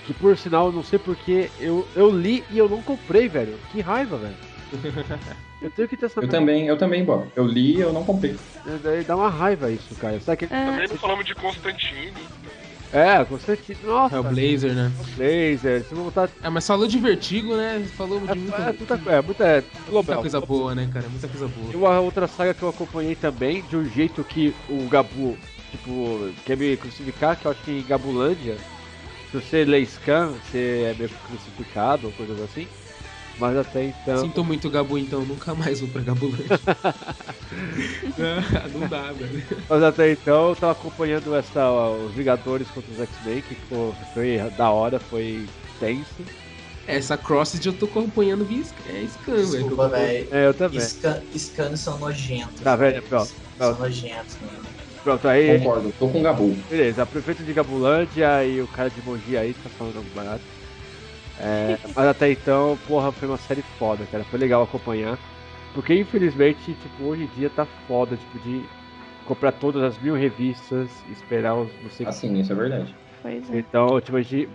Que 0.06 0.14
por 0.14 0.38
sinal, 0.38 0.68
eu 0.68 0.72
não 0.74 0.84
sei 0.84 1.00
porque, 1.00 1.50
eu, 1.60 1.88
eu 1.96 2.10
li 2.10 2.44
e 2.52 2.58
eu 2.58 2.68
não 2.68 2.82
comprei, 2.82 3.28
velho. 3.30 3.58
Que 3.72 3.82
raiva, 3.82 4.18
velho. 4.18 4.36
Eu 5.64 5.72
tenho 5.72 5.88
que 5.88 5.96
ter 5.96 6.08
essa 6.08 6.20
Eu 6.20 6.28
também, 6.28 6.68
eu 6.68 6.78
também, 6.78 7.06
Bob. 7.06 7.26
Eu 7.38 7.46
li 7.46 7.78
e 7.78 7.80
eu 7.80 7.94
não 7.94 8.04
comprei. 8.04 8.36
Daí 8.84 9.02
dá 9.06 9.16
uma 9.16 9.30
raiva 9.30 9.72
isso, 9.72 9.96
cara. 9.96 10.20
Sabe 10.20 10.40
que... 10.40 10.54
É. 10.54 10.66
Também 10.66 10.90
não 10.90 10.98
falamos 10.98 11.24
de 11.24 11.34
Constantine. 11.34 12.12
É, 12.94 13.26
Constantine. 13.26 13.78
Nossa, 13.84 14.16
Hellblazer, 14.16 14.74
né? 14.74 14.92
Blazer. 15.18 15.84
Se 15.84 15.92
eu 15.94 16.04
botar. 16.04 16.30
É, 16.44 16.50
mas 16.50 16.68
falou 16.68 16.88
de 16.88 17.00
Vertigo, 17.00 17.56
né? 17.56 17.84
Falou 17.98 18.20
de 18.20 18.38
muita, 18.38 18.56
É, 18.58 18.72
muita, 18.72 18.94
é, 18.94 19.22
muita, 19.22 19.44
é, 19.46 19.62
muita 19.62 19.66
global. 19.90 20.22
coisa 20.22 20.40
boa, 20.40 20.76
né, 20.76 20.88
cara? 20.94 21.08
Muita 21.10 21.28
coisa 21.28 21.46
E 21.48 21.74
boa. 21.76 21.90
uma 21.92 22.00
outra 22.02 22.28
saga 22.28 22.54
que 22.54 22.62
eu 22.62 22.70
acompanhei 22.70 23.16
também, 23.16 23.64
de 23.64 23.76
um 23.76 23.84
jeito 23.84 24.24
que 24.24 24.54
o 24.70 24.88
Gabu, 24.88 25.36
tipo, 25.72 26.30
quer 26.46 26.56
me 26.56 26.78
crucificar, 26.78 27.36
que 27.36 27.46
eu 27.48 27.52
acho 27.52 27.64
que 27.64 27.72
em 27.72 27.84
Gabulândia, 27.84 28.58
se 29.32 29.42
você 29.42 29.66
lê 29.66 29.84
Scan, 29.86 30.28
você 30.52 30.92
é 30.92 30.96
meio 30.96 31.10
crucificado 31.28 32.06
ou 32.08 32.14
coisas 32.14 32.40
assim. 32.42 32.68
Mas 33.38 33.58
até 33.58 33.86
então. 33.86 34.18
Sinto 34.18 34.44
muito, 34.44 34.70
Gabu, 34.70 34.98
então. 34.98 35.22
Nunca 35.22 35.56
mais 35.56 35.80
vou 35.80 35.90
pra 35.90 36.02
Gabulândia. 36.02 36.48
não, 38.18 38.80
não 38.80 38.88
dá, 38.88 39.12
velho. 39.12 39.44
Mas 39.68 39.84
até 39.84 40.12
então 40.12 40.50
eu 40.50 40.56
tava 40.56 40.74
acompanhando 40.74 41.36
essa, 41.36 41.70
os 41.70 42.14
Vingadores 42.14 42.68
contra 42.70 42.92
os 42.92 43.00
X-Men, 43.00 43.42
que 43.42 43.56
ficou, 43.56 43.96
foi 44.14 44.38
da 44.58 44.70
hora, 44.70 45.00
foi 45.00 45.46
tenso. 45.80 46.24
Essa 46.86 47.18
Crossed 47.18 47.66
eu 47.66 47.74
tô 47.74 47.86
acompanhando 47.86 48.46
via 48.46 48.62
é 48.62 49.08
Scan, 49.08 49.34
velho. 49.34 49.48
Desculpa, 49.48 49.88
velho. 49.88 50.28
É, 50.32 50.48
eu 50.48 50.54
também. 50.54 50.82
Scan, 50.82 51.22
scans 51.36 51.80
são 51.80 51.98
nojentos. 51.98 52.62
Tá 52.62 52.76
velho. 52.76 53.02
pronto, 53.04 53.32
São 53.58 53.80
nojentos, 53.80 54.38
mano. 54.42 54.64
Pronto, 55.04 55.28
aí. 55.28 55.60
Concordo, 55.60 55.94
tô 56.00 56.08
com 56.08 56.20
o 56.20 56.24
Gabu. 56.24 56.58
Beleza, 56.70 57.04
a 57.04 57.06
prefeita 57.06 57.44
de 57.44 57.54
Gabulândia 57.54 58.46
e 58.46 58.62
o 58.62 58.68
cara 58.68 58.90
de 58.90 59.02
Mogi 59.02 59.36
aí 59.36 59.54
tá 59.54 59.70
falando 59.70 60.04
barato. 60.14 60.53
É, 61.40 61.78
mas 61.96 62.08
até 62.08 62.32
então, 62.32 62.78
porra, 62.88 63.12
foi 63.12 63.28
uma 63.28 63.38
série 63.38 63.62
foda, 63.80 64.06
cara. 64.12 64.24
Foi 64.26 64.40
legal 64.40 64.64
acompanhar. 64.64 65.18
Porque 65.74 65.94
infelizmente, 66.00 66.60
tipo, 66.74 67.04
hoje 67.04 67.24
em 67.24 67.28
dia 67.40 67.50
tá 67.50 67.66
foda, 67.88 68.16
tipo, 68.16 68.40
de 68.40 68.64
comprar 69.26 69.52
todas 69.54 69.82
as 69.82 69.98
mil 70.02 70.14
revistas 70.16 70.90
e 71.10 71.14
esperar 71.14 71.56
os 71.56 71.70
não 71.82 71.90
sei 71.90 72.06
Assim, 72.06 72.40
isso 72.40 72.52
é 72.52 72.56
verdade. 72.56 72.96
pois 73.22 73.50
é. 73.52 73.58
Então, 73.58 74.00
tipo, 74.02 74.18
a 74.18 74.22
gente. 74.22 74.50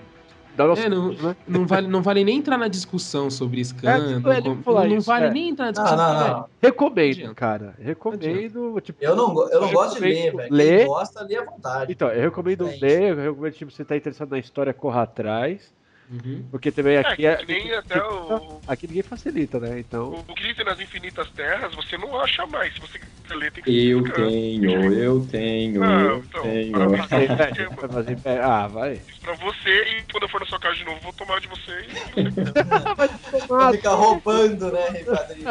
Dá 0.57 0.67
nosso 0.67 0.83
É, 0.83 0.89
não, 0.89 1.13
né? 1.13 1.37
não, 1.47 1.67
vale, 1.67 1.87
não 1.87 2.03
vale 2.03 2.25
nem 2.25 2.39
entrar 2.39 2.59
na 2.59 2.67
discussão 2.67 3.31
sobre 3.31 3.65
Scan. 3.65 3.89
É, 4.19 4.21
não, 4.21 4.43
tipo, 4.43 4.63
falar 4.65 4.89
não 4.89 4.97
isso, 4.97 5.07
vale 5.07 5.27
é. 5.27 5.31
nem 5.31 5.49
entrar 5.51 5.67
na 5.67 5.73
Não, 5.73 5.83
discussão. 5.83 5.97
não, 6.15 6.19
velho. 6.19 6.33
não. 6.37 6.49
Recomendo, 6.63 7.11
Adianta. 7.11 7.35
cara. 7.35 7.75
Recomendo, 7.79 8.81
tipo. 8.81 8.99
Eu 9.05 9.15
não, 9.17 9.51
eu 9.51 9.61
não 9.61 9.73
gosto 9.73 9.95
de 9.95 10.01
ler, 10.01 10.35
velho. 10.35 10.53
ler. 10.55 10.79
Quem 10.79 10.87
gosta, 10.89 11.23
lê 11.25 11.37
à 11.37 11.45
vontade. 11.45 11.93
Então, 11.93 12.09
eu 12.09 12.21
recomendo 12.23 12.69
É 12.69 12.77
ler, 12.81 13.03
eu 13.11 13.17
recomendo, 13.33 13.53
tipo, 13.53 13.71
você 13.71 13.85
tá 13.85 13.97
interessado 13.97 14.31
na 14.31 14.39
história, 14.39 14.73
corra 14.75 15.03
atrás. 15.03 15.73
Uhum. 16.11 16.45
Porque 16.51 16.71
também 16.73 16.97
aqui 16.97 17.27
É, 17.27 17.33
é. 17.33 17.37
que 17.37 17.47
nem 17.53 17.75
até 17.75 18.03
o, 18.03 18.61
Aqui 18.67 18.87
ninguém 18.87 19.03
facilita, 19.03 19.61
né? 19.61 19.79
Então. 19.79 20.25
o 20.27 20.35
Crise 20.35 20.65
nas 20.65 20.81
Infinitas 20.81 21.29
Terras, 21.33 21.75
você 21.75 21.99
não 21.99 22.19
acha 22.19 22.47
mais. 22.47 22.73
Se 22.75 22.81
você 22.81 22.99
quiser 22.99 23.35
ler, 23.35 23.53
tem 23.53 23.63
que 23.63 23.89
Eu 23.91 24.03
ficar. 24.05 24.17
tenho, 24.25 24.93
eu 24.95 25.27
tenho, 25.31 25.81
Não, 25.81 26.01
eu 26.01 26.17
então, 26.19 26.43
tenho. 26.43 26.73
Vai 26.89 26.99
fazer- 27.09 27.69
vai 27.69 27.89
fazer 27.89 28.17
pé- 28.21 28.41
Ah, 28.43 28.67
vai. 28.69 29.01
Pra 29.21 29.35
você, 29.35 29.71
e 29.83 30.03
quando 30.11 30.23
eu 30.23 30.29
for 30.31 30.41
na 30.41 30.47
sua 30.47 30.59
casa 30.59 30.77
de 30.77 30.85
novo, 30.85 30.97
eu 30.99 31.03
vou 31.03 31.13
tomar 31.13 31.39
de 31.41 31.49
você 31.49 31.87
e 32.17 33.45
Vai 33.49 33.73
ficar 33.77 33.95
roubando, 33.95 34.73
né, 34.73 35.05
Padrinho? 35.05 35.49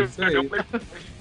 É 0.00 0.04
isso 0.04 0.22
aí. 0.24 0.34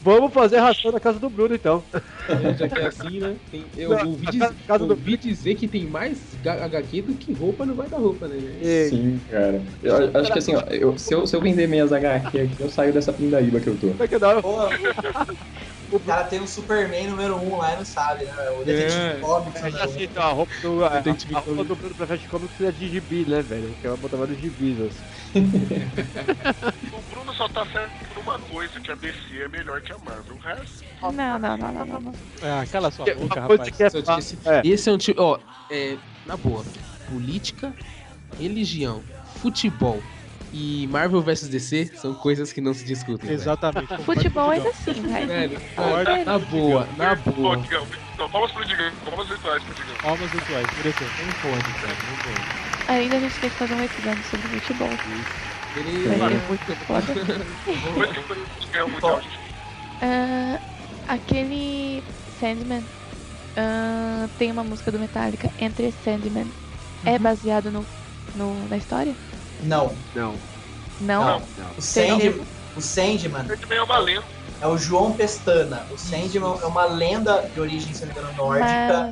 Vamos 0.07 0.33
fazer 0.33 0.59
ração 0.59 0.89
na 0.89 1.01
casa 1.01 1.19
do 1.19 1.29
Bruno, 1.29 1.53
então. 1.53 1.83
É, 2.29 2.53
já 2.55 2.69
que 2.69 2.79
é 2.79 2.85
assim, 2.87 3.19
né? 3.19 3.35
Tem- 3.51 3.65
eu 3.75 3.89
Não, 3.89 4.07
ouvi, 4.11 4.25
a 4.25 4.31
diz- 4.31 4.53
casa- 4.65 4.85
do- 4.87 4.91
ouvi 4.93 5.17
dizer 5.17 5.55
que 5.55 5.67
tem 5.67 5.85
mais 5.85 6.33
HQ 6.45 7.01
do 7.01 7.13
que 7.15 7.33
roupa 7.33 7.65
no 7.65 7.75
guarda-roupa, 7.75 8.25
né? 8.29 8.37
E- 8.61 8.87
Sim, 8.89 9.19
cara. 9.29 9.61
Eu 9.83 9.95
acho 10.21 10.31
que 10.31 10.39
assim, 10.39 10.55
ó, 10.55 10.61
eu- 10.69 10.97
se, 10.97 11.13
eu, 11.13 11.27
se 11.27 11.35
eu 11.35 11.41
vender 11.41 11.67
minhas 11.67 11.91
HQ 11.91 12.39
aqui, 12.39 12.55
eu 12.63 12.69
saio 12.69 12.93
dessa 12.93 13.11
pindaíba 13.11 13.59
que 13.59 13.67
eu 13.67 13.77
tô. 13.77 13.89
Como 13.89 14.03
é 14.03 14.07
que 14.07 14.17
dá? 14.17 14.37
O 15.91 15.99
cara 15.99 16.23
tem 16.23 16.39
um 16.41 16.47
Superman 16.47 17.07
número 17.07 17.35
1 17.35 17.53
um 17.53 17.57
lá 17.57 17.73
e 17.73 17.77
não 17.77 17.85
sabe, 17.85 18.23
né? 18.23 18.49
O 18.51 18.63
Detetive 18.63 18.97
É. 18.97 19.19
Comics 19.19 19.61
É, 19.61 19.65
número 19.67 19.85
1. 19.89 19.89
sei, 19.89 20.03
então, 20.05 20.23
a 20.23 20.31
roupa 20.31 20.53
do, 20.61 20.85
a, 20.85 20.87
a, 20.87 20.99
Detetive 21.01 21.35
a 21.35 21.39
roupa 21.39 21.63
do 21.65 21.75
Bruno 21.75 21.95
pra 21.95 22.07
Fast 22.07 22.27
Comics 22.29 22.61
é 22.61 22.71
de 22.71 22.87
gibi, 22.87 23.25
né, 23.25 23.41
velho? 23.41 23.69
Porque 23.73 23.87
ela 23.87 23.97
botava 23.97 24.25
nos 24.25 24.37
gibis, 24.37 24.79
assim. 24.79 25.03
O 26.93 27.01
Bruno 27.01 27.33
só 27.33 27.47
tá 27.49 27.65
certo 27.65 27.93
uma 28.27 28.39
coisa, 28.39 28.79
que 28.79 28.91
a 28.91 28.95
DC 28.95 29.41
é 29.41 29.47
melhor 29.47 29.81
que 29.81 29.93
a 29.93 29.97
Marvel. 29.99 30.35
O 30.35 30.39
resto. 30.39 30.83
Não, 31.01 31.39
não, 31.39 31.57
não, 31.57 31.85
não, 31.85 32.01
não. 32.01 32.13
Ah, 32.41 32.65
cala 32.69 32.91
sua 32.91 33.05
boca, 33.15 33.41
rapaz. 33.41 33.69
que 33.69 33.83
é 33.83 33.87
é. 33.87 34.61
esse 34.67 34.89
é 34.89 34.93
um 34.93 34.97
tipo. 34.97 35.21
Ó, 35.21 35.39
é, 35.71 35.97
na 36.25 36.35
boa. 36.35 36.63
Política, 37.09 37.73
religião, 38.37 39.01
futebol 39.41 40.03
e 40.51 40.87
Marvel 40.87 41.21
vs 41.21 41.47
DC 41.47 41.91
são 41.95 42.13
coisas 42.13 42.51
que 42.51 42.59
não 42.59 42.73
se 42.73 42.83
discutem. 42.83 43.31
Exatamente. 43.31 43.95
Futebol 44.03 44.49
ainda 44.49 44.69
assim, 44.69 44.93
vai. 44.93 45.25
Velho, 45.25 45.59
Sério? 45.59 46.25
na 46.25 46.39
boa, 46.39 46.87
na 46.97 47.15
boa. 47.15 47.57
Não, 48.17 48.29
palmas 48.29 48.51
pro 48.51 48.65
Digão, 48.65 48.91
palmas 49.05 49.27
virtuais 49.27 49.63
pro 49.63 49.73
Digão. 49.73 50.11
Almas 50.11 50.31
virtuais, 50.31 50.67
mereceu. 50.77 51.07
Não 51.07 51.51
pode, 51.51 51.73
cara, 51.75 51.95
não 52.09 52.17
pode. 52.17 52.91
Ainda 52.91 53.15
a 53.17 53.19
gente 53.19 53.39
tem 53.39 53.49
que 53.49 53.55
fazer 53.55 53.73
um 53.73 53.83
episódio 53.83 54.23
sobre 54.23 54.47
futebol. 54.47 54.89
Ele 55.75 56.07
vai 56.07 56.19
ser 56.19 56.39
muito 56.39 56.75
foda. 56.85 57.13
O. 58.87 59.19
Ah, 60.01 60.61
aquele 61.07 62.03
Sandman 62.27 62.87
ah, 63.55 64.29
tem 64.37 64.51
uma 64.51 64.63
música 64.63 64.91
do 64.91 64.99
Metallica, 64.99 65.51
Entre 65.57 65.91
Sandman. 65.91 66.53
É 67.05 67.19
baseado 67.19 67.71
no, 67.71 67.87
no, 68.33 68.67
na 68.67 68.77
história? 68.77 69.17
Não, 69.59 69.97
Não, 70.13 70.39
Não. 70.99 71.47
não. 71.57 71.73
O, 71.77 71.81
Sand, 71.81 72.47
o 72.75 72.81
Sandman 72.81 73.45
Ele 73.47 73.57
também 73.57 73.77
é 73.77 73.83
uma 73.83 73.97
lenda. 73.99 74.27
é 74.59 74.67
o 74.67 74.77
João 74.77 75.15
Pestana. 75.15 75.87
O 75.89 75.97
Sandman 75.97 76.59
é 76.61 76.65
uma 76.67 76.85
lenda 76.85 77.49
de 77.51 77.59
origem, 77.59 77.93
se 77.93 78.01
não 78.01 78.07
me 78.07 78.13
engano, 78.13 78.33
nórdica, 78.35 79.09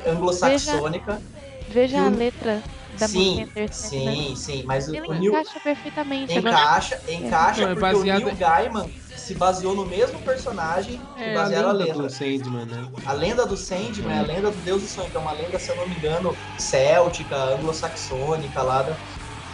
Mas 0.00 0.06
anglo-saxônica. 0.06 1.22
veja 1.68 1.98
E 1.98 2.00
a 2.00 2.08
o- 2.08 2.16
letra 2.16 2.64
da 2.98 3.08
Sim, 3.08 3.46
Sandman. 3.46 3.68
sim, 3.72 4.36
sim. 4.36 4.62
Mas 4.66 4.88
o, 4.88 4.94
Ele 4.96 5.06
o 5.08 5.12
Neil 5.12 5.32
encaixa 5.32 5.60
perfeitamente. 5.60 6.38
Encaixa, 6.38 7.00
encaixa 7.08 7.62
Não, 7.62 7.68
é 7.70 7.74
porque 7.74 7.80
baseado- 7.92 8.20
o 8.22 8.24
Neil 8.26 8.36
Gaiman 8.36 8.90
se 9.16 9.34
baseou 9.34 9.74
no 9.74 9.86
mesmo 9.86 10.18
personagem 10.20 10.98
que 11.16 11.22
É 11.22 11.32
a 11.34 11.38
basearam 11.42 11.68
a 11.68 11.72
lenda 11.72 11.84
letra. 11.84 12.02
do 12.02 12.10
Sandman, 12.10 12.66
né? 12.66 12.88
A 13.04 13.12
lenda 13.12 13.46
do 13.46 13.56
Sandman 13.56 14.16
é 14.16 14.18
a 14.18 14.22
lenda 14.22 14.50
do 14.50 14.60
Deus 14.62 14.82
do 14.82 14.88
Sonho, 14.88 15.10
que 15.10 15.16
é 15.16 15.20
uma 15.20 15.32
lenda, 15.32 15.58
se 15.58 15.70
eu 15.70 15.76
não 15.76 15.86
me 15.86 15.94
engano, 15.96 16.36
céltica, 16.56 17.36
anglo-saxônica 17.36 18.62
lá 18.62 18.82
da. 18.82 18.98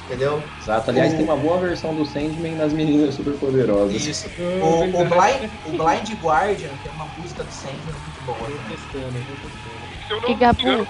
Entendeu? 0.05 0.51
Exato. 0.61 0.91
Aliás, 0.91 1.15
O- 1.15 1.17
tem 1.17 1.25
uma 1.25 1.37
boa 1.37 1.59
versão 1.59 1.95
do 1.95 2.05
Sandman 2.05 2.57
nas 2.57 2.75
meninas 2.75 3.15
superpoderosas. 3.15 4.05
Isso. 4.05 4.29
O, 4.39 4.85
o, 4.85 5.05
Blind, 5.07 5.51
o 5.65 5.71
Blind 5.73 6.13
Guardian, 6.23 6.77
que 6.77 6.87
é 6.87 6.91
uma 6.91 7.07
música 7.17 7.43
do 7.43 7.51
Sandman 7.51 7.95
muito 8.03 8.21
boa. 8.21 8.51
Se 8.77 8.87
eu 8.93 10.21
não 10.21 10.29
me 10.29 10.35
engano, 10.35 10.87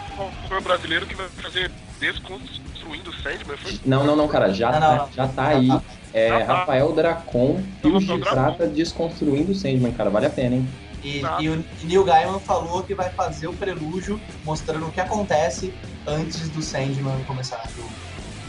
foi 0.49 0.59
o 0.59 0.61
brasileiro 0.61 1.07
que 1.07 1.15
vai 1.15 1.29
fazer 1.29 1.71
Desconstruindo 2.13 3.11
o 3.11 3.15
Sandman. 3.15 3.57
Foi 3.57 3.79
Não, 3.85 4.05
não, 4.05 4.15
não, 4.17 4.29
cara, 4.29 4.53
já, 4.53 4.73
Não, 4.73 4.81
tá, 4.81 4.89
não, 4.91 4.97
não. 5.07 5.13
já 5.13 5.29
tá 5.29 5.47
aí. 5.49 5.69
É, 6.13 6.29
Já 6.29 6.47
tá. 6.47 6.55
Rafael 6.55 6.93
Dracon, 6.93 7.61
Fios 7.81 8.05
de. 8.07 8.19
Prata 8.19 8.67
desconstruindo 8.69 9.53
o 9.53 9.55
Sandman, 9.55 9.93
cara, 9.93 10.11
vale 10.11 10.27
a 10.27 10.31
pena, 10.31 10.57
hein? 10.57 10.69
E, 11.03 11.21
Tá. 11.21 11.37
e 11.41 11.49
o 11.51 11.65
Neil 11.83 12.05
Gaiman 12.05 12.39
falou 12.41 12.83
que 12.83 12.95
vai 12.95 13.11
fazer 13.11 13.47
o 13.49 13.53
prelúdio 13.53 14.21
mostrando 14.45 14.87
o 14.87 14.91
que 14.93 15.01
acontece 15.01 15.75
antes 16.07 16.49
do 16.51 16.63
Sandman 16.63 17.23
começar 17.27 17.57
a 17.57 17.69
jogo. 17.77 17.91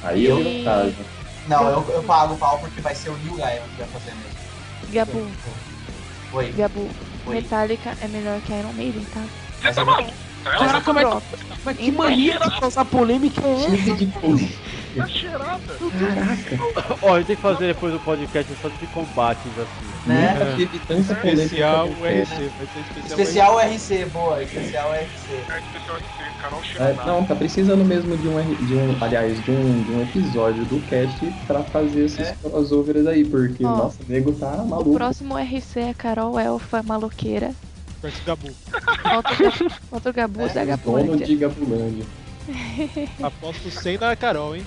Aí 0.03 0.25
eu 0.25 0.39
E- 0.39 0.43
vi 0.59 0.63
casa. 0.63 0.93
Não, 1.47 1.67
eu, 1.69 1.89
eu 1.91 2.03
pago 2.03 2.33
o 2.33 2.37
pau 2.37 2.57
porque 2.59 2.81
vai 2.81 2.95
ser 2.95 3.09
o 3.09 3.17
Neil 3.17 3.35
Gaiman 3.35 3.67
que 3.69 3.77
vai 3.83 3.87
fazer 3.87 4.11
mesmo. 4.15 4.45
Gabu, 4.93 5.27
Oi. 6.33 6.51
Gabu, 6.51 6.89
Oi. 7.25 7.35
Metallica 7.35 7.93
é 8.01 8.07
melhor 8.07 8.39
que 8.41 8.53
Iron 8.53 8.73
Maiden, 8.73 9.05
tá? 9.13 9.23
Você 9.61 9.73
tá 9.73 9.85
maluco? 9.85 10.24
Ela 10.45 10.57
Caraca, 10.67 10.93
mas, 10.93 11.03
Pronto. 11.07 11.25
mas 11.65 11.77
que 11.77 11.91
mania 11.91 12.39
de 12.39 12.59
causar 12.59 12.85
polêmica 12.85 13.41
é 13.41 13.53
essa? 13.65 14.55
Tá 14.95 15.07
cheirada. 15.07 15.59
Ó, 17.01 17.13
a 17.15 17.17
gente 17.17 17.27
tem 17.27 17.35
que 17.35 17.41
fazer 17.41 17.67
depois 17.73 17.93
o 17.95 17.99
podcast 17.99 18.53
só 18.61 18.69
de 18.69 18.87
combates 18.87 19.51
assim. 19.57 19.85
Né? 20.05 20.35
Tanta 20.87 21.15
polêmica. 21.15 21.43
Especial 21.43 21.87
como 21.87 22.01
URC, 22.03 22.13
essa. 22.21 22.35
vai 22.35 22.67
ser 22.67 22.79
especial, 22.79 23.19
Especial 23.19 23.59
RC, 23.59 24.05
boa, 24.13 24.43
especial 24.43 24.91
RC. 24.93 25.33
É 25.33 25.59
especial 25.59 25.97
RC, 25.97 26.37
canal 26.41 26.61
É, 26.79 27.05
não, 27.07 27.25
tá 27.25 27.35
precisando 27.35 27.83
mesmo 27.83 28.15
de 28.15 28.27
um, 28.27 28.39
R- 28.39 28.55
de 28.55 28.75
um 28.75 28.95
aliás, 29.01 29.43
de 29.43 29.51
um, 29.51 29.83
de 29.83 29.91
um 29.91 30.01
episódio 30.03 30.63
do 30.65 30.79
cast 30.87 31.25
pra 31.47 31.63
fazer 31.63 32.05
esses 32.05 32.19
É. 32.19 32.35
crossovers 32.41 33.07
aí, 33.07 33.25
porque, 33.25 33.65
Ó, 33.65 33.69
nossa, 33.75 33.97
o 34.01 34.11
nego 34.11 34.31
tá 34.33 34.51
O 34.61 34.67
maluco. 34.69 34.93
próximo 34.93 35.35
RC 35.37 35.79
é 35.79 35.93
Carol 35.93 36.39
Elfa 36.39 36.81
Maloqueira 36.83 37.51
versus 38.05 38.23
Gabu. 38.25 38.49
contra 39.03 39.33
o 39.33 39.37
Gabu, 39.37 39.71
contra 39.89 40.09
o 40.09 40.13
Gabu 40.13 40.41
É, 40.41 40.47
da 40.49 40.53
Dono 40.53 40.67
Gabulândia. 40.77 41.25
de 41.27 41.35
Gabulândia. 41.35 42.05
Aposto 43.23 43.71
100 43.71 43.97
na 43.97 44.15
Carol, 44.15 44.55
hein? 44.55 44.65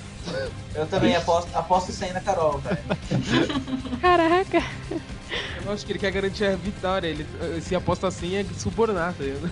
Eu 0.74 0.86
também 0.86 1.14
aposto, 1.14 1.48
aposto 1.56 1.92
100 1.92 2.12
na 2.12 2.20
Carol, 2.20 2.58
velho. 2.58 2.78
Caraca! 4.00 4.62
Eu 5.64 5.72
acho 5.72 5.86
que 5.86 5.92
ele 5.92 5.98
quer 5.98 6.10
garantir 6.10 6.44
a 6.44 6.56
vitória. 6.56 7.06
Ele, 7.08 7.24
se 7.60 7.74
aposta 7.76 8.08
assim 8.08 8.34
é 8.36 8.44
subornar, 8.58 9.14
tá 9.14 9.22
ligado? 9.24 9.50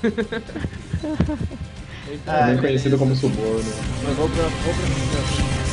Ah, 2.27 2.39
Também 2.39 2.59
conhecido 2.59 2.99
como 2.99 3.15
suborno. 3.15 3.73
Mas 4.05 4.17
vamos 4.17 4.33
pra, 4.33 4.43
vamos 4.45 4.77
pra... 4.77 5.66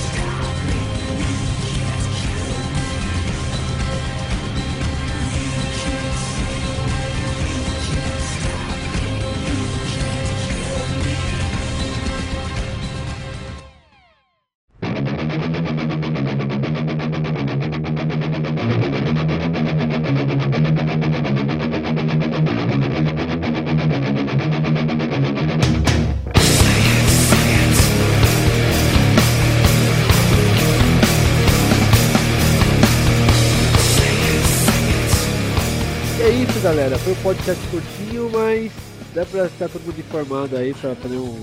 galera. 36.93 36.97
Foi 36.99 37.13
um 37.13 37.15
podcast 37.17 37.67
curtinho, 37.67 38.29
mas 38.31 38.71
dá 39.13 39.25
pra 39.25 39.49
ficar 39.49 39.69
todo 39.69 39.81
mundo 39.83 39.99
informado 39.99 40.57
aí 40.57 40.73
pra 40.73 40.95
fazer 40.95 41.17
um, 41.17 41.37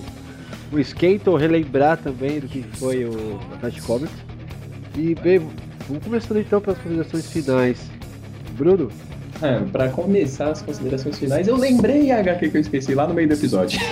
um 0.73 0.79
skate 0.79 1.29
ou 1.29 1.37
relembrar 1.37 1.99
também 1.99 2.41
do 2.41 2.49
que 2.49 2.63
foi 2.75 3.05
o 3.05 3.39
Flash 3.61 3.81
Comics. 3.81 4.15
E 4.97 5.15
bem, 5.17 5.41
vamos 5.89 6.05
começando 6.05 6.39
então 6.39 6.61
pelas 6.61 6.79
considerações 6.79 7.31
finais. 7.31 7.79
Bruno? 8.57 8.91
É, 9.43 9.59
pra 9.73 9.89
começar 9.89 10.51
as 10.51 10.61
considerações 10.61 11.19
finais, 11.19 11.49
eu 11.49 11.57
lembrei 11.57 12.11
a 12.11 12.19
HQ 12.19 12.51
que 12.51 12.57
eu 12.59 12.61
esqueci 12.61 12.95
lá 12.95 13.07
no 13.07 13.15
meio 13.15 13.29
do 13.29 13.35
episódio. 13.35 13.81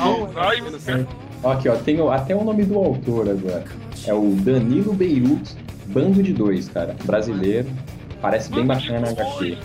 Ó, 0.00 1.52
Aqui, 1.52 1.68
ó, 1.68 1.76
tem 1.76 2.00
até 2.10 2.34
o 2.34 2.42
nome 2.42 2.64
do 2.64 2.76
autor 2.76 3.28
agora. 3.30 3.62
É 4.04 4.12
o 4.12 4.34
Danilo 4.40 4.92
Beirut, 4.92 5.54
Bando 5.86 6.20
de 6.20 6.32
Dois, 6.32 6.68
cara. 6.68 6.96
Brasileiro. 7.04 7.68
Parece 8.20 8.50
bem 8.50 8.66
bacana 8.66 9.08
a 9.08 9.10
HQ. 9.10 9.58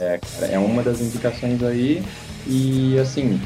É, 0.00 0.18
cara, 0.18 0.52
é 0.52 0.58
uma 0.58 0.82
das 0.82 1.00
indicações 1.00 1.62
aí. 1.62 2.02
E 2.46 2.98
assim, 2.98 3.40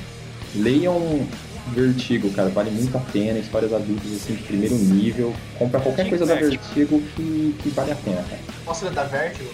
leiam 0.54 1.26
Vertigo, 1.72 2.30
cara, 2.30 2.48
vale 2.48 2.70
muito 2.70 2.96
a 2.96 3.00
pena. 3.00 3.38
Histórias 3.38 3.72
adultas 3.72 4.12
assim 4.12 4.34
de 4.34 4.42
primeiro 4.42 4.76
nível. 4.76 5.34
Compra 5.58 5.80
qualquer 5.80 6.08
coisa 6.08 6.24
da 6.24 6.34
Vertigo 6.36 7.02
que, 7.14 7.56
que 7.60 7.68
vale 7.70 7.92
a 7.92 7.96
pena, 7.96 8.22
cara. 8.22 8.40
Posso 8.64 8.84
ler 8.84 8.94
da 8.94 9.04
Vertigo? 9.04 9.50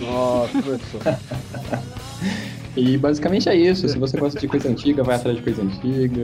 Nossa. 0.00 1.20
E 2.76 2.98
basicamente 2.98 3.48
é 3.48 3.54
isso. 3.54 3.88
Se 3.88 3.96
você 3.96 4.18
gosta 4.18 4.40
de 4.40 4.48
coisa 4.48 4.68
antiga, 4.68 5.04
vai 5.04 5.14
atrás 5.14 5.36
de 5.36 5.42
coisa 5.42 5.62
antiga. 5.62 6.22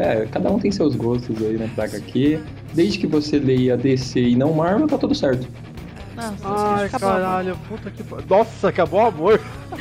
É, 0.00 0.28
cada 0.30 0.48
um 0.48 0.58
tem 0.58 0.70
seus 0.70 0.94
gostos 0.94 1.36
aí 1.42 1.58
na 1.58 1.66
praga 1.68 1.98
aqui. 1.98 2.38
Desde 2.72 2.98
que 2.98 3.06
você 3.06 3.38
leia 3.38 3.76
DC 3.76 4.20
e 4.20 4.36
não 4.36 4.52
Marvel, 4.52 4.86
tá 4.86 4.96
tudo 4.96 5.14
certo. 5.14 5.48
Ai, 6.44 6.86
acabou. 6.86 7.10
caralho, 7.10 7.56
puta 7.68 7.90
que. 7.90 8.04
Nossa, 8.28 8.68
acabou 8.68 9.00
o 9.02 9.06
amor! 9.06 9.40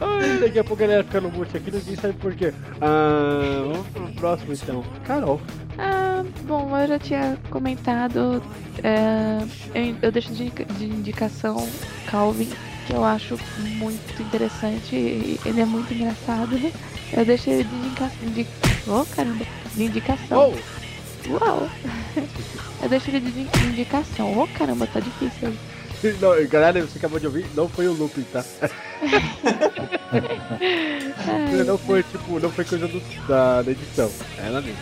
Ai, 0.00 0.38
daqui 0.40 0.58
a 0.58 0.64
pouco 0.64 0.82
a 0.82 0.86
galera 0.86 1.04
fica 1.04 1.20
no 1.20 1.30
mute 1.30 1.56
aqui, 1.56 1.70
ninguém 1.70 1.96
sabe 1.96 2.14
por 2.14 2.34
quê. 2.34 2.52
Ah, 2.80 3.62
vamos 3.66 3.86
pro 3.88 4.08
próximo 4.12 4.52
então. 4.52 4.84
Carol. 5.04 5.40
Ah, 5.78 6.24
bom, 6.44 6.76
eu 6.78 6.88
já 6.88 6.98
tinha 6.98 7.38
comentado. 7.50 8.42
é, 8.82 9.38
eu, 9.74 9.96
eu 10.02 10.12
deixo 10.12 10.32
de, 10.32 10.50
de 10.50 10.84
indicação 10.86 11.68
Calvin, 12.10 12.48
que 12.86 12.92
eu 12.92 13.04
acho 13.04 13.38
muito 13.58 14.22
interessante. 14.22 14.94
e 14.94 15.40
Ele 15.44 15.60
é 15.60 15.64
muito 15.66 15.92
engraçado. 15.92 16.56
Eu 17.12 17.24
deixo 17.24 17.48
ele 17.48 17.62
de 17.62 17.72
indicação. 17.76 18.28
De, 18.30 18.46
oh, 18.88 19.06
caramba! 19.14 19.44
De 19.76 19.84
indicação. 19.84 20.52
Uau! 21.28 21.68
Eu 22.82 22.88
deixo 22.88 23.10
ele 23.10 23.20
de 23.20 23.40
indi- 23.40 23.66
indicação. 23.68 24.38
Oh, 24.38 24.46
caramba, 24.58 24.86
tá 24.86 25.00
difícil. 25.00 25.52
Não, 26.20 26.46
galera, 26.48 26.80
você 26.82 26.98
acabou 26.98 27.18
de 27.18 27.26
ouvir? 27.26 27.46
Não 27.54 27.68
foi 27.68 27.88
o 27.88 27.92
looping, 27.94 28.22
tá? 28.32 28.44
Não 31.66 31.78
foi 31.78 32.02
tipo, 32.02 32.38
não 32.38 32.50
foi 32.50 32.64
coisa 32.64 32.86
do- 32.86 33.00
da, 33.26 33.62
da 33.62 33.70
edição. 33.70 34.10
É 34.38 34.46
ela 34.46 34.60
mesmo. 34.60 34.78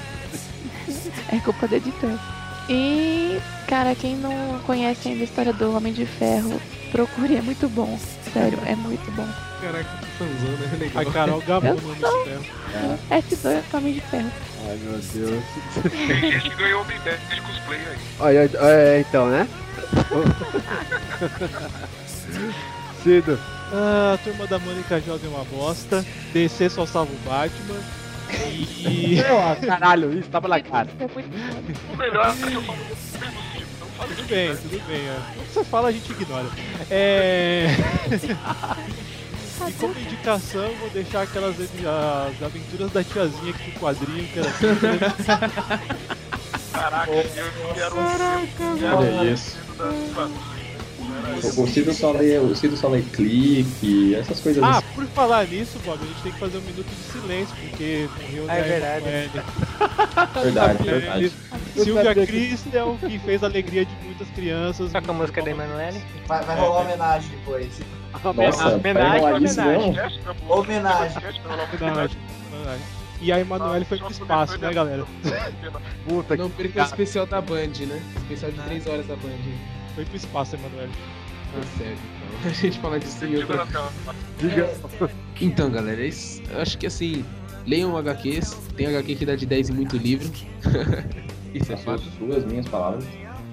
É 1.32 1.38
culpa 1.38 1.66
do 1.68 1.74
editor. 1.76 2.10
E, 2.68 3.38
cara, 3.68 3.94
quem 3.94 4.16
não 4.16 4.58
conhece 4.66 5.08
ainda 5.08 5.20
a 5.22 5.24
história 5.24 5.52
do 5.52 5.74
Homem 5.76 5.92
de 5.92 6.04
Ferro, 6.06 6.60
procure, 6.90 7.36
é 7.36 7.42
muito 7.42 7.68
bom. 7.68 7.98
Sério, 8.32 8.58
é 8.66 8.74
muito 8.74 9.08
bom. 9.12 9.28
Caraca, 9.60 9.84
que 9.98 10.06
fãzão, 10.18 10.50
né? 10.58 10.76
Legal. 10.78 11.02
A 11.02 11.12
Carol 11.12 11.40
Gabu 11.42 11.66
Eu 11.68 11.74
no 11.74 11.96
sou- 11.96 12.24
de 12.24 12.30
Ferro. 12.30 12.44
S2 13.10 13.46
é 13.50 13.64
o 13.72 13.76
Homem 13.78 13.94
de 13.94 14.00
Ferro. 14.02 14.30
Ai 14.66 14.76
meu 14.82 14.92
Deus. 14.98 15.44
Tem 15.92 16.20
gente 16.32 16.50
que 16.50 16.56
ganhou 16.56 16.82
o 16.82 16.84
Bidete 16.84 17.34
de 17.34 17.40
cosplay 17.40 17.80
aí. 17.80 17.98
Olha, 18.20 18.50
é, 18.60 19.00
então, 19.08 19.28
né? 19.30 19.48
Cido. 23.02 23.38
Ah, 23.72 24.12
a 24.14 24.18
turma 24.18 24.46
da 24.46 24.58
Mônica 24.58 25.00
joga 25.00 25.26
é 25.26 25.28
uma 25.28 25.44
bosta. 25.44 26.04
DC 26.32 26.68
só 26.70 26.86
salva 26.86 27.12
o 27.12 27.28
Batman. 27.28 27.80
E. 28.50 29.20
Ah, 29.24 29.56
caralho, 29.56 30.18
isso 30.18 30.28
tava 30.28 30.48
na 30.48 30.60
cara. 30.60 30.88
É. 31.00 31.04
O 31.92 31.96
melhor 31.96 32.34
é 32.42 32.46
que 32.50 32.54
eu 32.54 32.62
falo 32.62 32.78
Tudo 34.08 34.28
bem, 34.28 34.56
tudo 34.56 34.86
bem. 34.86 35.06
É. 35.06 35.18
O 35.38 35.44
que 35.44 35.52
você 35.54 35.64
fala 35.64 35.88
a 35.88 35.92
gente 35.92 36.10
ignora. 36.12 36.46
É. 36.90 37.66
E 39.68 39.72
como 39.74 39.98
indicação, 39.98 40.74
vou 40.80 40.90
deixar 40.90 41.22
aquelas 41.22 41.54
as 41.60 42.42
aventuras 42.42 42.92
da 42.92 43.04
tiazinha 43.04 43.52
que 43.52 43.64
tinha 43.64 43.78
quadrinho 43.78 44.26
que 44.28 44.38
era 44.38 44.48
assim, 44.48 44.66
Caraca, 46.72 47.12
eu 47.12 47.74
quero 47.74 47.96
um 47.96 48.96
Olha 48.98 49.30
isso. 49.30 49.56
O, 49.78 50.53
o 51.56 51.66
Cido 51.66 51.92
só 51.92 52.12
lê, 52.12 52.38
o 52.38 52.54
Cido 52.54 52.76
só 52.76 52.88
lê 52.88 53.02
clique, 53.02 54.14
essas 54.14 54.40
coisas 54.40 54.62
Ah, 54.62 54.78
assim. 54.78 54.86
por 54.94 55.06
falar 55.06 55.46
nisso, 55.46 55.78
Bob, 55.84 55.98
a 56.02 56.06
gente 56.06 56.22
tem 56.22 56.32
que 56.32 56.38
fazer 56.38 56.58
um 56.58 56.62
minuto 56.62 56.86
de 56.86 57.12
silêncio, 57.12 57.56
porque 57.56 58.08
morreu 58.22 58.44
Ah, 58.48 58.54
é 58.56 58.62
verdade. 58.62 59.04
Verdade, 60.42 60.82
verdade. 60.84 61.32
Silvia 61.76 62.14
Christel, 62.14 62.98
que 63.00 63.18
fez 63.18 63.42
a 63.42 63.46
alegria 63.46 63.84
de 63.84 63.94
muitas 64.04 64.28
crianças. 64.30 64.92
Toca 64.92 65.10
a 65.10 65.14
música 65.14 65.42
da 65.42 65.50
Emanuele. 65.50 66.00
Vai, 66.26 66.44
vai 66.44 66.58
rolar 66.58 66.82
homenagem 66.82 67.30
depois. 67.30 67.80
Nossa, 68.22 68.76
Homenagem, 68.76 69.24
homenagem. 69.24 69.96
Homenagem. 70.48 71.16
Homenagem. 71.80 72.16
E 73.20 73.32
a 73.32 73.40
Emanuele 73.40 73.84
foi 73.84 73.98
pro 73.98 74.10
espaço, 74.10 74.58
né, 74.58 74.72
galera? 74.72 75.04
Puta 76.06 76.36
Não 76.36 76.50
perca 76.50 76.82
o 76.82 76.84
especial 76.84 77.26
da 77.26 77.40
Band, 77.40 77.72
né? 77.86 78.00
Especial 78.16 78.50
de 78.52 78.60
3 78.60 78.86
horas 78.86 79.06
da 79.06 79.16
Band. 79.16 79.30
Foi 79.94 80.04
pro 80.04 80.16
espaço, 80.16 80.56
Emanuele. 80.56 80.92
Tá 81.52 81.62
certo, 81.78 81.98
então. 82.16 82.50
A 82.50 82.54
gente 82.54 82.78
fala 82.80 82.98
disso 82.98 83.24
em 83.24 83.36
outra... 83.36 83.66
Diga. 84.38 84.70
Então, 85.40 85.70
galera, 85.70 86.04
isso, 86.04 86.42
eu 86.50 86.60
acho 86.60 86.76
que 86.76 86.86
assim, 86.86 87.24
leiam 87.66 87.96
HQs, 87.96 88.54
tem 88.76 88.86
HQ 88.86 89.14
que 89.14 89.26
dá 89.26 89.36
de 89.36 89.46
10 89.46 89.68
e 89.68 89.72
muito 89.72 89.96
livro. 89.96 90.30
Isso 91.54 91.72
é 91.72 91.76
fato. 91.76 92.02
suas, 92.02 92.14
suas, 92.14 92.44
minhas 92.44 92.66
palavras. 92.66 93.04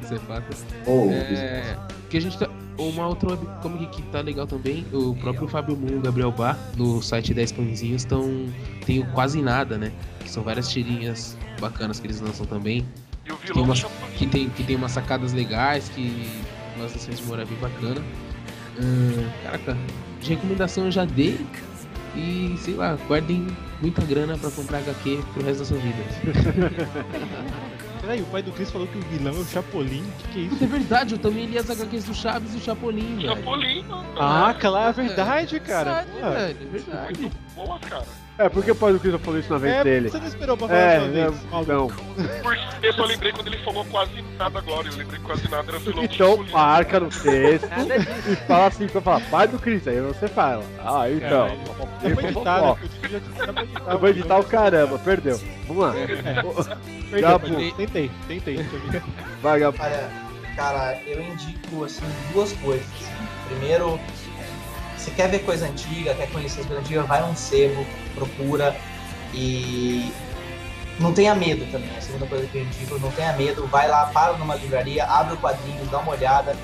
Isso 0.02 0.16
é 0.16 0.20
fato. 0.20 0.58
Oh, 0.88 1.12
é, 1.12 1.78
que 2.10 2.18
a 2.18 2.22
gente 2.22 2.38
tá. 2.38 2.50
Uma 2.78 3.08
outra 3.08 3.30
webcomic 3.30 3.88
que 3.96 4.02
tá 4.04 4.22
legal 4.22 4.48
também, 4.48 4.84
o 4.92 5.16
próprio 5.16 5.48
Fábio 5.48 5.78
Moon 5.78 5.90
e 5.92 5.96
o 5.98 6.02
Gabriel 6.02 6.32
Bar, 6.32 6.58
no 6.76 7.00
site 7.00 7.32
10 7.32 7.52
Pãezinhos, 7.52 8.02
estão. 8.02 8.48
Tem 8.88 9.00
o 9.00 9.06
quase 9.12 9.40
nada, 9.40 9.78
né? 9.78 9.92
Que 10.20 10.32
são 10.32 10.42
várias 10.42 10.68
tirinhas 10.70 11.38
bacanas 11.60 12.00
que 12.00 12.08
eles 12.08 12.20
lançam 12.20 12.44
também. 12.48 12.84
E 13.32 13.34
o 13.34 13.38
Que 13.38 13.48
vilão 13.48 13.54
tem, 13.54 13.64
do 13.64 13.64
umas, 13.64 13.78
Chapolin. 13.80 14.16
que, 14.18 14.28
tem, 14.28 14.50
que 14.50 14.64
tem 14.64 14.76
umas 14.76 14.92
sacadas 14.92 15.34
legais, 15.34 15.90
que. 15.90 16.30
umas 16.76 16.94
lições 16.94 17.18
de 17.20 17.26
moral 17.26 17.46
bem 17.46 17.58
bacana. 17.58 18.02
Hum, 18.80 19.30
caraca, 19.44 19.78
de 20.22 20.30
recomendação 20.30 20.86
eu 20.86 20.92
já 20.92 21.06
dei. 21.06 21.46
E 22.14 22.56
sei 22.60 22.74
lá, 22.74 22.98
guardem 23.08 23.48
muita 23.82 24.02
grana 24.04 24.38
pra 24.38 24.52
comprar 24.52 24.80
HQ 24.80 25.24
pro 25.34 25.46
resto 25.46 25.60
da 25.60 25.66
sua 25.66 25.78
vida. 25.78 26.04
Peraí, 28.02 28.20
o 28.22 28.26
pai 28.26 28.42
do 28.42 28.52
Chris 28.52 28.70
falou 28.72 28.88
que 28.88 28.98
o 28.98 29.02
vilão 29.02 29.34
é 29.34 29.40
o 29.40 29.46
Chapolin. 29.46 30.02
O 30.02 30.12
que, 30.24 30.28
que 30.30 30.40
é 30.40 30.42
isso? 30.42 30.64
É 30.64 30.68
verdade, 30.68 31.14
eu 31.14 31.20
também 31.20 31.46
li 31.46 31.58
as 31.58 31.70
HQs 31.70 32.04
do 32.06 32.14
Chaves 32.16 32.54
e 32.54 32.58
o 32.58 32.60
Chapolin, 32.60 33.16
velho. 33.16 33.30
Chapolin, 33.30 33.84
mano. 33.84 34.06
Ah, 34.20 34.54
claro, 34.60 34.90
é 34.90 35.04
verdade, 35.06 35.60
cara. 35.62 36.04
Verdade, 36.04 36.12
Pô, 36.12 36.30
velho, 36.32 36.58
é 36.62 36.66
verdade. 36.72 37.32
Boa, 37.56 37.80
cara. 37.80 38.06
É, 38.42 38.50
porque 38.50 38.72
o 38.72 38.76
pai 38.76 38.92
do 38.94 39.00
Cristo 39.00 39.20
falou 39.20 39.40
isso 39.40 39.52
na 39.54 39.60
vez 39.60 39.76
É, 39.76 39.84
dele. 39.84 40.10
você 40.10 40.18
não 40.18 40.28
esperou 40.28 40.58
pra 40.58 40.68
falar 40.68 40.80
É, 40.80 41.00
sua 41.00 41.08
é, 41.08 41.12
vez, 41.12 41.44
maluco. 41.52 41.72
não. 41.72 41.88
Porque 42.42 42.88
eu 42.88 42.94
só 42.94 43.06
lembrei 43.06 43.32
quando 43.32 43.48
ele 43.48 43.58
falou 43.60 43.86
quase 43.86 44.22
nada 44.38 44.58
agora. 44.60 44.88
Eu 44.88 44.96
lembrei 44.98 45.20
que 45.20 45.26
quase 45.26 45.48
nada 45.50 45.72
era 45.72 45.80
do 45.80 46.04
Então 46.04 46.44
marca 46.52 47.00
no 47.00 47.10
texto 47.10 47.70
e 48.32 48.36
fala 48.48 48.66
assim, 48.66 48.88
quando 48.88 49.04
fala 49.04 49.22
pai 49.30 49.48
do 49.48 49.60
Cristo, 49.60 49.90
aí 49.92 50.02
você 50.02 50.28
fala. 50.28 50.64
Ah, 50.80 51.10
então. 51.10 51.48
Eu 52.04 52.16
vou 52.16 52.24
editar, 52.24 52.62
né? 52.62 52.76
Eu 52.82 53.54
pra 53.54 53.64
editar. 53.64 53.92
Eu 53.92 54.00
vou 54.00 54.10
editar 54.10 54.40
o 54.40 54.44
caramba, 54.44 54.98
perdeu. 55.00 55.40
Vamos 55.68 55.84
lá. 55.84 55.94
Perdeu, 55.94 57.22
Gabu. 57.22 57.48
Tentei, 57.78 58.12
tentei. 58.28 58.58
eu. 58.58 59.02
Vai, 59.42 59.60
Gabu. 59.60 59.78
Cara, 60.56 61.00
eu 61.06 61.22
indico 61.22 61.84
assim 61.86 62.02
duas 62.34 62.52
coisas. 62.54 62.86
Primeiro, 63.48 64.00
se 65.02 65.12
quer 65.12 65.30
ver 65.30 65.40
coisa 65.40 65.66
antiga, 65.66 66.14
quer 66.14 66.30
conhecer 66.30 66.62
as 66.62 66.68
coisas 66.68 66.86
antigas, 66.86 67.08
vai 67.08 67.22
num 67.22 67.36
sebo, 67.36 67.86
procura 68.14 68.76
e 69.34 70.12
não 71.00 71.12
tenha 71.12 71.34
medo 71.34 71.66
também. 71.72 71.90
A 71.98 72.02
segunda 72.02 72.28
coisa 72.28 72.46
que 72.46 72.58
eu 72.60 72.64
indico, 72.64 73.00
não 73.00 73.12
tenha 73.12 73.34
medo, 73.34 73.66
vai 73.68 73.88
lá, 73.88 74.06
para 74.08 74.34
numa 74.34 74.56
livraria, 74.56 75.04
abre 75.06 75.34
o 75.34 75.38
quadrinho, 75.38 75.84
dá 75.86 76.00
uma 76.00 76.12
olhada, 76.12 76.56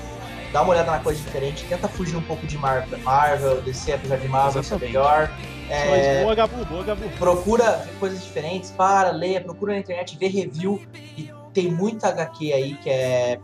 dá 0.52 0.62
uma 0.62 0.72
olhada 0.72 0.90
na 0.92 1.00
coisa 1.00 1.20
diferente, 1.20 1.64
tenta 1.64 1.88
fugir 1.88 2.16
um 2.16 2.22
pouco 2.22 2.46
de 2.46 2.56
Marvel, 2.56 2.98
Marvel 3.00 3.60
DC, 3.62 3.92
apesar 3.92 4.16
de 4.16 4.28
Marvel 4.28 4.62
ser 4.62 4.78
melhor. 4.78 5.30
É, 5.68 6.22
boa, 6.22 6.34
Gabu, 6.34 6.64
boa, 6.64 6.84
Gabu. 6.84 7.08
procura 7.18 7.86
coisas 7.98 8.24
diferentes, 8.24 8.70
para, 8.70 9.10
leia, 9.10 9.40
procura 9.40 9.74
na 9.74 9.80
internet, 9.80 10.16
vê 10.16 10.28
review. 10.28 10.80
E 11.16 11.30
tem 11.52 11.70
muita 11.70 12.08
HQ 12.08 12.52
aí 12.52 12.74
que 12.76 12.88
é 12.88 13.38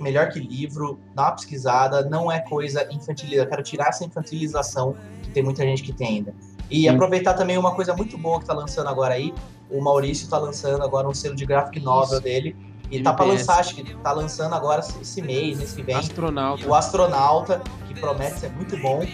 melhor 0.00 0.28
que 0.28 0.38
livro, 0.38 0.98
dá 1.14 1.24
uma 1.24 1.32
pesquisada, 1.32 2.02
não 2.04 2.30
é 2.30 2.40
coisa 2.40 2.86
infantilizada. 2.92 3.48
Quero 3.48 3.62
tirar 3.62 3.88
essa 3.88 4.04
infantilização 4.04 4.94
que 5.22 5.30
tem 5.30 5.42
muita 5.42 5.62
gente 5.62 5.82
que 5.82 5.92
tem 5.92 6.08
ainda. 6.08 6.34
E 6.70 6.82
Sim. 6.82 6.88
aproveitar 6.88 7.34
também 7.34 7.56
uma 7.56 7.74
coisa 7.74 7.94
muito 7.94 8.18
boa 8.18 8.40
que 8.40 8.46
tá 8.46 8.52
lançando 8.54 8.88
agora 8.88 9.14
aí. 9.14 9.32
O 9.70 9.80
Maurício 9.80 10.28
tá 10.28 10.38
lançando 10.38 10.82
agora 10.82 11.08
um 11.08 11.14
selo 11.14 11.34
de 11.34 11.46
graphic 11.46 11.80
novel 11.80 12.20
dele. 12.20 12.56
E 12.90 13.02
tá 13.02 13.12
pra 13.12 13.24
lançar, 13.24 13.58
acho 13.58 13.74
que 13.74 13.82
tá 13.96 14.12
lançando 14.12 14.54
agora 14.54 14.80
esse 15.00 15.20
mês, 15.20 15.58
mês 15.58 15.72
que 15.72 15.82
vem 15.82 15.96
Astronauta. 15.96 16.68
o 16.68 16.74
astronauta, 16.74 17.60
que 17.88 17.94
promete 17.98 18.38
ser 18.38 18.50
muito 18.52 18.76
bom. 18.76 19.04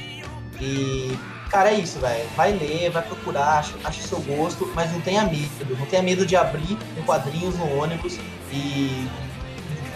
E, 0.60 1.18
cara, 1.50 1.70
é 1.70 1.74
isso, 1.74 1.98
velho. 1.98 2.28
Vai 2.36 2.52
ler, 2.52 2.90
vai 2.90 3.02
procurar, 3.02 3.58
acha, 3.58 3.74
acha 3.82 4.02
seu 4.02 4.20
gosto, 4.20 4.70
mas 4.74 4.92
não 4.92 5.00
tenha 5.00 5.24
medo. 5.24 5.76
Não 5.78 5.86
tenha 5.86 6.02
medo 6.02 6.26
de 6.26 6.36
abrir 6.36 6.76
um 6.98 7.02
quadrinhos 7.02 7.56
no 7.56 7.78
ônibus 7.78 8.18
e 8.52 9.08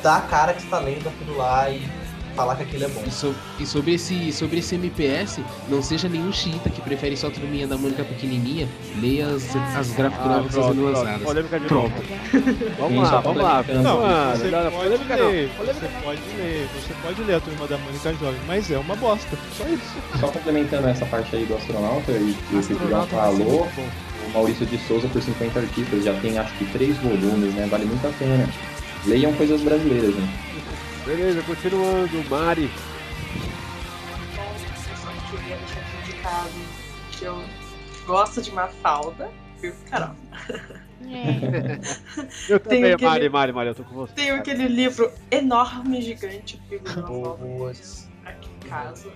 dar 0.07 0.19
a 0.19 0.20
cara 0.20 0.53
que 0.55 0.62
você 0.62 0.69
tá 0.69 0.78
lendo 0.78 1.09
aquilo 1.09 1.37
lá 1.37 1.69
e 1.69 1.83
falar 2.37 2.55
que 2.55 2.62
aquilo 2.62 2.85
é 2.85 2.89
bom. 2.89 3.03
E, 3.05 3.11
so- 3.11 3.35
e 3.59 3.66
sobre, 3.66 3.95
esse, 3.95 4.31
sobre 4.33 4.59
esse 4.61 4.77
MPS, 4.77 5.41
não 5.69 5.83
seja 5.83 6.09
nenhum 6.09 6.33
xiita 6.33 6.70
que 6.70 6.81
prefere 6.81 7.16
só 7.16 7.27
a 7.27 7.31
turminha 7.31 7.66
da 7.66 7.77
Mônica 7.77 8.05
pequenininha, 8.05 8.69
leia 9.01 9.27
as, 9.27 9.43
as 9.74 9.99
Ah, 9.99 10.03
novels 10.03 10.53
pronto, 10.53 10.69
sendo 10.69 10.83
pronto. 10.83 10.99
lançadas. 10.99 11.23
Polêmica 11.23 11.59
de 11.61 11.66
Pronto. 11.66 11.93
Vamos 12.78 12.99
lá, 12.99 13.05
está 13.09 13.20
vamos 13.20 13.43
lá. 13.43 13.65
Não, 13.66 14.37
você 14.37 14.49
não, 14.49 14.65
não, 14.65 14.70
pode 14.70 14.85
polêmica 14.85 15.16
ler, 15.16 15.51
não. 15.59 15.65
Você 15.66 15.89
pode 16.05 16.20
ler, 16.37 16.69
você 16.77 16.95
pode 17.03 17.23
ler 17.23 17.35
a 17.35 17.41
turma 17.41 17.66
da 17.66 17.78
Mônica 17.78 18.12
Jovem, 18.15 18.41
mas 18.47 18.70
é 18.70 18.78
uma 18.78 18.95
bosta. 18.95 19.37
Só 19.59 19.65
isso. 19.66 20.20
Só 20.20 20.28
complementando 20.28 20.87
essa 20.87 21.07
parte 21.07 21.35
aí 21.35 21.45
do 21.47 21.57
astronauta 21.57 22.12
e 22.12 22.37
que 22.49 22.55
o 22.55 22.62
Cipri 22.62 22.89
já 22.91 23.03
falou, 23.07 23.66
o 24.24 24.31
Maurício 24.33 24.66
de 24.66 24.78
Souza 24.87 25.09
por 25.09 25.20
50 25.20 25.59
artistas 25.59 26.05
já 26.05 26.15
tem 26.20 26.39
acho 26.39 26.53
que 26.55 26.65
três 26.66 26.97
volumes, 26.99 27.53
né? 27.55 27.66
Vale 27.69 27.87
muito 27.87 28.07
a 28.07 28.11
pena. 28.11 28.47
Leiam 29.07 29.33
coisas 29.35 29.61
brasileiras, 29.62 30.15
gente. 30.15 30.39
Beleza, 31.05 31.43
continuando. 31.43 32.24
Mari. 32.28 32.70
Eu 34.91 34.97
só 34.97 35.37
queria 35.37 35.57
deixar 35.57 35.81
aqui 35.81 35.97
indicado 36.03 36.51
que 37.12 37.24
eu 37.24 37.43
gosto 38.07 38.43
de 38.43 38.51
Mafalda, 38.53 39.31
viu, 39.61 39.74
Carol? 39.91 40.11
É. 41.09 41.78
Eu 42.49 42.59
também, 42.59 42.93
aquele- 42.93 43.09
Mari, 43.09 43.28
Mari, 43.28 43.53
Mari, 43.53 43.69
eu 43.69 43.74
tô 43.77 43.85
com 43.85 43.95
você. 43.95 44.12
Tem 44.15 44.31
aquele 44.33 44.66
livro 44.66 45.12
enorme, 45.31 46.03
gigante, 46.03 46.61
o 46.66 46.70
livro 46.73 46.91
de 46.91 46.97
Mafalda 47.01 47.28
Boas. 47.45 48.09
aqui 48.24 48.49
em 48.51 48.69
casa. 48.69 49.09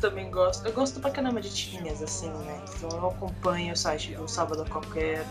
Também 0.00 0.30
gosto. 0.30 0.66
Eu 0.66 0.72
gosto 0.74 1.00
pra 1.00 1.10
caramba 1.10 1.40
de 1.40 1.48
tirinhas, 1.54 2.02
assim, 2.02 2.28
né? 2.28 2.60
Então 2.76 2.90
eu 2.98 3.08
acompanho 3.08 3.72
o 3.72 3.76
site 3.76 4.12
do 4.14 4.28
Sábado 4.28 4.60
a 4.62 4.66
Qualquer. 4.66 5.24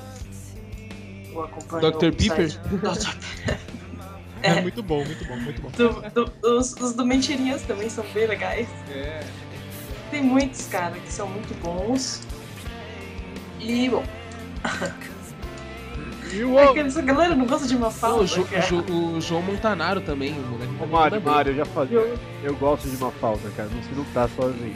Eu 1.36 1.44
acompanho 1.44 1.92
Dr. 1.92 1.96
o 1.96 2.00
Dr. 2.00 2.12
É. 4.44 4.50
É. 4.52 4.62
muito 4.62 4.84
bom, 4.84 5.04
muito 5.04 5.26
bom, 5.26 5.38
muito 5.38 5.62
bom. 5.62 5.70
Do, 5.72 6.02
do- 6.12 6.58
os, 6.60 6.74
os 6.74 6.94
do 6.94 7.04
Mentirinhas 7.06 7.64
também 7.64 7.90
são 7.90 8.06
bem 8.14 8.28
legais. 8.28 8.68
É. 8.92 9.24
Tem 10.12 10.22
muitos, 10.24 10.68
cara, 10.68 10.92
que 10.92 11.12
são 11.12 11.28
muito 11.28 11.54
bons. 11.64 12.22
E, 13.60 13.90
bom. 13.90 14.04
E 16.32 16.44
o 16.44 16.60
É 16.60 16.80
essa 16.80 17.02
galera 17.02 17.36
não 17.36 17.46
gosta 17.48 17.68
de 17.68 17.76
fala. 17.92 18.22
o, 18.22 18.26
Jo- 18.26 18.44
o 18.44 18.62
Jo- 18.62 19.16
o 19.18 19.22
João 19.22 19.42
Montanaro 19.42 20.02
também, 20.02 20.34
o 20.34 20.42
moleque 20.44 20.74
Ô, 20.84 20.86
Mário. 20.86 21.22
Mário, 21.22 21.52
eu 21.52 21.56
já 21.56 21.66
falei. 21.66 21.98
Eu, 21.98 22.20
eu 22.44 22.56
gosto 22.56 22.88
de 22.88 22.96
uma 22.98 23.12
falta, 23.12 23.50
cara. 23.52 23.70
Você 23.70 23.96
não 23.96 24.04
tá 24.06 24.28
sozinho. 24.28 24.76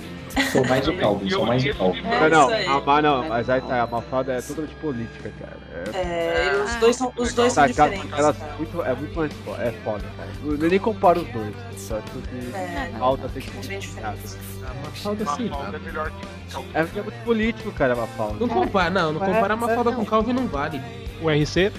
Sou 0.51 0.65
mais 0.67 0.87
o 0.87 0.93
Calvin, 0.97 1.29
sou 1.29 1.45
mais 1.45 1.65
o 1.65 1.73
Calvin. 1.75 1.99
É 2.05 2.29
não, 2.29 2.41
isso 2.45 2.53
aí. 2.53 2.65
a, 2.67 2.79
mas 2.81 3.03
não, 3.03 3.27
mas 3.27 3.49
aí 3.49 3.61
tá, 3.61 3.81
a 3.83 3.87
Mafalda 3.87 4.33
é 4.33 4.41
totalmente 4.41 4.75
política, 4.75 5.31
cara. 5.39 5.57
É, 5.93 5.97
É, 5.97 6.53
e 6.53 6.61
os 6.61 6.75
dois 6.75 6.95
são, 6.95 7.13
os 7.17 7.33
dois 7.33 7.53
são 7.53 7.67
tá, 7.67 7.73
cara, 7.73 7.89
diferentes. 7.91 8.19
ela 8.19 8.33
cara. 8.33 8.53
muito, 8.57 8.81
é 8.83 8.93
muito 8.95 9.15
mais 9.19 9.33
foda, 9.33 9.63
é 9.63 9.71
foda, 9.83 10.03
cara. 10.17 10.29
Eu 10.43 10.69
nem 10.69 10.79
comparo 10.79 11.21
os 11.21 11.27
dois. 11.29 11.55
Só 11.77 11.99
que 12.01 12.55
É, 12.55 12.91
falta 12.97 13.29
tem 13.29 13.41
que 13.41 13.51
são 13.51 13.61
bem 13.63 13.79
diferentes. 13.79 14.37
Mafalda 14.83 15.25
sim. 15.35 15.49
Mafalda 15.49 15.77
é 15.77 15.79
melhor 15.79 16.11
que 16.11 16.51
Calvin. 16.53 16.69
É, 16.73 16.79
é 16.79 17.01
muito 17.01 17.23
político, 17.23 17.71
cara, 17.71 17.93
a 17.93 17.97
Mafalda. 17.97 18.35
Não 18.39 18.47
compara, 18.47 18.89
não, 18.89 19.13
não 19.13 19.23
É, 19.23 19.25
compara 19.25 19.53
a 19.53 19.57
é, 19.57 19.59
Mafalda 19.59 19.91
não. 19.91 19.97
com 19.97 20.05
Calvin 20.05 20.33
não 20.33 20.47
vale. 20.47 20.81
O 21.21 21.29
RC, 21.29 21.71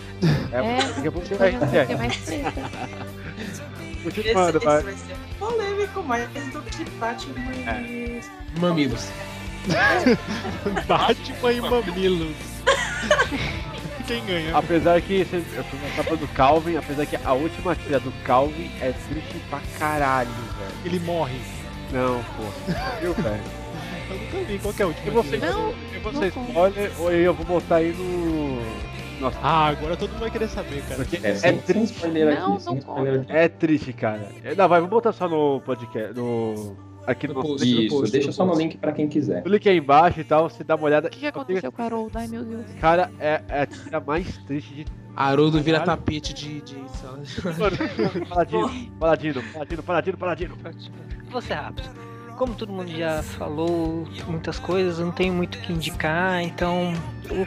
É, 0.52 0.58
É, 1.06 1.10
porque 1.10 1.34
É, 1.76 1.84
tem 1.86 1.96
mais 1.96 2.16
treta. 2.18 2.52
Esse, 3.38 3.62
continuando, 4.02 4.58
esse 4.58 4.66
vai. 4.66 4.82
Ser 5.40 5.46
polêmico 5.46 6.02
mais 6.02 6.28
do 6.52 6.62
que 6.62 6.84
Batman 6.98 7.52
e... 7.86 8.20
Mamilos. 8.58 9.08
Batman 10.86 11.52
e 11.52 11.60
Mamilos. 11.60 12.36
Quem 14.06 14.24
ganha? 14.26 14.56
Apesar 14.56 15.00
que 15.00 15.26
eu 15.32 15.64
tô 15.64 16.02
falando 16.02 16.20
do 16.20 16.28
Calvin, 16.28 16.76
apesar 16.76 17.06
que 17.06 17.16
a 17.16 17.32
última 17.32 17.76
tira 17.76 18.00
do 18.00 18.10
Calvin 18.24 18.70
é 18.80 18.92
triste 18.92 19.40
pra 19.48 19.60
caralho, 19.78 20.30
velho. 20.30 20.72
Ele 20.84 20.98
morre. 21.00 21.40
Não, 21.92 22.22
pô. 22.36 22.42
Viu, 23.00 23.14
velho? 23.14 23.42
Eu 24.10 24.16
nunca 24.18 24.38
vi. 24.48 24.58
Qual 24.58 24.74
que 24.74 24.82
é 24.82 24.84
a 24.84 24.88
última? 24.88 25.06
E 25.06 25.10
você, 25.10 25.36
Não, 25.36 25.70
e 25.94 25.98
você 25.98 26.32
não 26.34 26.48
spoiler 26.48 26.92
ou 26.98 27.12
eu 27.12 27.34
vou 27.34 27.46
botar 27.46 27.76
aí 27.76 27.92
no. 27.92 28.89
Nossa, 29.20 29.38
Ah, 29.42 29.66
agora 29.68 29.96
todo 29.96 30.10
mundo 30.10 30.20
vai 30.20 30.30
querer 30.30 30.48
saber, 30.48 30.82
cara. 30.82 30.96
porque 30.96 31.16
É, 31.24 31.30
é, 31.42 31.52
triste. 31.52 31.94
spoiler 31.96 32.40
Não, 32.40 32.54
aqui, 32.54 32.64
não 32.66 32.76
spoiler. 32.78 33.24
É 33.28 33.48
triste, 33.48 33.92
cara. 33.92 34.28
É, 34.42 34.54
Não, 34.54 34.68
vai, 34.68 34.80
vamos 34.80 34.90
botar 34.90 35.12
só 35.12 35.28
no 35.28 35.60
podcast. 35.60 36.14
No. 36.18 36.76
Aqui 37.06 37.26
no, 37.26 37.34
No 37.34 37.42
post. 37.42 37.66
Isso, 37.86 37.94
post, 37.96 38.12
deixa 38.12 38.26
no 38.28 38.32
só 38.32 38.44
no 38.44 38.50
post. 38.52 38.62
link 38.64 38.76
pra 38.78 38.92
quem 38.92 39.08
quiser. 39.08 39.42
O 39.44 39.48
link 39.48 39.68
aí 39.68 39.78
embaixo 39.78 40.20
e 40.20 40.24
tal, 40.24 40.48
você 40.48 40.62
dá 40.62 40.74
uma 40.76 40.84
olhada. 40.84 41.08
O 41.08 41.10
que, 41.10 41.20
que 41.20 41.26
aconteceu 41.26 41.72
com 41.72 41.82
a 41.82 41.84
Harold? 41.86 42.10
Ai 42.14 42.28
meu 42.28 42.44
Deus. 42.44 42.64
Cara, 42.80 43.10
é, 43.18 43.42
é 43.48 43.62
a 43.62 43.66
tira 43.66 44.00
mais 44.00 44.36
triste 44.38 44.74
de 44.74 44.86
Haroldo 45.16 45.60
vira 45.60 45.80
Caralho. 45.80 45.98
tapete 45.98 46.32
de, 46.34 46.60
de 46.60 46.76
Paladino, 48.28 48.70
Paladino, 48.98 49.42
Paladino, 49.52 49.82
Paladino, 49.82 50.16
Paladino. 50.16 50.56
Vou 51.30 51.40
ser 51.40 51.54
rápido. 51.54 51.88
como 52.36 52.54
todo 52.54 52.72
mundo 52.72 52.90
já 52.90 53.22
falou 53.22 54.06
muitas 54.28 54.58
coisas, 54.58 54.98
eu 54.98 55.06
não 55.06 55.12
tenho 55.12 55.32
muito 55.34 55.56
o 55.56 55.60
que 55.62 55.72
indicar, 55.72 56.40
então 56.42 56.92
o, 57.30 57.34
o 57.42 57.46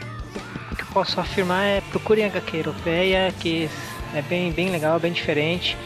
posso 0.94 1.20
afirmar 1.20 1.64
é 1.64 1.80
procurem 1.90 2.24
a 2.24 2.28
HQ 2.28 2.56
europeia, 2.56 3.34
que 3.40 3.68
é 4.14 4.22
bem, 4.22 4.52
bem 4.52 4.70
legal, 4.70 5.00
bem 5.00 5.12
diferente. 5.12 5.76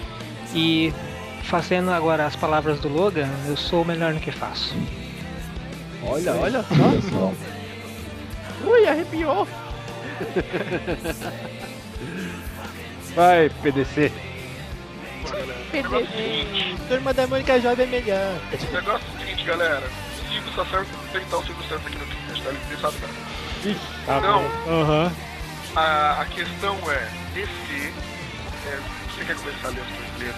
E 0.54 0.92
fazendo 1.44 1.90
agora 1.90 2.26
as 2.26 2.36
palavras 2.36 2.78
do 2.78 2.88
Logan, 2.88 3.28
eu 3.46 3.56
sou 3.56 3.82
o 3.82 3.84
melhor 3.84 4.12
no 4.12 4.20
que 4.20 4.30
faço. 4.30 4.76
Olha, 6.04 6.34
olha 6.34 6.62
só. 6.62 7.32
Ui, 8.64 8.86
arrepiou. 8.86 9.48
Vai, 13.14 13.50
PDC. 13.62 14.12
Turma 16.88 17.14
da 17.14 17.26
Mônica 17.26 17.60
Jovem 17.60 17.86
é 17.86 17.88
melhor. 17.88 18.40
O 18.52 18.72
negócio 18.72 19.06
é 19.06 19.14
o 19.14 19.18
seguinte, 19.18 19.44
galera. 19.44 19.82
O 19.86 20.32
Silvio 20.32 20.52
só 20.54 20.64
serve 20.66 20.86
pra 21.10 21.20
tentar 21.20 21.36
o 21.38 21.44
Silvio 21.44 21.68
Santos 21.68 21.86
aqui 21.86 21.98
no 21.98 22.06
podcast, 22.06 22.42
tá? 22.42 22.50
Ele 22.50 22.80
sabe 22.80 22.96
nada. 23.00 23.27
Tá 24.06 24.18
Então, 24.18 24.44
a, 25.74 26.20
a 26.22 26.24
questão 26.26 26.76
é, 26.90 27.08
DC, 27.34 27.92
é, 28.66 28.80
você 29.10 29.24
quer 29.24 29.36
começar 29.36 29.68
a 29.68 29.70
ler 29.70 29.80
as 29.80 29.88
coisas 29.88 30.18
dele? 30.18 30.34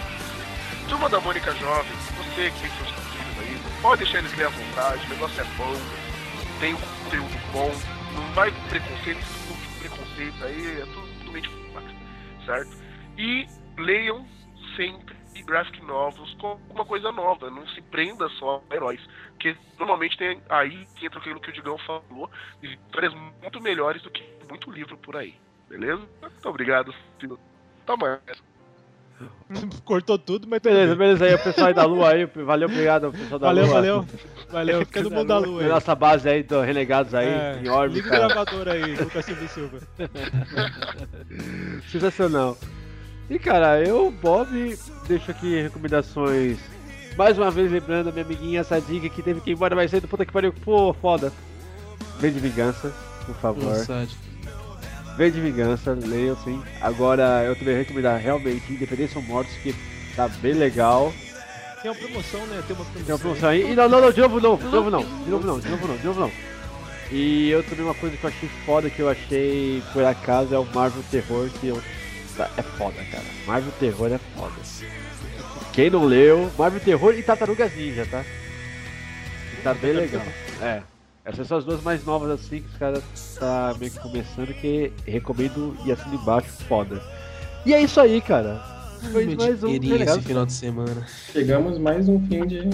Turma 0.88 1.09
da 1.09 1.20
Mônica 1.20 1.55
Jovem, 1.56 1.92
você 2.16 2.51
que 2.51 2.60
tem 2.60 2.70
seus 2.70 2.88
filhos 2.88 3.38
aí, 3.40 3.60
pode 3.82 4.05
deixar 4.05 4.18
eles 4.18 4.36
ler 4.36 4.47
à 4.47 4.48
vontade, 4.48 5.06
o 5.06 5.09
negócio 5.10 5.40
é 5.40 5.44
bom, 5.56 5.76
tem 6.60 6.74
um 6.74 6.78
conteúdo 6.78 7.40
bom, 7.52 7.72
não 8.14 8.32
vai 8.32 8.51
com 8.51 8.60
preconceito, 8.68 9.20
esse 9.20 9.52
de 9.52 9.78
preconceito 9.80 10.44
aí, 10.44 10.80
é 10.80 10.86
tudo, 10.86 11.09
tudo 11.18 11.32
mente 11.32 11.51
fácil, 11.74 11.97
certo? 12.47 12.76
E 13.18 13.47
leiam 13.76 14.26
sempre 15.31 15.43
graphic 15.43 15.81
novels 15.85 16.35
com 16.40 16.59
uma 16.70 16.85
coisa 16.85 17.11
nova, 17.12 17.51
não 17.51 17.66
se 17.69 17.81
prenda 17.82 18.28
só 18.39 18.62
a 18.70 18.74
heróis, 18.74 19.01
porque 19.31 19.57
normalmente 19.78 20.16
tem 20.16 20.40
aí 20.48 20.86
que 20.97 21.07
entra 21.07 21.19
aquilo 21.19 21.40
que 21.40 21.51
o 21.51 21.52
Digão 21.52 21.78
falou, 21.78 22.31
histórias 22.62 23.12
muito 23.43 23.61
melhores 23.61 24.02
do 24.02 24.11
que 24.11 24.23
muito 24.48 24.70
livro 24.70 24.97
por 24.98 25.16
aí, 25.16 25.35
beleza? 25.69 26.02
Muito 26.20 26.48
obrigado, 26.48 26.93
filho. 27.19 27.39
Toma 27.86 28.20
essa. 28.27 28.40
Cortou 29.85 30.19
tudo, 30.19 30.48
mas 30.48 30.61
Beleza, 30.61 30.94
beleza 30.97 31.24
aí, 31.27 31.35
o 31.35 31.39
pessoal 31.39 31.66
aí 31.69 31.74
da 31.74 31.85
Lua 31.85 32.12
aí. 32.12 32.24
Valeu, 32.24 32.69
obrigado, 32.69 33.12
pessoal 33.12 33.39
da 33.39 33.47
Valeu, 33.48 33.65
Lua. 33.66 33.74
valeu. 33.74 34.07
Valeu, 34.51 34.81
fica 34.86 35.02
no 35.02 35.11
mundo 35.11 35.28
da 35.28 35.39
lua 35.39 35.62
aí. 35.62 35.69
Nossa 35.69 35.94
base 35.94 36.28
aí 36.28 36.43
do 36.43 36.61
Renegados 36.61 37.15
aí, 37.15 37.28
É, 37.28 37.61
em 37.62 37.69
órbita. 37.69 38.02
Liga 38.02 38.09
o 38.09 38.19
gravador 38.28 38.69
aí, 38.69 38.94
Lucas 38.97 39.24
Silva 39.24 39.44
e 39.44 39.48
Silva. 39.48 39.78
Sensacional. 41.90 42.57
E 43.31 43.39
cara, 43.39 43.81
eu, 43.81 44.11
Bob, 44.11 44.77
deixo 45.07 45.31
aqui 45.31 45.62
recomendações. 45.62 46.59
Mais 47.16 47.39
uma 47.39 47.48
vez 47.48 47.70
lembrando 47.70 48.09
a 48.09 48.12
minha 48.12 48.24
amiguinha 48.24 48.65
Sadiga 48.65 49.09
que 49.09 49.23
teve 49.23 49.40
que 49.40 49.51
ir 49.51 49.52
embora 49.52 49.77
mais 49.77 49.93
cedo, 49.93 50.09
puta 50.09 50.27
que 50.27 50.32
pariu, 50.32 50.52
pô, 50.52 50.93
foda. 50.93 51.32
Vem 52.19 52.32
de 52.32 52.40
vingança, 52.40 52.93
por 53.24 53.36
favor. 53.36 53.73
Vem 55.16 55.31
de 55.31 55.40
vingança, 55.40 55.93
leiam 55.93 56.36
sim. 56.43 56.61
Agora 56.81 57.44
eu 57.44 57.55
também 57.55 57.77
recomendar 57.77 58.19
realmente 58.19 58.73
Independência 58.73 59.19
ou 59.20 59.24
Mortos, 59.24 59.55
que 59.62 59.77
tá 60.16 60.27
bem 60.27 60.55
legal. 60.55 61.12
Tem 61.82 61.90
uma 61.93 62.01
promoção, 62.01 62.44
né? 62.47 62.62
Tem 62.66 62.74
uma 62.74 62.85
promoção. 62.85 63.05
Tem 63.05 63.15
uma 63.15 63.19
promoção 63.19 63.48
aí. 63.48 63.73
E 63.73 63.77
não, 63.77 63.89
não, 63.89 64.01
não, 64.01 64.11
de 64.11 64.20
novo 64.20 64.40
não, 64.40 64.57
de 64.57 64.65
novo 64.65 64.90
não, 64.90 65.02
de 65.02 65.31
novo 65.31 65.47
não, 65.47 65.61
de 65.61 65.69
novo 65.69 65.86
não, 65.86 65.97
de 65.97 66.05
novo 66.05 66.20
não. 66.20 66.32
E 67.12 67.48
eu 67.48 67.62
também 67.62 67.85
uma 67.85 67.94
coisa 67.94 68.16
que 68.16 68.24
eu 68.24 68.31
achei 68.31 68.48
foda, 68.66 68.90
que 68.90 69.01
eu 69.01 69.09
achei 69.09 69.81
por 69.93 70.05
acaso, 70.05 70.52
é 70.52 70.59
o 70.59 70.65
Marvel 70.65 71.05
Terror, 71.12 71.48
que 71.61 71.69
eu... 71.69 71.81
é 72.57 72.62
foda, 72.62 72.97
cara. 73.11 73.25
Marvel 73.47 73.73
Terror 73.79 74.12
é 74.12 74.19
foda. 74.37 74.55
Quem 75.73 75.91
não 75.91 76.05
leu, 76.05 76.51
Marvel 76.59 76.81
Terror 76.81 77.15
e 77.15 77.23
Tartarugas 77.23 77.75
Ninja, 77.75 78.07
tá? 78.11 78.25
E 79.53 79.62
tá 79.62 79.75
bem 79.75 79.93
legal. 79.93 80.23
É. 80.61 80.83
Essas 81.25 81.47
são 81.47 81.59
as 81.59 81.65
duas 81.65 81.83
mais 81.83 82.05
novas 82.05 82.31
assim 82.31 82.61
que 82.61 82.69
os 82.69 82.77
caras 82.77 83.03
tá 83.39 83.75
meio 83.79 83.93
que 83.93 84.01
começando, 84.01 84.55
que 84.55 84.91
recomendo 85.07 85.77
e 85.85 85.93
assino 85.93 86.15
embaixo, 86.15 86.49
foda. 86.69 87.01
E 87.65 87.75
é 87.75 87.83
isso 87.83 88.01
aí, 88.01 88.21
cara. 88.21 88.61
Foi 89.12 89.35
mais 89.35 89.62
um 89.62 89.67
dinheirinho 89.67 89.95
esse 89.95 89.99
Renegados. 89.99 90.27
final 90.27 90.47
de 90.47 90.53
semana. 90.53 91.07
Chegamos 91.33 91.79
mais 91.79 92.09
um 92.09 92.21
fim 92.27 92.47
de 92.47 92.69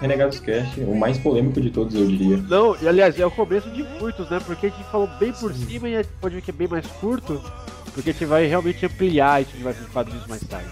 Renegados 0.00 0.38
Cast, 0.40 0.80
o 0.80 0.94
mais 0.94 1.18
polêmico 1.18 1.60
de 1.60 1.70
todos, 1.70 1.94
eu 1.94 2.06
diria. 2.06 2.36
Não, 2.36 2.76
e 2.80 2.86
aliás, 2.88 3.18
é 3.18 3.24
o 3.24 3.30
começo 3.30 3.70
de 3.70 3.82
muitos, 3.98 4.28
né? 4.28 4.40
Porque 4.44 4.66
a 4.66 4.70
gente 4.70 4.84
falou 4.90 5.08
bem 5.18 5.32
por 5.32 5.54
cima 5.54 5.88
e 5.88 5.94
a 5.96 6.02
gente 6.02 6.12
pode 6.20 6.34
ver 6.34 6.42
que 6.42 6.50
é 6.50 6.54
bem 6.54 6.68
mais 6.68 6.86
curto, 6.86 7.42
porque 7.90 8.10
a 8.10 8.12
gente 8.12 8.24
vai 8.24 8.46
realmente 8.46 8.84
ampliar 8.86 9.42
esse 9.42 9.54
universo 9.54 9.80
de 9.82 9.86
quadrinhos 9.88 10.26
mais 10.26 10.42
tarde. 10.42 10.68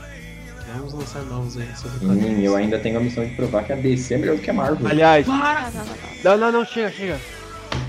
Vamos 0.76 0.92
lançar 0.92 1.22
novos 1.22 1.56
aí 1.56 1.68
sobre 1.76 1.98
Sim, 1.98 2.42
eu 2.42 2.54
ainda 2.54 2.78
tenho 2.78 2.98
a 2.98 3.00
missão 3.00 3.24
de 3.24 3.34
provar 3.34 3.64
que 3.64 3.72
a 3.72 3.76
DC 3.76 4.14
é 4.14 4.18
melhor 4.18 4.36
do 4.36 4.42
que 4.42 4.50
a 4.50 4.52
Marvel. 4.52 4.86
Aliás, 4.86 5.26
Para! 5.26 5.70
Não, 6.22 6.36
não, 6.36 6.52
não. 6.52 6.64
chega, 6.64 6.90
chega. 6.90 7.18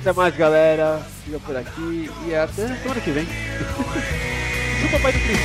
Até 0.01 0.13
mais, 0.13 0.35
galera. 0.35 1.01
Fica 1.25 1.39
por 1.39 1.57
aqui 1.57 2.09
e 2.27 2.35
até 2.35 2.67
semana 2.75 3.01
que 3.01 3.11
vem. 3.11 3.25
Chupa, 4.81 4.99
pai 4.99 5.11
do 5.11 5.19
Cristo. 5.19 5.43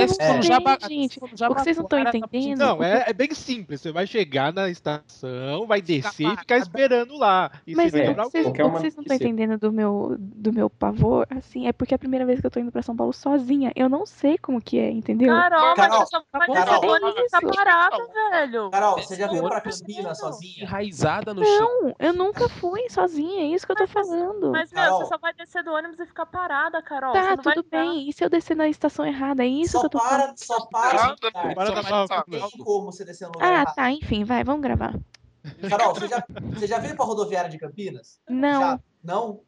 That's 0.00 0.29
A 0.40 0.42
gente 0.42 0.50
Mas 0.50 0.60
Até 0.64 0.70
eu 0.70 0.74
não 0.74 0.80
se 0.80 0.80
for 0.80 0.80
no 0.80 0.88
sei, 0.88 0.88
Jaba- 0.88 0.88
gente. 0.88 1.20
for 1.20 1.28
no 1.28 1.34
O 1.34 1.54
que 1.54 1.62
vocês 1.62 1.76
não 1.76 1.84
estão 1.84 2.04
tá 2.04 2.16
entendendo? 2.18 2.58
Não, 2.58 2.82
é, 2.82 3.04
é 3.08 3.12
bem 3.12 3.34
simples. 3.34 3.80
Você 3.80 3.92
vai 3.92 4.06
chegar 4.06 4.52
na 4.52 4.68
estação, 4.68 5.66
vai 5.66 5.80
descer 5.80 6.26
e 6.26 6.36
ficar 6.36 6.56
esperando 6.58 7.16
lá. 7.16 7.50
E 7.66 7.74
Mas 7.74 7.94
é, 7.94 8.12
vocês, 8.14 8.46
o 8.46 8.52
que 8.52 8.62
vocês 8.62 8.96
não 8.96 9.02
estão 9.02 9.16
entendendo 9.16 9.58
do 9.58 9.72
meu, 9.72 10.16
do 10.18 10.52
meu 10.52 10.68
pavor, 10.70 11.26
assim, 11.30 11.66
é 11.66 11.72
porque 11.72 11.94
é 11.94 11.96
a 11.96 11.98
primeira 11.98 12.24
vez 12.26 12.40
que 12.40 12.46
eu 12.46 12.50
tô 12.50 12.60
indo 12.60 12.72
pra 12.72 12.82
São 12.82 12.96
Paulo 12.96 13.12
sozinha. 13.12 13.72
Eu 13.74 13.88
não 13.88 14.04
sei 14.06 14.38
como 14.38 14.60
que 14.60 14.78
é, 14.78 14.90
entendeu? 14.90 15.34
Carol, 15.34 15.74
mas 15.76 15.92
você 15.94 16.06
só 16.06 16.22
vai 16.32 16.46
Carol. 16.46 16.64
descer 16.64 16.80
do 16.80 16.86
ônibus 16.92 17.14
e 17.16 17.24
ficar 17.24 17.42
Isso. 17.42 17.54
parada, 17.56 17.96
velho. 18.30 18.70
Carol, 18.70 18.94
você 18.98 19.14
já 19.16 19.26
veio 19.26 19.42
pra 19.48 19.60
Campinas 19.60 20.18
sozinha? 20.18 20.64
enraizada 20.64 21.34
no 21.34 21.44
chão. 21.44 21.68
Não, 21.82 21.94
eu 21.98 22.12
nunca 22.12 22.48
fui 22.48 22.88
sozinha, 22.88 23.42
é 23.42 23.46
isso 23.46 23.66
que 23.66 23.72
eu 23.72 23.76
tô 23.76 23.86
falando. 23.86 24.50
Mas, 24.50 24.72
meu, 24.72 24.98
você 24.98 25.06
só 25.06 25.18
vai 25.18 25.32
descer 25.34 25.62
do 25.62 25.72
ônibus 25.72 25.98
e 25.98 26.06
ficar 26.06 26.26
parada, 26.26 26.80
Carol. 26.82 27.12
Tá, 27.12 27.36
tudo 27.36 27.64
bem. 27.70 28.08
E 28.08 28.12
se 28.12 28.24
eu 28.24 28.28
descer 28.30 28.56
na 28.56 28.68
estação 28.68 29.04
errada? 29.04 29.42
É 29.44 29.46
isso 29.46 29.78
que 29.78 29.86
eu 29.86 29.90
tô 29.90 29.98
para, 30.30 30.36
só 30.36 30.66
para, 30.66 30.94
Nada. 30.94 31.54
Para 31.54 31.70
da 31.70 32.08
tá. 32.08 32.24
como 32.64 32.92
você 32.92 33.04
descer 33.04 33.26
no 33.26 33.32
lugar 33.34 33.48
Ah, 33.48 33.52
errado. 33.62 33.74
tá, 33.74 33.90
enfim, 33.90 34.24
vai, 34.24 34.44
vamos 34.44 34.62
gravar. 34.62 34.94
Carol, 35.68 35.94
você 35.94 36.08
já, 36.08 36.24
você 36.28 36.66
já 36.66 36.78
veio 36.78 36.96
pra 36.96 37.04
rodoviária 37.04 37.50
de 37.50 37.58
Campinas? 37.58 38.20
Não. 38.28 38.60
Já? 38.60 38.80
Não? 39.02 39.40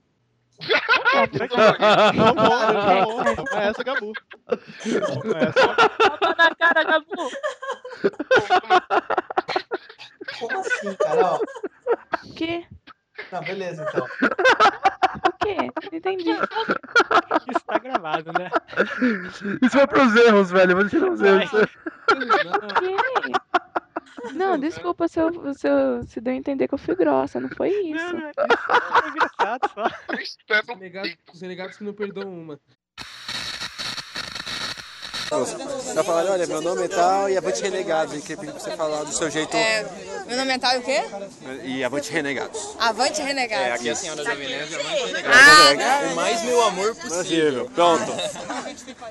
Não, 0.63 2.13
não, 2.15 2.35
não, 2.35 2.45
não, 3.25 3.35
não 3.45 3.59
é 3.59 3.69
essa, 3.69 3.83
Gabu. 3.83 4.13
Não 5.25 5.39
é 5.39 5.45
essa. 5.45 5.75
Tapa 5.99 6.35
na 6.37 6.55
cara, 6.55 6.85
Gabu. 6.85 7.31
Como 10.39 10.59
assim, 10.61 10.95
Carol? 10.97 11.41
O 12.25 12.35
quê? 12.35 12.67
Não, 13.31 13.41
beleza, 13.43 13.85
então. 13.89 14.07
Quê? 15.43 15.57
Não 15.91 15.99
entendi. 15.99 16.31
Isso 17.51 17.65
tá 17.67 17.79
gravado, 17.79 18.33
né? 18.39 18.51
Isso 19.63 19.77
vai 19.77 19.87
pros 19.87 20.15
erros, 20.17 20.51
velho. 20.51 20.77
Vou 20.77 20.89
tirar 20.89 21.11
os 21.11 21.21
erros. 21.21 21.51
O 21.53 21.67
quê? 22.81 24.33
Não, 24.35 24.57
desculpa 24.59 25.09
se 25.09 25.19
eu, 25.21 25.55
se 25.55 25.67
eu 25.69 26.03
se 26.05 26.21
deu 26.21 26.33
a 26.33 26.37
entender 26.37 26.69
que 26.69 26.75
eu 26.75 26.79
fui 26.79 26.95
grossa, 26.95 27.41
não 27.41 27.49
foi 27.49 27.71
isso. 27.71 28.17
É 28.17 29.09
engraçado 29.09 29.71
só. 29.75 29.85
Um 30.71 30.75
Renegados- 30.75 31.17
Os 31.33 31.41
renegados 31.41 31.77
que 31.77 31.85
não 31.85 31.93
perdoam 31.95 32.29
uma. 32.33 32.61
Tá 35.95 36.05
falando, 36.05 36.31
olha, 36.31 36.47
meu 36.47 36.61
nome 36.61 36.85
é 36.85 36.89
tal 36.89 37.29
e 37.31 37.37
Avante 37.37 37.63
Renegados. 37.63 38.15
E 38.17 38.21
queria 38.21 38.37
pedir 38.37 38.53
pra 38.53 38.61
você 38.61 38.77
falar 38.77 39.05
do 39.05 39.13
seu 39.13 39.31
jeito. 39.31 39.57
É, 39.57 39.85
meu 40.27 40.37
nome 40.37 40.53
é 40.53 40.59
tal 40.59 40.75
e 40.75 40.79
o 40.79 40.83
quê? 40.83 41.03
E 41.65 41.83
Avante 41.85 42.13
Renegados. 42.13 42.75
Avante 42.79 43.23
Renegado. 43.23 43.63
É, 43.63 43.73
aqui 43.73 43.89
é 43.89 43.93
a 43.93 43.97
senhora 43.97 44.25
Jovem 44.25 44.49
Nerd, 44.49 44.75
aqui. 44.75 44.87
Ah, 45.27 46.03
Ah, 46.03 46.13
o 46.13 46.15
mais 46.15 46.43
meu 46.43 46.63
amor 46.65 46.95
possível. 46.97 47.71
Pronto. 47.75 48.13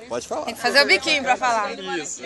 Pode 0.08 0.28
falar. 0.28 0.44
Tem 0.46 0.54
que 0.54 0.60
fazer 0.60 0.82
o 0.82 0.86
biquinho 0.86 1.22
pra 1.22 1.36
falar. 1.36 1.72
Isso. 1.98 2.22